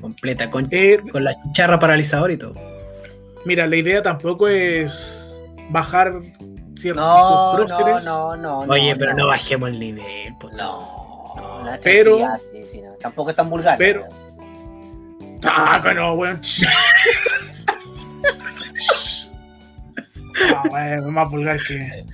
Completa, 0.00 0.50
con, 0.50 0.68
Eh, 0.70 1.00
con 1.10 1.24
la 1.24 1.34
charra 1.52 1.78
paralizador 1.80 2.30
y 2.30 2.36
todo. 2.36 2.54
mira, 3.44 3.66
la 3.66 3.74
idea 3.76 4.02
tampoco 4.02 4.46
es 4.46 5.23
bajar 5.70 6.12
ciertos 6.76 7.04
No, 7.04 7.50
no, 7.58 7.66
próceres. 7.66 8.04
no, 8.04 8.36
no. 8.36 8.58
Oye, 8.60 8.94
pero 8.96 9.14
no 9.14 9.26
bajemos 9.28 9.68
el 9.70 9.80
nivel. 9.80 10.34
po. 10.38 10.50
No, 10.52 11.62
la 11.64 11.78
Pero- 11.82 12.18
sí, 12.52 12.64
sí, 12.72 12.82
no. 12.82 12.92
Tampoco 13.00 13.30
es 13.30 13.36
tan 13.36 13.48
vulgar. 13.50 13.76
pero- 13.78 14.06
Ah, 15.46 15.78
que 15.82 15.92
no, 15.94 16.14
weón. 16.14 16.40
Ah, 20.52 20.62
weón, 20.70 21.12
más 21.14 21.30
vulgar 21.30 21.58
que. 21.66 22.04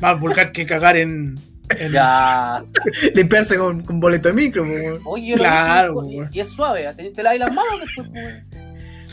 Más 0.00 0.18
vulgar 0.18 0.50
que 0.52 0.66
cagar 0.66 0.96
en. 0.96 1.38
en- 1.78 1.92
Ya. 1.92 2.62
Limpiarse 3.14 3.56
con, 3.56 3.82
con 3.82 4.00
boleto 4.00 4.28
de 4.28 4.34
micro. 4.34 4.64
po, 4.64 4.70
weón. 4.72 5.00
Oye, 5.04 5.34
Claro, 5.36 5.92
hizo, 5.92 6.10
y- 6.10 6.16
weón. 6.18 6.30
y 6.32 6.40
es 6.40 6.50
suave, 6.50 6.92
te, 6.96 7.10
te 7.10 7.22
lavas 7.22 7.38
las 7.38 7.54
manos 7.54 7.80
después, 7.80 8.08
pues. 8.12 8.44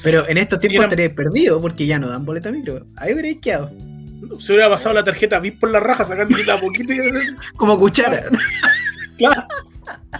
Pero 0.03 0.27
en 0.27 0.37
estos 0.37 0.59
tiempos 0.59 0.83
estaréis 0.83 1.11
perdido 1.11 1.59
porque 1.61 1.85
ya 1.85 1.99
no 1.99 2.09
dan 2.09 2.25
boleto 2.25 2.51
de 2.51 2.57
micro. 2.57 2.85
Ahí 2.95 3.11
habréis 3.13 3.39
quedado. 3.39 3.71
Se 4.39 4.53
hubiera 4.53 4.69
pasado 4.69 4.95
la 4.95 5.03
tarjeta 5.03 5.39
VIP 5.39 5.59
por 5.59 5.71
la 5.71 5.79
raja 5.79 6.03
sacando 6.03 6.35
a 6.51 6.57
poquito 6.57 6.93
y. 6.93 6.97
Como 7.57 7.77
cuchara. 7.77 8.23
Claro. 9.17 9.43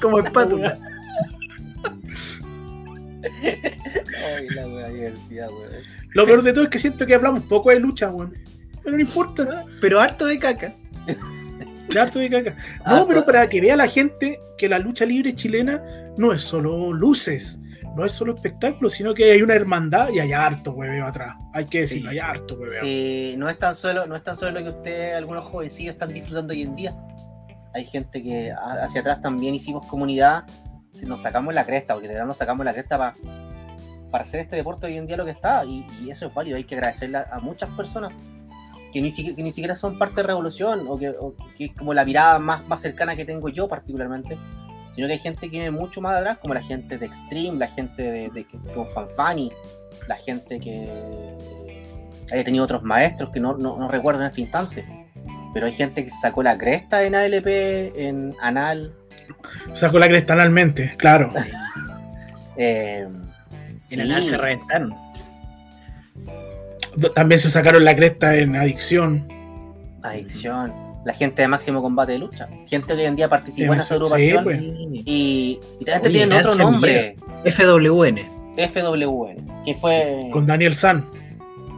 Como 0.02 0.20
espátula. 0.20 0.78
Ay, 3.24 4.48
la 4.56 4.68
wea 4.68 4.90
divertida, 4.90 5.50
weón. 5.50 5.70
Lo 6.14 6.26
peor 6.26 6.42
de 6.44 6.54
todo 6.54 6.64
es 6.64 6.70
que 6.70 6.80
siento 6.80 7.06
que 7.06 7.16
hablamos 7.16 7.44
poco 7.44 7.70
de 7.70 7.80
lucha, 7.80 8.10
weón. 8.10 8.34
Pero 8.84 8.96
no 8.96 9.02
importa. 9.02 9.66
Pero 9.82 10.00
harto 10.00 10.26
de 10.26 10.40
caca. 10.40 10.74
Ya 11.90 12.04
estoy 12.04 12.30
caca. 12.30 12.54
Ah, 12.84 12.98
No, 12.98 13.08
pero 13.08 13.26
para 13.26 13.48
que 13.48 13.62
vea 13.62 13.78
la 13.78 13.88
gente 13.88 14.42
que 14.58 14.68
la 14.68 14.78
lucha 14.78 15.06
libre 15.06 15.34
chilena 15.34 15.82
no 16.18 16.34
es 16.34 16.42
solo 16.42 16.92
luces, 16.92 17.62
no 17.98 18.06
es 18.06 18.12
solo 18.14 18.34
espectáculo, 18.36 18.90
sino 18.90 19.14
que 19.14 19.32
hay 19.32 19.42
una 19.42 19.56
hermandad 19.56 20.10
y 20.10 20.20
hay 20.20 20.32
harto 20.32 20.72
hueveo 20.72 21.06
atrás. 21.08 21.36
Hay 21.54 21.66
que 21.66 21.80
decirlo, 21.82 22.12
Sí. 22.12 22.18
hay 22.18 22.20
harto 22.20 22.56
hueveo. 22.56 22.82
Sí, 22.82 23.36
no 23.38 23.50
es 23.50 23.58
tan 23.58 23.76
solo, 23.76 24.06
no 24.06 24.16
es 24.16 24.24
tan 24.24 24.38
solo 24.38 24.52
lo 24.52 24.64
que 24.64 24.70
ustedes, 24.78 25.16
algunos 25.18 25.44
jovencillos 25.44 25.94
están 25.94 26.14
disfrutando 26.14 26.54
hoy 26.54 26.62
en 26.62 26.76
día. 26.76 26.96
Hay 27.74 27.86
gente 27.86 28.24
que 28.24 28.54
hacia 28.82 29.02
atrás 29.02 29.22
también 29.22 29.56
hicimos 29.56 29.86
comunidad, 29.88 30.46
nos 31.04 31.22
sacamos 31.22 31.54
la 31.54 31.66
cresta, 31.66 31.94
porque 31.94 32.08
de 32.08 32.14
verdad 32.14 32.28
nos 32.28 32.38
sacamos 32.38 32.66
la 32.66 32.74
cresta 32.74 32.98
para 32.98 33.16
para 34.10 34.24
hacer 34.24 34.40
este 34.40 34.56
deporte 34.56 34.88
hoy 34.88 34.96
en 34.96 35.06
día 35.06 35.18
lo 35.18 35.26
que 35.26 35.32
está, 35.32 35.66
y, 35.66 35.86
y 36.02 36.10
eso 36.10 36.28
es 36.28 36.34
válido, 36.34 36.56
hay 36.56 36.64
que 36.64 36.76
agradecerle 36.76 37.18
a, 37.18 37.28
a 37.30 37.40
muchas 37.42 37.70
personas 37.72 38.22
que 38.94 39.02
ni, 39.02 39.12
siquiera, 39.12 39.36
que 39.36 39.44
ni 39.44 39.52
siquiera 39.52 39.76
son 39.76 40.00
parte 40.00 40.22
de 40.22 40.28
Revolución, 40.28 40.86
o 40.88 40.98
que, 40.98 41.10
o 41.10 41.36
que 41.58 41.66
es 41.66 41.74
como 41.74 41.94
la 41.94 42.06
mirada 42.06 42.40
más, 42.40 42.66
más 42.68 42.82
cercana 42.82 43.18
que 43.18 43.26
tengo 43.26 43.50
yo 43.50 43.68
particularmente, 43.68 44.38
sino 44.98 45.06
que 45.06 45.14
hay 45.14 45.20
gente 45.20 45.42
que 45.42 45.50
viene 45.50 45.70
mucho 45.70 46.02
más 46.02 46.16
atrás, 46.16 46.40
como 46.40 46.56
la 46.56 46.64
gente 46.64 46.98
de 46.98 47.06
Extreme, 47.06 47.60
la 47.60 47.68
gente 47.68 48.02
de, 48.02 48.30
de, 48.32 48.48
con 48.74 48.90
Fanfani, 48.90 49.54
la 50.08 50.16
gente 50.16 50.60
que 50.60 50.90
haya 52.32 52.44
tenido 52.44 52.64
otros 52.64 52.82
maestros 52.82 53.30
que 53.30 53.40
no, 53.40 53.56
no, 53.56 53.78
no 53.78 53.88
recuerdo 53.90 54.22
en 54.22 54.26
este 54.26 54.42
instante. 54.42 54.84
Pero 55.54 55.68
hay 55.68 55.74
gente 55.74 56.04
que 56.04 56.10
sacó 56.10 56.42
la 56.42 56.58
cresta 56.58 57.04
en 57.04 57.14
ALP, 57.14 57.46
en 57.46 58.34
Anal. 58.42 58.96
Sacó 59.72 60.00
la 60.00 60.08
cresta 60.08 60.34
analmente, 60.34 60.96
claro. 60.98 61.32
eh, 62.58 63.08
En 63.08 63.82
sí, 63.84 64.02
el 64.02 64.24
se 64.24 64.36
reventaron. 64.36 64.96
También 67.14 67.40
se 67.40 67.52
sacaron 67.52 67.86
la 67.86 67.96
cresta 67.96 68.36
en 68.36 68.56
adicción. 68.56 69.28
Adicción. 70.02 70.87
La 71.08 71.14
gente 71.14 71.42
de 71.42 71.48
máximo 71.48 71.82
combate 71.82 72.12
de 72.12 72.20
lucha. 72.20 72.50
Gente 72.68 72.88
que 72.88 72.94
hoy 73.00 73.06
en 73.06 73.16
día 73.16 73.30
participó 73.30 73.68
en 73.72 73.74
En 73.76 73.80
esa 73.80 73.96
agrupación. 73.96 74.38
sí, 74.40 74.44
pues. 74.44 74.62
y, 74.62 75.60
y 75.80 75.86
también 75.86 76.02
Oye, 76.02 76.12
tienen 76.12 76.38
otro 76.46 76.56
nombre. 76.56 77.16
FWN. 77.46 78.18
FWN. 78.58 79.64
Que 79.64 79.74
fue. 79.74 80.20
Con 80.34 80.46
Daniel 80.46 80.74
San. 80.76 81.10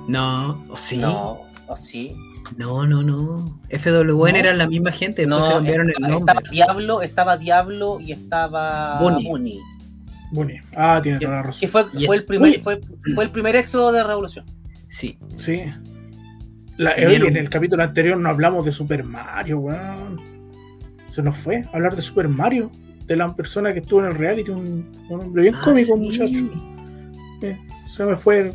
No, 0.08 0.66
o 0.70 0.76
sí. 0.76 0.98
No, 0.98 1.42
o 1.68 1.78
sí. 1.78 2.16
No, 2.58 2.88
no, 2.88 3.04
no. 3.04 3.60
FWN 3.70 4.32
No. 4.34 4.38
eran 4.40 4.58
la 4.58 4.68
misma 4.68 4.92
gente, 4.92 5.28
No, 5.28 5.46
se 5.46 5.54
cambiaron 5.54 5.88
el 5.90 5.94
estaba, 5.94 6.08
nombre. 6.14 6.34
estaba 6.34 6.50
Diablo, 6.52 7.02
estaba 7.04 7.38
Diablo 7.38 8.00
y 8.00 8.12
estaba 8.14 9.00
Bunny. 9.00 9.28
Bunny. 9.28 9.60
Bunny. 10.32 10.54
Ah, 10.76 11.00
tiene 11.04 11.20
Que, 11.20 11.26
toda 11.26 11.38
la 11.38 11.44
que 11.44 11.48
razón. 11.50 11.70
fue, 11.70 11.86
Y- 11.94 12.06
fue 12.08 12.16
el 12.16 12.26
primer, 12.26 12.60
fue, 12.62 12.82
fue 13.14 13.24
el 13.26 13.30
primer 13.30 13.56
éxodo 13.56 13.92
de 13.92 14.04
Revolución. 14.04 14.46
Sí. 14.90 15.20
Sí. 15.36 15.62
La- 16.80 16.94
en 16.96 17.36
el 17.38 17.50
capítulo 17.50 17.84
anterior 17.84 18.18
no 18.18 18.30
hablamos 18.30 18.66
de 18.66 18.72
Super 18.72 19.04
Mario, 19.04 19.60
weón. 19.60 20.22
Se 21.10 21.22
nos 21.22 21.36
fue 21.38 21.64
hablar 21.74 21.96
de 21.96 22.02
Super 22.02 22.28
Mario. 22.30 22.72
De 23.06 23.16
la 23.16 23.36
persona 23.36 23.74
que 23.74 23.80
estuvo 23.80 24.00
en 24.02 24.06
el 24.06 24.16
reality, 24.16 24.52
un, 24.52 24.90
un 25.10 25.20
hombre 25.20 25.42
bien 25.44 25.56
Ah, 25.56 25.62
cómico, 25.64 25.96
sí. 25.96 26.00
muchacho. 26.00 26.62
Eh, 27.42 27.58
se 27.88 28.06
me 28.06 28.16
fue 28.16 28.52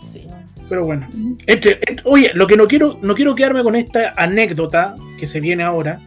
Sí. 0.00 0.26
Pero 0.68 0.84
bueno. 0.86 1.06
Entre- 1.46 1.78
entre- 1.86 2.02
oye, 2.04 2.30
lo 2.34 2.46
que 2.46 2.56
no 2.56 2.66
quiero, 2.66 2.98
no 3.02 3.14
quiero 3.14 3.34
quedarme 3.34 3.62
con 3.62 3.76
esta 3.76 4.14
anécdota 4.16 4.94
que 5.18 5.26
se 5.26 5.40
viene 5.40 5.62
ahora, 5.62 6.00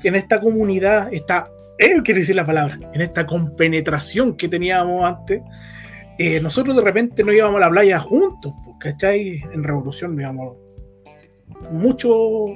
que 0.00 0.08
en 0.08 0.14
esta 0.14 0.40
comunidad, 0.40 1.12
esta, 1.12 1.48
eh, 1.78 1.96
quiero 2.04 2.20
decir 2.20 2.36
la 2.36 2.46
palabra, 2.46 2.78
en 2.94 3.00
esta 3.00 3.26
compenetración 3.26 4.36
que 4.36 4.48
teníamos 4.48 5.02
antes, 5.02 5.42
eh, 6.18 6.40
nosotros 6.40 6.74
de 6.76 6.82
repente 6.82 7.22
no 7.24 7.32
íbamos 7.32 7.56
a 7.56 7.66
la 7.66 7.70
playa 7.70 8.00
juntos, 8.00 8.52
pues, 8.64 8.76
¿cachai? 8.78 9.42
En 9.52 9.62
Revolución, 9.62 10.16
digamos, 10.16 10.56
mucho 11.70 12.46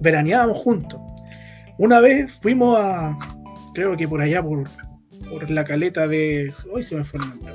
veraneábamos 0.00 0.58
juntos. 0.58 1.00
Una 1.78 2.00
vez 2.00 2.32
fuimos 2.32 2.78
a, 2.78 3.16
creo 3.74 3.96
que 3.96 4.08
por 4.08 4.20
allá, 4.20 4.42
por, 4.42 4.64
por 5.30 5.50
la 5.50 5.64
caleta 5.64 6.06
de, 6.06 6.52
hoy 6.72 6.82
se 6.82 6.96
me 6.96 7.04
fue 7.04 7.20
el 7.20 7.28
nombre. 7.30 7.54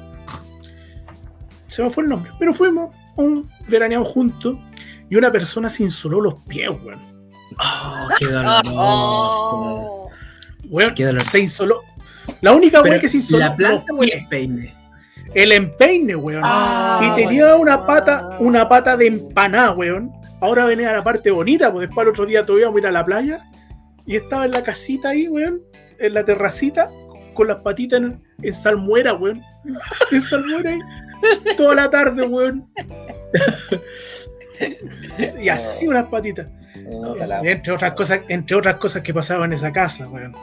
Se 1.68 1.84
me 1.84 1.90
fue 1.90 2.04
el 2.04 2.10
nombre, 2.10 2.32
pero 2.38 2.54
fuimos 2.54 2.94
un 3.16 3.50
veraneamos 3.68 4.10
juntos 4.10 4.58
y 5.10 5.16
una 5.16 5.32
persona 5.32 5.70
se 5.70 5.84
insoló 5.84 6.22
los 6.22 6.36
pies, 6.44 6.70
weón. 6.70 7.00
Oh, 7.60 8.08
qué 8.18 8.26
doloroso. 8.26 9.98
Weón, 10.70 10.96
Qué 10.96 11.04
dolor. 11.04 11.24
se 11.26 11.40
insoló. 11.40 11.82
La 12.40 12.54
única 12.54 12.82
weón 12.82 13.02
que 13.02 13.10
se 13.10 13.18
insoló 13.18 13.40
¿La 13.40 13.56
planta 13.58 13.84
los 13.90 14.00
o 14.00 14.04
el 14.04 14.26
peine? 14.30 14.74
El 15.34 15.52
empeine, 15.52 16.16
weón. 16.16 16.42
Ah, 16.44 17.00
y 17.02 17.22
tenía 17.24 17.56
una 17.56 17.86
pata, 17.86 18.38
una 18.40 18.68
pata 18.68 18.98
de 18.98 19.08
empanada, 19.08 19.72
weón. 19.72 20.12
Ahora 20.42 20.66
venía 20.66 20.92
la 20.92 21.04
parte 21.04 21.32
bonita, 21.32 21.72
pues 21.72 21.88
después 21.88 22.06
el 22.06 22.12
otro 22.12 22.26
día 22.26 22.46
todavía 22.46 22.64
íbamos 22.64 22.78
a 22.78 22.82
ir 22.82 22.88
a 22.88 22.92
la 22.92 23.06
playa. 23.06 23.40
Y 24.06 24.16
estaba 24.16 24.46
en 24.46 24.52
la 24.52 24.64
casita 24.64 25.10
ahí, 25.10 25.28
weón, 25.28 25.62
en 26.00 26.14
la 26.14 26.26
terracita, 26.26 26.90
con 27.34 27.48
las 27.48 27.58
patitas 27.58 28.02
en, 28.02 28.22
en 28.42 28.56
salmuera, 28.56 29.14
weón. 29.14 29.42
En 30.12 30.22
salmuera 30.22 30.72
ahí. 30.72 30.80
Toda 31.56 31.76
la 31.76 31.90
tarde, 31.90 32.24
weón. 32.24 32.68
y 35.42 35.50
así 35.50 35.88
unas 35.88 36.08
patitas. 36.08 36.50
Entre 37.44 37.72
otras 37.72 37.94
cosas, 37.94 38.22
entre 38.28 38.58
otras 38.58 38.76
cosas 38.76 39.02
que 39.02 39.14
pasaban 39.14 39.52
en 39.52 39.54
esa 39.54 39.72
casa, 39.72 40.08
weón. 40.08 40.36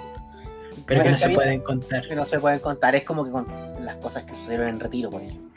Pero 0.89 1.03
que 1.03 1.11
no 1.11 1.19
se 1.19 1.31
pueden 1.31 1.61
contar. 1.61 2.09
que 2.09 2.15
no 2.17 2.25
se 2.25 2.41
pueden 2.41 2.59
contar. 2.61 2.95
Es 2.97 3.05
como 3.05 3.25
que 3.25 3.31
con 3.31 3.47
las 3.83 3.97
cosas 3.97 4.25
que 4.25 4.35
sucedieron 4.35 4.69
en 4.69 4.81
retiro, 4.81 5.11
por 5.11 5.23
ejemplo. 5.23 5.49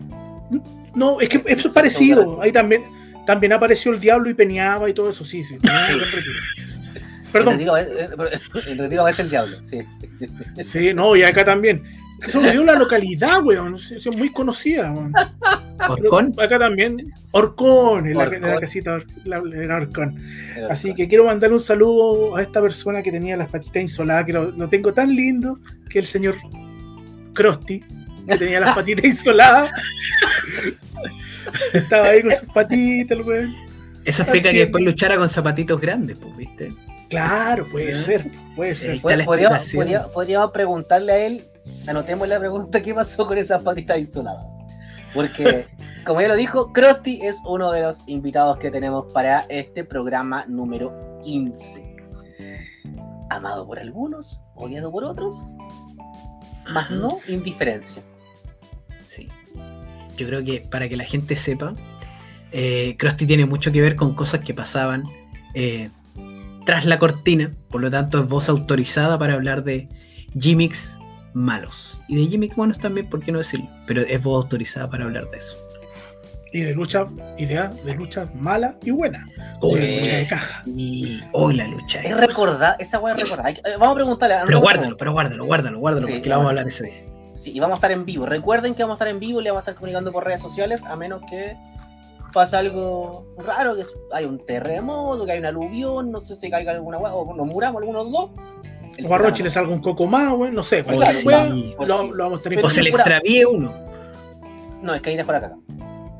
No, 0.94 1.20
es 1.22 1.30
que 1.30 1.42
eso 1.48 1.70
es 1.70 1.74
parecido. 1.74 2.42
Ahí 2.42 2.52
también, 2.52 2.84
también 3.26 3.54
apareció 3.54 3.94
el 3.94 4.00
diablo 4.00 4.30
y 4.30 4.34
peñaba 4.34 4.90
y 4.90 4.94
todo 4.94 5.10
eso, 5.10 5.24
sí, 5.24 5.42
sí. 5.42 5.58
también 5.62 5.94
en 5.94 6.00
retiro. 6.00 6.34
Perdón, 7.32 7.60
es- 7.62 8.68
en 8.68 8.78
retiro 8.78 9.08
es 9.08 9.20
el 9.20 9.30
diablo, 9.30 9.58
sí. 9.64 9.82
sí, 10.66 10.94
no, 10.94 11.16
y 11.16 11.24
acá 11.24 11.46
también. 11.46 11.84
Se 12.28 12.38
olvidó 12.38 12.64
la 12.64 12.76
localidad, 12.76 13.42
weón. 13.44 13.76
Es 13.76 14.06
muy 14.16 14.32
conocida, 14.32 14.92
weón. 14.92 15.12
¿Orcón? 15.90 16.34
Acá 16.38 16.60
también. 16.60 17.12
Orcón, 17.32 18.08
en 18.08 18.18
la, 18.18 18.26
en 18.26 18.42
la 18.42 18.48
Orcón. 18.50 18.60
casita 18.62 19.00
la- 19.26 19.38
en 19.38 19.72
Orcón. 19.72 20.24
Así 20.70 20.94
que 20.94 21.08
quiero 21.08 21.26
mandarle 21.26 21.56
un 21.56 21.62
saludo 21.62 22.36
a 22.36 22.42
esta 22.44 22.62
persona 22.62 23.02
que 23.02 23.12
tenía 23.12 23.36
las 23.38 23.50
patitas 23.50 23.82
insoladas, 23.82 24.26
que 24.26 24.34
lo, 24.34 24.52
lo 24.52 24.70
tengo 24.70 24.94
tan 24.94 25.16
lindo, 25.16 25.58
que 25.90 26.00
el 26.00 26.06
señor 26.06 26.36
Krusty, 27.34 27.84
que 28.28 28.38
tenía 28.38 28.60
las 28.60 28.76
patitas 28.76 29.06
insoladas. 29.06 29.72
Estaba 31.74 32.08
ahí 32.08 32.22
con 32.22 32.32
sus 32.32 32.50
patitas, 32.54 33.18
el 33.18 33.24
weón. 33.24 33.56
Eso 34.06 34.24
explica 34.24 34.52
que 34.52 34.60
después 34.60 34.84
luchara 34.84 35.18
con 35.18 35.30
zapatitos 35.30 35.80
grandes, 35.80 36.18
pues, 36.18 36.36
¿viste? 36.38 36.74
Claro, 37.10 37.68
puede 37.70 37.96
ser, 37.96 38.26
puede 38.56 38.74
ser. 38.76 39.02
Podríamos, 39.02 39.70
podríamos 40.14 40.52
preguntarle 40.52 41.12
a 41.12 41.18
él 41.26 41.44
anotemos 41.88 42.28
la 42.28 42.40
pregunta: 42.40 42.82
¿qué 42.82 42.94
pasó 42.94 43.26
con 43.28 43.38
esas 43.38 43.62
patitas 43.62 43.98
insuladas? 43.98 44.46
Porque, 45.14 45.68
como 46.06 46.22
ya 46.22 46.28
lo 46.28 46.36
dijo, 46.36 46.72
Krusty 46.72 47.22
es 47.22 47.38
uno 47.46 47.72
de 47.72 47.82
los 47.82 48.04
invitados 48.08 48.58
que 48.58 48.72
tenemos 48.72 49.12
para 49.12 49.42
este 49.50 49.84
programa 49.84 50.46
número 50.48 51.20
15. 51.24 51.96
Amado 53.30 53.66
por 53.66 53.80
algunos, 53.80 54.40
odiado 54.56 54.92
por 54.92 55.04
otros, 55.04 55.34
más 56.70 56.92
no 56.92 57.20
indiferencia. 57.28 58.04
Sí. 59.08 59.28
Yo 60.18 60.28
creo 60.28 60.44
que 60.44 60.62
para 60.62 60.90
que 60.90 60.98
la 60.98 61.06
gente 61.06 61.36
sepa, 61.36 61.74
eh, 62.52 62.96
Krusty 62.98 63.26
tiene 63.26 63.46
mucho 63.46 63.72
que 63.72 63.82
ver 63.82 63.96
con 63.96 64.14
cosas 64.14 64.42
que 64.42 64.54
pasaban 64.54 65.06
eh, 65.54 65.90
tras 66.66 66.86
la 66.86 67.00
cortina, 67.00 67.52
por 67.70 67.82
lo 67.82 67.90
tanto 67.90 68.20
es 68.20 68.28
voz 68.28 68.50
autorizada 68.50 69.18
para 69.18 69.34
hablar 69.34 69.64
de 69.64 69.88
gimmicks 70.38 70.98
malos. 71.34 72.00
Y 72.08 72.16
de 72.18 72.28
gimmicks 72.30 72.56
buenos 72.56 72.80
también, 72.80 73.10
¿por 73.10 73.22
qué 73.24 73.32
no 73.32 73.38
decirlo? 73.40 73.68
Pero 73.88 74.02
es 74.02 74.22
voz 74.22 74.44
autorizada 74.44 74.90
para 74.90 75.06
hablar 75.06 75.30
de 75.30 75.38
eso. 75.38 75.56
Y 76.54 76.62
de 76.62 76.74
lucha, 76.74 77.06
idea 77.38 77.70
de 77.86 77.96
lucha 77.96 78.30
mala 78.36 78.76
y 78.84 78.92
buena. 78.92 79.26
Como 79.62 79.78
la 79.78 79.86
lucha 79.86 80.18
de 80.18 80.28
caja. 80.28 80.64
Y 80.66 81.22
hoy 81.32 81.54
la 81.56 81.66
lucha. 81.68 82.02
Es 82.02 82.18
recordar, 82.18 82.76
esa 82.80 83.00
weá 83.00 83.16
es 83.16 83.22
recordar. 83.24 83.52
Eh, 83.52 83.62
Vamos 83.80 83.92
a 83.92 83.96
preguntarle. 83.96 84.36
Pero 84.36 84.42
anotemos 84.58 84.62
guárdalo, 84.64 84.98
pero 84.98 85.12
guárdalo, 85.14 85.46
guárdalo, 85.46 85.80
guárdalo, 85.80 86.08
Sí, 86.08 86.14
porque 86.14 86.30
la 86.30 86.36
vamos 86.38 86.48
a 86.48 86.50
hablar 86.50 86.68
ese 86.68 86.84
día. 86.84 87.06
Sí, 87.36 87.52
y 87.56 87.60
vamos 87.62 87.76
a 87.76 87.78
estar 87.78 87.92
en 87.92 88.06
vivo. 88.06 88.26
Recuerden 88.26 88.76
que 88.76 88.84
vamos 88.84 88.96
a 88.96 88.98
estar 88.98 89.08
en 89.08 89.20
vivo 89.22 89.40
y 89.40 89.44
le 89.46 89.52
vamos 89.52 89.62
a 89.62 89.64
estar 89.64 89.76
comunicando 89.76 90.12
por 90.12 90.26
redes 90.26 90.42
sociales, 90.42 90.84
a 90.86 90.96
menos 90.98 91.22
que 91.30 91.56
pase 92.34 92.58
algo 92.58 93.34
raro, 93.38 93.74
que 93.76 93.82
es- 93.82 93.94
hay 94.12 94.26
un 94.26 94.46
terremoto, 94.46 95.26
que 95.26 95.32
hay 95.32 95.40
un 95.40 95.46
aluvión, 95.46 96.12
no 96.12 96.20
sé 96.20 96.36
si 96.36 96.50
caiga 96.50 96.74
alguna 96.74 96.98
o 96.98 97.34
nos 97.34 97.48
muramos 97.48 97.82
algunos 97.82 98.12
dos. 98.12 98.30
El 98.98 99.06
O 99.06 99.14
a 99.14 99.18
programa 99.18 99.38
le 99.44 99.50
salga 99.50 99.72
un 99.74 99.80
coco 99.82 100.06
más, 100.08 100.32
güey, 100.34 100.52
no 100.52 100.64
sé. 100.64 100.84
Claro, 100.84 100.98
cualquier 101.24 101.52
sí. 101.52 101.74
Pues 101.78 101.90
lo, 101.90 102.02
sí. 102.04 102.10
lo 102.14 102.24
vamos 102.24 102.40
a 102.40 102.44
tener 102.44 102.66
O 102.66 102.70
se 102.70 102.82
le 102.84 102.90
extravíe 102.90 103.46
uno. 103.46 103.74
no. 104.82 104.94
Es 104.96 105.02
que 105.02 105.10
ahí 105.12 105.18
dejo 105.18 105.32
la 105.32 105.42
caca. 105.42 105.56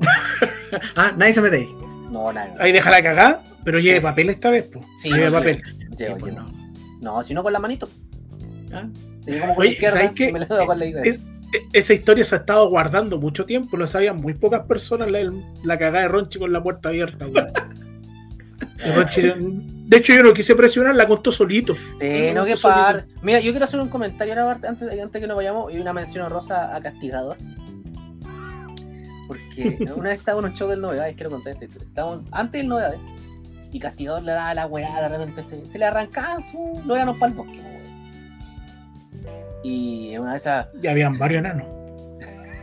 Ah, 0.96 1.12
nadie 1.16 1.34
se 1.34 1.42
mete 1.42 1.56
ahí. 1.56 1.68
No, 2.10 2.32
nada. 2.32 2.54
Ahí 2.58 2.72
déjala 2.72 3.02
cagar, 3.02 3.42
pero 3.62 3.78
lleve 3.78 3.98
Sí. 3.98 4.02
papel 4.02 4.30
esta 4.30 4.48
vez, 4.50 4.64
pues. 4.72 4.84
Sí, 4.96 5.10
lleve 5.10 5.26
no, 5.26 5.32
papel. 5.32 5.62
Llevo, 5.98 6.16
pues 6.16 6.32
llevo. 6.32 6.46
no. 6.46 6.72
No, 7.02 7.22
si 7.22 7.34
no 7.34 7.42
con 7.42 7.52
la 7.52 7.58
manito. 7.58 7.88
Ah. 8.72 8.86
Si 9.24 9.38
como 9.38 9.54
con 9.54 9.60
Oye, 9.62 9.68
la 9.68 9.72
izquierda, 9.74 9.96
¿sabes 9.98 10.12
qué? 10.12 10.32
me 10.32 10.38
la 10.40 10.46
doy 10.46 10.66
con 10.66 10.78
la 10.78 10.84
derecha. 10.86 11.08
Es- 11.10 11.20
E- 11.54 11.68
Esa 11.78 11.92
historia 11.92 12.24
se 12.24 12.34
ha 12.34 12.38
estado 12.38 12.66
guardando 12.70 13.18
mucho 13.18 13.44
tiempo, 13.44 13.76
lo 13.76 13.86
sabían 13.86 14.16
muy 14.16 14.32
pocas 14.32 14.62
personas, 14.66 15.10
la, 15.10 15.30
la 15.62 15.78
cagada 15.78 16.00
de 16.00 16.08
Ronchi 16.08 16.38
con 16.38 16.50
la 16.50 16.62
puerta 16.62 16.88
abierta, 16.88 17.26
güey. 17.26 17.44
De 18.84 19.96
hecho, 19.96 20.12
yo 20.14 20.22
no 20.22 20.32
quise 20.32 20.54
presionar, 20.54 20.94
la 20.94 21.06
contó 21.06 21.30
solito. 21.30 21.74
Sí, 22.00 22.30
no, 22.34 22.40
No, 22.40 22.44
que 22.44 22.56
par. 22.56 23.06
Mira, 23.22 23.40
yo 23.40 23.52
quiero 23.52 23.64
hacer 23.64 23.80
un 23.80 23.88
comentario 23.88 24.32
ahora, 24.40 24.58
antes, 24.66 24.88
antes 25.00 25.20
que 25.20 25.26
nos 25.26 25.36
vayamos 25.36 25.72
y 25.72 25.78
una 25.78 25.92
mención 25.92 26.28
rosa 26.30 26.74
a 26.74 26.80
Castigador. 26.80 27.36
Porque 29.28 29.78
una 29.96 30.10
vez 30.10 30.18
estaba 30.18 30.40
en 30.40 30.46
un 30.46 30.54
show 30.54 30.68
del 30.68 30.80
Novedades, 30.80 31.14
quiero 31.14 31.30
contar 31.30 31.52
esta 31.52 31.64
historia. 31.64 31.88
Estábamos 31.88 32.20
antes 32.32 32.60
del 32.60 32.68
Novedades 32.68 33.00
y 33.70 33.78
Castigador 33.78 34.22
le 34.22 34.32
daba 34.32 34.54
la 34.54 34.66
weá, 34.66 35.00
de 35.00 35.08
repente 35.08 35.42
se, 35.42 35.64
se 35.66 35.78
le 35.78 35.84
arrancaba 35.86 36.40
su. 36.42 36.82
Lo 36.84 36.94
éramos 36.96 37.18
para 37.18 37.32
el 37.32 37.38
bosque. 37.38 37.60
Y 39.62 40.14
en 40.14 40.22
una 40.22 40.32
de 40.32 40.36
esas. 40.38 40.66
Ya 40.80 40.90
habían 40.90 41.16
varios 41.18 41.40
enanos. 41.40 41.66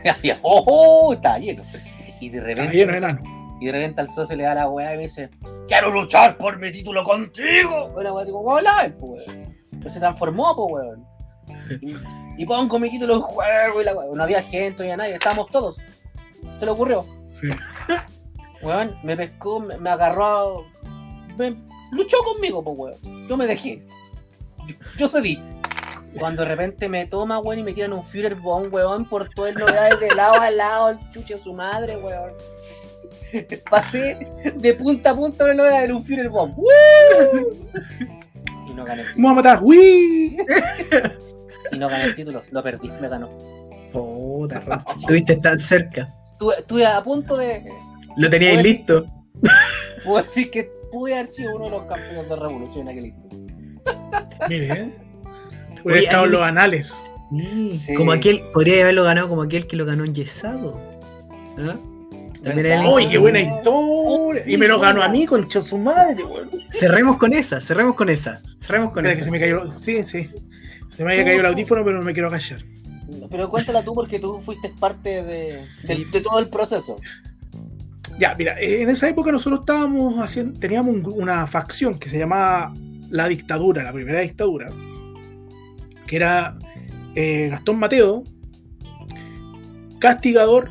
había, 0.18 0.38
¡Oh! 0.42 0.64
oh, 0.66 1.12
Estaba 1.14 1.38
lleno. 1.38 1.62
Y 2.20 2.28
de 2.28 2.38
Estaba 2.38 2.48
repente. 2.54 2.76
lleno 2.76 2.92
de 2.92 2.98
enanos. 2.98 3.24
Y 3.60 3.66
de 3.66 3.72
repente 3.72 4.00
al 4.00 4.10
socio 4.10 4.34
le 4.36 4.44
da 4.44 4.54
la 4.54 4.68
weá 4.68 4.94
y 4.94 4.96
me 4.96 5.02
dice: 5.04 5.30
¡Quiero 5.68 5.90
luchar 5.90 6.36
por 6.38 6.58
mi 6.58 6.70
título 6.70 7.04
contigo! 7.04 7.86
Weá 7.94 8.10
así 8.22 8.32
como, 8.32 8.48
hola, 8.50 8.92
pues 8.98 9.26
weón. 9.28 9.54
Pero 9.78 9.90
se 9.90 10.00
transformó, 10.00 10.54
pues 10.56 10.72
weón. 10.84 11.06
Y, 11.82 12.42
y 12.42 12.46
pongo 12.46 12.78
mi 12.78 12.90
título 12.90 13.16
en 13.16 13.20
juego 13.20 13.80
y 13.80 13.84
la 13.84 13.94
weá. 13.94 14.06
No 14.14 14.22
había 14.22 14.42
gente, 14.42 14.78
no 14.78 14.84
había 14.84 14.96
nadie, 14.96 15.14
estábamos 15.14 15.48
todos. 15.50 15.76
Se 16.58 16.64
le 16.64 16.70
ocurrió. 16.70 17.04
Sí. 17.32 17.48
Weón, 18.62 18.98
me 19.02 19.16
pescó, 19.16 19.58
me, 19.60 19.78
me 19.78 19.88
agarró. 19.88 20.66
me- 21.38 21.56
luchó 21.92 22.18
conmigo, 22.24 22.62
pues 22.62 22.76
weón. 22.78 23.28
Yo 23.28 23.36
me 23.36 23.46
dejé. 23.46 23.82
Yo, 24.66 24.74
yo 24.98 25.08
cedí. 25.08 25.42
Cuando 26.18 26.42
de 26.42 26.48
repente 26.50 26.88
me 26.88 27.06
toma, 27.06 27.38
weón, 27.38 27.60
y 27.60 27.62
me 27.62 27.72
tiran 27.72 27.92
un 27.94 28.04
Führer 28.04 28.34
Bomb, 28.34 28.72
weón, 28.74 29.08
por 29.08 29.28
todo 29.30 29.46
el 29.46 29.54
novedades 29.54 29.98
de 30.00 30.14
lado 30.14 30.34
a 30.40 30.50
lado, 30.50 30.90
el 30.90 30.98
chuche 31.10 31.36
de 31.36 31.42
su 31.42 31.54
madre, 31.54 31.96
weón. 31.96 32.32
Pasé 33.70 34.18
de 34.56 34.74
punta 34.74 35.10
a 35.10 35.16
punta 35.16 35.44
de 35.44 35.54
novedades 35.54 35.88
de 35.88 35.94
un 35.94 36.02
Führer 36.02 36.28
Bomb. 36.28 36.56
¡Woo! 36.56 37.68
Y 38.68 38.74
no 38.74 38.84
gané 38.84 39.02
el 39.02 39.08
título. 39.08 39.22
Vamos 39.22 39.30
a 39.30 39.34
matar, 39.34 39.62
¡Wii! 39.62 40.38
Y 41.72 41.78
no 41.78 41.88
gané 41.88 42.04
el 42.04 42.14
título. 42.14 42.42
Lo 42.50 42.62
perdí, 42.62 42.88
me 43.00 43.08
ganó. 43.08 43.28
Puta, 43.92 44.60
Ronchi, 44.66 45.00
Estuviste 45.00 45.36
tan 45.36 45.58
cerca. 45.58 46.12
Estuve, 46.32 46.54
estuve 46.58 46.86
a 46.86 47.02
punto 47.02 47.36
de. 47.36 47.64
Lo 48.16 48.30
teníais 48.30 48.62
listo. 48.62 49.06
Puedo 50.04 50.22
decir 50.22 50.50
que 50.50 50.70
pude 50.90 51.14
haber 51.14 51.26
sido 51.26 51.54
uno 51.56 51.66
de 51.66 51.70
los 51.70 51.82
campeones 51.84 52.28
de 52.28 52.36
revolución 52.36 52.88
en 52.88 52.88
aquel 52.88 53.06
instante. 53.06 53.54
Mire, 54.48 54.66
¿eh? 54.66 54.92
Oye, 55.70 55.82
Hubiera 55.84 56.00
estado 56.00 56.24
hay 56.24 56.30
los 56.30 56.42
anales. 56.42 57.12
Sí. 57.72 57.94
Como 57.94 58.12
aquel, 58.12 58.42
podría 58.52 58.82
haberlo 58.82 59.04
ganado 59.04 59.28
como 59.28 59.42
aquel 59.42 59.66
que 59.66 59.76
lo 59.76 59.86
ganó 59.86 60.04
en 60.04 60.14
Yesado. 60.14 60.80
¿Ah? 61.58 61.76
¡Uy, 62.42 63.08
qué 63.08 63.18
buena 63.18 63.40
historia! 63.40 64.42
Y 64.46 64.56
me 64.56 64.66
lo 64.66 64.80
ganó 64.80 65.02
a 65.02 65.08
mí, 65.08 65.26
concha 65.26 65.60
su 65.60 65.76
madre, 65.76 66.24
weón. 66.24 66.48
Cerremos 66.70 67.16
con 67.18 67.32
esa, 67.34 67.60
cerremos 67.60 67.94
con 67.94 68.08
esa. 68.08 68.40
Cerremos 68.58 68.92
con 68.92 69.04
Espera 69.04 69.14
que 69.14 69.20
esa. 69.20 69.24
se 69.24 69.30
me 69.30 69.40
cayó. 69.40 69.70
Sí, 69.70 70.02
sí. 70.04 70.30
Se 70.88 71.04
me 71.04 71.12
había 71.12 71.24
caído 71.24 71.40
el 71.40 71.46
audífono, 71.46 71.84
pero 71.84 71.98
no 71.98 72.04
me 72.04 72.12
quiero 72.14 72.30
callar. 72.30 72.60
Pero 73.30 73.48
cuéntala 73.48 73.82
tú 73.82 73.94
porque 73.94 74.18
tú 74.18 74.40
fuiste 74.40 74.70
parte 74.80 75.22
de, 75.22 75.66
Sí. 75.74 75.86
de, 75.86 76.04
de 76.06 76.20
todo 76.20 76.38
el 76.38 76.48
proceso. 76.48 76.96
Ya, 78.18 78.34
mira, 78.34 78.58
eh, 78.60 78.82
en 78.82 78.90
esa 78.90 79.08
época 79.08 79.32
nosotros 79.32 79.60
estábamos 79.60 80.18
haciendo, 80.22 80.58
teníamos 80.58 80.94
un 80.94 81.06
una 81.06 81.46
facción 81.46 81.98
que 81.98 82.08
se 82.08 82.18
llamaba 82.18 82.72
La 83.10 83.28
Dictadura, 83.28 83.82
la 83.82 83.92
primera 83.92 84.20
dictadura, 84.20 84.66
que 86.06 86.16
era 86.16 86.54
eh, 87.14 87.48
Gastón 87.50 87.78
Mateo, 87.78 88.24
Castigador, 89.98 90.70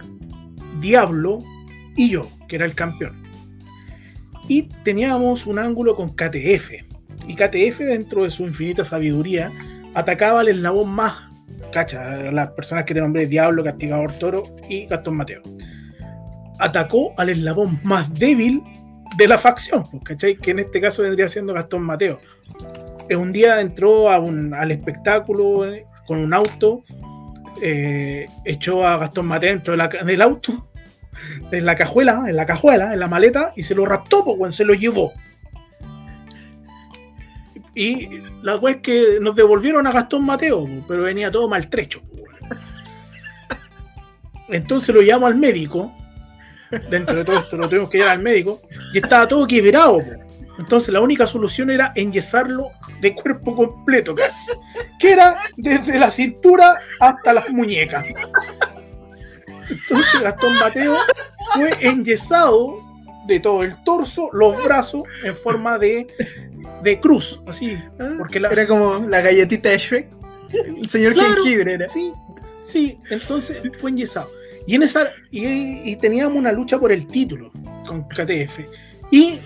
Diablo 0.79 1.39
y 2.03 2.09
yo, 2.09 2.27
que 2.47 2.55
era 2.55 2.65
el 2.65 2.75
campeón. 2.75 3.21
Y 4.47 4.63
teníamos 4.83 5.45
un 5.45 5.59
ángulo 5.59 5.95
con 5.95 6.09
KTF. 6.15 6.71
Y 7.27 7.35
KTF, 7.35 7.79
dentro 7.79 8.23
de 8.23 8.31
su 8.31 8.43
infinita 8.43 8.83
sabiduría, 8.83 9.51
atacaba 9.93 10.39
al 10.39 10.47
eslabón 10.47 10.89
más, 10.89 11.13
cacha, 11.71 12.31
las 12.31 12.51
personas 12.51 12.85
que 12.85 12.93
te 12.93 13.01
nombré 13.01 13.27
Diablo, 13.27 13.63
Castigador 13.63 14.11
Toro 14.13 14.43
y 14.69 14.85
Gastón 14.85 15.15
Mateo 15.17 15.41
atacó 16.59 17.13
al 17.17 17.29
eslabón 17.29 17.79
más 17.83 18.13
débil 18.13 18.61
de 19.17 19.27
la 19.27 19.37
facción, 19.37 19.83
pues, 19.89 20.03
¿cachai? 20.03 20.35
Que 20.35 20.51
en 20.51 20.59
este 20.59 20.81
caso 20.81 21.03
vendría 21.03 21.27
siendo 21.29 21.53
Gastón 21.53 21.83
Mateo. 21.83 22.19
Eh, 23.07 23.15
Un 23.15 23.31
día 23.31 23.61
entró 23.61 24.09
a 24.11 24.19
un- 24.19 24.53
al 24.53 24.71
espectáculo 24.71 25.65
eh, 25.71 25.85
con 26.05 26.19
un 26.19 26.33
auto, 26.33 26.83
eh, 27.61 28.27
echó 28.45 28.85
a 28.85 28.97
Gastón 28.97 29.27
Mateo 29.27 29.51
dentro 29.53 29.75
del 30.05 30.21
auto, 30.21 30.68
en 31.51 31.65
la 31.65 31.75
cajuela, 31.75 32.23
en 32.27 32.35
la 32.35 32.45
cajuela, 32.45 32.93
en 32.93 32.99
la 32.99 33.07
maleta, 33.07 33.53
y 33.55 33.63
se 33.63 33.75
lo 33.75 33.85
raptó, 33.85 34.23
pues, 34.23 34.55
se 34.55 34.65
lo 34.65 34.73
llevó. 34.73 35.13
Y 37.75 38.19
la 38.41 38.59
cosa 38.59 38.75
es 38.75 38.81
que 38.81 39.19
nos 39.21 39.35
devolvieron 39.35 39.87
a 39.87 39.91
Gastón 39.91 40.25
Mateo, 40.25 40.67
pero 40.87 41.03
venía 41.03 41.31
todo 41.31 41.47
maltrecho. 41.47 42.01
Entonces 44.49 44.93
lo 44.93 45.01
llevamos 45.01 45.29
al 45.29 45.37
médico, 45.37 45.93
dentro 46.89 47.15
de 47.15 47.23
todo 47.23 47.37
esto 47.37 47.55
lo 47.55 47.69
tuvimos 47.69 47.89
que 47.89 47.99
llevar 47.99 48.17
al 48.17 48.23
médico 48.23 48.61
y 48.93 48.97
estaba 48.97 49.27
todo 49.27 49.45
quebrado. 49.47 50.01
Entonces 50.57 50.89
la 50.89 50.99
única 50.99 51.25
solución 51.25 51.69
era 51.69 51.93
enyesarlo 51.95 52.71
de 52.99 53.15
cuerpo 53.15 53.55
completo 53.55 54.13
casi, 54.13 54.47
que 54.99 55.11
era 55.13 55.37
desde 55.55 55.97
la 55.97 56.09
cintura 56.09 56.77
hasta 56.99 57.31
las 57.31 57.49
muñecas. 57.49 58.05
Entonces 59.69 60.21
Gastón 60.21 60.51
Mateo 60.59 60.95
fue 61.53 61.77
enyesado 61.81 62.77
de 63.27 63.39
todo 63.39 63.63
el 63.63 63.75
torso, 63.83 64.29
los 64.33 64.63
brazos 64.63 65.03
en 65.23 65.35
forma 65.35 65.77
de, 65.77 66.07
de 66.81 66.99
cruz, 66.99 67.39
así, 67.47 67.77
porque 68.17 68.39
la, 68.39 68.49
Era 68.49 68.65
como 68.67 69.05
la 69.07 69.21
galletita 69.21 69.69
de 69.69 69.77
Shrek. 69.77 70.07
El 70.51 70.89
señor 70.89 71.13
Claro. 71.13 71.35
jengibre 71.35 71.73
era. 71.73 71.87
Sí, 71.89 72.11
sí, 72.63 72.97
entonces 73.11 73.61
fue 73.77 73.91
enyesado. 73.91 74.31
Y 74.65 74.75
en 74.75 74.83
esa 74.83 75.09
y, 75.31 75.91
y 75.91 75.95
teníamos 75.97 76.37
una 76.37 76.51
lucha 76.51 76.79
por 76.79 76.91
el 76.91 77.05
título 77.05 77.51
con 77.87 78.03
KTF. 78.07 78.59
Y 79.11 79.39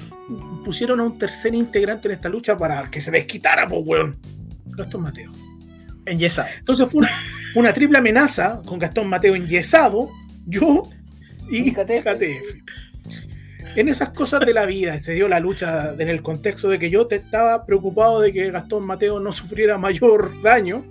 pusieron 0.63 0.99
a 1.01 1.03
un 1.03 1.17
tercer 1.17 1.53
integrante 1.53 2.07
en 2.07 2.13
esta 2.13 2.29
lucha 2.29 2.55
para 2.57 2.89
que 2.89 3.01
se 3.01 3.11
desquitara, 3.11 3.67
pues, 3.67 3.81
weón. 3.85 4.17
Gastón 4.65 5.03
Mateo. 5.03 5.31
En 6.05 6.19
Yesado. 6.19 6.47
Entonces 6.59 6.89
fue 6.89 6.99
una, 6.99 7.09
una 7.55 7.73
triple 7.73 7.97
amenaza 7.99 8.61
con 8.65 8.79
Gastón 8.79 9.07
Mateo 9.07 9.35
enyesado, 9.35 10.09
yo 10.45 10.83
y 11.49 11.71
KTF. 11.71 12.03
KTF. 12.03 12.55
En 13.75 13.87
esas 13.89 14.09
cosas 14.09 14.45
de 14.45 14.53
la 14.53 14.65
vida 14.65 14.99
se 14.99 15.13
dio 15.13 15.27
la 15.27 15.39
lucha 15.39 15.95
en 15.97 16.07
el 16.09 16.21
contexto 16.21 16.69
de 16.69 16.77
que 16.77 16.89
yo 16.91 17.07
te 17.07 17.15
estaba 17.15 17.65
preocupado 17.65 18.21
de 18.21 18.31
que 18.31 18.51
Gastón 18.51 18.85
Mateo 18.85 19.19
no 19.19 19.31
sufriera 19.31 19.77
mayor 19.77 20.41
daño. 20.41 20.85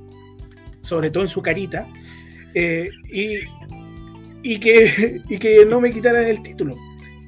sobre 0.83 1.11
todo 1.11 1.23
en 1.23 1.29
su 1.29 1.41
carita, 1.43 1.87
eh, 2.55 2.89
y, 3.09 3.37
y, 4.43 4.59
que, 4.59 5.21
y 5.29 5.39
que 5.39 5.65
no 5.65 5.81
me 5.81 5.93
quitaran 5.93 6.27
el 6.27 6.43
título. 6.43 6.77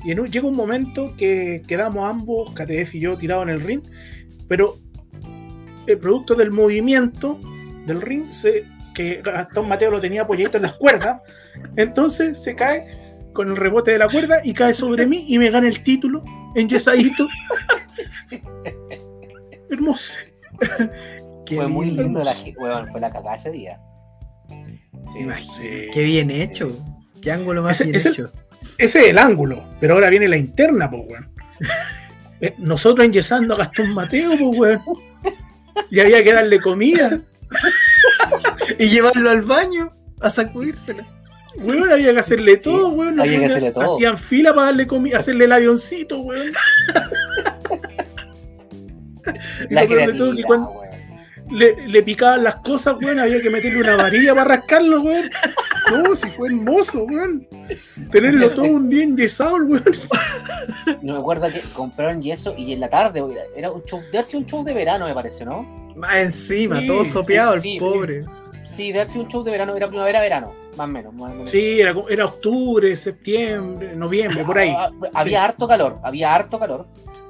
Y 0.05 0.11
en 0.11 0.19
un- 0.19 0.27
llega 0.29 0.49
un 0.49 0.57
momento 0.57 1.15
que 1.17 1.63
quedamos 1.69 2.05
ambos, 2.11 2.53
KTF 2.53 2.97
y 2.97 3.01
yo, 3.01 3.17
tirados 3.17 3.45
en 3.45 3.51
el 3.51 3.61
ring, 3.61 3.81
pero 4.49 4.77
el 5.87 5.99
producto 5.99 6.35
del 6.35 6.51
movimiento 6.51 7.39
del 7.87 8.01
ring, 8.01 8.25
se, 8.33 8.65
que 8.95 9.21
Gastón 9.23 9.69
Mateo 9.69 9.91
lo 9.91 10.01
tenía 10.01 10.23
apoyadito 10.23 10.57
en 10.57 10.63
las 10.63 10.73
cuerdas, 10.75 11.21
entonces 11.77 12.43
se 12.43 12.55
cae 12.55 13.19
con 13.33 13.49
el 13.49 13.57
rebote 13.57 13.91
de 13.91 13.99
la 13.99 14.09
cuerda 14.09 14.41
y 14.45 14.55
cae 14.55 14.73
sobre 14.73 15.07
mí 15.07 15.27
y 15.29 15.39
me 15.39 15.51
gana 15.51 15.67
el 15.69 15.83
título 15.83 16.23
en 16.55 16.69
yesadito. 16.69 17.27
Hermoso. 19.71 20.15
Qué 21.47 21.57
fue 21.57 21.69
muy 21.69 21.91
lindo. 21.91 22.23
la, 22.23 22.33
weón, 22.57 22.89
fue 22.91 23.01
la 23.01 23.11
cagada 23.11 23.35
ese 23.37 23.51
día. 23.51 23.79
Sí, 25.13 25.19
Imagínate, 25.21 25.91
Qué 25.93 26.03
bien 26.03 26.31
hecho. 26.31 26.71
Qué 27.21 27.33
ángulo 27.33 27.63
más 27.63 27.73
Ese- 27.81 27.85
bien 27.85 27.97
ese- 27.97 28.09
hecho. 28.11 28.33
Ese 28.79 29.01
es 29.01 29.09
el 29.11 29.19
ángulo, 29.19 29.69
pero 29.81 29.95
ahora 29.95 30.09
viene 30.09 30.27
la 30.29 30.37
interna, 30.39 30.91
pues, 30.91 31.03
weón. 31.07 31.31
Eh, 32.41 32.55
Nosotros 32.59 33.07
enyesando 33.07 33.55
a 33.55 33.59
Gastón 33.59 33.93
Mateo, 33.95 34.31
pues, 34.39 34.59
weón. 34.59 34.81
Y 35.91 36.01
había 36.01 36.23
que 36.25 36.33
darle 36.33 36.61
comida. 36.61 37.21
Y 38.79 38.89
llevarlo 38.89 39.31
al 39.31 39.43
baño 39.43 39.93
a 40.21 40.31
sacudírsela. 40.31 41.07
Weón, 41.57 41.93
había 41.93 42.13
que 42.13 42.19
hacerle 42.21 42.57
todo, 42.57 42.89
weón. 42.89 43.21
había 43.21 43.33
que 43.39 43.43
Nos 43.43 43.51
hacerle 43.53 43.71
todo. 43.71 43.95
Hacían 43.95 44.19
fila 44.19 44.55
para 44.55 44.67
darle 44.67 44.87
comida, 44.87 45.19
hacerle 45.19 45.45
el 45.45 45.53
avioncito, 45.53 46.21
weón. 46.21 46.53
Y 49.71 49.75
La 49.75 49.87
todo 50.17 50.35
que 50.35 50.43
cuando 50.43 50.71
weón. 50.71 50.91
le, 51.51 51.89
le 51.89 52.03
picaban 52.03 52.45
las 52.45 52.57
cosas, 52.57 52.97
weón, 53.01 53.19
había 53.19 53.41
que 53.41 53.49
meterle 53.51 53.81
una 53.81 53.97
varilla 53.97 54.35
para 54.35 54.57
rascarlo, 54.57 55.01
weón. 55.01 55.31
No, 55.91 56.17
si 56.17 56.29
fue 56.31 56.49
hermoso, 56.49 57.05
weón. 57.05 57.47
Tenerlo 58.11 58.51
todo 58.51 58.67
un 58.67 58.91
día 58.91 59.05
enyesado, 59.05 59.57
weón. 59.57 59.85
No 61.03 61.15
me 61.15 61.19
acuerdo 61.19 61.49
que 61.51 61.61
compraron 61.73 62.21
yeso 62.21 62.55
y 62.57 62.73
en 62.73 62.81
la 62.81 62.91
tarde, 62.91 63.23
weón, 63.23 63.39
era 63.57 63.71
un 63.71 63.83
show, 63.85 64.03
de 64.11 64.37
un 64.37 64.45
show 64.47 64.65
de 64.65 64.75
verano, 64.75 65.07
me 65.07 65.15
parece, 65.15 65.45
¿no? 65.45 65.63
Más 65.97 66.17
encima, 66.17 66.81
Sí, 66.81 66.87
todo 66.87 67.05
sopeado, 67.05 67.59
sí, 67.61 67.75
el 67.75 67.79
pobre. 67.79 68.25
Sí, 68.67 68.93
sido 69.07 69.25
un 69.25 69.29
show 69.31 69.43
de 69.45 69.51
verano, 69.51 69.77
era 69.77 69.89
primavera-verano, 69.89 70.53
más 70.77 70.89
o 70.89 70.91
menos. 70.91 71.15
Más 71.15 71.31
o 71.31 71.35
menos. 71.35 71.51
Sí, 71.51 71.81
era, 71.81 71.95
era 72.09 72.27
octubre, 72.27 72.95
septiembre, 72.97 73.95
noviembre, 73.95 74.45
por 74.45 74.59
ahí. 74.59 74.75
Ah, 74.77 74.91
Había 75.15 75.39
Sí. 75.41 75.45
harto 75.45 75.69
calor, 75.69 75.99
había 76.03 76.35
harto 76.35 76.59
calor. 76.59 76.87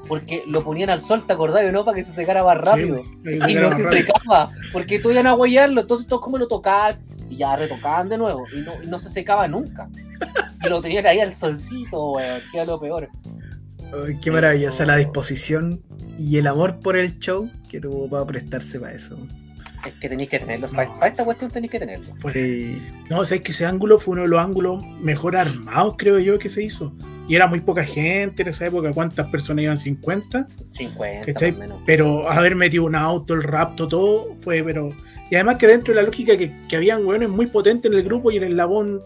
Porque 0.06 0.42
lo 0.46 0.62
ponían 0.62 0.90
al 0.90 1.00
sol, 1.00 1.24
¿te 1.26 1.32
acordás, 1.32 1.70
no? 1.72 1.84
Para 1.84 1.96
que 1.96 2.02
se 2.04 2.12
secara 2.12 2.44
más 2.44 2.58
rápido. 2.58 3.02
Sí, 3.22 3.38
y 3.48 3.54
no 3.54 3.74
se 3.74 3.90
secaba, 3.90 4.50
porque 4.72 4.98
tú 4.98 5.10
iban 5.10 5.26
a 5.26 5.32
guayarlo, 5.32 5.80
entonces 5.80 6.06
todos 6.06 6.20
como 6.20 6.36
lo 6.36 6.46
tocaban 6.46 6.98
y 7.30 7.36
ya 7.38 7.56
retocaban 7.56 8.10
de 8.10 8.18
nuevo 8.18 8.44
y 8.54 8.60
no, 8.60 8.72
y 8.82 8.86
no 8.86 8.98
se 8.98 9.08
secaba 9.08 9.48
nunca. 9.48 9.88
Y 10.62 10.68
lo 10.68 10.82
tenían 10.82 11.06
ahí 11.06 11.20
al 11.20 11.34
solcito, 11.34 12.10
weón, 12.12 12.40
que 12.52 12.58
era 12.58 12.66
lo 12.66 12.78
peor. 12.78 13.08
Ay, 14.06 14.18
qué 14.20 14.30
maravillosa 14.30 14.84
la 14.84 14.96
disposición 14.96 15.82
y 16.18 16.36
el 16.36 16.46
amor 16.48 16.80
por 16.80 16.96
el 16.98 17.18
show 17.18 17.50
que 17.70 17.80
tuvo 17.80 18.08
para 18.08 18.26
prestarse 18.26 18.78
para 18.78 18.92
eso. 18.92 19.16
Es 19.86 19.92
que 19.94 20.08
tenéis 20.08 20.28
que 20.30 20.38
tenerlos, 20.38 20.70
para, 20.72 20.92
para 20.94 21.06
esta 21.08 21.24
cuestión 21.24 21.50
tenéis 21.50 21.70
que 21.70 21.78
tenerlo. 21.78 22.06
Fue- 22.18 22.32
Sí. 22.32 22.82
No, 23.10 23.20
o 23.20 23.24
sea, 23.24 23.36
es 23.36 23.42
que 23.42 23.52
ese 23.52 23.66
ángulo 23.66 23.98
fue 23.98 24.12
uno 24.12 24.22
de 24.22 24.28
los 24.28 24.40
ángulos 24.40 24.84
mejor 25.00 25.36
armados, 25.36 25.94
creo 25.98 26.18
yo, 26.18 26.38
que 26.38 26.48
se 26.48 26.62
hizo. 26.64 26.92
Y 27.28 27.34
era 27.36 27.46
muy 27.46 27.60
poca 27.60 27.84
gente 27.84 28.42
en 28.42 28.48
esa 28.48 28.66
época. 28.66 28.92
¿Cuántas 28.92 29.26
personas 29.28 29.62
iban? 29.64 29.76
50. 29.78 30.46
50 30.72 31.26
¿Cachai? 31.32 31.52
más 31.52 31.60
menos. 31.60 31.82
Pero 31.86 32.28
haber 32.30 32.54
metido 32.56 32.84
un 32.84 32.94
auto, 32.94 33.34
el 33.34 33.42
rapto, 33.42 33.86
todo 33.86 34.34
fue, 34.38 34.62
pero. 34.62 34.90
Y 35.30 35.34
además 35.36 35.56
que 35.56 35.66
dentro 35.66 35.94
de 35.94 36.00
la 36.02 36.06
lógica 36.06 36.36
que, 36.36 36.52
que 36.68 36.76
habían 36.76 37.04
hueones 37.06 37.30
muy 37.30 37.46
potentes 37.46 37.90
en 37.90 37.96
el 37.96 38.04
grupo 38.04 38.30
y 38.30 38.36
el 38.36 38.44
eslabón 38.44 39.00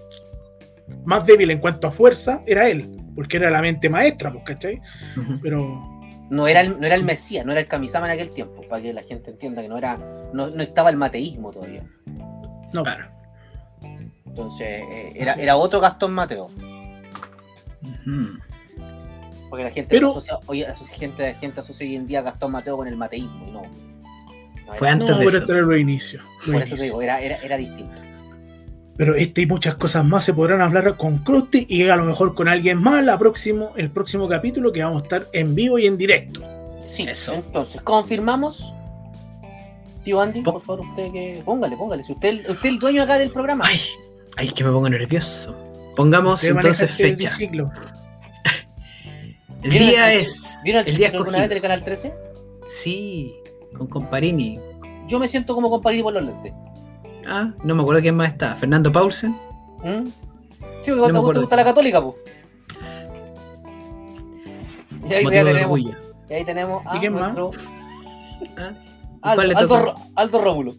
más 1.04 1.24
débil 1.26 1.50
en 1.52 1.58
cuanto 1.58 1.86
a 1.86 1.90
fuerza 1.92 2.42
era 2.46 2.68
él. 2.68 2.90
Porque 3.14 3.36
era 3.36 3.50
la 3.50 3.60
mente 3.62 3.88
maestra, 3.88 4.32
pues, 4.32 4.44
¿cachai? 4.44 4.80
Ujú. 5.16 5.38
Pero. 5.42 5.97
No 6.30 6.46
era, 6.46 6.60
el, 6.60 6.78
no 6.78 6.86
era 6.86 6.94
el 6.94 7.04
Mesías, 7.04 7.46
no 7.46 7.52
era 7.52 7.60
el 7.62 7.66
Kamisama 7.68 8.06
en 8.06 8.12
aquel 8.12 8.30
tiempo, 8.30 8.62
para 8.68 8.82
que 8.82 8.92
la 8.92 9.02
gente 9.02 9.30
entienda 9.30 9.62
que 9.62 9.68
no 9.68 9.78
era, 9.78 9.96
no, 10.32 10.48
no 10.48 10.62
estaba 10.62 10.90
el 10.90 10.96
mateísmo 10.96 11.52
todavía. 11.52 11.84
No, 12.72 12.82
Claro. 12.82 13.08
Entonces, 14.26 14.82
eh, 14.90 15.12
era, 15.16 15.32
era 15.34 15.56
otro 15.56 15.80
Gastón 15.80 16.12
Mateo. 16.12 16.50
Porque 19.48 19.64
la 19.64 19.70
gente 19.70 19.88
Pero- 19.90 20.10
asocia, 20.10 20.38
hoy, 20.46 20.62
asocia- 20.62 20.96
gente, 20.96 21.34
gente 21.34 21.60
asocia 21.60 21.86
hoy 21.86 21.96
en 21.96 22.06
día 22.06 22.18
a 22.18 22.22
Gastón 22.22 22.52
Mateo 22.52 22.76
con 22.76 22.86
el 22.86 22.96
mateísmo, 22.96 23.46
y 23.46 23.50
no. 23.50 23.62
No 24.66 24.74
Fue 24.74 24.88
antes 24.90 25.08
no 25.08 25.18
de 25.18 25.24
eso. 25.26 25.44
era 25.50 25.60
los 25.62 25.78
inicios. 25.80 26.22
los 26.42 26.50
Por 26.52 26.62
eso 26.62 26.76
te 26.76 26.82
digo, 26.82 27.00
era, 27.00 27.20
era, 27.22 27.36
era 27.36 27.56
distinto. 27.56 28.02
Pero 28.98 29.14
este 29.14 29.42
y 29.42 29.46
muchas 29.46 29.76
cosas 29.76 30.04
más 30.04 30.24
se 30.24 30.34
podrán 30.34 30.60
hablar 30.60 30.96
con 30.96 31.18
Krusty 31.18 31.66
y 31.68 31.88
a 31.88 31.96
lo 31.96 32.04
mejor 32.04 32.34
con 32.34 32.48
alguien 32.48 32.78
más 32.82 33.02
la 33.04 33.16
próximo, 33.18 33.70
el 33.76 33.90
próximo 33.90 34.28
capítulo 34.28 34.72
que 34.72 34.82
vamos 34.82 35.00
a 35.02 35.04
estar 35.04 35.26
en 35.32 35.54
vivo 35.54 35.78
y 35.78 35.86
en 35.86 35.96
directo. 35.96 36.42
Sí, 36.84 37.04
Eso. 37.04 37.32
entonces, 37.34 37.80
confirmamos. 37.82 38.72
Tío 40.04 40.20
Andy, 40.20 40.42
Po- 40.42 40.52
por 40.54 40.62
favor, 40.62 40.86
usted 40.88 41.12
que. 41.12 41.42
Póngale, 41.44 41.76
póngale. 41.76 42.02
Si 42.02 42.12
usted, 42.12 42.40
usted 42.40 42.52
es 42.58 42.64
el 42.64 42.78
dueño 42.78 43.02
acá 43.04 43.18
del 43.18 43.30
programa. 43.30 43.64
Ay, 43.66 43.78
ay, 44.36 44.50
que 44.50 44.64
me 44.64 44.70
pongo 44.72 44.88
nervioso. 44.90 45.54
Pongamos 45.94 46.42
entonces 46.44 46.90
fecha. 46.90 47.30
El 49.62 49.70
¿Vieron 49.70 49.88
día 49.88 50.12
el- 50.12 50.20
es. 50.20 50.56
¿Vieron 50.62 50.82
el, 50.82 50.88
el 50.88 50.96
día 50.96 51.08
alguna 51.08 51.38
vez 51.40 51.48
del 51.50 51.60
Canal 51.60 51.82
13? 51.82 52.12
Sí, 52.66 53.34
con 53.76 53.88
Comparini. 53.88 54.58
Yo 55.08 55.18
me 55.18 55.26
siento 55.26 55.54
como 55.54 55.68
compañero 55.70 56.04
por 56.04 56.12
los 56.14 56.22
lentes. 56.24 56.52
Ah, 57.28 57.50
no 57.62 57.74
me 57.74 57.82
acuerdo 57.82 58.00
quién 58.00 58.16
más 58.16 58.30
está. 58.32 58.54
Fernando 58.54 58.90
Paulsen. 58.90 59.32
¿Mm? 59.84 60.06
Sí, 60.06 60.12
porque 60.60 60.92
me 60.92 60.96
cuando 60.98 61.12
te 61.12 61.18
acuerdo. 61.18 61.40
gusta 61.42 61.56
la 61.56 61.64
católica, 61.64 62.02
pues. 62.02 62.16
Y 65.08 65.12
ahí, 65.14 65.24
ya 65.24 65.44
tenemos, 65.44 65.80
y 65.80 65.94
ahí 66.34 66.44
tenemos 66.44 66.82
a 66.86 66.96
¿Y 66.96 67.00
quién 67.00 67.14
más? 67.14 67.34
nuestro 67.36 67.50
Ah, 69.22 69.34
¿y 69.34 69.40
Aldo, 69.40 69.58
Aldo, 69.58 69.94
Aldo 70.14 70.40
Rómulo. 70.42 70.74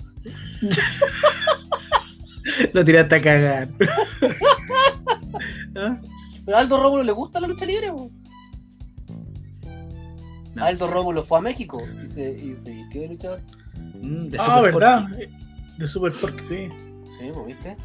Lo 2.74 2.86
tiraste 2.86 3.16
a 3.16 3.22
cagar. 3.22 3.68
¿Ah? 5.76 5.98
Pero 6.46 6.58
a 6.58 6.60
Aldo 6.62 6.82
Rómulo 6.82 7.04
le 7.04 7.12
gusta 7.12 7.40
la 7.40 7.48
lucha 7.48 7.66
libre. 7.66 7.88
No. 7.92 8.10
Aldo 10.64 10.88
Rómulo 10.88 11.24
fue 11.24 11.40
a 11.40 11.42
México 11.42 11.82
y 12.02 12.06
se, 12.06 12.32
y 12.32 12.56
se 12.56 12.72
vistió 12.72 13.02
de 13.02 13.08
luchador. 13.10 13.42
Mm, 14.02 14.28
de 14.30 14.38
Ah, 14.40 14.62
¿verdad? 14.62 15.08
De 15.80 15.88
Super 15.88 16.12
Porky, 16.12 16.44
sí. 16.44 16.70
Sí, 17.18 17.32
pues, 17.34 17.48
¿viste? 17.48 17.78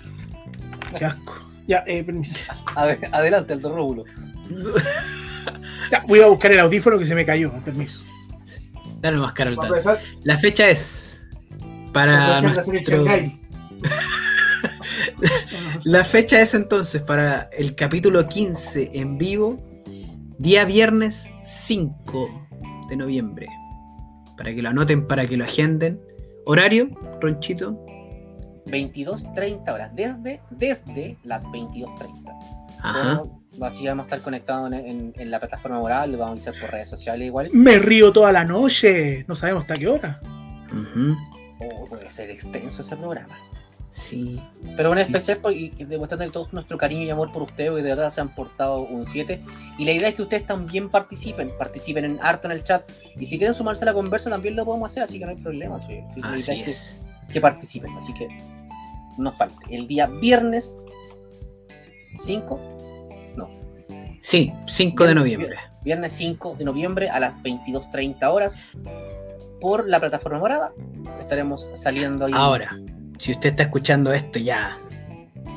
Qué 0.99 1.05
asco. 1.05 1.49
Ya, 1.69 1.85
eh, 1.87 2.03
permiso. 2.03 2.37
A 2.75 2.87
ver, 2.87 2.99
adelante, 3.13 3.53
Aldo 3.53 3.75
Rómulo. 3.75 4.05
Ya, 5.91 6.03
voy 6.09 6.21
a 6.21 6.27
buscar 6.29 6.51
el 6.51 6.61
audífono 6.61 6.99
que 6.99 7.05
se 7.05 7.15
me 7.15 7.27
cayó, 7.27 7.53
permiso. 7.63 8.03
Dale 9.01 9.19
más 9.19 9.35
tazo. 9.35 9.67
empezar, 9.67 10.01
La 10.23 10.39
fecha 10.39 10.71
es 10.71 11.23
para 11.93 12.41
nuestro... 12.41 13.05
La 15.85 16.05
fecha 16.05 16.41
es 16.41 16.55
entonces 16.55 17.03
para 17.03 17.51
el 17.53 17.75
capítulo 17.75 18.27
15 18.27 18.89
en 18.95 19.19
vivo, 19.19 19.59
día 20.39 20.65
viernes 20.65 21.31
5 21.45 22.49
de 22.89 22.97
noviembre. 22.97 23.47
Para 24.39 24.55
que 24.55 24.63
lo 24.63 24.71
anoten, 24.71 25.07
para 25.07 25.27
que 25.27 25.37
lo 25.37 25.45
agenden. 25.45 26.01
Horario, 26.47 26.89
Ronchito. 27.21 27.84
22.30 28.75 29.73
horas, 29.73 29.91
desde, 29.95 30.41
desde 30.51 31.17
las 31.23 31.45
22.30. 31.45 32.69
Ajá. 32.83 33.23
Bueno, 33.53 33.67
así 33.67 33.87
vamos 33.87 34.03
a 34.03 34.07
estar 34.07 34.21
conectados 34.21 34.73
en, 34.73 34.87
en- 34.87 35.13
en 35.17 35.31
la 35.31 35.39
plataforma 35.41 35.79
moral, 35.81 36.13
lo 36.13 36.19
vamos 36.19 36.47
a 36.47 36.51
hacer 36.51 36.61
por 36.61 36.71
redes 36.71 36.89
sociales 36.89 37.27
igual. 37.27 37.49
Me 37.53 37.79
río 37.79 38.13
toda 38.13 38.33
la 38.33 38.45
noche. 38.45 39.25
No 39.29 39.35
sabemos 39.37 39.63
hasta 39.63 39.75
qué 39.75 39.87
hora. 39.89 40.21
Ujú. 40.71 41.15
Oh, 41.61 41.87
puede 41.89 42.11
ser 42.11 42.31
extenso 42.31 42.83
ese 42.83 42.97
programa. 42.97 43.37
Sí. 43.91 44.43
Pero 44.77 44.91
un 44.91 44.97
Sí. 44.99 45.03
especial 45.05 45.39
por- 45.39 45.53
y 45.53 45.73
y 45.79 45.85
demostrando 45.85 46.29
todo 46.33 46.49
nuestro 46.51 46.77
cariño 46.77 47.03
y 47.05 47.11
amor 47.11 47.31
por 47.31 47.43
ustedes, 47.43 47.71
que 47.71 47.77
de 47.77 47.89
verdad 47.91 48.11
se 48.11 48.21
han 48.21 48.29
portado 48.35 48.81
un 48.81 49.07
7. 49.07 49.41
Y 49.79 49.85
la 49.85 49.93
idea 49.93 50.09
es 50.09 50.17
que 50.17 50.23
ustedes 50.23 50.45
también 50.47 50.89
participen, 50.91 51.53
participen 51.57 52.05
en 52.05 52.19
harto 52.21 52.49
en 52.49 52.53
el 52.53 52.65
chat. 52.65 52.83
Y 53.19 53.25
si 53.27 53.39
quieren 53.39 53.55
sumarse 53.55 53.85
a 53.85 53.87
la 53.87 53.95
conversa, 53.95 54.29
también 54.31 54.57
lo 54.57 54.65
podemos 54.65 54.91
hacer, 54.91 55.05
así 55.05 55.21
que 55.21 55.25
no 55.27 55.31
hay 55.31 55.37
problema. 55.37 55.79
sí, 55.87 56.01
sí, 56.13 56.21
la 56.21 56.37
idea 56.37 56.55
es 56.57 56.65
que- 56.65 56.71
es. 56.73 56.97
que 57.33 57.41
participen. 57.41 57.97
Así 57.97 58.13
que 58.15 58.27
no 59.19 59.33
falte. 59.33 59.75
El 59.75 59.87
día 59.87 60.07
viernes 60.07 60.79
5, 62.19 62.61
Sí, 64.21 64.53
5 64.67 65.05
de 65.05 65.15
noviembre. 65.15 65.57
viernes 65.85 66.15
5 66.15 66.55
de 66.59 66.65
noviembre 66.65 67.11
a 67.11 67.21
las 67.21 67.43
22.30 67.43 68.33
horas 68.33 68.57
por 69.61 69.87
la 69.87 70.01
plataforma 70.01 70.39
morada. 70.39 70.73
Estaremos 71.21 71.69
saliendo 71.75 72.25
ahí. 72.25 72.33
Ahora, 72.35 72.79
si 73.19 73.33
usted 73.33 73.51
está 73.51 73.65
escuchando 73.65 74.13
esto 74.15 74.39
ya 74.39 74.79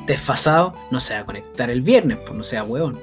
desfasado, 0.06 0.74
no 0.90 1.00
se 1.00 1.14
va 1.14 1.20
a 1.20 1.24
conectar 1.24 1.70
el 1.70 1.80
viernes, 1.80 2.18
pues 2.18 2.34
no 2.34 2.44
sea 2.44 2.62
hueón. 2.62 3.00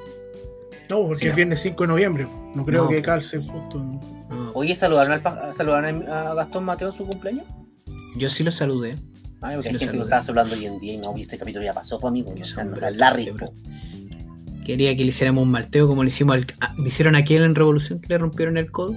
No, 0.89 1.01
porque 1.07 1.21
Sí, 1.21 1.25
es 1.25 1.31
no. 1.31 1.35
viernes 1.37 1.61
5 1.61 1.83
de 1.83 1.87
noviembre. 1.87 2.27
No 2.53 2.63
creo 2.63 2.83
No. 2.83 2.89
que 2.89 3.01
calce 3.01 3.39
justo. 3.39 3.79
No, 3.79 4.51
Oye, 4.53 4.75
¿saludaron, 4.75 5.13
al 5.25 5.53
saludaron 5.55 6.07
a 6.07 6.35
Gastón 6.35 6.63
Mateo 6.63 6.89
en 6.89 6.93
su 6.93 7.07
cumpleaños? 7.07 7.45
yo 8.17 8.29
sí 8.29 8.43
lo 8.43 8.51
saludé. 8.51 8.95
Ay, 9.45 9.51
hay 9.51 9.57
no 9.57 9.63
gente 9.63 9.79
que 9.79 9.85
lo 9.85 9.91
saluda. 9.91 10.19
estaba 10.19 10.41
hablando 10.41 10.55
hoy 10.55 10.65
en 10.65 10.79
día 10.79 10.93
y 10.93 10.97
no, 10.97 11.15
este 11.17 11.37
capítulo 11.37 11.63
ya 11.63 11.73
pasó, 11.73 11.99
pues 11.99 12.09
amigo. 12.09 12.31
No 12.37 12.43
son 12.43 12.55
sean, 12.55 12.71
no 12.71 12.77
sean 12.77 12.93
brutos, 12.93 12.97
Larry, 12.97 13.31
po. 13.31 13.53
Quería 14.65 14.95
que 14.95 15.03
le 15.03 15.09
hiciéramos 15.09 15.43
un 15.43 15.51
malteo 15.51 15.87
como 15.87 16.03
le 16.03 16.09
hicimos 16.09 16.35
al. 16.35 16.47
¿Le 16.77 16.87
hicieron 16.87 17.15
a 17.15 17.19
aquel 17.19 17.43
en 17.43 17.53
Revolución 17.55 17.99
que 17.99 18.07
le 18.09 18.17
rompieron 18.17 18.57
el 18.57 18.71
codo? 18.71 18.95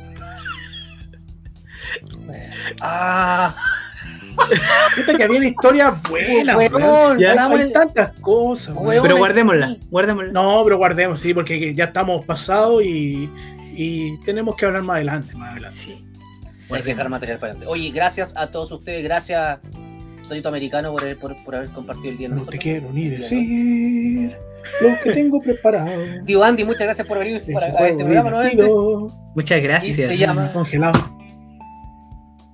Ah, 2.80 3.54
Fíjate 4.94 5.16
que 5.18 5.24
había 5.24 5.44
historias 5.44 6.00
buenas, 6.08 6.56
weón. 6.56 6.74
weón, 6.82 7.18
Ya, 7.18 7.46
Hay 7.46 7.72
tantas 7.72 8.18
cosas, 8.20 8.74
weón. 8.76 9.02
Pero 9.02 9.16
guardémosla, 9.16 9.76
guardémosla. 9.90 10.32
No, 10.32 10.62
pero 10.64 10.76
guardemos, 10.78 11.20
sí, 11.20 11.34
porque 11.34 11.74
ya 11.74 11.84
estamos 11.86 12.24
pasados 12.24 12.82
y, 12.84 13.28
y 13.74 14.16
tenemos 14.24 14.56
que 14.56 14.66
hablar 14.66 14.82
más 14.82 14.96
adelante, 14.96 15.34
más 15.34 15.50
adelante. 15.52 15.76
Sí. 15.76 16.04
Sí, 16.66 16.74
hay 16.74 16.82
que 16.82 16.88
dejar 16.90 17.08
material 17.08 17.38
para 17.38 17.52
adelante. 17.52 17.72
Oye, 17.72 17.90
gracias 17.90 18.34
a 18.36 18.50
todos 18.50 18.70
ustedes, 18.70 19.02
gracias 19.02 19.58
Tonito 20.28 20.48
Americano 20.48 20.92
por, 20.92 21.02
haber- 21.02 21.18
por, 21.18 21.44
por 21.44 21.56
haber 21.56 21.70
compartido 21.70 22.10
el 22.10 22.18
día 22.18 22.28
No 22.28 22.34
te 22.34 22.38
nosotros. 22.40 22.62
quiero 22.62 22.92
ni 22.92 23.08
decir 23.08 24.36
lo 24.80 24.88
que 25.02 25.12
tengo 25.12 25.40
preparado. 25.40 25.90
Tío 26.26 26.42
Andy, 26.44 26.64
muchas 26.64 26.82
gracias 26.82 27.06
por 27.06 27.18
venir 27.18 27.42
para, 27.52 27.68
ese 27.68 27.78
a 27.82 27.88
este 27.88 28.04
programa 28.04 28.30
nuevamente. 28.30 28.64
Muchas 29.34 29.58
Y 29.58 29.62
gracias. 29.62 29.96
se 30.08 30.16
llama- 30.16 30.50
Congelado. 30.52 31.16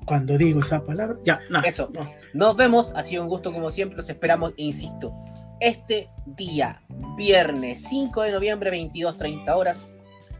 Cuando 0.07 0.37
digo 0.37 0.61
esa 0.61 0.85
palabra, 0.85 1.17
ya, 1.25 1.41
no. 1.49 1.63
Eso. 1.63 1.91
no. 1.95 2.01
Nos 2.35 2.57
vemos, 2.57 2.93
ha 2.95 3.03
sido 3.03 3.23
un 3.23 3.29
gusto 3.29 3.53
como 3.55 3.71
siempre, 3.71 3.97
los 3.97 4.11
esperamos, 4.11 4.53
e 4.59 4.65
insisto, 4.65 5.15
este 5.61 6.11
día, 6.27 6.83
viernes 7.17 7.85
5 7.89 8.21
de 8.23 8.33
noviembre, 8.33 8.71
22.30 8.71 9.57
horas, 9.57 9.89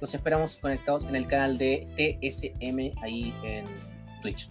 los 0.03 0.15
esperamos 0.15 0.57
conectados 0.57 1.05
en 1.05 1.17
el 1.17 1.27
canal 1.27 1.57
de 1.57 1.87
TSM 1.97 2.93
ahí 3.03 3.33
en 3.43 3.65
Twitch. 4.21 4.49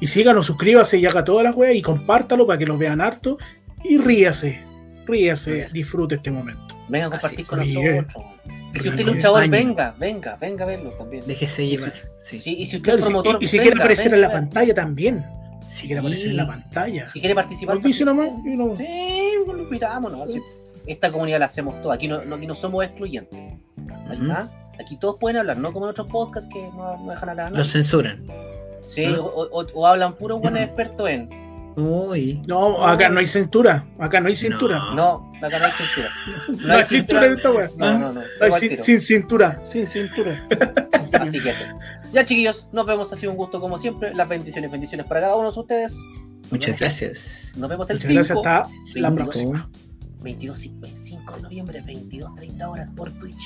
Y 0.00 0.06
síganos, 0.06 0.46
suscríbase 0.46 0.98
y 0.98 1.06
haga 1.06 1.24
todas 1.24 1.44
las 1.44 1.54
weas 1.54 1.74
y 1.74 1.82
compártalo 1.82 2.46
para 2.46 2.58
que 2.58 2.66
los 2.66 2.78
vean 2.78 3.00
harto 3.00 3.38
y 3.84 3.98
ríase, 3.98 4.62
ríase, 5.06 5.52
Ríase. 5.52 5.72
disfrute 5.74 6.14
este 6.16 6.30
momento. 6.30 6.76
Venga 6.88 7.06
a 7.06 7.10
compartir 7.10 7.46
con 7.46 7.58
nosotros. 7.60 8.06
Y 8.74 8.78
si 8.80 8.88
usted 8.90 9.00
es 9.00 9.06
luchador, 9.06 9.48
venga, 9.48 9.94
venga, 9.98 10.36
venga 10.36 10.64
a 10.64 10.68
verlo 10.68 10.90
también. 10.92 11.24
Déjese 11.26 11.66
llevar. 11.66 11.92
Sí. 12.20 12.38
Sí, 12.38 12.50
y 12.58 12.66
si 12.66 12.76
usted 12.76 12.82
Claro, 12.84 12.98
es 12.98 13.04
promotor, 13.06 13.38
y, 13.40 13.44
y 13.44 13.48
si 13.48 13.58
venga, 13.58 13.70
quiere 13.70 13.82
aparecer 13.82 14.04
venga 14.10 14.16
en 14.16 14.22
la 14.22 14.30
pantalla 14.30 14.74
también. 14.74 15.24
Si 15.68 15.80
Sí. 15.80 15.86
quiere 15.86 16.00
aparecer 16.00 16.30
en 16.30 16.36
la 16.36 16.46
pantalla. 16.46 17.06
Si 17.06 17.20
quiere 17.20 17.34
participar, 17.34 17.74
Nos 17.76 17.84
dice 17.84 18.04
nomás 18.04 18.28
y 18.44 18.48
uno- 18.50 18.76
Sí, 18.76 19.30
lo 19.46 19.58
invitamos. 19.62 20.12
¿no? 20.12 20.22
Así- 20.22 20.40
Esta 20.86 21.10
comunidad 21.12 21.38
la 21.40 21.46
hacemos 21.46 21.80
toda. 21.82 21.94
Aquí 21.96 22.08
no, 22.08 22.22
no- 22.22 22.36
aquí 22.36 22.46
no 22.46 22.54
somos 22.54 22.84
excluyentes. 22.84 23.38
Aquí 24.80 24.96
todos 24.96 25.16
pueden 25.18 25.36
hablar, 25.38 25.58
no 25.58 25.72
como 25.72 25.86
en 25.86 25.90
otros 25.90 26.06
podcasts 26.08 26.48
que 26.52 26.60
no, 26.62 26.96
no 27.04 27.10
dejan 27.10 27.28
hablar. 27.30 27.52
Los 27.52 27.72
censuran. 27.72 28.24
Sí, 28.82 29.04
¿Ah? 29.04 29.20
o, 29.20 29.48
o- 29.50 29.66
o 29.74 29.86
hablan 29.86 30.14
puros 30.14 30.40
buenos 30.40 30.60
expertos 30.60 31.08
en. 31.08 31.28
Uy. 31.76 32.42
No, 32.48 32.84
acá 32.84 33.08
no 33.08 33.20
hay 33.20 33.26
cintura. 33.28 33.86
Acá 34.00 34.18
no 34.20 34.26
hay 34.28 34.34
cintura. 34.34 34.78
No. 34.94 35.30
No, 35.40 35.46
acá 35.46 35.58
no 35.60 35.64
hay 35.66 35.70
censura. 35.70 36.08
No, 36.66 36.74
hay 36.74 36.84
cintura 36.84 37.26
en 37.26 37.32
esta 37.34 37.50
wea. 37.52 37.70
No, 37.76 37.98
no, 37.98 38.12
no. 38.14 38.20
No 38.40 38.52
sin, 38.58 38.82
sin 38.82 39.00
cintura. 39.00 39.60
Sin 39.64 39.86
cintura. 39.88 40.44
Así 41.20 41.40
que- 41.40 41.50
eso. 41.50 41.64
Ya, 42.12 42.24
chiquillos, 42.24 42.66
nos 42.72 42.84
vemos. 42.86 43.12
Ha 43.12 43.16
sido 43.16 43.30
un 43.30 43.38
gusto 43.38 43.60
como 43.60 43.78
siempre. 43.78 44.12
Las 44.14 44.28
bendiciones, 44.28 44.70
bendiciones 44.72 45.06
para 45.06 45.20
cada 45.20 45.36
uno 45.36 45.52
de 45.52 45.60
ustedes. 45.60 45.94
Nos 46.42 46.50
Muchas 46.52 46.78
gracias. 46.80 47.52
Nos 47.56 47.68
vemos 47.70 47.88
el 47.90 47.96
Muchas 47.98 48.10
gracias. 48.12 48.26
5. 48.38 48.48
Hasta 48.48 48.68
la 49.00 49.08
Cinco. 49.10 49.14
próxima. 49.22 49.70
22, 50.20 50.58
5 50.58 51.36
de 51.36 51.42
noviembre, 51.42 51.82
22.30 51.84 52.68
horas 52.68 52.90
por 52.90 53.12
Twitch. 53.12 53.36